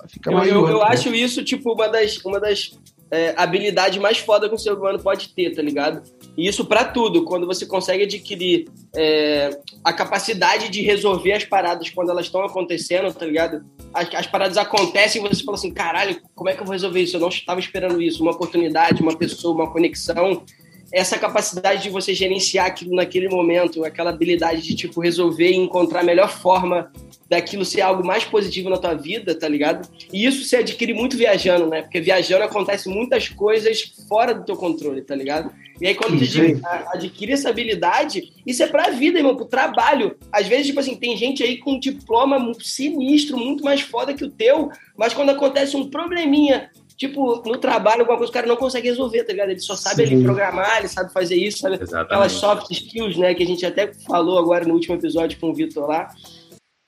fica 0.09 0.29
Eu, 0.29 0.37
mais 0.37 0.51
eu, 0.51 0.61
olho, 0.61 0.73
eu 0.73 0.79
tá 0.79 0.89
acho 0.89 1.15
isso, 1.15 1.43
tipo, 1.43 1.73
uma 1.73 1.87
das, 1.87 2.17
uma 2.17 2.39
das 2.39 2.77
é, 3.09 3.33
habilidades 3.37 3.97
mais 3.99 4.17
foda 4.17 4.49
que 4.49 4.55
o 4.55 4.57
ser 4.57 4.73
humano 4.73 4.99
pode 4.99 5.29
ter, 5.29 5.55
tá 5.55 5.61
ligado? 5.61 6.03
E 6.37 6.47
isso 6.47 6.65
pra 6.65 6.83
tudo, 6.83 7.23
quando 7.23 7.47
você 7.47 7.65
consegue 7.65 8.03
adquirir 8.03 8.65
é, 8.95 9.49
a 9.83 9.93
capacidade 9.93 10.69
de 10.69 10.81
resolver 10.81 11.33
as 11.33 11.45
paradas 11.45 11.89
quando 11.89 12.11
elas 12.11 12.25
estão 12.25 12.43
acontecendo, 12.43 13.13
tá 13.13 13.25
ligado? 13.25 13.65
As, 13.93 14.13
as 14.13 14.27
paradas 14.27 14.57
acontecem 14.57 15.23
e 15.23 15.27
você 15.27 15.43
fala 15.43 15.57
assim, 15.57 15.73
caralho, 15.73 16.21
como 16.35 16.49
é 16.49 16.53
que 16.53 16.61
eu 16.61 16.65
vou 16.65 16.73
resolver 16.73 17.01
isso? 17.01 17.15
Eu 17.15 17.21
não 17.21 17.29
estava 17.29 17.59
esperando 17.59 18.01
isso. 18.01 18.21
Uma 18.21 18.31
oportunidade, 18.31 19.01
uma 19.01 19.15
pessoa, 19.15 19.55
uma 19.55 19.71
conexão. 19.71 20.43
Essa 20.91 21.17
capacidade 21.17 21.83
de 21.83 21.89
você 21.89 22.13
gerenciar 22.13 22.67
aquilo 22.67 22.95
naquele 22.95 23.27
momento, 23.27 23.83
aquela 23.83 24.11
habilidade 24.11 24.61
de, 24.61 24.75
tipo, 24.75 25.01
resolver 25.01 25.51
e 25.51 25.55
encontrar 25.55 25.99
a 25.99 26.03
melhor 26.03 26.29
forma 26.29 26.91
daquilo 27.29 27.65
ser 27.65 27.81
algo 27.81 28.05
mais 28.05 28.23
positivo 28.23 28.69
na 28.69 28.77
tua 28.77 28.93
vida, 28.93 29.35
tá 29.37 29.47
ligado? 29.47 29.87
E 30.11 30.25
isso 30.25 30.43
se 30.43 30.55
adquire 30.55 30.93
muito 30.93 31.17
viajando, 31.17 31.67
né? 31.67 31.81
Porque 31.81 31.99
viajando 31.99 32.43
acontece 32.43 32.87
muitas 32.87 33.27
coisas 33.27 33.93
fora 34.07 34.33
do 34.33 34.45
teu 34.45 34.55
controle, 34.55 35.01
tá 35.01 35.15
ligado? 35.15 35.51
E 35.79 35.87
aí 35.87 35.93
quando 35.93 36.17
tu 36.17 36.67
adquire, 36.93 37.33
essa 37.33 37.49
habilidade, 37.49 38.31
isso 38.45 38.63
é 38.63 38.67
pra 38.67 38.89
vida, 38.89 39.19
irmão, 39.19 39.35
pro 39.35 39.45
trabalho. 39.45 40.17
Às 40.31 40.47
vezes, 40.47 40.67
tipo 40.67 40.79
assim, 40.79 40.95
tem 40.95 41.15
gente 41.17 41.43
aí 41.43 41.57
com 41.57 41.73
um 41.73 41.79
diploma 41.79 42.51
sinistro, 42.59 43.37
muito 43.37 43.63
mais 43.63 43.81
foda 43.81 44.13
que 44.13 44.23
o 44.23 44.31
teu, 44.31 44.69
mas 44.97 45.13
quando 45.13 45.29
acontece 45.29 45.75
um 45.75 45.89
probleminha, 45.89 46.71
tipo, 46.97 47.41
no 47.45 47.57
trabalho, 47.57 48.01
alguma 48.01 48.17
coisa, 48.17 48.31
o 48.31 48.33
cara 48.33 48.47
não 48.47 48.57
consegue 48.57 48.89
resolver, 48.89 49.23
tá 49.23 49.31
ligado? 49.31 49.51
Ele 49.51 49.59
só 49.59 49.75
sabe 49.75 50.03
ali 50.03 50.17
Sim. 50.17 50.23
programar, 50.23 50.79
ele 50.79 50.87
sabe 50.87 51.13
fazer 51.13 51.35
isso, 51.35 51.59
sabe? 51.59 51.75
Aquelas 51.75 51.91
Exatamente. 51.91 52.33
soft 52.33 52.71
skills, 52.71 53.17
né, 53.17 53.33
que 53.33 53.43
a 53.43 53.47
gente 53.47 53.65
até 53.65 53.93
falou 53.93 54.39
agora 54.39 54.65
no 54.65 54.73
último 54.73 54.95
episódio 54.95 55.39
com 55.39 55.51
o 55.51 55.53
Vitor 55.53 55.87
lá. 55.87 56.09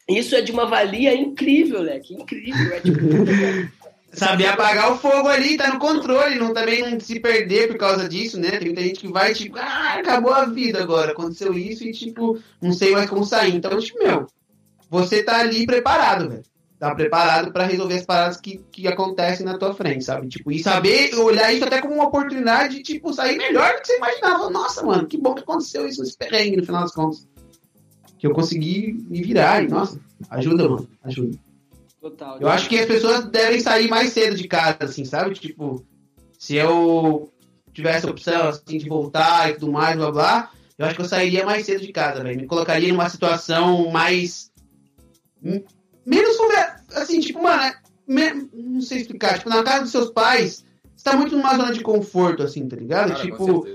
Isso 0.10 0.36
é 0.36 0.42
de 0.42 0.52
uma 0.52 0.66
valia 0.66 1.14
incrível, 1.14 1.82
leque, 1.82 2.16
incrível. 2.16 2.74
É 2.74 2.80
tipo, 2.82 3.00
Saber 4.12 4.48
apagar 4.48 4.92
o 4.92 4.98
fogo 4.98 5.28
ali, 5.28 5.56
tá 5.56 5.72
no 5.72 5.80
controle, 5.80 6.36
não 6.36 6.52
também 6.52 6.82
não 6.82 7.00
se 7.00 7.20
perder 7.20 7.68
por 7.68 7.78
causa 7.78 8.10
disso, 8.10 8.40
né? 8.40 8.52
Tem 8.52 8.66
muita 8.66 8.82
gente 8.82 9.02
que 9.02 9.08
vai, 9.08 9.34
tipo, 9.36 9.58
ah, 9.60 9.98
acabou 10.00 10.34
a 10.34 10.46
vida 10.46 10.82
agora, 10.82 11.12
aconteceu 11.12 11.54
isso 11.54 11.84
e, 11.84 11.92
tipo, 11.92 12.40
não 12.60 12.74
sei 12.74 12.92
mais 12.94 13.08
como 13.08 13.24
sair. 13.24 13.56
Então, 13.56 13.78
tipo, 13.78 14.00
meu, 14.00 14.26
você 14.90 15.22
tá 15.22 15.40
ali 15.40 15.66
preparado, 15.66 16.28
velho. 16.28 16.44
Tá 16.80 16.96
preparado 16.96 17.52
pra 17.52 17.66
resolver 17.66 17.96
as 17.96 18.06
paradas 18.06 18.40
que, 18.40 18.58
que 18.72 18.88
acontecem 18.88 19.46
na 19.46 19.58
tua 19.58 19.74
frente, 19.74 20.06
sabe? 20.06 20.30
Tipo, 20.30 20.50
e 20.50 20.64
saber 20.64 21.14
olhar 21.16 21.52
isso 21.54 21.66
até 21.66 21.82
como 21.82 21.96
uma 21.96 22.06
oportunidade 22.08 22.78
de, 22.78 22.84
tipo, 22.84 23.14
sair 23.14 23.38
melhor 23.38 23.74
do 23.76 23.82
que 23.82 23.88
você 23.88 23.98
imaginava. 23.98 24.50
Nossa, 24.50 24.86
mano, 24.86 25.06
que 25.06 25.18
bom 25.18 25.36
que 25.36 25.42
aconteceu 25.42 25.86
isso 25.86 26.02
nesse 26.02 26.18
perrengue, 26.18 26.56
no 26.56 26.66
final 26.66 26.84
das 26.84 26.94
contas. 26.94 27.28
Que 28.18 28.26
eu 28.26 28.32
consegui 28.32 28.94
me 29.10 29.22
virar 29.22 29.62
e, 29.62 29.68
nossa, 29.68 30.00
ajuda, 30.30 30.70
mano, 30.70 30.88
ajuda. 31.04 31.38
total. 32.00 32.40
Eu 32.40 32.48
acho 32.48 32.70
que 32.70 32.80
as 32.80 32.86
pessoas 32.86 33.26
devem 33.26 33.60
sair 33.60 33.90
mais 33.90 34.14
cedo 34.14 34.38
de 34.38 34.48
casa, 34.48 34.78
assim, 34.84 35.04
sabe? 35.04 35.36
Tipo, 35.36 35.86
se 36.38 36.56
eu 36.56 37.30
tivesse 37.74 38.08
a 38.08 38.10
opção, 38.10 38.48
assim, 38.48 38.78
de 38.78 38.88
voltar 38.88 39.50
e 39.50 39.56
tudo 39.56 39.72
mais, 39.72 39.98
blá 39.98 40.12
blá, 40.12 40.52
eu 40.78 40.86
acho 40.86 40.96
que 40.96 41.02
eu 41.02 41.06
sairia 41.06 41.46
mais 41.46 41.66
cedo 41.66 41.82
de 41.82 41.92
casa, 41.92 42.24
velho. 42.24 42.40
Me 42.40 42.48
colocaria 42.48 42.88
numa 42.94 43.10
situação 43.10 43.92
mais. 43.92 44.50
Menos. 46.10 46.36
conver- 46.38 46.76
Assim, 46.96 47.20
tipo, 47.20 47.42
mano, 47.42 47.72
me- 48.08 48.50
não 48.54 48.82
sei 48.82 49.00
explicar. 49.00 49.38
Tipo, 49.38 49.50
na 49.50 49.62
casa 49.64 49.82
dos 49.84 49.92
seus 49.92 50.10
pais, 50.10 50.66
você 50.96 51.04
tá 51.04 51.16
muito 51.16 51.36
numa 51.38 51.56
zona 51.56 51.72
de 51.72 51.82
conforto, 51.82 52.42
assim, 52.44 52.68
tá 52.68 52.76
ligado? 52.76 53.10
Cara, 53.10 53.22
tipo. 53.22 53.66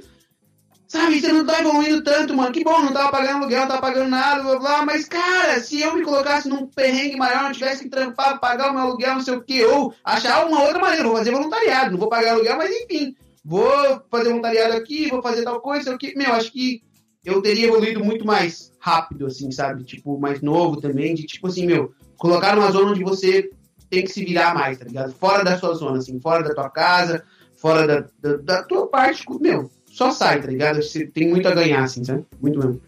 Sabe, 0.87 1.20
você 1.20 1.32
não 1.32 1.45
tá 1.45 1.59
evoluindo 1.61 2.05
tanto, 2.05 2.35
mano. 2.37 2.53
Que 2.53 2.62
bom, 2.62 2.80
não 2.82 2.93
tava 2.93 3.11
pagando 3.11 3.39
aluguel, 3.39 3.61
não 3.62 3.68
tava 3.68 3.80
pagando 3.80 4.11
nada, 4.11 4.43
blá 4.43 4.59
blá. 4.59 4.85
Mas, 4.85 5.07
cara, 5.09 5.59
se 5.59 5.80
eu 5.80 5.95
me 5.97 6.03
colocasse 6.05 6.49
num 6.49 6.66
perrengue 6.66 7.16
maior, 7.16 7.45
não 7.45 7.53
tivesse 7.53 7.82
que 7.85 7.89
trampar, 7.89 8.39
pagar 8.39 8.70
o 8.70 8.74
meu 8.74 8.82
aluguel, 8.82 9.14
não 9.14 9.20
sei 9.20 9.35
o 9.35 9.43
quê, 9.43 9.64
ou 9.64 9.93
achar 10.05 10.47
uma 10.47 10.62
outra 10.62 10.78
maneira, 10.78 11.05
vou 11.09 11.16
fazer 11.16 11.32
voluntariado, 11.32 11.91
não 11.93 11.99
vou 11.99 12.09
pagar 12.09 12.32
aluguel, 12.35 12.57
mas 12.59 12.70
enfim, 12.70 13.16
vou 13.45 13.68
fazer 14.11 14.28
voluntariado 14.30 14.74
aqui, 14.74 15.09
vou 15.09 15.22
fazer 15.22 15.43
tal 15.43 15.61
coisa, 15.61 15.85
sei 15.85 15.95
o 15.95 15.99
quê. 15.99 16.14
Meu, 16.16 16.32
acho 16.32 16.53
que 16.53 16.82
eu 17.24 17.43
teria 17.43 17.66
evoluído 17.66 18.05
muito 18.05 18.24
mais 18.24 18.70
rápido, 18.78 19.26
assim, 19.26 19.51
sabe? 19.51 19.82
Tipo, 19.82 20.16
mais 20.20 20.43
novo 20.43 20.80
também, 20.80 21.14
de 21.14 21.24
tipo 21.24 21.49
assim, 21.49 21.66
meu, 21.66 21.93
colocar 22.25 22.57
numa 22.57 22.70
zona 22.70 22.93
onde 22.93 23.05
você 23.05 23.51
tem 23.91 24.03
que 24.03 24.11
se 24.11 24.25
virar 24.25 24.55
mais, 24.55 24.79
tá 24.79 24.87
ligado? 24.87 25.12
Fora 25.12 25.45
da 25.45 25.59
sua 25.59 25.75
zona, 25.75 25.99
assim, 25.99 26.18
fora 26.18 26.43
da 26.43 26.55
tua 26.55 26.70
casa, 26.70 27.22
fora 27.55 27.87
da, 27.87 28.07
da, 28.18 28.37
da 28.39 28.62
tua 28.62 28.87
parte, 28.87 29.27
meu, 29.43 29.70
só 29.85 30.11
sai, 30.11 30.41
tá 30.41 30.47
ligado? 30.49 30.83
Você 30.83 31.07
tem 31.07 31.29
muito 31.29 31.47
a 31.47 31.55
ganhar, 31.55 31.85
assim, 31.85 32.03
sabe? 32.03 32.25
Muito 32.41 32.59
mesmo. 32.59 32.81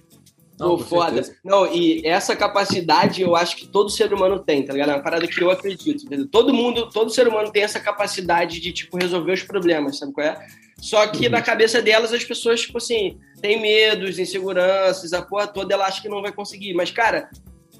Não, 0.59 0.79
Pô, 0.79 0.85
foda. 0.85 1.23
certeza. 1.23 1.37
Não, 1.45 1.71
e 1.71 2.01
essa 2.07 2.35
capacidade 2.35 3.21
eu 3.21 3.37
acho 3.37 3.59
que 3.59 3.69
todo 3.69 3.91
ser 3.91 4.11
humano 4.11 4.39
tem, 4.39 4.65
tá 4.65 4.73
ligado? 4.73 4.89
É 4.89 4.95
uma 4.95 5.03
parada 5.03 5.29
que 5.29 5.39
eu 5.39 5.51
acredito, 5.51 6.07
entendeu? 6.07 6.27
Todo 6.29 6.55
mundo, 6.55 6.89
todo 6.89 7.11
ser 7.11 7.29
humano 7.29 7.53
tem 7.53 7.63
essa 7.63 7.79
capacidade 7.79 8.59
de, 8.59 8.73
tipo, 8.73 8.97
resolver 8.97 9.33
os 9.33 9.43
problemas, 9.43 9.99
sabe 9.99 10.15
qual 10.15 10.27
é? 10.27 10.47
Só 10.79 11.07
que 11.09 11.29
na 11.29 11.43
cabeça 11.43 11.83
delas 11.83 12.11
as 12.11 12.25
pessoas, 12.25 12.63
tipo 12.63 12.79
assim, 12.79 13.19
têm 13.43 13.61
medos, 13.61 14.19
inseguranças, 14.19 15.13
a 15.13 15.21
porra 15.21 15.47
toda, 15.47 15.75
ela 15.75 15.85
acha 15.87 16.01
que 16.01 16.09
não 16.09 16.23
vai 16.23 16.33
conseguir. 16.33 16.73
Mas, 16.73 16.91
cara, 16.91 17.29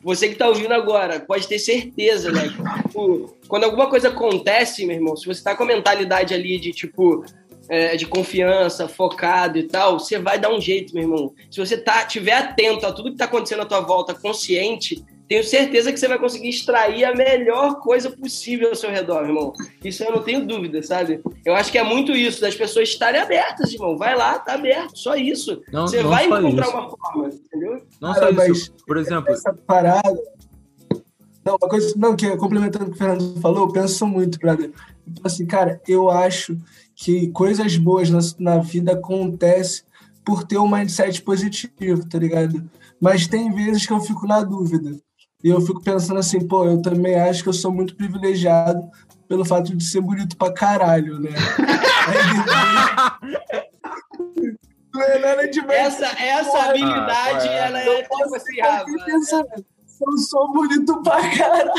você 0.07 0.29
que 0.29 0.37
tá 0.37 0.47
ouvindo 0.47 0.73
agora, 0.73 1.19
pode 1.19 1.49
ter 1.49 1.59
certeza, 1.59 2.31
né? 2.31 2.49
tipo, 2.87 3.37
quando 3.49 3.65
alguma 3.65 3.91
coisa 3.91 4.07
acontece, 4.07 4.87
meu 4.87 4.95
irmão, 4.95 5.17
se 5.17 5.27
você 5.27 5.43
tá 5.43 5.57
com 5.57 5.65
a 5.65 5.67
mentalidade 5.67 6.33
ali 6.33 6.61
de, 6.61 6.71
tipo, 6.71 7.25
é, 7.69 7.97
de 7.97 8.07
confiança, 8.07 8.87
focado 8.87 9.59
e 9.59 9.65
tal, 9.65 9.99
você 9.99 10.17
vai 10.17 10.39
dar 10.39 10.55
um 10.55 10.61
jeito, 10.61 10.95
meu 10.95 11.03
irmão. 11.03 11.35
Se 11.51 11.59
você 11.59 11.77
tá, 11.77 12.05
tiver 12.05 12.35
atento 12.35 12.87
a 12.87 12.93
tudo 12.93 13.11
que 13.11 13.17
tá 13.17 13.25
acontecendo 13.25 13.63
à 13.63 13.67
tua 13.67 13.81
volta, 13.81 14.15
consciente, 14.15 15.05
tenho 15.29 15.43
certeza 15.43 15.93
que 15.93 15.99
você 15.99 16.07
vai 16.07 16.19
conseguir 16.19 16.49
extrair 16.49 17.05
a 17.05 17.15
melhor 17.15 17.81
coisa 17.81 18.11
possível 18.11 18.69
ao 18.69 18.77
seu 18.77 18.91
redor, 18.91 19.25
irmão. 19.25 19.53
Isso 19.85 20.05
eu 20.05 20.13
não 20.13 20.23
tenho 20.23 20.47
dúvida, 20.47 20.83
sabe? 20.83 21.21
Eu 21.45 21.55
acho 21.55 21.73
que 21.73 21.79
é 21.79 21.83
muito 21.83 22.13
isso, 22.13 22.41
das 22.41 22.55
pessoas 22.55 22.89
estarem 22.89 23.21
abertas, 23.21 23.73
irmão. 23.73 23.97
Vai 23.97 24.17
lá, 24.17 24.39
tá 24.39 24.55
aberto, 24.55 24.97
só 24.97 25.17
isso. 25.17 25.63
Não, 25.73 25.87
você 25.89 26.03
não 26.03 26.11
vai 26.11 26.27
encontrar 26.27 26.67
isso. 26.67 26.77
uma 26.77 26.91
forma, 26.91 27.29
entendeu? 27.29 27.83
Não 28.01 28.15
Cara, 28.15 28.35
só 28.35 28.45
isso. 28.49 28.73
mas- 28.73 28.83
Por 28.87 28.97
exemplo, 28.97 29.33
essa 29.33 29.53
parada. 29.53 30.19
Não, 31.45 31.57
uma 31.61 31.69
coisa 31.69 31.95
não, 31.97 32.17
que 32.17 32.37
complementando 32.37 32.87
o 32.87 32.89
que 32.89 32.95
o 32.95 32.99
Fernando 32.99 33.41
falou, 33.41 33.67
eu 33.67 33.73
penso 33.73 34.07
muito, 34.07 34.39
brother. 34.39 34.71
Então, 35.07 35.23
assim, 35.25 35.47
cara, 35.47 35.81
eu 35.87 36.11
acho 36.11 36.57
que 36.95 37.29
coisas 37.29 37.77
boas 37.77 38.11
na, 38.11 38.19
na 38.39 38.59
vida 38.59 38.93
acontecem 38.93 39.85
por 40.25 40.43
ter 40.45 40.59
um 40.59 40.69
mindset 40.69 41.23
positivo, 41.23 42.09
tá 42.09 42.19
ligado? 42.19 42.69
Mas 43.01 43.29
tem 43.29 43.53
vezes 43.53 43.87
que 43.87 43.93
eu 43.93 44.01
fico 44.01 44.27
na 44.27 44.43
dúvida. 44.43 44.97
E 45.45 45.49
eu 45.49 45.61
fico 45.61 45.83
pensando 45.83 46.19
assim, 46.19 46.47
pô, 46.47 46.65
eu 46.65 46.81
também 46.81 47.15
acho 47.15 47.43
que 47.43 47.49
eu 47.49 47.53
sou 47.53 47.73
muito 47.73 47.95
privilegiado 47.95 48.89
pelo 49.29 49.45
fato 49.45 49.77
de 49.77 49.85
ser 49.85 50.01
bonito 50.01 50.37
pra 50.37 50.53
caralho, 50.53 51.19
né? 51.21 51.31
Não 54.95 55.03
é 55.03 55.19
nada 55.19 55.49
demais. 55.49 55.79
Essa, 56.01 56.07
essa 56.23 56.51
Porra, 56.51 56.71
habilidade, 56.71 57.49
ah, 57.49 57.53
ela 57.53 57.81
é 57.81 58.03
tipo 58.03 58.35
assim, 58.35 58.61
Rafa. 58.61 58.87
eu 60.01 60.19
sou 60.19 60.53
bonito 60.53 61.03
pra 61.03 61.21
caralho. 61.37 61.73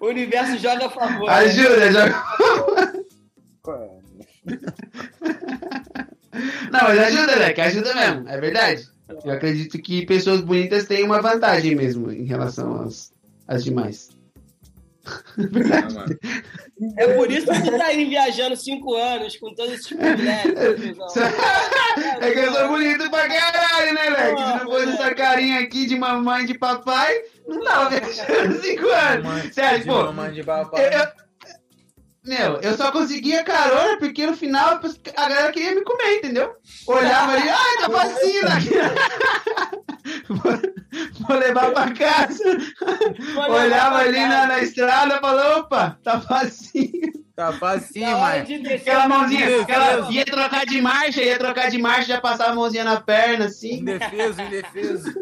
O 0.00 0.06
universo 0.06 0.56
joga 0.56 0.86
a 0.86 0.90
favor. 0.90 1.26
né? 1.26 1.32
Ajuda, 1.34 1.92
joga. 1.92 2.24
Não, 6.72 6.80
mas 6.82 6.98
ajuda, 6.98 7.36
né? 7.36 7.52
Que 7.52 7.60
ajuda 7.60 7.94
mesmo, 7.94 8.28
é 8.28 8.40
verdade. 8.40 8.88
Eu 9.24 9.32
acredito 9.32 9.78
que 9.80 10.06
pessoas 10.06 10.40
bonitas 10.40 10.84
têm 10.86 11.04
uma 11.04 11.20
vantagem 11.20 11.74
mesmo 11.74 12.10
em 12.10 12.24
relação 12.24 12.82
às, 12.82 13.12
às 13.48 13.64
demais. 13.64 14.08
Mano. 15.36 16.18
É 16.96 17.08
por 17.14 17.30
isso 17.30 17.46
que 17.46 17.62
tu 17.62 17.76
tá 17.78 17.86
aí 17.86 18.04
viajando 18.08 18.54
cinco 18.56 18.94
anos 18.94 19.36
com 19.36 19.52
todos 19.54 19.72
esses 19.72 19.86
privilégios. 19.88 20.54
É 22.20 22.30
que 22.30 22.38
eu 22.38 22.52
sou 22.52 22.68
bonito 22.68 23.10
pra 23.10 23.28
caralho, 23.28 23.94
né, 23.94 24.10
Leque? 24.10 24.40
Se 24.42 24.48
não 24.48 24.58
fosse 24.60 24.88
essa 24.90 25.14
carinha 25.14 25.60
aqui 25.60 25.86
de 25.86 25.96
mamãe 25.98 26.44
e 26.44 26.46
de 26.46 26.58
papai, 26.58 27.14
não 27.48 27.62
tava 27.64 27.90
viajando 27.90 28.60
cinco 28.60 28.86
anos. 28.86 29.54
Sério, 29.54 29.80
de 29.80 29.86
pô, 29.86 30.04
mamãe 30.04 30.32
de 30.32 30.42
papai. 30.44 30.86
Eu- 30.86 30.98
eu- 31.00 31.08
Meu, 32.24 32.60
eu 32.60 32.76
só 32.76 32.92
conseguia 32.92 33.42
carona 33.42 33.96
porque 33.98 34.26
no 34.26 34.36
final 34.36 34.78
a 35.16 35.28
galera 35.28 35.52
queria 35.52 35.74
me 35.74 35.82
comer, 35.82 36.18
entendeu? 36.18 36.54
Olhava 36.86 37.32
ali, 37.32 37.48
ai, 37.48 37.78
tá 37.80 37.90
facinho 37.90 38.42
daqui. 38.46 38.70
Vou, 40.28 41.26
vou 41.26 41.38
levar 41.38 41.72
pra 41.72 41.94
casa. 41.94 42.44
Olhava 43.48 43.98
ali 43.98 44.20
na, 44.20 44.46
na 44.46 44.60
estrada 44.60 45.16
e 45.16 45.20
falava, 45.20 45.60
opa, 45.60 45.98
tá 46.02 46.20
facinho. 46.20 47.10
Tá 47.34 47.54
facinho, 47.54 48.18
mano. 48.18 48.44
descer 48.44 48.74
Aquela 48.74 49.04
a 49.04 49.08
mãozinha, 49.08 49.62
aquela, 49.62 50.12
ia 50.12 50.24
trocar 50.26 50.66
de 50.66 50.82
marcha, 50.82 51.22
ia 51.22 51.38
trocar 51.38 51.70
de 51.70 51.78
marcha, 51.78 52.04
já 52.04 52.20
passava 52.20 52.52
a 52.52 52.54
mãozinha 52.54 52.84
na 52.84 53.00
perna, 53.00 53.46
assim. 53.46 53.80
Indefeso, 53.80 54.42
indefeso. 54.42 55.14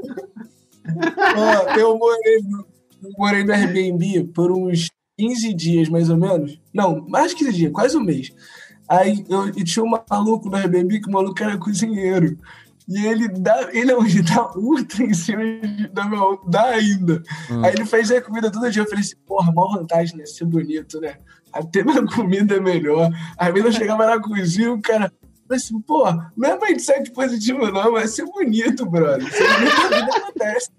Ó, 1.36 1.78
eu 1.78 1.96
morei 1.96 2.38
no, 2.42 2.66
eu 3.04 3.10
morei 3.16 3.44
no 3.44 3.52
Airbnb 3.52 4.32
por 4.34 4.50
uns 4.50 4.88
15 5.18 5.52
dias, 5.52 5.88
mais 5.88 6.08
ou 6.08 6.16
menos. 6.16 6.60
Não, 6.72 7.04
mais 7.08 7.32
de 7.32 7.38
15 7.38 7.52
dias, 7.52 7.72
quase 7.72 7.96
um 7.96 8.00
mês. 8.00 8.32
Aí 8.88 9.24
eu, 9.28 9.48
e 9.48 9.64
tinha 9.64 9.84
um 9.84 9.90
maluco 10.08 10.48
no 10.48 10.56
Airbnb 10.56 11.00
que 11.00 11.08
o 11.08 11.12
maluco 11.12 11.42
era 11.42 11.58
cozinheiro. 11.58 12.38
E 12.88 13.06
ele 13.06 13.28
dá, 13.28 13.68
ele 13.72 13.90
é 13.90 13.98
um 13.98 14.04
dá 14.24 14.50
ultra 14.56 15.04
em 15.04 15.12
cima 15.12 15.42
da 15.92 16.06
minha 16.06 16.38
dá 16.48 16.64
ainda. 16.68 17.22
Hum. 17.50 17.62
Aí 17.62 17.74
ele 17.74 17.84
faz 17.84 18.10
a 18.10 18.22
comida 18.22 18.50
todo 18.50 18.70
dia. 18.70 18.80
Eu 18.80 18.86
falei 18.86 19.00
assim, 19.00 19.16
porra, 19.26 19.52
maior 19.52 19.76
vantagem, 19.76 20.16
né? 20.16 20.24
Ser 20.24 20.46
bonito, 20.46 20.98
né? 20.98 21.16
Até 21.52 21.84
minha 21.84 22.06
comida 22.06 22.56
é 22.56 22.60
melhor. 22.60 23.10
Vezes 23.52 23.64
eu 23.66 23.72
chegava 23.72 24.06
na 24.06 24.18
cozinha, 24.18 24.72
o 24.72 24.80
cara. 24.80 25.12
falei 25.46 25.62
assim, 25.62 25.78
pô, 25.82 26.04
não 26.34 26.48
é 26.48 26.58
mindset 26.58 27.10
positivo, 27.10 27.70
não, 27.70 27.92
mas 27.92 28.14
ser 28.14 28.24
bonito, 28.24 28.86
brother. 28.86 29.30
Ser 29.30 29.46
bonito, 29.54 29.80
a 29.80 30.00
vida 30.00 30.16
acontece. 30.16 30.70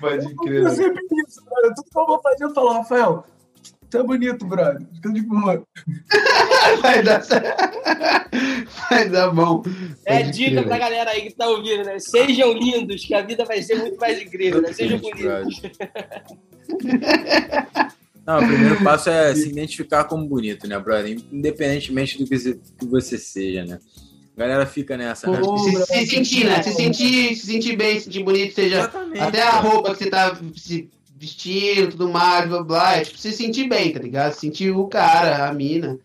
Pode 0.00 0.34
Eu 0.46 0.70
sempre 0.70 1.02
isso, 1.26 1.44
brother. 1.44 1.74
Tudo 1.74 1.90
que 1.90 1.98
eu 1.98 2.06
vou 2.06 2.22
fazer, 2.22 2.44
eu 2.44 2.54
falo, 2.54 2.72
Rafael, 2.72 3.24
é 3.96 4.02
bonito, 4.02 4.46
brother. 4.46 4.86
Fica 4.94 5.12
de 5.12 5.22
boa. 5.22 5.62
Vai 6.80 7.02
dar. 7.02 7.22
Vai 8.88 9.08
dar 9.08 9.30
bom. 9.30 9.62
É 10.04 10.22
dica 10.22 10.50
crer, 10.50 10.66
pra 10.66 10.78
galera 10.78 11.10
aí 11.10 11.22
que 11.22 11.34
tá 11.34 11.48
ouvindo, 11.48 11.84
né? 11.84 11.98
Sejam 11.98 12.52
lindos, 12.52 13.04
que 13.04 13.14
a 13.14 13.22
vida 13.22 13.44
vai 13.44 13.62
ser 13.62 13.76
muito 13.76 13.98
mais 13.98 14.20
incrível, 14.20 14.62
né? 14.62 14.72
Sejam 14.72 14.98
bonitos. 14.98 15.62
Não, 18.26 18.38
o 18.38 18.46
primeiro 18.46 18.84
passo 18.84 19.10
é 19.10 19.34
se 19.34 19.48
identificar 19.48 20.04
como 20.04 20.28
bonito, 20.28 20.68
né, 20.68 20.78
brother? 20.78 21.18
Independentemente 21.32 22.18
do 22.18 22.26
que 22.26 22.86
você 22.86 23.18
seja, 23.18 23.64
né? 23.64 23.80
A 24.40 24.46
galera 24.46 24.64
fica 24.64 24.96
nessa, 24.96 25.30
né? 25.30 25.38
Pô, 25.38 25.58
Se, 25.58 25.84
se 25.84 26.06
sentir, 26.06 26.44
né? 26.46 26.62
Se 26.62 26.72
sentir, 26.72 27.36
se 27.36 27.46
sentir 27.46 27.76
bem, 27.76 27.98
se 27.98 28.06
sentir 28.06 28.22
bonito, 28.22 28.54
seja 28.54 28.78
Exatamente. 28.78 29.20
até 29.20 29.42
a 29.42 29.60
roupa 29.60 29.92
que 29.92 29.98
você 29.98 30.08
tá 30.08 30.34
se 30.56 30.88
vestindo, 31.14 31.90
tudo 31.90 32.08
mais, 32.08 32.48
blá 32.48 32.62
blá, 32.62 32.96
é 32.96 33.02
tipo, 33.02 33.18
se 33.18 33.32
sentir 33.32 33.68
bem, 33.68 33.92
tá 33.92 34.00
ligado? 34.00 34.32
Sentir 34.32 34.70
o 34.70 34.86
cara, 34.86 35.46
a 35.46 35.52
mina. 35.52 35.98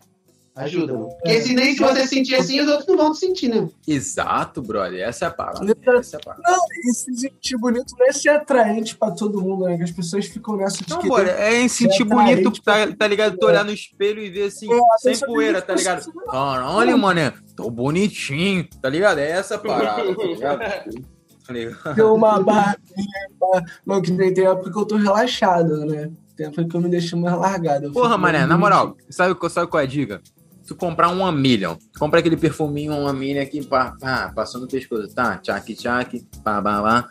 Ajuda, 0.56 0.94
mano. 0.94 1.08
Porque 1.10 1.40
se 1.42 1.54
nem 1.54 1.74
se 1.74 1.80
você 1.80 2.06
sentir 2.06 2.34
assim, 2.34 2.58
os 2.60 2.66
outros 2.68 2.86
não 2.86 2.96
vão 2.96 3.12
te 3.12 3.18
sentir, 3.18 3.48
né? 3.48 3.68
Exato, 3.86 4.62
brother. 4.62 5.00
Essa 5.06 5.26
é 5.26 5.28
a 5.28 5.30
parada. 5.30 5.76
Essa 5.98 6.16
é 6.16 6.18
a 6.18 6.22
parada. 6.24 6.42
Não, 6.46 6.58
e 6.84 6.94
se 6.94 7.14
sentir 7.14 7.58
bonito 7.58 7.92
não 7.98 8.06
é 8.06 8.12
ser 8.12 8.30
atraente 8.30 8.96
pra 8.96 9.10
todo 9.10 9.40
mundo, 9.42 9.66
né? 9.66 9.76
Que 9.76 9.82
as 9.82 9.90
pessoas 9.90 10.24
ficam 10.26 10.56
nessa 10.56 10.82
de 10.82 10.88
Não, 10.90 10.98
que 10.98 11.08
bora, 11.08 11.30
é 11.30 11.60
em 11.60 11.68
sentir 11.68 12.02
É 12.02 12.04
bonito, 12.06 12.50
tá, 12.62 12.90
tá 12.98 13.06
ligado? 13.06 13.36
Tu 13.36 13.46
olhar 13.46 13.64
no 13.66 13.70
espelho 13.72 14.22
e 14.22 14.30
ver 14.30 14.44
assim, 14.44 14.66
É, 14.72 14.80
sem 14.98 15.18
poeira, 15.20 15.60
tá 15.60 15.74
ligado? 15.74 16.04
pensa- 16.06 16.30
Caralho, 16.30 16.96
mané, 16.98 17.34
tô 17.54 17.70
bonitinho, 17.70 18.66
tá 18.80 18.88
ligado? 18.88 19.18
É 19.18 19.30
essa 19.32 19.58
parada, 19.58 20.14
tá 20.16 20.22
ligado? 20.24 20.60
Tá 21.46 21.94
ter 21.94 22.02
uma 22.02 22.42
barbinha. 22.42 23.06
pá. 23.38 23.62
Não, 23.86 24.02
que 24.02 24.10
nem 24.10 24.34
tem 24.34 24.44
época 24.46 24.68
que 24.72 24.76
eu 24.76 24.84
tô 24.84 24.96
relaxado, 24.96 25.86
né? 25.86 26.10
Tem 26.36 26.46
época 26.46 26.64
que 26.68 26.74
eu 26.76 26.80
me 26.80 26.88
deixo 26.88 27.16
mais 27.16 27.38
largado. 27.38 27.92
Porra, 27.92 28.18
mané, 28.18 28.44
na 28.46 28.58
moral, 28.58 28.96
sabe, 29.08 29.32
qual- 29.36 29.48
sabe 29.48 29.70
qual 29.70 29.80
é 29.80 29.84
a 29.84 29.86
dica? 29.86 30.20
Tu 30.66 30.74
comprar 30.74 31.08
um 31.10 31.30
Million, 31.30 31.76
compra 31.98 32.18
aquele 32.20 32.36
perfuminho 32.36 32.92
uma 32.92 33.12
milha 33.12 33.42
aqui, 33.42 33.64
pá, 33.64 33.94
pá, 34.00 34.32
passou 34.34 34.60
no 34.60 34.66
pescoço, 34.66 35.14
tá? 35.14 35.36
Tchac, 35.38 35.74
tchac, 35.74 36.26
pá, 36.42 36.60
pá, 36.60 36.82
pá. 36.82 37.08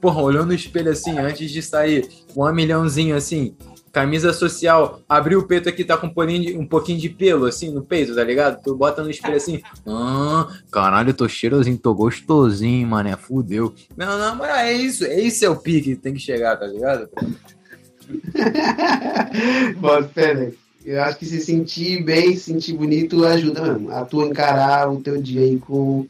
Porra, 0.00 0.20
olhou 0.20 0.44
no 0.44 0.52
espelho 0.52 0.90
assim, 0.90 1.18
antes 1.18 1.50
de 1.50 1.62
sair, 1.62 2.08
um 2.36 2.52
milhãozinho 2.52 3.16
assim, 3.16 3.56
camisa 3.90 4.32
social, 4.32 5.00
abriu 5.08 5.40
o 5.40 5.46
peito 5.46 5.68
aqui, 5.68 5.84
tá 5.84 5.96
com 5.96 6.06
um 6.06 6.12
pouquinho, 6.12 6.42
de, 6.42 6.56
um 6.58 6.66
pouquinho 6.66 7.00
de 7.00 7.08
pelo 7.08 7.46
assim 7.46 7.72
no 7.72 7.82
peito, 7.82 8.14
tá 8.14 8.22
ligado? 8.22 8.62
Tu 8.62 8.76
bota 8.76 9.02
no 9.02 9.10
espelho 9.10 9.36
assim, 9.36 9.62
ah, 9.86 10.46
caralho, 10.70 11.14
tô 11.14 11.26
cheirosinho, 11.28 11.78
tô 11.78 11.94
gostosinho, 11.94 12.86
mané, 12.86 13.16
fudeu. 13.16 13.74
Não, 13.96 14.18
não, 14.18 14.36
mas 14.36 14.50
é 14.50 14.72
isso, 14.72 15.04
esse 15.04 15.44
é 15.44 15.50
o 15.50 15.56
pique 15.56 15.96
que 15.96 16.00
tem 16.02 16.14
que 16.14 16.20
chegar, 16.20 16.56
tá 16.56 16.66
ligado? 16.66 17.08
Bota 19.80 20.08
fé, 20.08 20.34
né? 20.34 20.52
Eu 20.84 21.02
acho 21.02 21.18
que 21.18 21.26
se 21.26 21.40
sentir 21.40 22.02
bem, 22.02 22.34
se 22.36 22.44
sentir 22.52 22.72
bonito 22.72 23.24
ajuda 23.24 23.62
mesmo. 23.62 23.90
A 23.90 24.04
tu 24.04 24.22
encarar 24.22 24.90
o 24.90 25.00
teu 25.00 25.20
dia 25.20 25.42
aí 25.42 25.58
com 25.58 26.06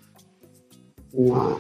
uma, 1.12 1.58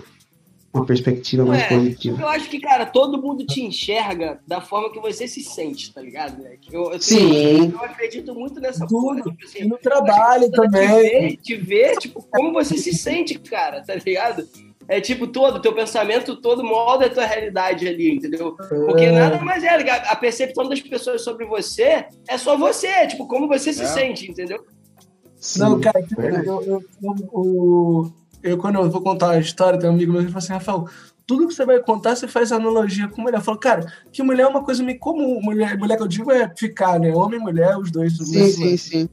uma 0.72 0.84
perspectiva 0.84 1.44
mais 1.44 1.62
É, 1.62 1.68
positiva. 1.68 2.20
Eu 2.22 2.28
acho 2.28 2.48
que, 2.48 2.60
cara, 2.60 2.86
todo 2.86 3.20
mundo 3.20 3.44
te 3.46 3.62
enxerga 3.62 4.38
da 4.46 4.60
forma 4.60 4.92
que 4.92 5.00
você 5.00 5.26
se 5.26 5.42
sente, 5.42 5.92
tá 5.92 6.00
ligado? 6.00 6.40
né? 6.42 6.56
Eu, 6.70 6.92
eu, 6.92 7.00
Sim. 7.00 7.70
eu 7.72 7.80
acredito 7.82 8.34
muito 8.34 8.60
nessa 8.60 8.86
Tudo. 8.86 9.00
porra. 9.00 9.22
Tipo 9.22 9.44
assim, 9.44 9.58
E 9.62 9.64
no 9.64 9.78
trabalho 9.78 10.44
Te 10.44 10.56
também. 10.56 10.88
ver, 10.88 11.36
te 11.38 11.56
ver, 11.56 11.96
tipo, 11.96 12.22
como 12.30 12.52
você 12.52 12.76
se 12.76 12.92
sente, 12.92 13.38
cara, 13.38 13.82
tá 13.82 13.94
ligado? 13.94 14.46
É 14.88 15.00
tipo 15.00 15.26
todo, 15.26 15.60
teu 15.60 15.74
pensamento 15.74 16.34
todo 16.40 16.64
molda 16.64 17.06
a 17.06 17.10
tua 17.10 17.24
realidade 17.26 17.86
ali, 17.86 18.10
entendeu? 18.14 18.56
Porque 18.86 19.10
nada 19.10 19.38
mais 19.44 19.62
é, 19.62 19.90
a 19.90 20.16
percepção 20.16 20.68
das 20.68 20.80
pessoas 20.80 21.22
sobre 21.22 21.44
você 21.44 22.06
é 22.28 22.38
só 22.38 22.56
você, 22.56 23.06
tipo, 23.06 23.26
como 23.28 23.46
você 23.46 23.72
se 23.72 23.82
É. 23.82 23.86
sente, 23.86 24.30
entendeu? 24.30 24.64
Não, 25.56 25.78
cara, 25.80 26.02
tipo, 26.02 26.20
eu, 26.20 26.42
eu, 26.42 26.84
eu, 27.02 27.14
eu- 27.32 28.12
eu, 28.42 28.58
quando 28.58 28.76
eu 28.76 28.90
vou 28.90 29.00
contar 29.02 29.26
uma 29.28 29.38
história, 29.38 29.78
tem 29.78 29.88
um 29.90 29.92
amigo 29.92 30.12
meu 30.12 30.22
que 30.22 30.28
fala 30.28 30.38
assim, 30.38 30.52
Rafael, 30.52 30.88
tudo 31.26 31.46
que 31.46 31.54
você 31.54 31.66
vai 31.66 31.78
contar, 31.80 32.16
você 32.16 32.26
faz 32.26 32.50
analogia 32.52 33.06
com 33.08 33.20
mulher. 33.20 33.36
Eu 33.38 33.42
falo, 33.42 33.58
cara, 33.58 33.84
que 34.12 34.22
mulher 34.22 34.44
é 34.44 34.46
uma 34.46 34.64
coisa 34.64 34.82
meio 34.82 34.98
comum. 34.98 35.40
Mulher, 35.42 35.76
mulher 35.76 35.96
que 35.96 36.02
eu 36.02 36.08
digo 36.08 36.32
é 36.32 36.50
ficar, 36.56 36.98
né? 36.98 37.14
Homem 37.14 37.38
e 37.38 37.42
mulher, 37.42 37.76
os 37.76 37.90
dois. 37.90 38.16
Sim, 38.16 38.50
sim, 38.50 38.76
sim. 38.76 39.08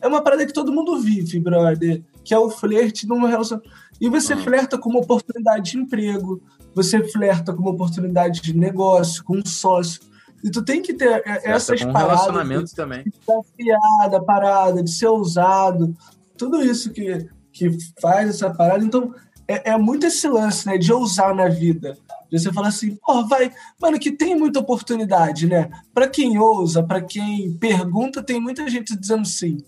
É 0.00 0.06
uma 0.08 0.22
parada 0.22 0.46
que 0.46 0.52
todo 0.52 0.72
mundo 0.72 0.98
vive, 1.00 1.38
brother. 1.40 2.02
Que 2.24 2.34
é 2.34 2.38
o 2.38 2.50
flerte 2.50 3.06
numa 3.06 3.28
relação. 3.28 3.60
E 4.00 4.08
você 4.08 4.36
flerta 4.36 4.78
com 4.78 4.90
uma 4.90 5.00
oportunidade 5.00 5.72
de 5.72 5.78
emprego, 5.78 6.42
você 6.74 7.02
flerta 7.08 7.52
com 7.52 7.62
uma 7.62 7.70
oportunidade 7.70 8.40
de 8.40 8.56
negócio, 8.56 9.22
com 9.24 9.38
um 9.38 9.46
sócio. 9.46 10.00
E 10.42 10.50
tu 10.50 10.64
tem 10.64 10.82
que 10.82 10.92
ter 10.92 11.22
é, 11.24 11.50
essas 11.50 11.82
com 11.82 11.90
um 11.90 11.92
paradas. 11.92 12.20
relacionamento 12.22 12.74
também. 12.74 13.04
desafiada, 13.04 14.24
parada, 14.24 14.82
de 14.82 14.90
ser 14.90 15.06
ousado, 15.06 15.96
tudo 16.36 16.60
isso 16.62 16.90
que, 16.90 17.28
que 17.52 17.76
faz 18.00 18.28
essa 18.28 18.50
parada. 18.50 18.84
Então, 18.84 19.14
é, 19.46 19.70
é 19.70 19.76
muito 19.76 20.06
esse 20.06 20.26
lance, 20.28 20.66
né, 20.66 20.76
de 20.78 20.92
ousar 20.92 21.34
na 21.34 21.48
vida. 21.48 21.96
De 22.30 22.40
você 22.40 22.52
falar 22.52 22.68
assim, 22.68 22.96
pô, 22.96 23.26
vai, 23.28 23.52
mano, 23.80 23.98
que 23.98 24.10
tem 24.10 24.34
muita 24.34 24.58
oportunidade, 24.58 25.46
né? 25.46 25.70
Pra 25.92 26.08
quem 26.08 26.38
ousa, 26.38 26.82
pra 26.82 27.00
quem 27.00 27.52
pergunta, 27.58 28.22
tem 28.22 28.40
muita 28.40 28.68
gente 28.68 28.96
dizendo 28.96 29.26
sim. 29.26 29.58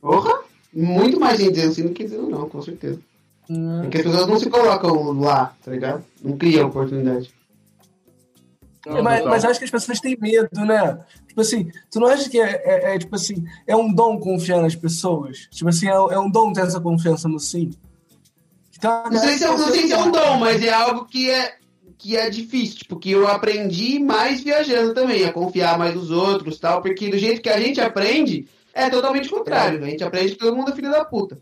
Porra! 0.00 0.45
Muito 0.76 1.18
mais 1.18 1.38
gente 1.38 1.52
dizendo 1.52 1.74
sim 1.74 1.82
do 1.84 1.90
que 1.94 2.04
dizendo 2.04 2.28
não, 2.28 2.48
com 2.48 2.60
certeza. 2.60 3.00
Porque 3.46 3.98
as 3.98 4.02
pessoas 4.04 4.26
não 4.26 4.38
se 4.38 4.50
colocam 4.50 5.12
lá, 5.20 5.54
tá 5.64 5.70
ligado? 5.70 6.04
Não 6.22 6.36
criam 6.36 6.68
oportunidade. 6.68 7.30
É, 8.86 9.02
mas, 9.02 9.24
mas 9.24 9.44
acho 9.44 9.58
que 9.58 9.64
as 9.64 9.70
pessoas 9.70 9.98
têm 10.00 10.16
medo, 10.20 10.48
né? 10.64 11.00
Tipo 11.26 11.40
assim, 11.40 11.70
tu 11.90 11.98
não 11.98 12.06
acha 12.08 12.28
que 12.28 12.40
é, 12.40 12.62
é- 12.64 12.94
é, 12.94 12.98
tipo 12.98 13.14
assim, 13.16 13.44
é 13.66 13.74
um 13.74 13.92
dom 13.92 14.18
confiar 14.18 14.60
nas 14.62 14.76
pessoas? 14.76 15.48
Tipo 15.50 15.70
assim, 15.70 15.88
é, 15.88 15.92
é 15.92 16.18
um 16.18 16.30
dom 16.30 16.52
ter 16.52 16.60
essa 16.62 16.80
confiança 16.80 17.28
no 17.28 17.38
sim? 17.40 17.70
Então, 18.78 19.04
Não 19.10 19.18
sei, 19.18 19.38
se 19.38 19.44
é, 19.44 19.48
não 19.48 19.58
sei 19.70 19.86
se 19.86 19.92
é 19.92 19.98
um 19.98 20.10
dom, 20.10 20.38
mas 20.38 20.62
é 20.62 20.70
algo 20.72 21.06
que 21.06 21.30
é, 21.30 21.56
que 21.96 22.16
é 22.16 22.28
difícil. 22.28 22.78
Tipo, 22.78 22.96
que 22.96 23.10
eu 23.10 23.26
aprendi 23.26 23.98
mais 23.98 24.40
viajando 24.42 24.92
também, 24.92 25.24
a 25.24 25.32
confiar 25.32 25.78
mais 25.78 25.94
nos 25.94 26.10
outros 26.10 26.58
tal. 26.58 26.82
Porque 26.82 27.08
do 27.08 27.18
jeito 27.18 27.40
que 27.40 27.48
a 27.48 27.58
gente 27.58 27.80
aprende, 27.80 28.46
é 28.76 28.90
totalmente 28.90 29.28
contrário. 29.30 29.80
né? 29.80 29.86
A 29.86 29.90
gente 29.90 30.04
aprende 30.04 30.32
que 30.32 30.38
todo 30.38 30.54
mundo 30.54 30.70
é 30.70 30.74
filho 30.74 30.90
da 30.90 31.04
puta. 31.04 31.38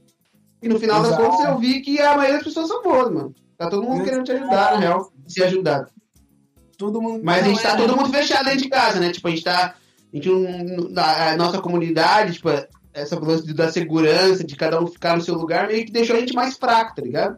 E 0.62 0.68
no 0.68 0.78
final 0.78 1.02
das 1.02 1.12
Exato. 1.12 1.22
contas 1.30 1.46
eu 1.46 1.58
vi 1.58 1.80
que 1.80 2.00
a 2.00 2.16
maioria 2.16 2.34
das 2.34 2.44
pessoas 2.44 2.68
são 2.68 2.82
boas, 2.82 3.10
mano. 3.10 3.34
Tá 3.58 3.68
todo 3.68 3.82
mundo 3.82 4.04
querendo 4.04 4.24
te 4.24 4.32
ajudar, 4.32 4.72
na 4.72 4.78
real. 4.78 5.12
Se 5.26 5.42
ajudar. 5.42 5.88
Todo 6.78 7.02
mundo. 7.02 7.22
Mas 7.24 7.44
a 7.44 7.48
gente 7.48 7.62
tá 7.62 7.72
é. 7.72 7.76
todo 7.76 7.96
mundo 7.96 8.08
fechado 8.08 8.44
dentro 8.44 8.62
de 8.62 8.68
casa, 8.68 9.00
né? 9.00 9.10
Tipo, 9.10 9.28
a 9.28 9.30
gente 9.30 9.44
tá. 9.44 9.74
A, 9.74 10.16
gente, 10.16 10.30
a 10.96 11.36
nossa 11.36 11.60
comunidade, 11.60 12.34
tipo, 12.34 12.48
essa 12.92 13.18
lance 13.18 13.52
da 13.52 13.70
segurança, 13.70 14.44
de 14.44 14.54
cada 14.54 14.80
um 14.80 14.86
ficar 14.86 15.16
no 15.16 15.22
seu 15.22 15.34
lugar, 15.34 15.66
meio 15.66 15.84
que 15.84 15.92
deixou 15.92 16.16
a 16.16 16.20
gente 16.20 16.34
mais 16.34 16.56
fraco, 16.56 16.94
tá 16.94 17.02
ligado? 17.02 17.36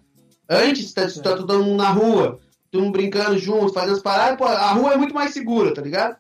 Antes, 0.49 0.93
tá, 0.93 1.07
tá 1.07 1.37
todo 1.37 1.65
mundo 1.65 1.83
na 1.83 1.91
rua, 1.91 2.39
todo 2.71 2.83
mundo 2.83 2.93
brincando 2.93 3.39
junto, 3.39 3.73
fazendo 3.73 3.95
as 3.95 4.03
paradas, 4.03 4.37
pô, 4.37 4.45
a 4.45 4.73
rua 4.73 4.93
é 4.93 4.97
muito 4.97 5.15
mais 5.15 5.33
segura, 5.33 5.73
tá 5.73 5.81
ligado? 5.81 6.17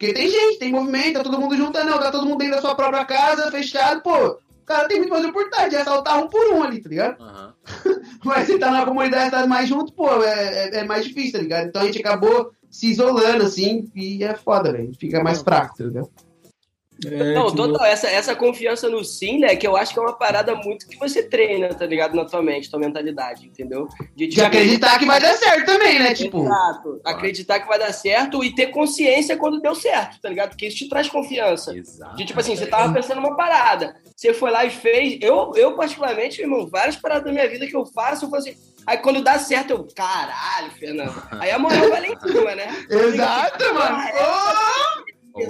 Porque 0.00 0.14
tem 0.14 0.30
gente, 0.30 0.58
tem 0.58 0.72
movimento, 0.72 1.18
tá 1.18 1.22
todo 1.22 1.38
mundo 1.38 1.54
junto, 1.54 1.78
não, 1.84 1.98
tá 1.98 2.10
todo 2.10 2.24
mundo 2.26 2.38
dentro 2.38 2.54
da 2.56 2.62
sua 2.62 2.74
própria 2.74 3.04
casa, 3.04 3.50
fechado, 3.50 4.00
pô. 4.02 4.28
O 4.28 4.64
cara 4.64 4.88
tem 4.88 4.96
muito 4.96 5.10
mais 5.10 5.26
oportunidade 5.26 5.70
de 5.70 5.76
assaltar 5.76 6.18
um 6.24 6.26
por 6.26 6.54
um 6.54 6.62
ali, 6.62 6.80
tá 6.80 6.88
ligado? 6.88 7.22
Aham. 7.22 7.52
Mas 8.24 8.46
você 8.46 8.58
tá 8.58 8.70
na 8.70 8.86
comunidade, 8.86 9.30
tá 9.30 9.46
mais 9.46 9.68
junto, 9.68 9.92
pô, 9.92 10.08
é, 10.22 10.68
é- 10.70 10.76
é 10.78 10.84
mais 10.84 11.04
difícil, 11.04 11.32
tá 11.32 11.38
ligado? 11.40 11.66
Então 11.66 11.82
a 11.82 11.84
gente 11.84 11.98
acabou 11.98 12.50
se 12.70 12.86
isolando, 12.90 13.44
assim, 13.44 13.90
e 13.94 14.24
é 14.24 14.34
foda, 14.34 14.72
velho. 14.72 14.90
Fica 14.98 15.22
mais 15.22 15.42
fraco, 15.42 15.76
tá 15.76 15.84
ligado? 15.84 16.08
É, 17.06 17.34
Não, 17.34 17.54
total, 17.54 17.86
essa, 17.86 18.08
essa 18.08 18.34
confiança 18.34 18.88
no 18.88 19.04
sim, 19.04 19.38
né, 19.38 19.56
que 19.56 19.66
eu 19.66 19.76
acho 19.76 19.92
que 19.92 19.98
é 19.98 20.02
uma 20.02 20.12
parada 20.12 20.54
muito 20.54 20.86
que 20.86 20.98
você 20.98 21.22
treina, 21.22 21.68
tá 21.72 21.86
ligado, 21.86 22.14
na 22.14 22.24
tua 22.24 22.42
mente, 22.42 22.70
tua 22.70 22.80
mentalidade, 22.80 23.46
entendeu? 23.46 23.88
De, 24.14 24.26
De 24.26 24.40
acreditar 24.42 24.98
que 24.98 25.06
vai 25.06 25.20
dar 25.20 25.34
certo 25.34 25.66
também, 25.66 25.98
né? 25.98 26.14
Tipo, 26.14 26.44
Exato. 26.44 27.00
Acreditar 27.04 27.60
que 27.60 27.68
vai 27.68 27.78
dar 27.78 27.92
certo 27.92 28.44
e 28.44 28.54
ter 28.54 28.66
consciência 28.66 29.36
quando 29.36 29.60
deu 29.60 29.74
certo, 29.74 30.20
tá 30.20 30.28
ligado? 30.28 30.50
Porque 30.50 30.66
isso 30.66 30.76
te 30.76 30.88
traz 30.88 31.08
confiança. 31.08 31.76
Exato. 31.76 32.16
De 32.16 32.24
tipo 32.24 32.40
assim, 32.40 32.56
você 32.56 32.66
tava 32.66 32.92
pensando 32.92 33.18
uma 33.18 33.36
parada, 33.36 33.96
você 34.14 34.34
foi 34.34 34.50
lá 34.50 34.64
e 34.64 34.70
fez. 34.70 35.18
Eu, 35.20 35.52
eu 35.56 35.74
particularmente, 35.74 36.38
meu 36.38 36.50
irmão, 36.50 36.68
várias 36.70 36.96
paradas 36.96 37.24
da 37.24 37.32
minha 37.32 37.48
vida 37.48 37.66
que 37.66 37.76
eu 37.76 37.86
faço, 37.86 38.24
eu 38.24 38.30
falo 38.30 38.42
assim. 38.42 38.56
Aí 38.86 38.98
quando 38.98 39.22
dá 39.22 39.38
certo, 39.38 39.70
eu, 39.70 39.86
caralho, 39.94 40.70
Fernando. 40.72 41.22
Aí 41.32 41.50
a 41.50 41.58
moral 41.58 41.88
vai 41.88 42.00
lá 42.00 42.08
em 42.08 42.20
cima, 42.20 42.54
né? 42.54 42.66
exato, 42.90 43.74
mano. 43.74 43.98
Isso, 44.08 45.19
Pô, 45.32 45.40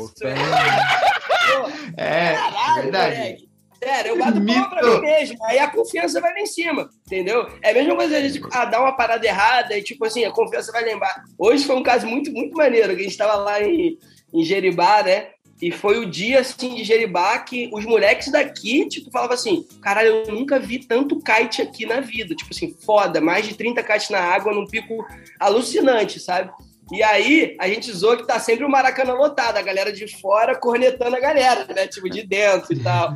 É, 1.96 2.34
Caralho, 2.34 2.82
verdade. 2.82 3.16
moleque. 3.16 3.50
Sério, 3.82 4.10
eu 4.10 4.18
bato 4.18 4.40
Mito. 4.40 4.60
palma 4.60 4.68
pra 4.70 4.82
mim 4.94 5.00
mesmo. 5.00 5.38
Aí 5.46 5.58
a 5.58 5.70
confiança 5.70 6.20
vai 6.20 6.34
lá 6.34 6.40
em 6.40 6.46
cima, 6.46 6.90
entendeu? 7.06 7.48
É 7.62 7.70
a 7.70 7.74
mesma 7.74 7.96
coisa 7.96 8.16
a 8.16 8.20
gente 8.20 8.40
ah, 8.52 8.66
dar 8.66 8.82
uma 8.82 8.92
parada 8.92 9.26
errada 9.26 9.76
e, 9.76 9.82
tipo 9.82 10.04
assim, 10.04 10.22
a 10.24 10.30
confiança 10.30 10.70
vai 10.70 10.84
lembrar. 10.84 11.24
Hoje 11.38 11.64
foi 11.64 11.76
um 11.76 11.82
caso 11.82 12.06
muito, 12.06 12.30
muito 12.30 12.54
maneiro, 12.54 12.94
que 12.94 13.00
a 13.00 13.04
gente 13.04 13.16
tava 13.16 13.36
lá 13.36 13.62
em, 13.62 13.96
em 14.34 14.44
Jeribá, 14.44 15.02
né? 15.02 15.28
E 15.62 15.70
foi 15.70 15.98
o 15.98 16.06
dia, 16.10 16.40
assim, 16.40 16.74
de 16.74 16.84
Jeribá 16.84 17.38
que 17.38 17.70
os 17.72 17.84
moleques 17.86 18.30
daqui, 18.30 18.86
tipo, 18.86 19.10
falavam 19.10 19.34
assim, 19.34 19.66
caralho, 19.82 20.24
eu 20.26 20.34
nunca 20.34 20.58
vi 20.58 20.78
tanto 20.78 21.18
kite 21.18 21.62
aqui 21.62 21.86
na 21.86 22.00
vida. 22.00 22.34
Tipo 22.34 22.50
assim, 22.52 22.74
foda, 22.84 23.20
mais 23.20 23.46
de 23.46 23.54
30 23.54 23.82
kites 23.82 24.10
na 24.10 24.20
água 24.20 24.52
num 24.54 24.66
pico 24.66 25.06
alucinante, 25.38 26.20
sabe? 26.20 26.50
E 26.92 27.02
aí, 27.02 27.56
a 27.60 27.68
gente 27.68 27.92
zoa 27.92 28.16
que 28.16 28.26
tá 28.26 28.40
sempre 28.40 28.64
o 28.64 28.68
Maracanã 28.68 29.12
lotado, 29.14 29.56
a 29.56 29.62
galera 29.62 29.92
de 29.92 30.08
fora 30.20 30.58
cornetando 30.58 31.14
a 31.14 31.20
galera, 31.20 31.66
né? 31.72 31.86
Tipo, 31.86 32.10
de 32.10 32.26
dentro 32.26 32.72
e 32.72 32.80
tal. 32.80 33.14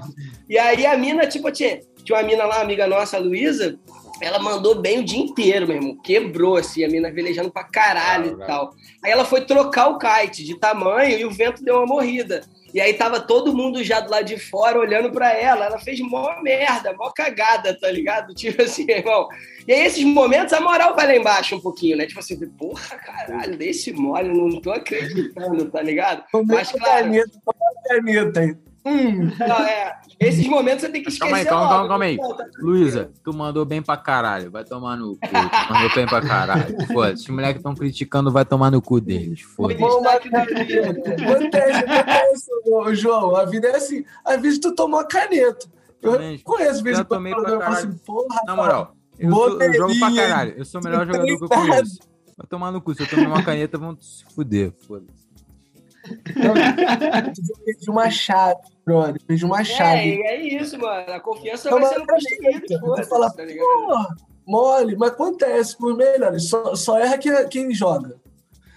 E 0.49 0.57
aí 0.57 0.87
a 0.87 0.97
mina, 0.97 1.27
tipo, 1.27 1.51
tinha, 1.51 1.81
tinha 2.05 2.17
uma 2.17 2.23
mina 2.25 2.45
lá, 2.45 2.61
amiga 2.61 2.87
nossa, 2.87 3.17
a 3.17 3.21
Luísa, 3.21 3.77
ela 4.21 4.39
mandou 4.39 4.75
bem 4.77 5.01
o 5.01 5.05
dia 5.05 5.19
inteiro, 5.19 5.67
meu 5.67 5.77
irmão. 5.77 5.97
Quebrou, 5.97 6.57
assim, 6.57 6.85
a 6.85 6.89
mina 6.89 7.11
velejando 7.11 7.51
pra 7.51 7.65
caralho 7.65 8.41
e 8.41 8.47
tal. 8.47 8.75
Aí 9.03 9.11
ela 9.11 9.25
foi 9.25 9.43
trocar 9.43 9.89
o 9.89 9.99
kite 9.99 10.45
de 10.45 10.59
tamanho 10.59 11.19
e 11.19 11.25
o 11.25 11.31
vento 11.31 11.65
deu 11.65 11.77
uma 11.77 11.87
morrida. 11.87 12.43
E 12.73 12.81
aí 12.81 12.93
tava 12.93 13.21
todo 13.21 13.55
mundo 13.55 13.85
já 13.85 14.01
do 14.01 14.11
lado 14.11 14.25
de 14.25 14.37
fora 14.37 14.81
olhando 14.81 15.11
pra 15.13 15.33
ela. 15.33 15.67
Ela 15.67 15.79
fez 15.79 16.01
mó 16.01 16.43
merda, 16.43 16.93
mó 16.93 17.11
cagada, 17.11 17.79
tá 17.79 17.89
ligado? 17.89 18.35
Tipo 18.35 18.63
assim, 18.63 18.85
irmão. 18.91 19.29
E 19.67 19.73
aí, 19.73 19.87
esses 19.87 20.05
momentos, 20.05 20.53
a 20.53 20.61
moral 20.61 20.95
vai 20.95 21.07
lá 21.07 21.17
embaixo 21.17 21.55
um 21.55 21.61
pouquinho, 21.61 21.97
né? 21.97 22.07
Tipo 22.07 22.19
assim, 22.19 22.37
porra, 22.51 22.97
caralho, 22.97 23.57
desse 23.57 23.93
mole, 23.93 24.29
não 24.29 24.61
tô 24.61 24.73
acreditando, 24.73 25.71
tá 25.71 25.81
ligado? 25.81 26.25
Mas, 26.47 26.73
claro, 26.73 27.05
Caneta, 27.05 27.41
caneta. 27.89 28.59
Hum, 28.87 29.31
não, 29.39 29.67
é, 29.67 29.99
esses 30.21 30.47
momentos 30.47 30.83
você 30.83 30.91
tem 30.91 31.03
que 31.03 31.09
esquecer 31.09 31.21
Calma 31.31 31.37
aí, 31.39 31.45
calma, 31.47 31.63
logo. 31.63 31.73
calma, 31.75 31.89
calma 31.89 32.05
aí. 32.05 32.19
Tá 32.19 32.47
Luísa, 32.59 33.11
tu 33.25 33.33
mandou 33.33 33.65
bem 33.65 33.81
pra 33.81 33.97
caralho. 33.97 34.51
Vai 34.51 34.63
tomar 34.65 34.97
no 34.97 35.13
cu. 35.17 35.19
Tu 35.21 35.73
mandou 35.73 35.95
bem 35.95 36.07
pra 36.07 36.21
caralho. 36.21 36.87
Foda-se. 36.93 37.23
Os 37.23 37.29
moleques 37.31 37.57
estão 37.57 37.75
criticando, 37.75 38.31
vai 38.31 38.45
tomar 38.45 38.71
no 38.71 38.83
cu 38.83 39.01
deles. 39.01 39.41
Foda-se. 39.41 39.83
Acontece, 39.83 41.79
acontece, 41.85 42.95
João. 42.95 43.35
A 43.37 43.45
vida 43.47 43.69
é 43.69 43.77
assim. 43.77 44.05
Às 44.25 44.41
vezes 44.41 44.59
tu 44.59 44.75
tomou 44.75 45.01
a 45.01 45.05
caneta. 45.07 45.67
Eu 46.03 46.13
Também. 46.13 46.39
conheço, 46.41 46.71
às 46.73 46.81
vezes, 46.83 46.99
Já 46.99 47.05
tomei 47.05 47.35
pra 47.35 47.43
caralho. 47.59 47.75
assim, 47.77 47.93
porra, 48.05 48.41
Na 48.47 48.55
moral, 48.55 48.95
eu, 49.19 49.31
sou, 49.33 49.63
eu 49.63 49.73
jogo 49.75 49.99
pra 49.99 50.15
caralho. 50.15 50.55
Eu 50.59 50.65
sou 50.67 50.81
o 50.81 50.85
melhor 50.85 51.07
jogador 51.07 51.25
que 51.25 51.45
eu 51.45 51.49
tá 51.49 51.57
conheço. 51.57 51.99
Vai 52.37 52.47
tomar 52.49 52.71
no 52.71 52.83
cu. 52.83 52.95
Se 52.95 53.03
eu 53.03 53.09
tomar 53.09 53.29
uma 53.29 53.43
caneta, 53.43 53.79
vão 53.79 53.97
se 53.99 54.25
fuder. 54.35 54.73
Foda-se. 54.87 55.24
Eu 56.37 57.65
perdi 57.65 57.91
uma 57.91 58.11
chave, 58.11 58.61
brother. 58.85 59.21
Perdi 59.27 59.45
uma 59.45 59.65
chave. 59.65 60.23
É, 60.23 60.35
é 60.35 60.41
isso, 60.43 60.79
mano. 60.79 61.13
A 61.13 61.21
confiança 61.21 61.69
Toma 61.69 61.83
vai 61.83 61.95
sendo 61.95 62.07
construída. 62.07 62.81
Foda-se, 62.81 63.09
fala, 63.09 63.31
tá 63.31 63.43
porra, 63.45 64.17
mole, 64.47 64.97
mas 64.97 65.11
acontece 65.11 65.77
por 65.77 65.97
melhores. 65.97 66.49
Só, 66.49 66.75
só 66.75 66.99
erra 66.99 67.19
quem, 67.19 67.49
quem 67.49 67.75
joga. 67.75 68.17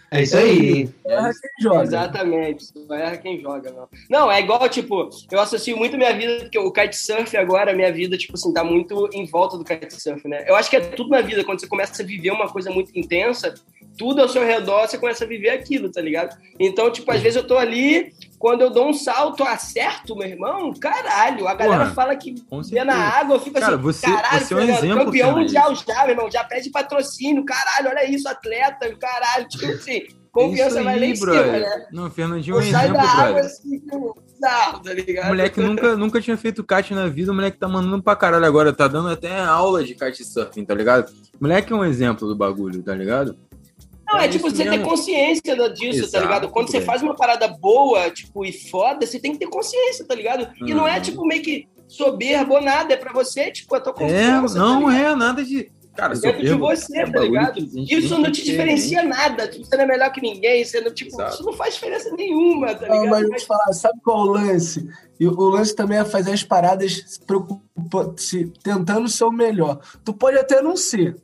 É 0.10 0.22
isso 0.22 0.38
aí. 0.38 0.90
Erra 1.06 1.32
quem 1.34 1.52
joga. 1.60 1.84
Exatamente, 1.84 2.64
só 2.66 2.94
erra 2.96 3.18
quem 3.18 3.42
joga, 3.42 3.72
não. 3.72 3.90
Não, 4.10 4.32
é 4.32 4.40
igual, 4.40 4.68
tipo, 4.70 5.10
eu 5.30 5.40
associo 5.40 5.76
muito 5.76 5.98
minha 5.98 6.16
vida, 6.16 6.40
porque 6.44 6.58
o 6.58 6.72
kitesurf 6.72 7.36
agora, 7.36 7.76
minha 7.76 7.92
vida, 7.92 8.18
tipo 8.18 8.34
assim, 8.36 8.54
tá 8.54 8.64
muito 8.64 9.10
em 9.12 9.26
volta 9.26 9.58
do 9.58 9.66
kitesurf, 9.66 10.26
né? 10.26 10.46
Eu 10.48 10.56
acho 10.56 10.70
que 10.70 10.78
é 10.78 10.80
tudo 10.80 11.10
na 11.10 11.20
vida, 11.20 11.44
quando 11.44 11.60
você 11.60 11.68
começa 11.68 12.02
a 12.02 12.06
viver 12.06 12.32
uma 12.32 12.48
coisa 12.48 12.72
muito 12.72 12.98
intensa, 12.98 13.54
tudo 13.98 14.22
ao 14.22 14.30
seu 14.30 14.44
redor, 14.46 14.88
você 14.88 14.98
começa 14.98 15.24
a 15.24 15.28
viver 15.28 15.50
aquilo, 15.50 15.92
tá 15.92 16.00
ligado? 16.02 16.38
Então, 16.60 16.92
tipo, 16.92 17.12
às 17.12 17.20
vezes 17.22 17.36
eu 17.36 17.48
tô 17.48 17.58
ali, 17.58 18.14
quando 18.38 18.62
eu 18.62 18.70
dou 18.70 18.90
um 18.90 18.94
salto, 18.94 19.44
acerto, 19.44 20.16
meu 20.16 20.28
irmão, 20.28 20.72
caralho, 20.80 21.48
a 21.48 21.54
galera 21.56 21.84
Porra, 21.86 21.94
fala 21.96 22.16
que 22.16 22.36
vê 22.70 22.84
na 22.84 22.96
água, 22.96 23.36
eu 23.36 23.40
fico 23.40 23.60
Cara, 23.60 23.74
assim, 23.74 23.82
você- 23.84 24.06
caralho, 24.06 24.46
você 24.46 24.54
é 24.54 24.58
um 24.58 24.60
Fernando, 24.60 24.84
exemplo, 24.84 25.06
campeão 25.06 25.32
mundial 25.32 25.76
já, 25.76 26.02
meu 26.02 26.10
irmão, 26.12 26.32
já 26.32 26.44
pede 26.44 26.70
patrocínio, 26.70 27.44
caralho, 27.44 27.90
olha 27.90 28.10
isso, 28.10 28.30
atleta, 28.30 28.96
caralho, 28.98 29.48
tipo 29.48 29.66
assim, 29.74 30.04
confiança 30.32 30.76
Isso 30.76 30.84
vai 30.84 31.00
lá 31.00 31.06
em 31.06 31.10
aí, 31.10 31.18
cima, 31.18 31.34
né? 31.36 31.86
Não, 31.92 32.12
Fernandinho 32.12 32.56
é 32.56 32.60
um 32.60 32.62
exemplo, 32.62 32.94
da 32.94 33.02
água 33.02 33.24
brother. 33.26 33.46
assim, 33.46 33.80
como 33.90 34.16
bizarro, 34.24 34.80
tá 34.84 34.92
O 34.92 34.94
ligado? 34.94 35.28
moleque 35.30 35.60
nunca, 35.62 35.96
nunca 35.98 36.22
tinha 36.22 36.38
feito 36.38 36.64
kite 36.64 36.94
na 36.94 37.08
vida, 37.08 37.32
o 37.32 37.36
moleque 37.36 37.58
tá 37.58 37.68
mandando 37.68 38.04
pra 38.04 38.16
caralho 38.16 38.46
agora, 38.46 38.72
tá 38.72 38.88
dando 38.88 39.10
até 39.10 39.40
aula 39.40 39.84
de 39.84 39.96
kitesurfing, 39.96 40.64
tá 40.64 40.76
ligado? 40.76 41.10
O 41.10 41.42
moleque 41.42 41.74
é 41.74 41.76
um 41.76 41.84
exemplo 41.84 42.28
do 42.28 42.36
bagulho, 42.36 42.84
tá 42.84 42.94
ligado? 42.94 43.36
Não, 44.08 44.20
é 44.20 44.26
É 44.26 44.28
tipo, 44.30 44.50
você 44.50 44.64
ter 44.64 44.70
mesmo. 44.70 44.86
consciência 44.86 45.56
da- 45.56 45.68
disso, 45.68 46.02
tá 46.02 46.08
Exato, 46.20 46.24
ligado? 46.24 46.50
Quando 46.50 46.68
você 46.68 46.74
velho. 46.78 46.86
faz 46.86 47.02
uma 47.04 47.16
parada 47.16 47.48
boa, 47.48 48.10
tipo, 48.10 48.46
e 48.46 48.54
foda, 48.54 49.06
você 49.06 49.20
tem 49.20 49.34
que 49.34 49.40
ter 49.40 49.48
consciência, 49.48 50.06
tá 50.06 50.16
ligado? 50.16 50.48
E 50.66 50.74
não 50.74 50.88
é, 50.88 50.96
Uhum. 50.96 51.02
tipo, 51.02 51.26
meio 51.26 51.42
que 51.42 51.68
soberbo 51.88 52.56
ou 52.56 52.62
nada, 52.62 52.94
é 52.94 52.98
pra 52.98 53.12
você, 53.14 53.52
tipo, 53.52 53.76
a 53.76 53.80
tua 53.82 53.92
É, 53.92 53.96
confiança. 54.00 54.60
não 54.60 54.86
tá 54.86 54.98
é 54.98 55.16
nada 55.16 55.44
de. 55.44 55.72
Cara, 55.96 56.14
Dentro 56.14 56.46
de 56.46 56.54
você, 56.54 57.00
é 57.00 57.10
tá 57.12 57.20
ligado? 57.22 57.58
Isso 57.58 58.20
não 58.20 58.32
te 58.32 58.44
ter, 58.44 58.52
diferencia 58.52 59.02
nada, 59.02 59.48
tipo, 59.48 59.66
você 59.66 59.76
não 59.78 59.84
é 59.84 59.88
melhor 59.88 60.12
que 60.12 60.22
ninguém, 60.22 60.64
você 60.64 60.80
não, 60.80 60.94
tipo, 60.94 61.10
Exato. 61.10 61.34
isso 61.34 61.44
não 61.44 61.54
faz 61.54 61.74
diferença 61.74 62.12
nenhuma, 62.16 62.76
tá 62.76 62.86
Não, 62.88 63.02
ligado? 63.04 63.10
mas 63.10 63.22
eu 63.24 63.28
vou 63.30 63.38
te 63.38 63.46
falar, 63.48 63.74
sabe 63.74 64.00
qual 64.04 64.18
é 64.20 64.22
o 64.22 64.32
lance? 64.34 64.88
E 65.20 65.26
o 65.28 65.32
lance 65.50 65.76
também 65.76 65.98
é 65.98 66.06
fazer 66.06 66.32
as 66.34 66.44
paradas 66.44 67.04
se 67.08 67.20
preocupa, 67.26 68.14
se, 68.16 68.46
tentando 68.62 69.08
ser 69.10 69.24
o 69.24 69.32
melhor. 69.32 69.80
Tu 70.06 70.14
pode 70.14 70.38
até 70.38 70.62
não 70.62 70.78
ser. 70.78 71.18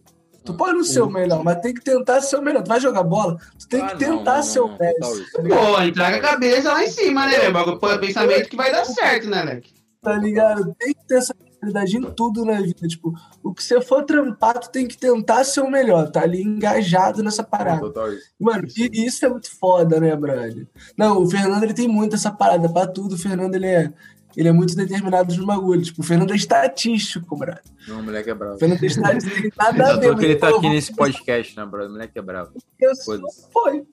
Tu 0.45 0.53
pode 0.53 0.73
não 0.73 0.83
ser 0.83 1.01
o 1.01 1.09
melhor, 1.09 1.43
mas 1.43 1.61
tem 1.61 1.73
que 1.73 1.81
tentar 1.81 2.19
ser 2.21 2.35
o 2.37 2.41
melhor. 2.41 2.63
Tu 2.63 2.67
vai 2.69 2.79
jogar 2.79 3.03
bola, 3.03 3.37
tu 3.57 3.67
tem 3.67 3.81
Ah, 3.81 3.87
que 3.87 3.97
tentar 3.97 4.35
não, 4.37 4.43
ser 4.43 4.59
o 4.59 4.67
não, 4.67 4.77
mestre. 4.77 4.99
total 4.99 5.19
isso. 5.19 5.31
Tá? 5.31 5.41
Pô, 5.41 5.93
com 5.93 6.03
a 6.03 6.19
cabeça 6.19 6.73
lá 6.73 6.83
em 6.83 6.87
cima, 6.89 7.25
né? 7.27 7.47
O 7.49 7.53
bagulho- 7.53 7.79
pô, 7.79 7.97
pensamento 7.99 8.49
que 8.49 8.55
vai 8.57 8.71
dar 8.71 8.85
certo, 8.85 9.29
né, 9.29 9.43
Leque? 9.43 9.73
Tá 10.01 10.15
ligado? 10.17 10.75
Tem 10.77 10.93
que 10.93 11.05
ter 11.07 11.15
essa 11.15 11.33
mentalidade 11.41 11.95
em 11.95 12.01
tudo 12.11 12.43
na 12.43 12.59
vida. 12.59 12.85
Tipo, 12.89 13.13
o 13.41 13.53
que 13.53 13.63
você 13.63 13.79
for 13.79 14.03
trampar, 14.03 14.59
tu 14.59 14.69
tem 14.69 14.85
que 14.85 14.97
tentar 14.97 15.45
ser 15.45 15.61
o 15.61 15.71
melhor. 15.71 16.11
Tá 16.11 16.23
ali 16.23 16.41
engajado 16.43 17.23
nessa 17.23 17.41
parada. 17.41 17.89
Mano, 18.37 18.67
e 18.75 18.89
e 18.93 19.05
isso 19.05 19.25
é 19.25 19.29
muito 19.29 19.49
foda, 19.57 19.97
né, 20.01 20.13
brother? 20.13 20.67
Não, 20.97 21.21
o 21.23 21.29
Fernando 21.29 21.63
ele 21.63 21.73
tem 21.73 21.87
muito 21.87 22.15
essa 22.15 22.31
parada 22.31 22.67
pra 22.67 22.85
tudo. 22.85 23.15
O 23.15 23.17
Fernando 23.17 23.55
ele 23.55 23.67
é, 23.67 23.93
ele 24.35 24.47
é 24.47 24.51
muito 24.51 24.75
determinado 24.75 25.35
nos 25.35 25.45
bagulhos. 25.45 25.87
Tipo, 25.87 26.01
o 26.01 26.03
Fernando 26.03 26.31
é 26.31 26.35
estatístico, 26.35 27.35
brother. 27.35 27.61
Não, 27.87 27.99
o 27.99 28.03
moleque 28.03 28.29
é 28.29 28.33
bravo. 28.33 28.55
O 28.55 28.59
Fernando 28.59 28.83
é 28.83 28.87
estatístico, 28.87 29.37
ele 29.37 29.53
nada 29.57 29.91
a 29.91 29.95
ver. 29.97 30.09
tô 30.09 30.17
que 30.17 30.25
ele 30.25 30.35
tá 30.35 30.49
aqui 30.49 30.69
nesse 30.69 30.95
podcast, 30.95 31.57
né, 31.57 31.65
brother? 31.65 31.89
O 31.89 31.93
moleque 31.93 32.17
é 32.17 32.21
bravo. 32.21 32.51
eu 32.79 32.95
sou-. 32.95 33.21
Foi. 33.51 33.83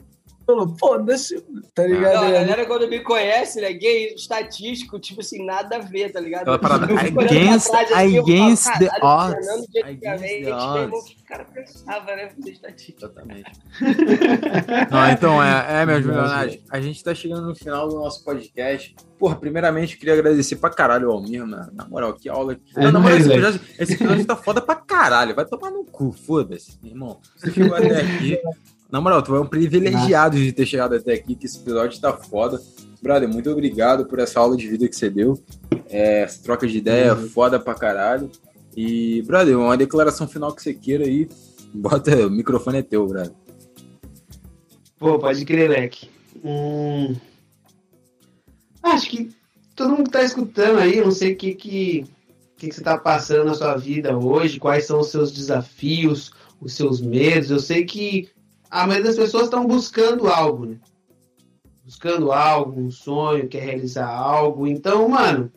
Falou, 0.50 0.76
foda-se, 0.78 1.40
tá 1.74 1.86
ligado? 1.86 2.14
Não, 2.14 2.22
a 2.22 2.28
É, 2.28 2.32
galera 2.32 2.66
quando 2.66 2.88
me 2.88 3.00
conhece, 3.00 3.60
né, 3.60 3.72
gay, 3.72 4.14
estatístico, 4.14 4.98
tipo 4.98 5.20
assim, 5.20 5.44
nada 5.44 5.76
a 5.76 5.78
ver, 5.80 6.10
tá 6.12 6.20
ligado? 6.20 6.42
Aquela 6.42 6.58
parada, 6.58 6.86
against- 6.86 7.70
trás, 7.70 7.92
assim, 7.92 8.16
eu 8.16 8.24
falo, 8.24 8.34
against 8.36 8.64
the 8.78 8.86
"Caralho, 8.88 9.04
odds, 9.04 9.46
Fernando, 9.46 9.66
de 9.70 9.78
against 9.78 9.94
antigamente, 10.04 10.34
the 10.34 10.40
meu 10.40 10.48
irmão, 10.58 10.84
odds." 10.98 11.00
o 11.00 11.04
que 11.04 11.16
o 11.22 11.24
cara 11.26 11.44
pensava, 11.44 12.16
né, 12.16 12.30
fazer 12.30 12.50
estatística. 12.50 13.06
Exatamente. 13.06 13.52
Não, 14.90 15.10
então, 15.10 15.42
é, 15.42 15.82
é, 15.82 15.86
meus 15.86 16.04
milionários, 16.04 16.58
a 16.70 16.80
gente 16.80 17.02
tá 17.04 17.14
chegando 17.14 17.46
no 17.46 17.54
final 17.54 17.88
do 17.88 17.96
nosso 17.96 18.24
podcast. 18.24 18.94
Porra, 19.18 19.36
primeiramente, 19.36 19.96
queria 19.98 20.14
agradecer 20.14 20.56
pra 20.56 20.70
caralho 20.70 21.08
o 21.08 21.12
Almir, 21.12 21.46
mano. 21.46 21.70
Na 21.74 21.86
moral, 21.86 22.14
que 22.14 22.28
aula. 22.28 22.58
É 22.76 22.84
Não, 22.84 22.92
na 22.92 23.00
moral, 23.00 23.18
esse 23.18 23.30
episódio, 23.30 23.60
esse 23.78 23.92
episódio 23.94 24.24
tá 24.24 24.34
foda 24.36 24.60
pra 24.62 24.74
caralho. 24.74 25.34
Vai 25.34 25.44
tomar 25.44 25.70
no 25.70 25.84
cu, 25.84 26.10
foda-se, 26.12 26.78
meu 26.82 26.92
irmão. 26.92 27.20
Você 27.36 27.50
chegou 27.52 27.76
até 27.76 28.00
aqui. 28.00 28.38
Na 28.90 29.00
moral, 29.00 29.22
tu 29.22 29.34
é 29.36 29.40
um 29.40 29.46
privilegiado 29.46 30.36
de 30.36 30.52
ter 30.52 30.66
chegado 30.66 30.96
até 30.96 31.14
aqui, 31.14 31.36
que 31.36 31.46
esse 31.46 31.58
episódio 31.58 32.00
tá 32.00 32.12
foda. 32.12 32.60
Brother, 33.00 33.28
muito 33.28 33.48
obrigado 33.50 34.04
por 34.04 34.18
essa 34.18 34.40
aula 34.40 34.56
de 34.56 34.66
vida 34.66 34.88
que 34.88 34.96
você 34.96 35.08
deu. 35.08 35.40
É, 35.88 36.22
essa 36.22 36.42
troca 36.42 36.66
de 36.66 36.78
ideia 36.78 37.14
foda 37.14 37.58
pra 37.58 37.74
caralho. 37.74 38.30
E, 38.76 39.22
brother, 39.22 39.58
uma 39.58 39.76
declaração 39.76 40.26
final 40.26 40.52
que 40.52 40.62
você 40.62 40.74
queira 40.74 41.04
aí. 41.04 41.28
Bota, 41.72 42.26
o 42.26 42.30
microfone 42.30 42.78
é 42.78 42.82
teu, 42.82 43.06
brother. 43.06 43.32
Pô, 44.98 45.18
pode 45.18 45.44
crer, 45.44 45.70
Leque. 45.70 46.10
Hum... 46.44 47.14
Acho 48.82 49.08
que 49.08 49.30
todo 49.76 49.90
mundo 49.90 50.04
que 50.04 50.10
tá 50.10 50.22
escutando 50.22 50.78
aí, 50.78 51.00
não 51.00 51.10
sei 51.10 51.32
o 51.32 51.36
que, 51.36 51.54
que, 51.54 52.04
que, 52.56 52.68
que 52.68 52.74
você 52.74 52.82
tá 52.82 52.98
passando 52.98 53.44
na 53.44 53.54
sua 53.54 53.76
vida 53.76 54.16
hoje, 54.16 54.58
quais 54.58 54.86
são 54.86 55.00
os 55.00 55.08
seus 55.08 55.30
desafios, 55.32 56.32
os 56.60 56.74
seus 56.74 57.00
medos. 57.00 57.50
Eu 57.50 57.60
sei 57.60 57.84
que 57.84 58.28
a 58.70 58.86
maioria 58.86 59.08
das 59.08 59.16
pessoas 59.16 59.44
estão 59.44 59.66
buscando 59.66 60.28
algo, 60.28 60.66
né? 60.66 60.76
Buscando 61.84 62.30
algo, 62.30 62.80
um 62.80 62.90
sonho, 62.90 63.48
quer 63.48 63.64
realizar 63.64 64.08
algo. 64.08 64.66
Então, 64.66 65.08
mano, 65.08 65.50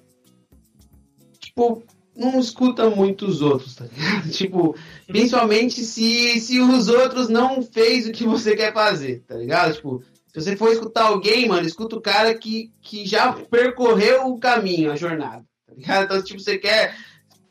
tipo, 1.39 1.83
não 2.15 2.39
escuta 2.39 2.89
muito 2.89 3.25
os 3.27 3.41
outros, 3.41 3.75
tá 3.75 3.85
ligado? 3.85 4.29
Tipo, 4.33 4.75
principalmente 5.05 5.83
se, 5.83 6.39
se 6.39 6.59
os 6.59 6.87
outros 6.87 7.29
não 7.29 7.61
fez 7.61 8.07
o 8.07 8.11
que 8.11 8.25
você 8.25 8.55
quer 8.55 8.73
fazer, 8.73 9.23
tá 9.27 9.35
ligado? 9.35 9.73
Tipo, 9.75 10.03
se 10.27 10.41
você 10.41 10.55
for 10.55 10.71
escutar 10.71 11.03
alguém, 11.03 11.47
mano, 11.47 11.67
escuta 11.67 11.95
o 11.95 12.01
cara 12.01 12.33
que, 12.33 12.71
que 12.81 13.05
já 13.05 13.33
percorreu 13.33 14.27
o 14.27 14.39
caminho, 14.39 14.91
a 14.91 14.95
jornada, 14.95 15.45
tá 15.67 15.73
ligado? 15.75 16.05
Então, 16.05 16.23
tipo, 16.23 16.39
você 16.39 16.57
quer 16.57 16.95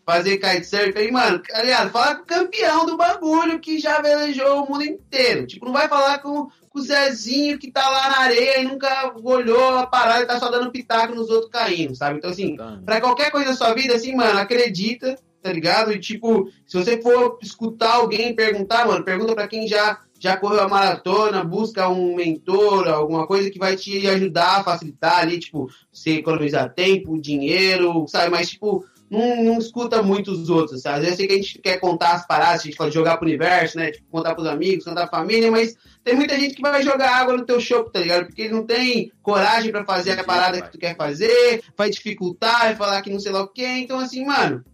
fazer 0.05 0.39
kitesurf 0.39 0.97
aí, 0.97 1.11
mano, 1.11 1.41
ligado? 1.62 1.91
Fala 1.91 2.16
com 2.16 2.23
o 2.23 2.27
campeão 2.27 2.87
do 2.87 2.97
bagulho 2.97 3.61
que 3.61 3.79
já 3.79 4.01
velejou 4.01 4.65
o 4.65 4.70
mundo 4.70 4.85
inteiro. 4.85 5.47
Tipo, 5.47 5.66
não 5.66 5.73
vai 5.73 5.89
falar 5.89 6.19
com, 6.19 6.49
com 6.69 6.79
o 6.79 6.83
Zezinho 6.83 7.59
que 7.59 7.70
tá 7.70 7.89
lá 7.89 8.11
na 8.11 8.19
areia 8.20 8.61
e 8.61 8.65
nunca 8.65 9.12
olhou 9.23 9.79
a 9.79 9.87
parada 9.87 10.23
e 10.23 10.27
tá 10.27 10.39
só 10.39 10.51
dando 10.51 10.73
pitaco 10.73 11.15
nos 11.15 11.31
outros 11.31 11.51
caindo, 11.51 11.95
sabe? 11.95 12.19
Então, 12.19 12.31
assim, 12.31 12.57
Pra 12.85 13.01
qualquer 13.01 13.31
coisa 13.31 13.51
da 13.51 13.57
sua 13.57 13.73
vida, 13.74 13.95
assim, 13.95 14.15
mano, 14.15 14.39
acredita, 14.39 15.16
tá 15.41 15.53
ligado? 15.53 15.93
E, 15.93 15.99
tipo, 15.99 16.49
se 16.66 16.77
você 16.77 17.01
for 17.01 17.39
escutar 17.43 17.95
alguém 17.95 18.35
perguntar, 18.35 18.87
mano, 18.87 19.05
pergunta 19.05 19.35
pra 19.35 19.49
quem 19.49 19.69
já, 19.69 20.01
já 20.19 20.37
correu 20.37 20.62
a 20.62 20.69
maratona, 20.69 21.45
busca 21.45 21.89
um 21.89 22.16
mentor, 22.16 22.89
alguma 22.89 23.27
coisa 23.27 23.51
que 23.51 23.59
vai 23.59 23.77
te 23.77 24.07
ajudar 24.09 24.61
a 24.61 24.65
facilitar 24.65 25.19
ali, 25.19 25.39
tipo, 25.39 25.69
você 25.93 26.19
economizar 26.19 26.73
tempo, 26.74 27.20
dinheiro, 27.20 28.05
sabe? 28.09 28.31
Mas, 28.31 28.51
tipo, 28.51 28.85
não, 29.12 29.44
não 29.44 29.59
escuta 29.59 30.02
muito 30.02 30.32
os 30.32 30.48
outros, 30.48 30.80
sabe? 30.80 30.97
Às 30.97 31.02
vezes 31.02 31.16
sei 31.18 31.26
que 31.26 31.34
a 31.34 31.36
gente 31.36 31.59
quer 31.59 31.78
contar 31.78 32.12
as 32.12 32.26
paradas, 32.26 32.62
a 32.62 32.64
gente 32.64 32.78
pode 32.78 32.94
jogar 32.94 33.18
pro 33.18 33.26
universo, 33.26 33.76
né? 33.76 33.90
Tipo, 33.90 34.06
contar 34.10 34.34
pros 34.34 34.47
amigos, 34.47 34.86
contar 34.86 35.06
pra 35.06 35.18
família, 35.18 35.51
mas 35.51 35.76
tem 36.02 36.16
muita 36.16 36.34
gente 36.40 36.55
que 36.55 36.62
vai 36.62 36.82
jogar 36.82 37.14
água 37.16 37.36
no 37.36 37.44
teu 37.44 37.60
show, 37.60 37.84
tá 37.84 38.01
ligado? 38.01 38.24
Porque 38.24 38.40
ele 38.40 38.55
não 38.55 38.64
tem 38.64 39.12
coragem 39.22 39.70
pra 39.70 39.84
fazer 39.84 40.18
a 40.18 40.24
parada 40.24 40.62
que 40.62 40.72
tu 40.72 40.78
quer 40.78 40.97
fazer, 40.97 41.62
vai 41.76 41.90
dificultar, 41.90 42.60
vai 42.60 42.74
falar 42.74 43.02
que 43.02 43.10
não 43.10 43.20
sei 43.20 43.32
lá 43.32 43.43
o 43.43 43.48
quê. 43.48 43.66
Então, 43.66 43.98
assim, 43.98 44.24
mano, 44.24 44.64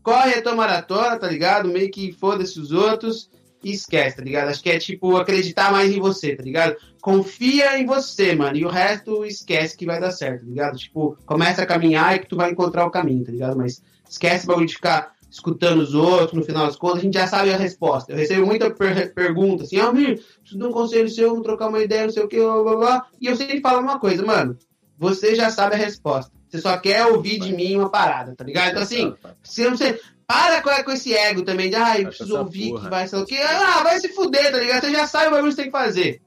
corre 0.00 0.34
a 0.34 0.42
tua 0.42 0.54
maratona, 0.54 1.18
tá 1.18 1.26
ligado? 1.26 1.68
Meio 1.68 1.90
que 1.90 2.12
foda-se 2.12 2.60
os 2.60 2.70
outros 2.70 3.28
e 3.68 3.72
esquece, 3.72 4.16
tá 4.16 4.22
ligado? 4.22 4.48
Acho 4.48 4.62
que 4.62 4.70
é, 4.70 4.78
tipo, 4.78 5.16
acreditar 5.16 5.70
mais 5.70 5.92
em 5.92 6.00
você, 6.00 6.34
tá 6.34 6.42
ligado? 6.42 6.76
Confia 7.00 7.78
em 7.78 7.86
você, 7.86 8.34
mano, 8.34 8.56
e 8.56 8.64
o 8.64 8.68
resto 8.68 9.24
esquece 9.24 9.76
que 9.76 9.86
vai 9.86 10.00
dar 10.00 10.10
certo, 10.10 10.40
tá 10.40 10.48
ligado? 10.48 10.78
Tipo, 10.78 11.16
começa 11.26 11.62
a 11.62 11.66
caminhar 11.66 12.16
e 12.16 12.20
que 12.20 12.28
tu 12.28 12.36
vai 12.36 12.50
encontrar 12.50 12.86
o 12.86 12.90
caminho, 12.90 13.24
tá 13.24 13.32
ligado? 13.32 13.56
Mas 13.56 13.82
esquece 14.08 14.44
o 14.44 14.48
bagulho 14.48 14.66
de 14.66 14.74
ficar 14.74 15.12
escutando 15.30 15.80
os 15.80 15.94
outros, 15.94 16.32
no 16.32 16.42
final 16.42 16.66
das 16.66 16.76
contas, 16.76 16.98
a 16.98 17.02
gente 17.02 17.14
já 17.14 17.26
sabe 17.26 17.52
a 17.52 17.56
resposta. 17.56 18.12
Eu 18.12 18.16
recebo 18.16 18.46
muita 18.46 18.70
per 18.70 19.12
pergunta, 19.12 19.64
assim, 19.64 19.78
ah, 19.78 19.92
Mir, 19.92 20.22
preciso 20.40 20.58
de 20.58 20.64
um 20.64 20.72
conselho 20.72 21.08
seu, 21.08 21.40
trocar 21.42 21.68
uma 21.68 21.82
ideia, 21.82 22.04
não 22.04 22.12
sei 22.12 22.22
o 22.22 22.28
que, 22.28 22.38
blá, 22.38 22.62
blá, 22.62 22.76
blá. 22.76 23.06
E 23.20 23.26
eu 23.26 23.36
sempre 23.36 23.60
falo 23.60 23.80
uma 23.80 23.98
coisa, 23.98 24.24
mano, 24.24 24.56
você 24.96 25.34
já 25.34 25.50
sabe 25.50 25.74
a 25.74 25.78
resposta. 25.78 26.32
Você 26.48 26.60
só 26.62 26.76
quer 26.78 27.04
ouvir 27.06 27.38
de 27.38 27.52
mim 27.52 27.76
uma 27.76 27.90
parada, 27.90 28.34
tá 28.34 28.42
ligado? 28.42 28.70
Então, 28.70 28.82
assim, 28.82 29.14
se 29.42 29.68
não 29.68 29.76
sei. 29.76 30.00
Para 30.28 30.60
com, 30.60 30.84
com 30.84 30.92
esse 30.92 31.14
ego 31.14 31.40
também 31.42 31.70
de, 31.70 31.76
ah, 31.76 31.98
eu 31.98 32.08
preciso 32.08 32.36
ouvir 32.36 32.68
porra. 32.70 32.84
que 32.84 32.90
vai 32.90 33.08
ser 33.08 33.16
o 33.16 33.24
quê? 33.24 33.38
Ah, 33.42 33.82
vai 33.82 33.98
se 33.98 34.08
fuder, 34.10 34.52
tá 34.52 34.58
ligado? 34.58 34.82
Você 34.84 34.92
já 34.92 35.06
sabe 35.06 35.28
o 35.28 35.30
bagulho 35.30 35.44
que 35.48 35.56
você 35.56 35.62
tem 35.62 35.70
que 35.72 35.78
fazer. 35.78 36.20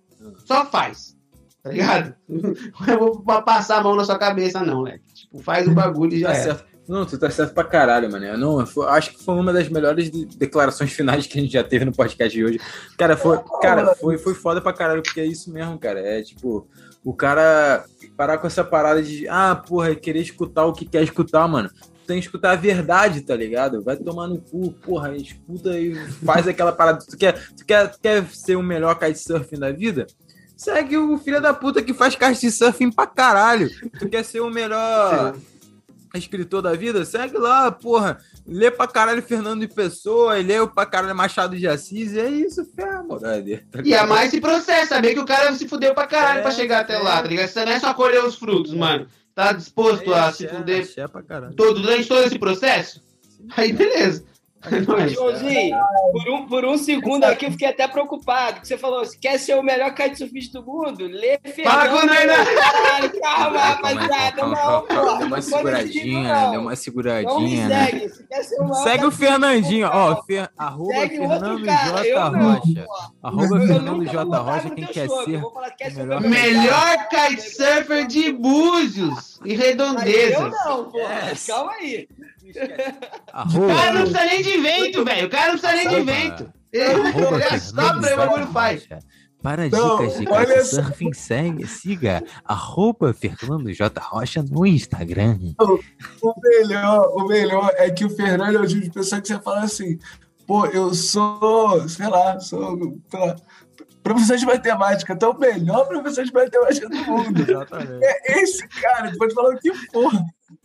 Só 0.45 0.65
faz. 0.65 1.15
Tá 1.63 1.69
ligado? 1.69 2.15
Eu 2.87 3.21
vou 3.23 3.43
passar 3.43 3.77
a 3.77 3.83
mão 3.83 3.95
na 3.95 4.03
sua 4.03 4.17
cabeça, 4.17 4.61
não, 4.63 4.81
né? 4.83 4.97
Tipo, 5.13 5.37
faz 5.43 5.67
o 5.67 5.71
bagulho 5.71 6.15
e 6.15 6.19
já 6.21 6.29
Tá 6.31 6.33
é. 6.35 6.41
certo. 6.41 6.71
Não, 6.87 7.05
tu 7.05 7.17
tá 7.19 7.29
certo 7.29 7.53
pra 7.53 7.63
caralho, 7.63 8.11
mano. 8.11 8.25
Eu 8.25 8.37
Não, 8.39 8.65
foi- 8.65 8.87
acho 8.87 9.11
que 9.11 9.23
foi 9.23 9.35
uma 9.35 9.53
das 9.53 9.69
melhores 9.69 10.09
de- 10.09 10.25
declarações 10.25 10.91
finais 10.91 11.27
que 11.27 11.37
a 11.37 11.41
gente 11.41 11.53
já 11.53 11.63
teve 11.63 11.85
no 11.85 11.91
podcast 11.91 12.35
de 12.35 12.43
hoje. 12.43 12.59
Cara, 12.97 13.15
foi, 13.15 13.39
cara, 13.61 13.93
foi, 13.95 14.17
foi 14.17 14.33
foda 14.33 14.59
pra 14.59 14.73
caralho, 14.73 15.03
porque 15.03 15.21
é 15.21 15.25
isso 15.25 15.53
mesmo, 15.53 15.77
cara. 15.77 15.99
É 15.99 16.23
tipo, 16.23 16.67
o 17.03 17.13
cara 17.13 17.85
parar 18.17 18.39
com 18.39 18.47
essa 18.47 18.63
parada 18.63 19.01
de, 19.03 19.27
ah, 19.29 19.55
porra, 19.55 19.93
querer 19.93 20.21
escutar 20.21 20.65
o 20.65 20.73
que 20.73 20.83
quer 20.85 21.03
escutar, 21.03 21.47
mano. 21.47 21.69
Tem 22.11 22.19
que 22.19 22.25
escutar 22.25 22.51
a 22.51 22.55
verdade, 22.57 23.21
tá 23.21 23.33
ligado? 23.33 23.81
Vai 23.81 23.95
tomar 23.95 24.27
no 24.27 24.37
cu, 24.37 24.73
porra, 24.85 25.15
escuta 25.15 25.79
e 25.79 25.95
faz 26.25 26.45
aquela 26.45 26.73
parada. 26.73 26.99
Tu 27.09 27.15
quer, 27.17 27.39
tu 27.55 27.65
quer, 27.65 27.87
tu 27.89 27.97
quer 28.01 28.25
ser 28.33 28.57
o 28.57 28.61
melhor 28.61 28.95
kitesurfing 28.99 29.57
da 29.57 29.71
vida? 29.71 30.05
Segue 30.57 30.97
o 30.97 31.17
filho 31.17 31.41
da 31.41 31.53
puta 31.53 31.81
que 31.81 31.93
faz 31.93 32.13
kitesurfing 32.13 32.91
pra 32.91 33.07
caralho. 33.07 33.69
Tu 33.97 34.09
quer 34.09 34.25
ser 34.25 34.41
o 34.41 34.49
melhor 34.49 35.35
escritor 36.13 36.61
da 36.61 36.73
vida, 36.73 37.05
segue 37.05 37.37
lá, 37.37 37.71
porra. 37.71 38.17
Lê 38.45 38.69
pra 38.69 38.87
caralho 38.87 39.21
Fernando 39.21 39.61
de 39.61 39.73
Pessoa, 39.73 40.37
e 40.37 40.43
lê 40.43 40.67
pra 40.67 40.85
caralho 40.85 41.15
Machado 41.15 41.55
de 41.55 41.65
Assis, 41.65 42.11
e 42.11 42.19
é 42.19 42.29
isso, 42.29 42.65
fé, 42.75 43.01
brother. 43.07 43.65
Tá 43.71 43.77
E 43.77 43.79
é 43.79 43.83
ligado? 43.83 44.09
mais 44.09 44.27
esse 44.27 44.41
processo, 44.41 44.89
saber 44.89 45.13
que 45.13 45.19
o 45.21 45.25
cara 45.25 45.53
se 45.53 45.65
fudeu 45.65 45.93
pra 45.93 46.05
caralho 46.07 46.39
É, 46.39 46.41
pra 46.41 46.51
chegar 46.51 46.81
até 46.81 46.95
é. 46.95 46.99
lá, 46.99 47.21
tá 47.21 47.27
ligado? 47.29 47.47
Você 47.47 47.63
não 47.63 47.71
é 47.71 47.79
só 47.79 47.93
colher 47.93 48.21
os 48.25 48.35
frutos, 48.35 48.73
mano. 48.73 49.07
Tá 49.33 49.53
disposto 49.53 50.13
a 50.13 50.31
se 50.31 50.45
caralho. 51.23 51.55
todo, 51.55 51.81
durante 51.81 52.07
todo 52.07 52.23
esse 52.23 52.37
processo? 52.37 53.01
Aí 53.55 53.71
beleza. 53.71 54.25
Joãozinho, 55.09 55.77
por 56.11 56.29
um, 56.29 56.45
por 56.47 56.65
um 56.65 56.77
segundo 56.77 57.23
aqui 57.23 57.45
eu 57.45 57.51
fiquei 57.51 57.67
até 57.67 57.87
preocupado. 57.87 58.61
Que 58.61 58.67
você 58.67 58.77
falou, 58.77 59.03
se 59.05 59.17
quer 59.19 59.39
ser 59.39 59.55
o 59.55 59.63
melhor 59.63 59.93
kitesurfista 59.93 60.59
do 60.61 60.65
mundo? 60.65 61.05
Lê 61.07 61.37
Pago, 61.63 61.97
Fernando. 61.99 62.09
né, 62.09 62.25
né? 62.25 62.35
Caralho, 62.45 63.21
calma, 63.21 63.41
Calma, 63.41 63.59
rapaziada. 63.59 64.31
calma, 64.35 64.55
Não, 64.55 64.55
calma, 64.55 64.81
pô. 64.81 64.87
calma. 64.87 65.17
Deu 65.17 65.27
uma 65.27 65.35
não 65.37 65.41
seguradinha, 65.41 66.33
não. 66.33 66.51
deu 66.51 66.59
uma 66.59 66.63
Não 66.63 66.69
me 66.69 66.75
seguradinha, 66.77 67.67
né? 67.67 67.85
segue. 67.85 68.09
Se 68.09 68.27
quer 68.27 68.43
ser 68.43 68.55
o 68.61 68.63
maior 68.67 68.83
Segue 68.83 69.05
o 69.05 69.11
Fernandinho, 69.11 69.87
ó, 69.91 70.23
Fer, 70.23 70.49
arroba 70.57 70.93
Segue 70.93 71.19
o 71.19 71.23
outro 71.23 71.39
Fernando 71.39 71.65
cara, 71.65 72.03
J. 72.03 72.29
não, 72.31 72.53
Rocha. 72.53 72.85
Arroba 73.23 73.55
Eu 73.57 73.67
Fernando 73.67 74.05
J. 74.05 74.37
Rocha, 74.37 74.69
no 74.69 74.75
quem 74.75 74.85
quer 74.85 75.09
ser 75.09 75.41
melhor- 75.97 76.21
Melhor 76.21 77.07
kitesurfer 77.09 78.07
de 78.07 78.31
Búzios 78.31 79.39
e 79.43 79.49
Mas 79.49 79.59
eu 79.59 79.65
redondezas. 79.65 80.51
não, 80.65 80.83
pô. 80.85 80.97
Yes. 80.99 81.47
Calma 81.47 81.71
aí. 81.73 82.07
O 82.57 83.67
cara 83.67 83.93
não 83.93 84.01
precisa 84.01 84.25
nem 84.25 84.41
de 84.41 84.57
vento, 84.57 85.05
velho. 85.05 85.27
O 85.27 85.29
cara 85.29 85.51
não 85.51 85.59
precisa 85.59 85.75
nem 85.75 85.89
de 85.89 86.01
vento. 86.01 86.53
Ele, 86.71 87.59
sopra 87.59 88.09
e 88.09 88.13
o 88.13 88.17
bagulho 88.17 88.47
faz. 88.47 88.87
Para 89.41 89.67
Não, 89.69 89.97
dicas 89.97 90.19
de 90.19 90.29
olha 90.29 90.45
kitesurfing, 90.45 91.13
segue, 91.13 91.67
siga 91.67 92.23
arroba 92.45 93.11
Fernando 93.11 93.73
J. 93.73 93.99
Rocha 93.99 94.43
no 94.43 94.67
Instagram. 94.67 95.39
O 96.21 96.33
melhor, 96.43 97.07
o 97.15 97.27
melhor 97.27 97.73
é 97.75 97.89
que 97.89 98.05
o 98.05 98.09
Fernando 98.09 98.57
é 98.57 98.61
o 98.61 98.67
tipo 98.67 98.81
de 98.81 98.91
pessoa 98.91 99.19
que 99.19 99.27
você 99.27 99.39
fala 99.39 99.61
assim, 99.61 99.97
pô, 100.45 100.67
eu 100.67 100.93
sou, 100.93 101.89
sei 101.89 102.07
lá, 102.07 102.39
sou 102.39 102.77
sei 103.09 103.19
lá, 103.19 103.35
professor 104.03 104.37
de 104.37 104.45
matemática, 104.45 105.13
então 105.13 105.31
o 105.31 105.39
melhor 105.39 105.87
professor 105.87 106.23
de 106.23 106.33
matemática 106.33 106.87
do 106.87 106.97
mundo. 106.97 107.41
Exatamente. 107.41 108.03
É 108.03 108.41
esse 108.43 108.67
cara, 108.67 109.11
pode 109.17 109.33
falar 109.33 109.55
o 109.55 109.59
que 109.59 109.73
for. 109.91 110.11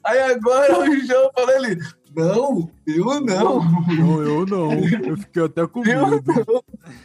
Aí 0.04 0.20
agora 0.20 0.80
o 0.80 1.00
João 1.00 1.30
fala 1.34 1.52
ali, 1.52 1.78
não, 2.16 2.70
eu 2.86 3.20
não. 3.20 3.60
Não, 3.88 4.22
eu 4.22 4.46
não. 4.46 4.72
Eu 4.72 5.16
fiquei 5.18 5.44
até 5.44 5.66
com 5.66 5.80
medo. 5.80 6.22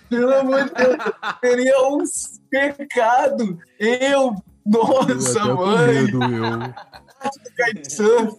Pelo 0.10 0.34
amor 0.34 0.64
de 0.66 0.74
Deus, 0.74 0.98
seria 1.44 1.82
um 1.82 2.04
pecado. 2.50 3.60
Eu, 3.80 4.36
nossa, 4.66 5.40
eu 5.40 5.58
com 5.58 5.66
mãe, 5.66 5.88
medo, 6.04 6.20
eu. 6.24 6.74
kitesurf. 7.74 8.38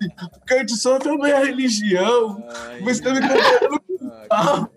Kitesurf 0.48 1.06
é 1.08 1.12
uma 1.12 1.26
religião. 1.28 2.42
Você 2.82 3.02
tá 3.02 3.12
me 3.12 3.20
comparando 3.20 3.80
com 3.86 4.28
Papa. 4.28 4.70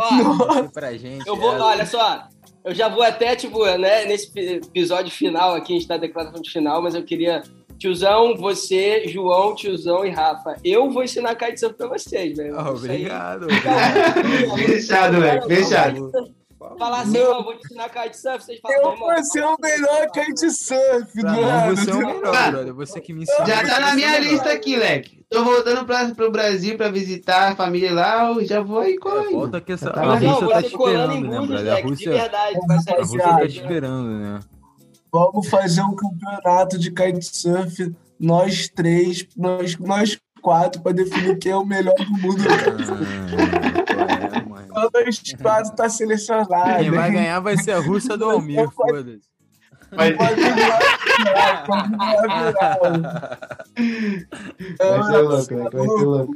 Ó, 0.00 0.62
pra 0.72 0.96
gente. 0.96 1.26
Eu 1.26 1.36
vou, 1.36 1.54
é- 1.54 1.60
olha 1.60 1.86
só, 1.86 2.26
eu 2.64 2.74
já 2.74 2.88
vou 2.88 3.02
até, 3.02 3.36
tipo, 3.36 3.64
né, 3.76 4.04
nesse 4.06 4.30
episódio 4.38 5.10
final 5.12 5.54
aqui, 5.54 5.72
a 5.72 5.76
gente 5.76 5.88
tá 5.88 5.94
na 5.94 6.00
declaração 6.00 6.40
de 6.40 6.50
final, 6.50 6.80
mas 6.80 6.94
eu 6.94 7.04
queria. 7.04 7.42
Tiozão, 7.82 8.36
você, 8.36 9.08
João, 9.08 9.56
tiozão 9.56 10.04
e 10.04 10.10
Rafa. 10.10 10.54
Eu 10.62 10.88
vou 10.88 11.02
ensinar 11.02 11.34
kitesurf 11.34 11.74
pra 11.74 11.88
vocês, 11.88 12.36
velho. 12.36 12.56
Ah, 12.56 12.72
Isso 12.76 12.84
aí. 12.84 12.90
obrigado. 12.90 13.46
Fechado, 14.66 15.20
velho. 15.20 15.42
Fechado. 15.42 16.12
Falar 16.78 17.00
assim, 17.00 17.18
ó, 17.18 17.38
eu 17.38 17.42
vou 17.42 17.54
te 17.58 17.64
ensinar 17.66 17.88
kitesurf, 17.88 18.44
vocês 18.44 18.60
falam, 18.60 18.78
Eu 18.78 18.96
vou 18.96 19.24
ser 19.24 19.44
o 19.44 19.56
melhor 19.60 20.06
kitesurf 20.12 21.20
Pra 21.20 21.32
do 21.32 21.36
mim, 21.36 21.42
ano. 21.42 21.76
você 21.76 21.90
é 21.90 21.94
o 21.94 21.98
melhor, 21.98 22.50
brother. 22.52 22.74
Você 22.74 23.00
que 23.00 23.12
me 23.12 23.24
ensinou. 23.24 23.46
Já 23.48 23.66
tá 23.66 23.80
na 23.80 23.94
minha 23.96 24.06
é 24.06 24.10
o 24.10 24.20
melhor. 24.20 24.32
lista 24.32 24.52
aqui, 24.52 24.76
leque. 24.76 25.24
Tô 25.28 25.42
voltando 25.42 25.84
pra, 25.84 26.08
pro 26.14 26.30
Brasil 26.30 26.76
pra 26.76 26.88
visitar 26.88 27.50
a 27.50 27.56
família 27.56 27.92
lá. 27.92 28.28
eu 28.28 28.44
Já 28.46 28.60
vou 28.60 28.78
aí 28.78 28.96
com 28.96 29.08
É, 29.08 29.28
Volta 29.28 29.60
que 29.60 29.72
essa, 29.72 29.90
Tá 29.90 30.02
a 30.02 30.14
Rússia 30.14 30.46
tá 30.48 30.62
te 30.62 30.68
esperando, 30.68 31.28
né, 31.28 31.46
brother? 31.48 31.72
A 31.72 31.80
Rússia, 31.82 32.12
verdade. 32.12 32.58
Vai 32.68 32.78
sair 32.78 32.94
a 32.94 32.98
Rússia 33.00 33.18
tá 33.18 33.40
te 33.40 33.58
esperando, 33.60 34.08
né? 34.08 34.40
Vamos 35.12 35.48
fazer 35.48 35.82
um 35.82 35.94
campeonato 35.94 36.78
de 36.78 36.90
kitesurf, 36.90 37.94
nós 38.18 38.68
três, 38.68 39.26
nós, 39.36 39.76
nós 39.78 40.18
quatro, 40.40 40.80
pra 40.80 40.92
definir 40.92 41.38
quem 41.38 41.52
é 41.52 41.56
o 41.56 41.64
melhor 41.66 41.94
do 41.94 42.10
mundo. 42.10 42.42
Ah, 44.74 44.88
é. 44.98 45.04
Nós 45.04 45.22
quatro 45.40 45.74
tá 45.76 45.88
selecionado. 45.88 46.78
Quem 46.80 46.90
vai 46.90 47.10
ganhar 47.12 47.40
vai 47.40 47.56
ser 47.58 47.72
a 47.72 47.78
Rússia 47.80 48.16
do 48.16 48.24
Almir, 48.24 48.68
foda-se. 48.70 49.20
Vai- 49.94 50.14
Pode 50.14 50.34
virar, 50.36 51.64
pode 51.66 51.88
virar. 51.90 53.38
Vai 54.78 55.02
ser 55.02 55.18
louco. 55.18 55.54
Vai 55.76 55.88
ser 55.98 56.04
louco. 56.04 56.34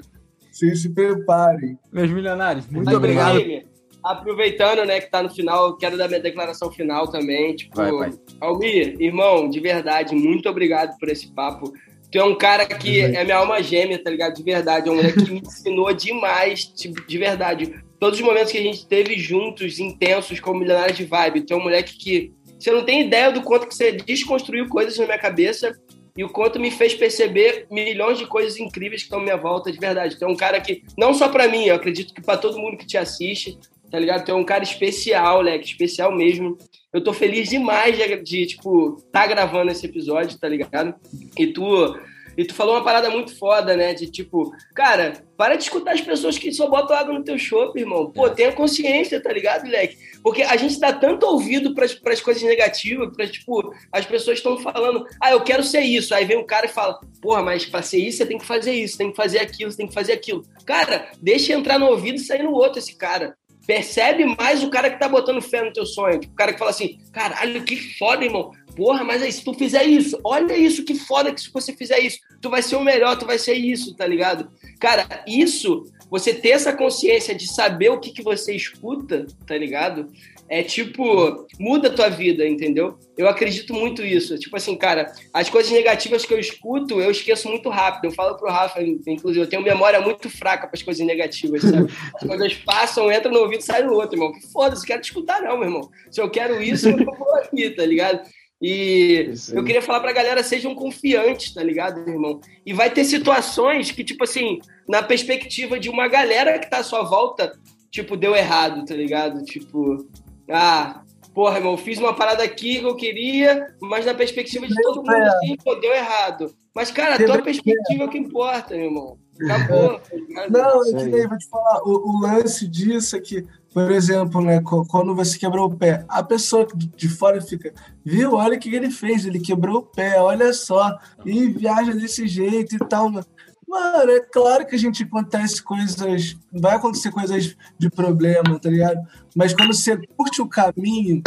Vocês 0.53 0.82
se 0.82 0.90
preparem. 0.90 1.78
Meus 1.90 2.11
milionários, 2.11 2.66
muito 2.66 2.85
Mas, 2.85 2.94
obrigado. 2.94 3.39
Guilherme, 3.39 3.66
Aproveitando, 4.07 4.85
né, 4.85 5.01
que 5.01 5.11
tá 5.11 5.23
no 5.23 5.28
final, 5.28 5.66
eu 5.66 5.77
quero 5.77 5.99
dar 5.99 6.07
minha 6.07 6.20
declaração 6.20 6.70
final 6.70 7.09
também. 7.09 7.57
Tipo, 7.57 7.77
Vai, 7.77 7.91
vai. 7.91 8.11
Almir, 8.41 8.97
irmão, 9.01 9.49
de 9.49 9.59
verdade, 9.59 10.15
muito 10.15 10.49
obrigado 10.49 10.97
por 10.99 11.09
esse 11.09 11.33
papo. 11.33 11.73
Tu 12.11 12.19
é 12.19 12.24
um 12.24 12.37
cara 12.37 12.65
que 12.65 13.01
é 13.01 13.24
minha 13.24 13.39
alma 13.39 13.61
gêmea, 13.62 14.03
tá 14.03 14.09
ligado? 14.09 14.35
De 14.35 14.43
verdade. 14.43 14.89
É 14.89 14.93
um 14.93 14.97
moleque 14.97 15.24
que 15.24 15.33
me 15.33 15.41
ensinou 15.41 15.93
demais, 15.93 16.65
tipo, 16.65 17.05
de 17.05 17.19
verdade. 17.19 17.74
Todos 17.99 18.20
os 18.20 18.24
momentos 18.24 18.53
que 18.53 18.59
a 18.59 18.62
gente 18.62 18.87
teve 18.87 19.19
juntos, 19.19 19.81
intensos, 19.81 20.39
como 20.39 20.61
Milionários 20.61 20.97
de 20.97 21.05
Vibe. 21.05 21.43
Tu 21.43 21.53
é 21.53 21.57
um 21.57 21.62
moleque 21.62 21.99
que. 21.99 22.33
Você 22.59 22.70
não 22.70 22.85
tem 22.85 23.07
ideia 23.07 23.31
do 23.33 23.43
quanto 23.43 23.66
que 23.66 23.74
você 23.74 23.93
desconstruiu 23.93 24.69
coisas 24.69 24.97
na 24.97 25.05
minha 25.05 25.19
cabeça 25.19 25.77
e 26.16 26.24
o 26.24 26.31
quanto 26.31 26.59
me 26.59 26.70
fez 26.70 26.95
perceber 26.95 27.66
milhões 27.70 28.16
de 28.16 28.27
coisas 28.27 28.59
incríveis 28.59 29.03
que 29.03 29.07
estão 29.07 29.20
à 29.20 29.23
minha 29.23 29.37
volta, 29.37 29.70
de 29.70 29.78
verdade. 29.78 30.19
Tu 30.19 30.24
é 30.24 30.28
um 30.28 30.37
cara 30.37 30.59
que, 30.61 30.83
não 30.97 31.12
só 31.12 31.28
pra 31.28 31.49
mim, 31.49 31.66
eu 31.66 31.74
acredito 31.74 32.15
que 32.15 32.23
pra 32.23 32.39
todo 32.39 32.59
mundo 32.59 32.78
que 32.78 32.87
te 32.87 32.97
assiste, 32.97 33.59
tá 33.91 33.99
ligado? 33.99 34.25
Tu 34.25 34.31
é 34.31 34.35
um 34.35 34.45
cara 34.45 34.65
especial, 34.65 35.41
leque, 35.41 35.67
especial 35.67 36.15
mesmo. 36.15 36.57
Eu 36.93 37.03
tô 37.03 37.13
feliz 37.13 37.49
demais 37.49 37.97
de, 37.97 38.23
de, 38.23 38.47
tipo, 38.47 39.03
tá 39.13 39.27
gravando 39.27 39.71
esse 39.71 39.87
episódio, 39.87 40.39
tá 40.39 40.49
ligado? 40.49 40.95
E 41.37 41.47
tu, 41.47 41.95
e 42.37 42.45
tu 42.45 42.55
falou 42.55 42.75
uma 42.75 42.85
parada 42.85 43.09
muito 43.09 43.37
foda, 43.37 43.75
né? 43.77 43.95
De 43.95 44.11
tipo, 44.11 44.55
cara, 44.75 45.15
para 45.37 45.57
de 45.57 45.65
escutar 45.65 45.93
as 45.93 46.01
pessoas 46.01 46.37
que 46.37 46.53
só 46.53 46.69
botam 46.69 46.95
água 46.95 47.15
no 47.15 47.25
teu 47.25 47.39
chopp, 47.39 47.79
irmão. 47.79 48.11
Pô, 48.11 48.29
tenha 48.29 48.53
consciência, 48.53 49.23
tá 49.23 49.33
ligado, 49.33 49.69
leque? 49.69 49.97
Porque 50.23 50.43
a 50.43 50.57
gente 50.57 50.79
dá 50.79 50.93
tanto 50.93 51.25
ouvido 51.25 51.75
pras, 51.75 51.95
pras 51.95 52.21
coisas 52.21 52.43
negativas, 52.43 53.15
pra, 53.15 53.27
tipo, 53.27 53.75
as 53.91 54.05
pessoas 54.05 54.39
estão 54.39 54.59
falando, 54.59 55.07
ah, 55.21 55.31
eu 55.31 55.41
quero 55.41 55.63
ser 55.63 55.81
isso. 55.81 56.15
Aí 56.15 56.27
vem 56.27 56.37
um 56.37 56.47
cara 56.47 56.67
e 56.67 56.71
fala, 56.71 57.01
porra, 57.23 57.43
mas 57.43 57.65
pra 57.65 57.81
ser 57.81 57.99
isso, 57.99 58.19
você 58.19 58.27
tem 58.27 58.39
que 58.39 58.47
fazer 58.47 58.73
isso, 58.73 58.99
tem 58.99 59.11
que 59.11 59.17
fazer 59.17 59.39
aquilo, 59.39 59.71
você 59.71 59.79
tem 59.79 59.89
que 59.89 59.95
fazer 59.95 60.13
aquilo. 60.13 60.43
Cara, 60.67 61.11
deixa 61.23 61.55
entrar 61.55 61.79
no 61.79 61.87
ouvido 61.87 62.17
e 62.17 62.21
sair 62.21 62.43
no 62.43 62.53
outro 62.53 62.79
esse 62.79 62.97
cara. 62.97 63.35
Percebe 63.66 64.24
mais 64.38 64.62
o 64.62 64.70
cara 64.70 64.90
que 64.90 65.01
tá 65.01 65.09
botando 65.09 65.43
fé 65.43 65.62
no 65.62 65.72
teu 65.72 65.84
sonho. 65.84 66.20
Tipo, 66.20 66.32
o 66.32 66.36
cara 66.36 66.52
que 66.52 66.59
fala 66.59 66.70
assim, 66.70 66.98
caralho, 67.12 67.64
que 67.64 67.76
foda, 67.98 68.24
irmão. 68.24 68.52
Porra, 68.76 69.02
mas 69.02 69.22
aí, 69.22 69.32
se 69.32 69.43
tu 69.43 69.55
fizer 69.55 69.84
isso, 69.84 70.20
olha 70.22 70.56
isso, 70.56 70.84
que 70.84 70.94
foda 70.94 71.32
que 71.32 71.40
se 71.40 71.51
você 71.51 71.72
fizer 71.72 71.98
isso, 71.98 72.18
tu 72.40 72.51
vai 72.51 72.62
ser 72.62 72.76
o 72.76 72.84
melhor, 72.84 73.16
tu 73.16 73.26
vai 73.26 73.38
ser 73.38 73.55
isso, 73.55 73.97
tá 73.97 74.06
ligado? 74.06 74.51
Cara, 74.78 75.24
isso, 75.26 75.84
você 76.10 76.34
ter 76.34 76.51
essa 76.51 76.72
consciência 76.72 77.34
de 77.34 77.51
saber 77.51 77.88
o 77.88 77.98
que, 77.98 78.12
que 78.12 78.22
você 78.22 78.55
escuta, 78.55 79.26
tá 79.47 79.56
ligado? 79.56 80.12
É 80.48 80.62
tipo, 80.62 81.47
muda 81.59 81.89
a 81.89 81.93
tua 81.93 82.09
vida, 82.09 82.47
entendeu? 82.47 82.97
Eu 83.18 83.28
acredito 83.28 83.74
muito 83.74 84.02
nisso. 84.02 84.39
Tipo 84.39 84.56
assim, 84.56 84.77
cara, 84.77 85.12
as 85.32 85.51
coisas 85.51 85.73
negativas 85.73 86.24
que 86.24 86.32
eu 86.32 86.39
escuto, 86.39 87.01
eu 87.01 87.10
esqueço 87.10 87.48
muito 87.48 87.68
rápido. 87.68 88.05
Eu 88.05 88.12
falo 88.12 88.36
pro 88.36 88.48
Rafa, 88.48 88.81
inclusive, 88.81 89.44
eu 89.44 89.48
tenho 89.48 89.62
memória 89.62 90.01
muito 90.01 90.31
fraca 90.31 90.68
para 90.68 90.77
as 90.77 90.82
coisas 90.82 91.05
negativas, 91.05 91.62
sabe? 91.62 91.93
As 92.14 92.27
coisas 92.27 92.55
passam, 92.55 93.10
entram 93.10 93.32
no 93.32 93.40
ouvido 93.40 93.60
e 93.60 93.64
saem 93.64 93.86
no 93.86 93.94
outro, 93.94 94.16
irmão. 94.16 94.32
Que 94.32 94.47
foda-se, 94.52 94.86
quero 94.86 95.02
te 95.02 95.06
escutar, 95.06 95.43
não, 95.43 95.56
meu 95.56 95.64
irmão. 95.64 95.90
Se 96.10 96.20
eu 96.20 96.31
quero 96.31 96.62
isso, 96.62 96.89
eu 96.89 96.97
vou 96.97 97.35
aqui, 97.36 97.70
tá 97.70 97.85
ligado? 97.85 98.20
E 98.62 99.32
eu 99.52 99.62
queria 99.64 99.82
falar 99.82 100.01
pra 100.01 100.12
galera, 100.12 100.43
sejam 100.43 100.74
confiantes, 100.74 101.52
tá 101.52 101.62
ligado, 101.62 102.09
irmão? 102.09 102.40
E 102.64 102.73
vai 102.73 102.89
ter 102.89 103.05
situações 103.05 103.90
que, 103.90 104.02
tipo 104.02 104.24
assim, 104.24 104.60
na 104.89 105.02
perspectiva 105.02 105.78
de 105.78 105.90
uma 105.90 106.09
galera 106.09 106.59
que 106.59 106.70
tá 106.70 106.78
à 106.78 106.82
sua 106.82 107.02
volta, 107.02 107.52
tipo, 107.90 108.16
deu 108.16 108.35
errado, 108.35 108.85
tá 108.86 108.94
ligado? 108.94 109.44
Tipo, 109.44 110.06
ah, 110.51 111.02
porra, 111.35 111.59
irmão, 111.59 111.77
fiz 111.77 111.98
uma 111.98 112.14
parada 112.14 112.43
aqui 112.43 112.81
que 112.81 112.86
eu 112.86 112.97
queria, 112.97 113.74
mas 113.81 114.06
na 114.06 114.14
perspectiva 114.14 114.66
de 114.66 114.74
todo 114.82 115.02
mundo, 115.02 115.12
assim, 115.12 115.56
pô, 115.62 115.74
deu 115.74 115.93
errado. 115.93 116.55
Mas, 116.74 116.90
cara, 116.90 117.16
a 117.16 117.27
tua 117.27 117.43
perspectiva 117.43 118.05
é 118.05 118.06
o 118.06 118.10
que 118.10 118.18
importa, 118.18 118.74
meu 118.74 118.86
irmão. 118.86 119.18
Acabou. 119.43 120.01
ligado? 120.12 120.51
Não, 120.51 120.82
é 120.82 121.05
que 121.05 121.10
daí, 121.10 121.27
vou 121.27 121.39
te 121.39 121.48
falar, 121.48 121.82
o, 121.85 122.10
o 122.10 122.20
lance 122.20 122.66
disso 122.66 123.16
é 123.16 123.20
que, 123.20 123.47
por 123.73 123.90
exemplo, 123.90 124.40
né, 124.40 124.62
quando 124.89 125.14
você 125.14 125.39
quebrou 125.39 125.66
o 125.66 125.77
pé, 125.77 126.05
a 126.09 126.23
pessoa 126.23 126.66
de 126.74 127.09
fora 127.09 127.40
fica, 127.40 127.73
viu, 128.05 128.35
olha 128.35 128.56
o 128.56 128.60
que 128.60 128.74
ele 128.74 128.90
fez, 128.90 129.27
ele 129.27 129.40
quebrou 129.40 129.78
o 129.78 129.82
pé, 129.82 130.20
olha 130.20 130.52
só, 130.52 130.98
e 131.24 131.47
viaja 131.48 131.93
desse 131.93 132.27
jeito 132.27 132.77
e 132.77 132.78
tal, 132.78 133.10
mano. 133.10 133.27
Mano, 133.66 134.10
é 134.12 134.20
claro 134.20 134.64
que 134.66 134.76
a 134.76 134.78
gente 134.78 135.02
acontece 135.02 135.62
coisas, 135.62 136.36
vai 136.52 136.76
acontecer 136.76 137.10
coisas 137.10 137.56
de 137.78 137.90
problema, 137.90 138.59
tá 138.60 138.70
ligado? 138.70 139.01
Mas 139.34 139.52
quando 139.52 139.74
você 139.74 139.97
curte 140.16 140.40
o 140.40 140.48
caminho, 140.48 141.22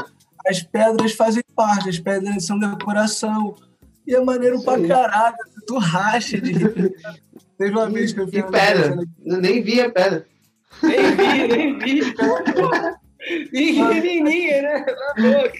as 0.47 0.63
pedras 0.63 1.11
fazem 1.13 1.43
parte, 1.55 1.89
as 1.89 1.99
pedras 1.99 2.45
são 2.45 2.57
decoração. 2.57 3.55
E 4.07 4.15
é 4.15 4.21
maneiro 4.21 4.55
Isso 4.55 4.65
pra 4.65 4.75
aí. 4.75 4.87
caralho, 4.87 5.35
tu 5.67 5.77
racha 5.77 6.39
de. 6.39 6.53
Teve 7.57 7.71
uma 7.71 7.89
vez 7.89 8.13
que 8.13 8.21
eu 8.21 8.27
Que 8.27 8.41
fui 8.41 8.51
pedra. 8.51 8.97
Eu 9.25 9.41
nem 9.41 9.61
vi 9.61 9.81
a 9.81 9.91
pedra. 9.91 10.25
Nem 10.81 11.15
vi, 11.15 11.47
nem 11.47 11.79
vi. 11.79 12.01
Vi 13.51 13.81
ninguém, 14.01 14.61
né? 14.61 14.81
Tá 14.81 15.13
louco. 15.17 15.57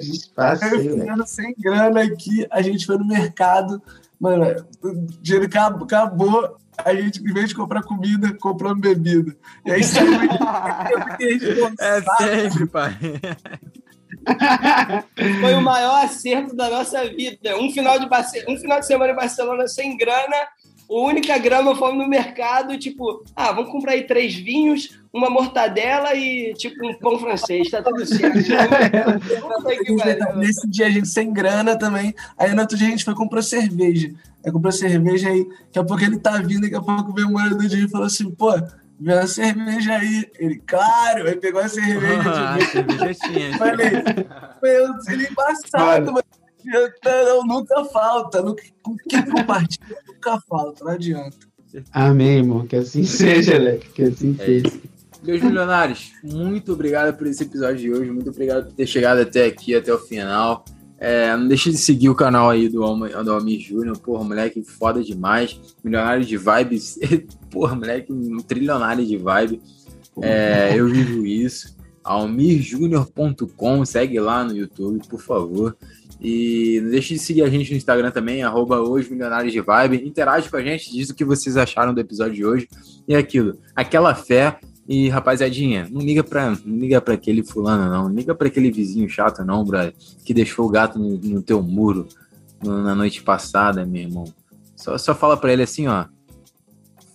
Espaço, 0.00 0.64
Eu 0.64 1.26
sem 1.26 1.54
grana 1.58 2.02
aqui, 2.02 2.46
a 2.50 2.62
gente 2.62 2.86
foi 2.86 2.96
no 2.96 3.06
mercado, 3.06 3.82
Mano, 4.22 4.46
o 4.80 4.92
dinheiro 5.20 5.46
acabou, 5.46 5.82
acabou, 5.82 6.56
a 6.78 6.94
gente, 6.94 7.20
em 7.20 7.34
vez 7.34 7.48
de 7.48 7.56
comprar 7.56 7.82
comida, 7.82 8.32
compramos 8.38 8.80
bebida. 8.80 9.36
E 9.66 9.72
aí 9.72 9.82
saiu. 9.82 10.12
É 11.80 12.00
sempre, 12.18 12.66
pai. 12.66 12.96
Foi 15.40 15.54
o 15.54 15.60
maior 15.60 16.04
acerto 16.04 16.54
da 16.54 16.70
nossa 16.70 17.04
vida. 17.08 17.58
Um 17.58 17.72
final 17.72 17.98
de, 17.98 18.06
um 18.48 18.56
final 18.56 18.78
de 18.78 18.86
semana 18.86 19.12
em 19.12 19.16
Barcelona 19.16 19.66
sem 19.66 19.96
grana. 19.96 20.36
A 20.92 21.06
única 21.06 21.38
grana 21.38 21.74
fomos 21.74 21.96
no 21.96 22.08
mercado, 22.08 22.78
tipo, 22.78 23.24
ah, 23.34 23.50
vamos 23.50 23.72
comprar 23.72 23.92
aí 23.92 24.06
três 24.06 24.34
vinhos, 24.34 25.00
uma 25.10 25.30
mortadela 25.30 26.14
e, 26.14 26.52
tipo, 26.52 26.86
um 26.86 26.92
pão 26.98 27.18
francês. 27.18 27.70
Tá 27.70 27.82
tudo 27.82 28.04
certo. 28.04 28.36
Nesse 30.36 30.68
dia 30.68 30.86
a 30.86 30.90
gente 30.90 31.08
sem 31.08 31.32
grana 31.32 31.78
também. 31.78 32.14
Aí 32.36 32.52
no 32.52 32.60
outro 32.60 32.76
dia 32.76 32.88
a 32.88 32.90
gente 32.90 33.04
foi 33.04 33.14
e 33.14 33.16
comprou 33.16 33.42
cerveja. 33.42 34.12
Aí 34.44 34.52
comprou 34.52 34.72
cerveja 34.72 35.30
aí, 35.30 35.48
daqui 35.66 35.78
a 35.78 35.84
pouco 35.84 36.04
ele 36.04 36.18
tá 36.18 36.36
vindo, 36.38 36.62
daqui 36.62 36.74
a 36.74 36.82
pouco 36.82 37.14
veio 37.14 37.28
o 37.28 37.32
morador 37.32 37.66
de 37.66 37.76
rio 37.76 37.86
e 37.86 37.90
falou 37.90 38.06
assim, 38.06 38.30
pô, 38.30 38.52
vê 39.00 39.14
a 39.14 39.26
cerveja 39.26 39.94
aí. 39.94 40.30
Ele, 40.38 40.62
claro, 40.66 41.26
aí 41.26 41.36
pegou 41.36 41.62
a 41.62 41.68
cerveja 41.68 42.22
Ah, 42.26 42.58
de 42.58 42.66
cerveja 42.66 43.14
tinha. 43.14 43.56
Falei, 43.56 43.90
meu, 44.62 44.88
ele 45.08 45.26
é 45.26 45.30
embaçado, 45.30 46.12
mano. 46.12 46.41
Não, 46.64 47.46
nunca 47.46 47.84
falta. 47.86 48.42
Nunca, 48.42 48.62
com 48.82 48.96
quem 49.08 49.24
compartilha 49.24 49.96
nunca 50.06 50.40
falta, 50.48 50.84
não 50.84 50.92
adianta. 50.92 51.36
Amém, 51.92 52.38
irmão. 52.38 52.66
Que 52.66 52.76
assim 52.76 53.04
seja, 53.04 53.58
Leque. 53.58 53.88
Que 53.92 54.02
assim 54.04 54.36
É 54.38 54.44
seja. 54.44 54.66
isso. 54.68 54.80
Meus 55.22 55.40
milionários, 55.40 56.10
muito 56.24 56.72
obrigado 56.72 57.16
por 57.16 57.28
esse 57.28 57.44
episódio 57.44 57.76
de 57.78 57.92
hoje. 57.92 58.10
Muito 58.10 58.28
obrigado 58.30 58.64
por 58.66 58.72
ter 58.74 58.86
chegado 58.86 59.20
até 59.20 59.46
aqui, 59.46 59.74
até 59.74 59.92
o 59.94 59.98
final. 59.98 60.64
É, 60.98 61.36
não 61.36 61.46
deixe 61.48 61.70
de 61.70 61.78
seguir 61.78 62.08
o 62.08 62.14
canal 62.14 62.50
aí 62.50 62.68
do, 62.68 62.80
do 63.24 63.32
Almir 63.32 63.60
Júnior. 63.60 63.98
Porra, 63.98 64.24
moleque 64.24 64.62
foda 64.62 65.02
demais. 65.02 65.58
Milionário 65.82 66.24
de 66.24 66.36
vibes. 66.36 66.98
Porra, 67.50 67.74
moleque, 67.74 68.12
um 68.12 68.38
trilionário 68.38 69.04
de 69.06 69.16
vibe. 69.16 69.60
É, 70.20 70.72
eu 70.76 70.88
vivo 70.88 71.24
isso. 71.24 71.76
almirjunior.com, 72.04 73.84
segue 73.84 74.18
lá 74.20 74.44
no 74.44 74.56
YouTube, 74.56 75.00
por 75.08 75.20
favor. 75.20 75.76
E 76.24 76.80
não 76.82 76.90
deixe 76.90 77.14
de 77.14 77.20
seguir 77.20 77.42
a 77.42 77.48
gente 77.50 77.70
no 77.72 77.76
Instagram 77.76 78.10
também, 78.12 78.44
arroba 78.44 78.80
hoje 78.80 79.10
Milionários 79.10 79.52
de 79.52 79.60
Vibe. 79.60 80.06
Interage 80.06 80.48
com 80.48 80.56
a 80.56 80.62
gente, 80.62 80.92
diz 80.92 81.10
o 81.10 81.14
que 81.14 81.24
vocês 81.24 81.56
acharam 81.56 81.92
do 81.92 82.00
episódio 82.00 82.34
de 82.34 82.44
hoje. 82.44 82.68
E 83.08 83.14
aquilo, 83.16 83.58
aquela 83.74 84.14
fé. 84.14 84.58
E 84.88 85.08
rapaziadinha, 85.08 85.88
não 85.90 86.00
liga 86.00 86.24
pra, 86.24 86.50
não 86.50 86.76
liga 86.76 87.00
pra 87.00 87.14
aquele 87.14 87.42
fulano, 87.44 87.88
não. 87.90 88.08
Não 88.08 88.14
liga 88.14 88.34
pra 88.34 88.48
aquele 88.48 88.70
vizinho 88.70 89.08
chato, 89.08 89.44
não, 89.44 89.64
brother. 89.64 89.94
Que 90.24 90.34
deixou 90.34 90.66
o 90.66 90.68
gato 90.68 90.98
no, 90.98 91.16
no 91.18 91.40
teu 91.40 91.62
muro 91.62 92.08
no- 92.62 92.82
na 92.82 92.92
noite 92.94 93.22
passada, 93.22 93.86
meu 93.86 94.02
irmão. 94.02 94.24
Só, 94.76 94.98
só 94.98 95.14
fala 95.14 95.36
pra 95.36 95.52
ele 95.52 95.62
assim, 95.62 95.86
ó. 95.86 96.04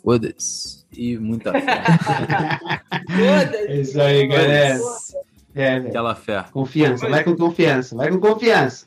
Foda-se. 0.02 0.86
E 0.96 1.18
muita 1.18 1.52
fé. 1.52 1.84
É 3.68 3.82
isso 3.82 4.00
aí, 4.00 4.26
galera. 4.28 4.80
É. 5.54 5.76
Aquela 5.78 6.16
fé. 6.16 6.46
Confiança. 6.52 7.10
Vai 7.10 7.24
com 7.24 7.36
confiança. 7.36 7.96
Vai 7.96 8.10
com 8.10 8.20
confiança. 8.20 8.87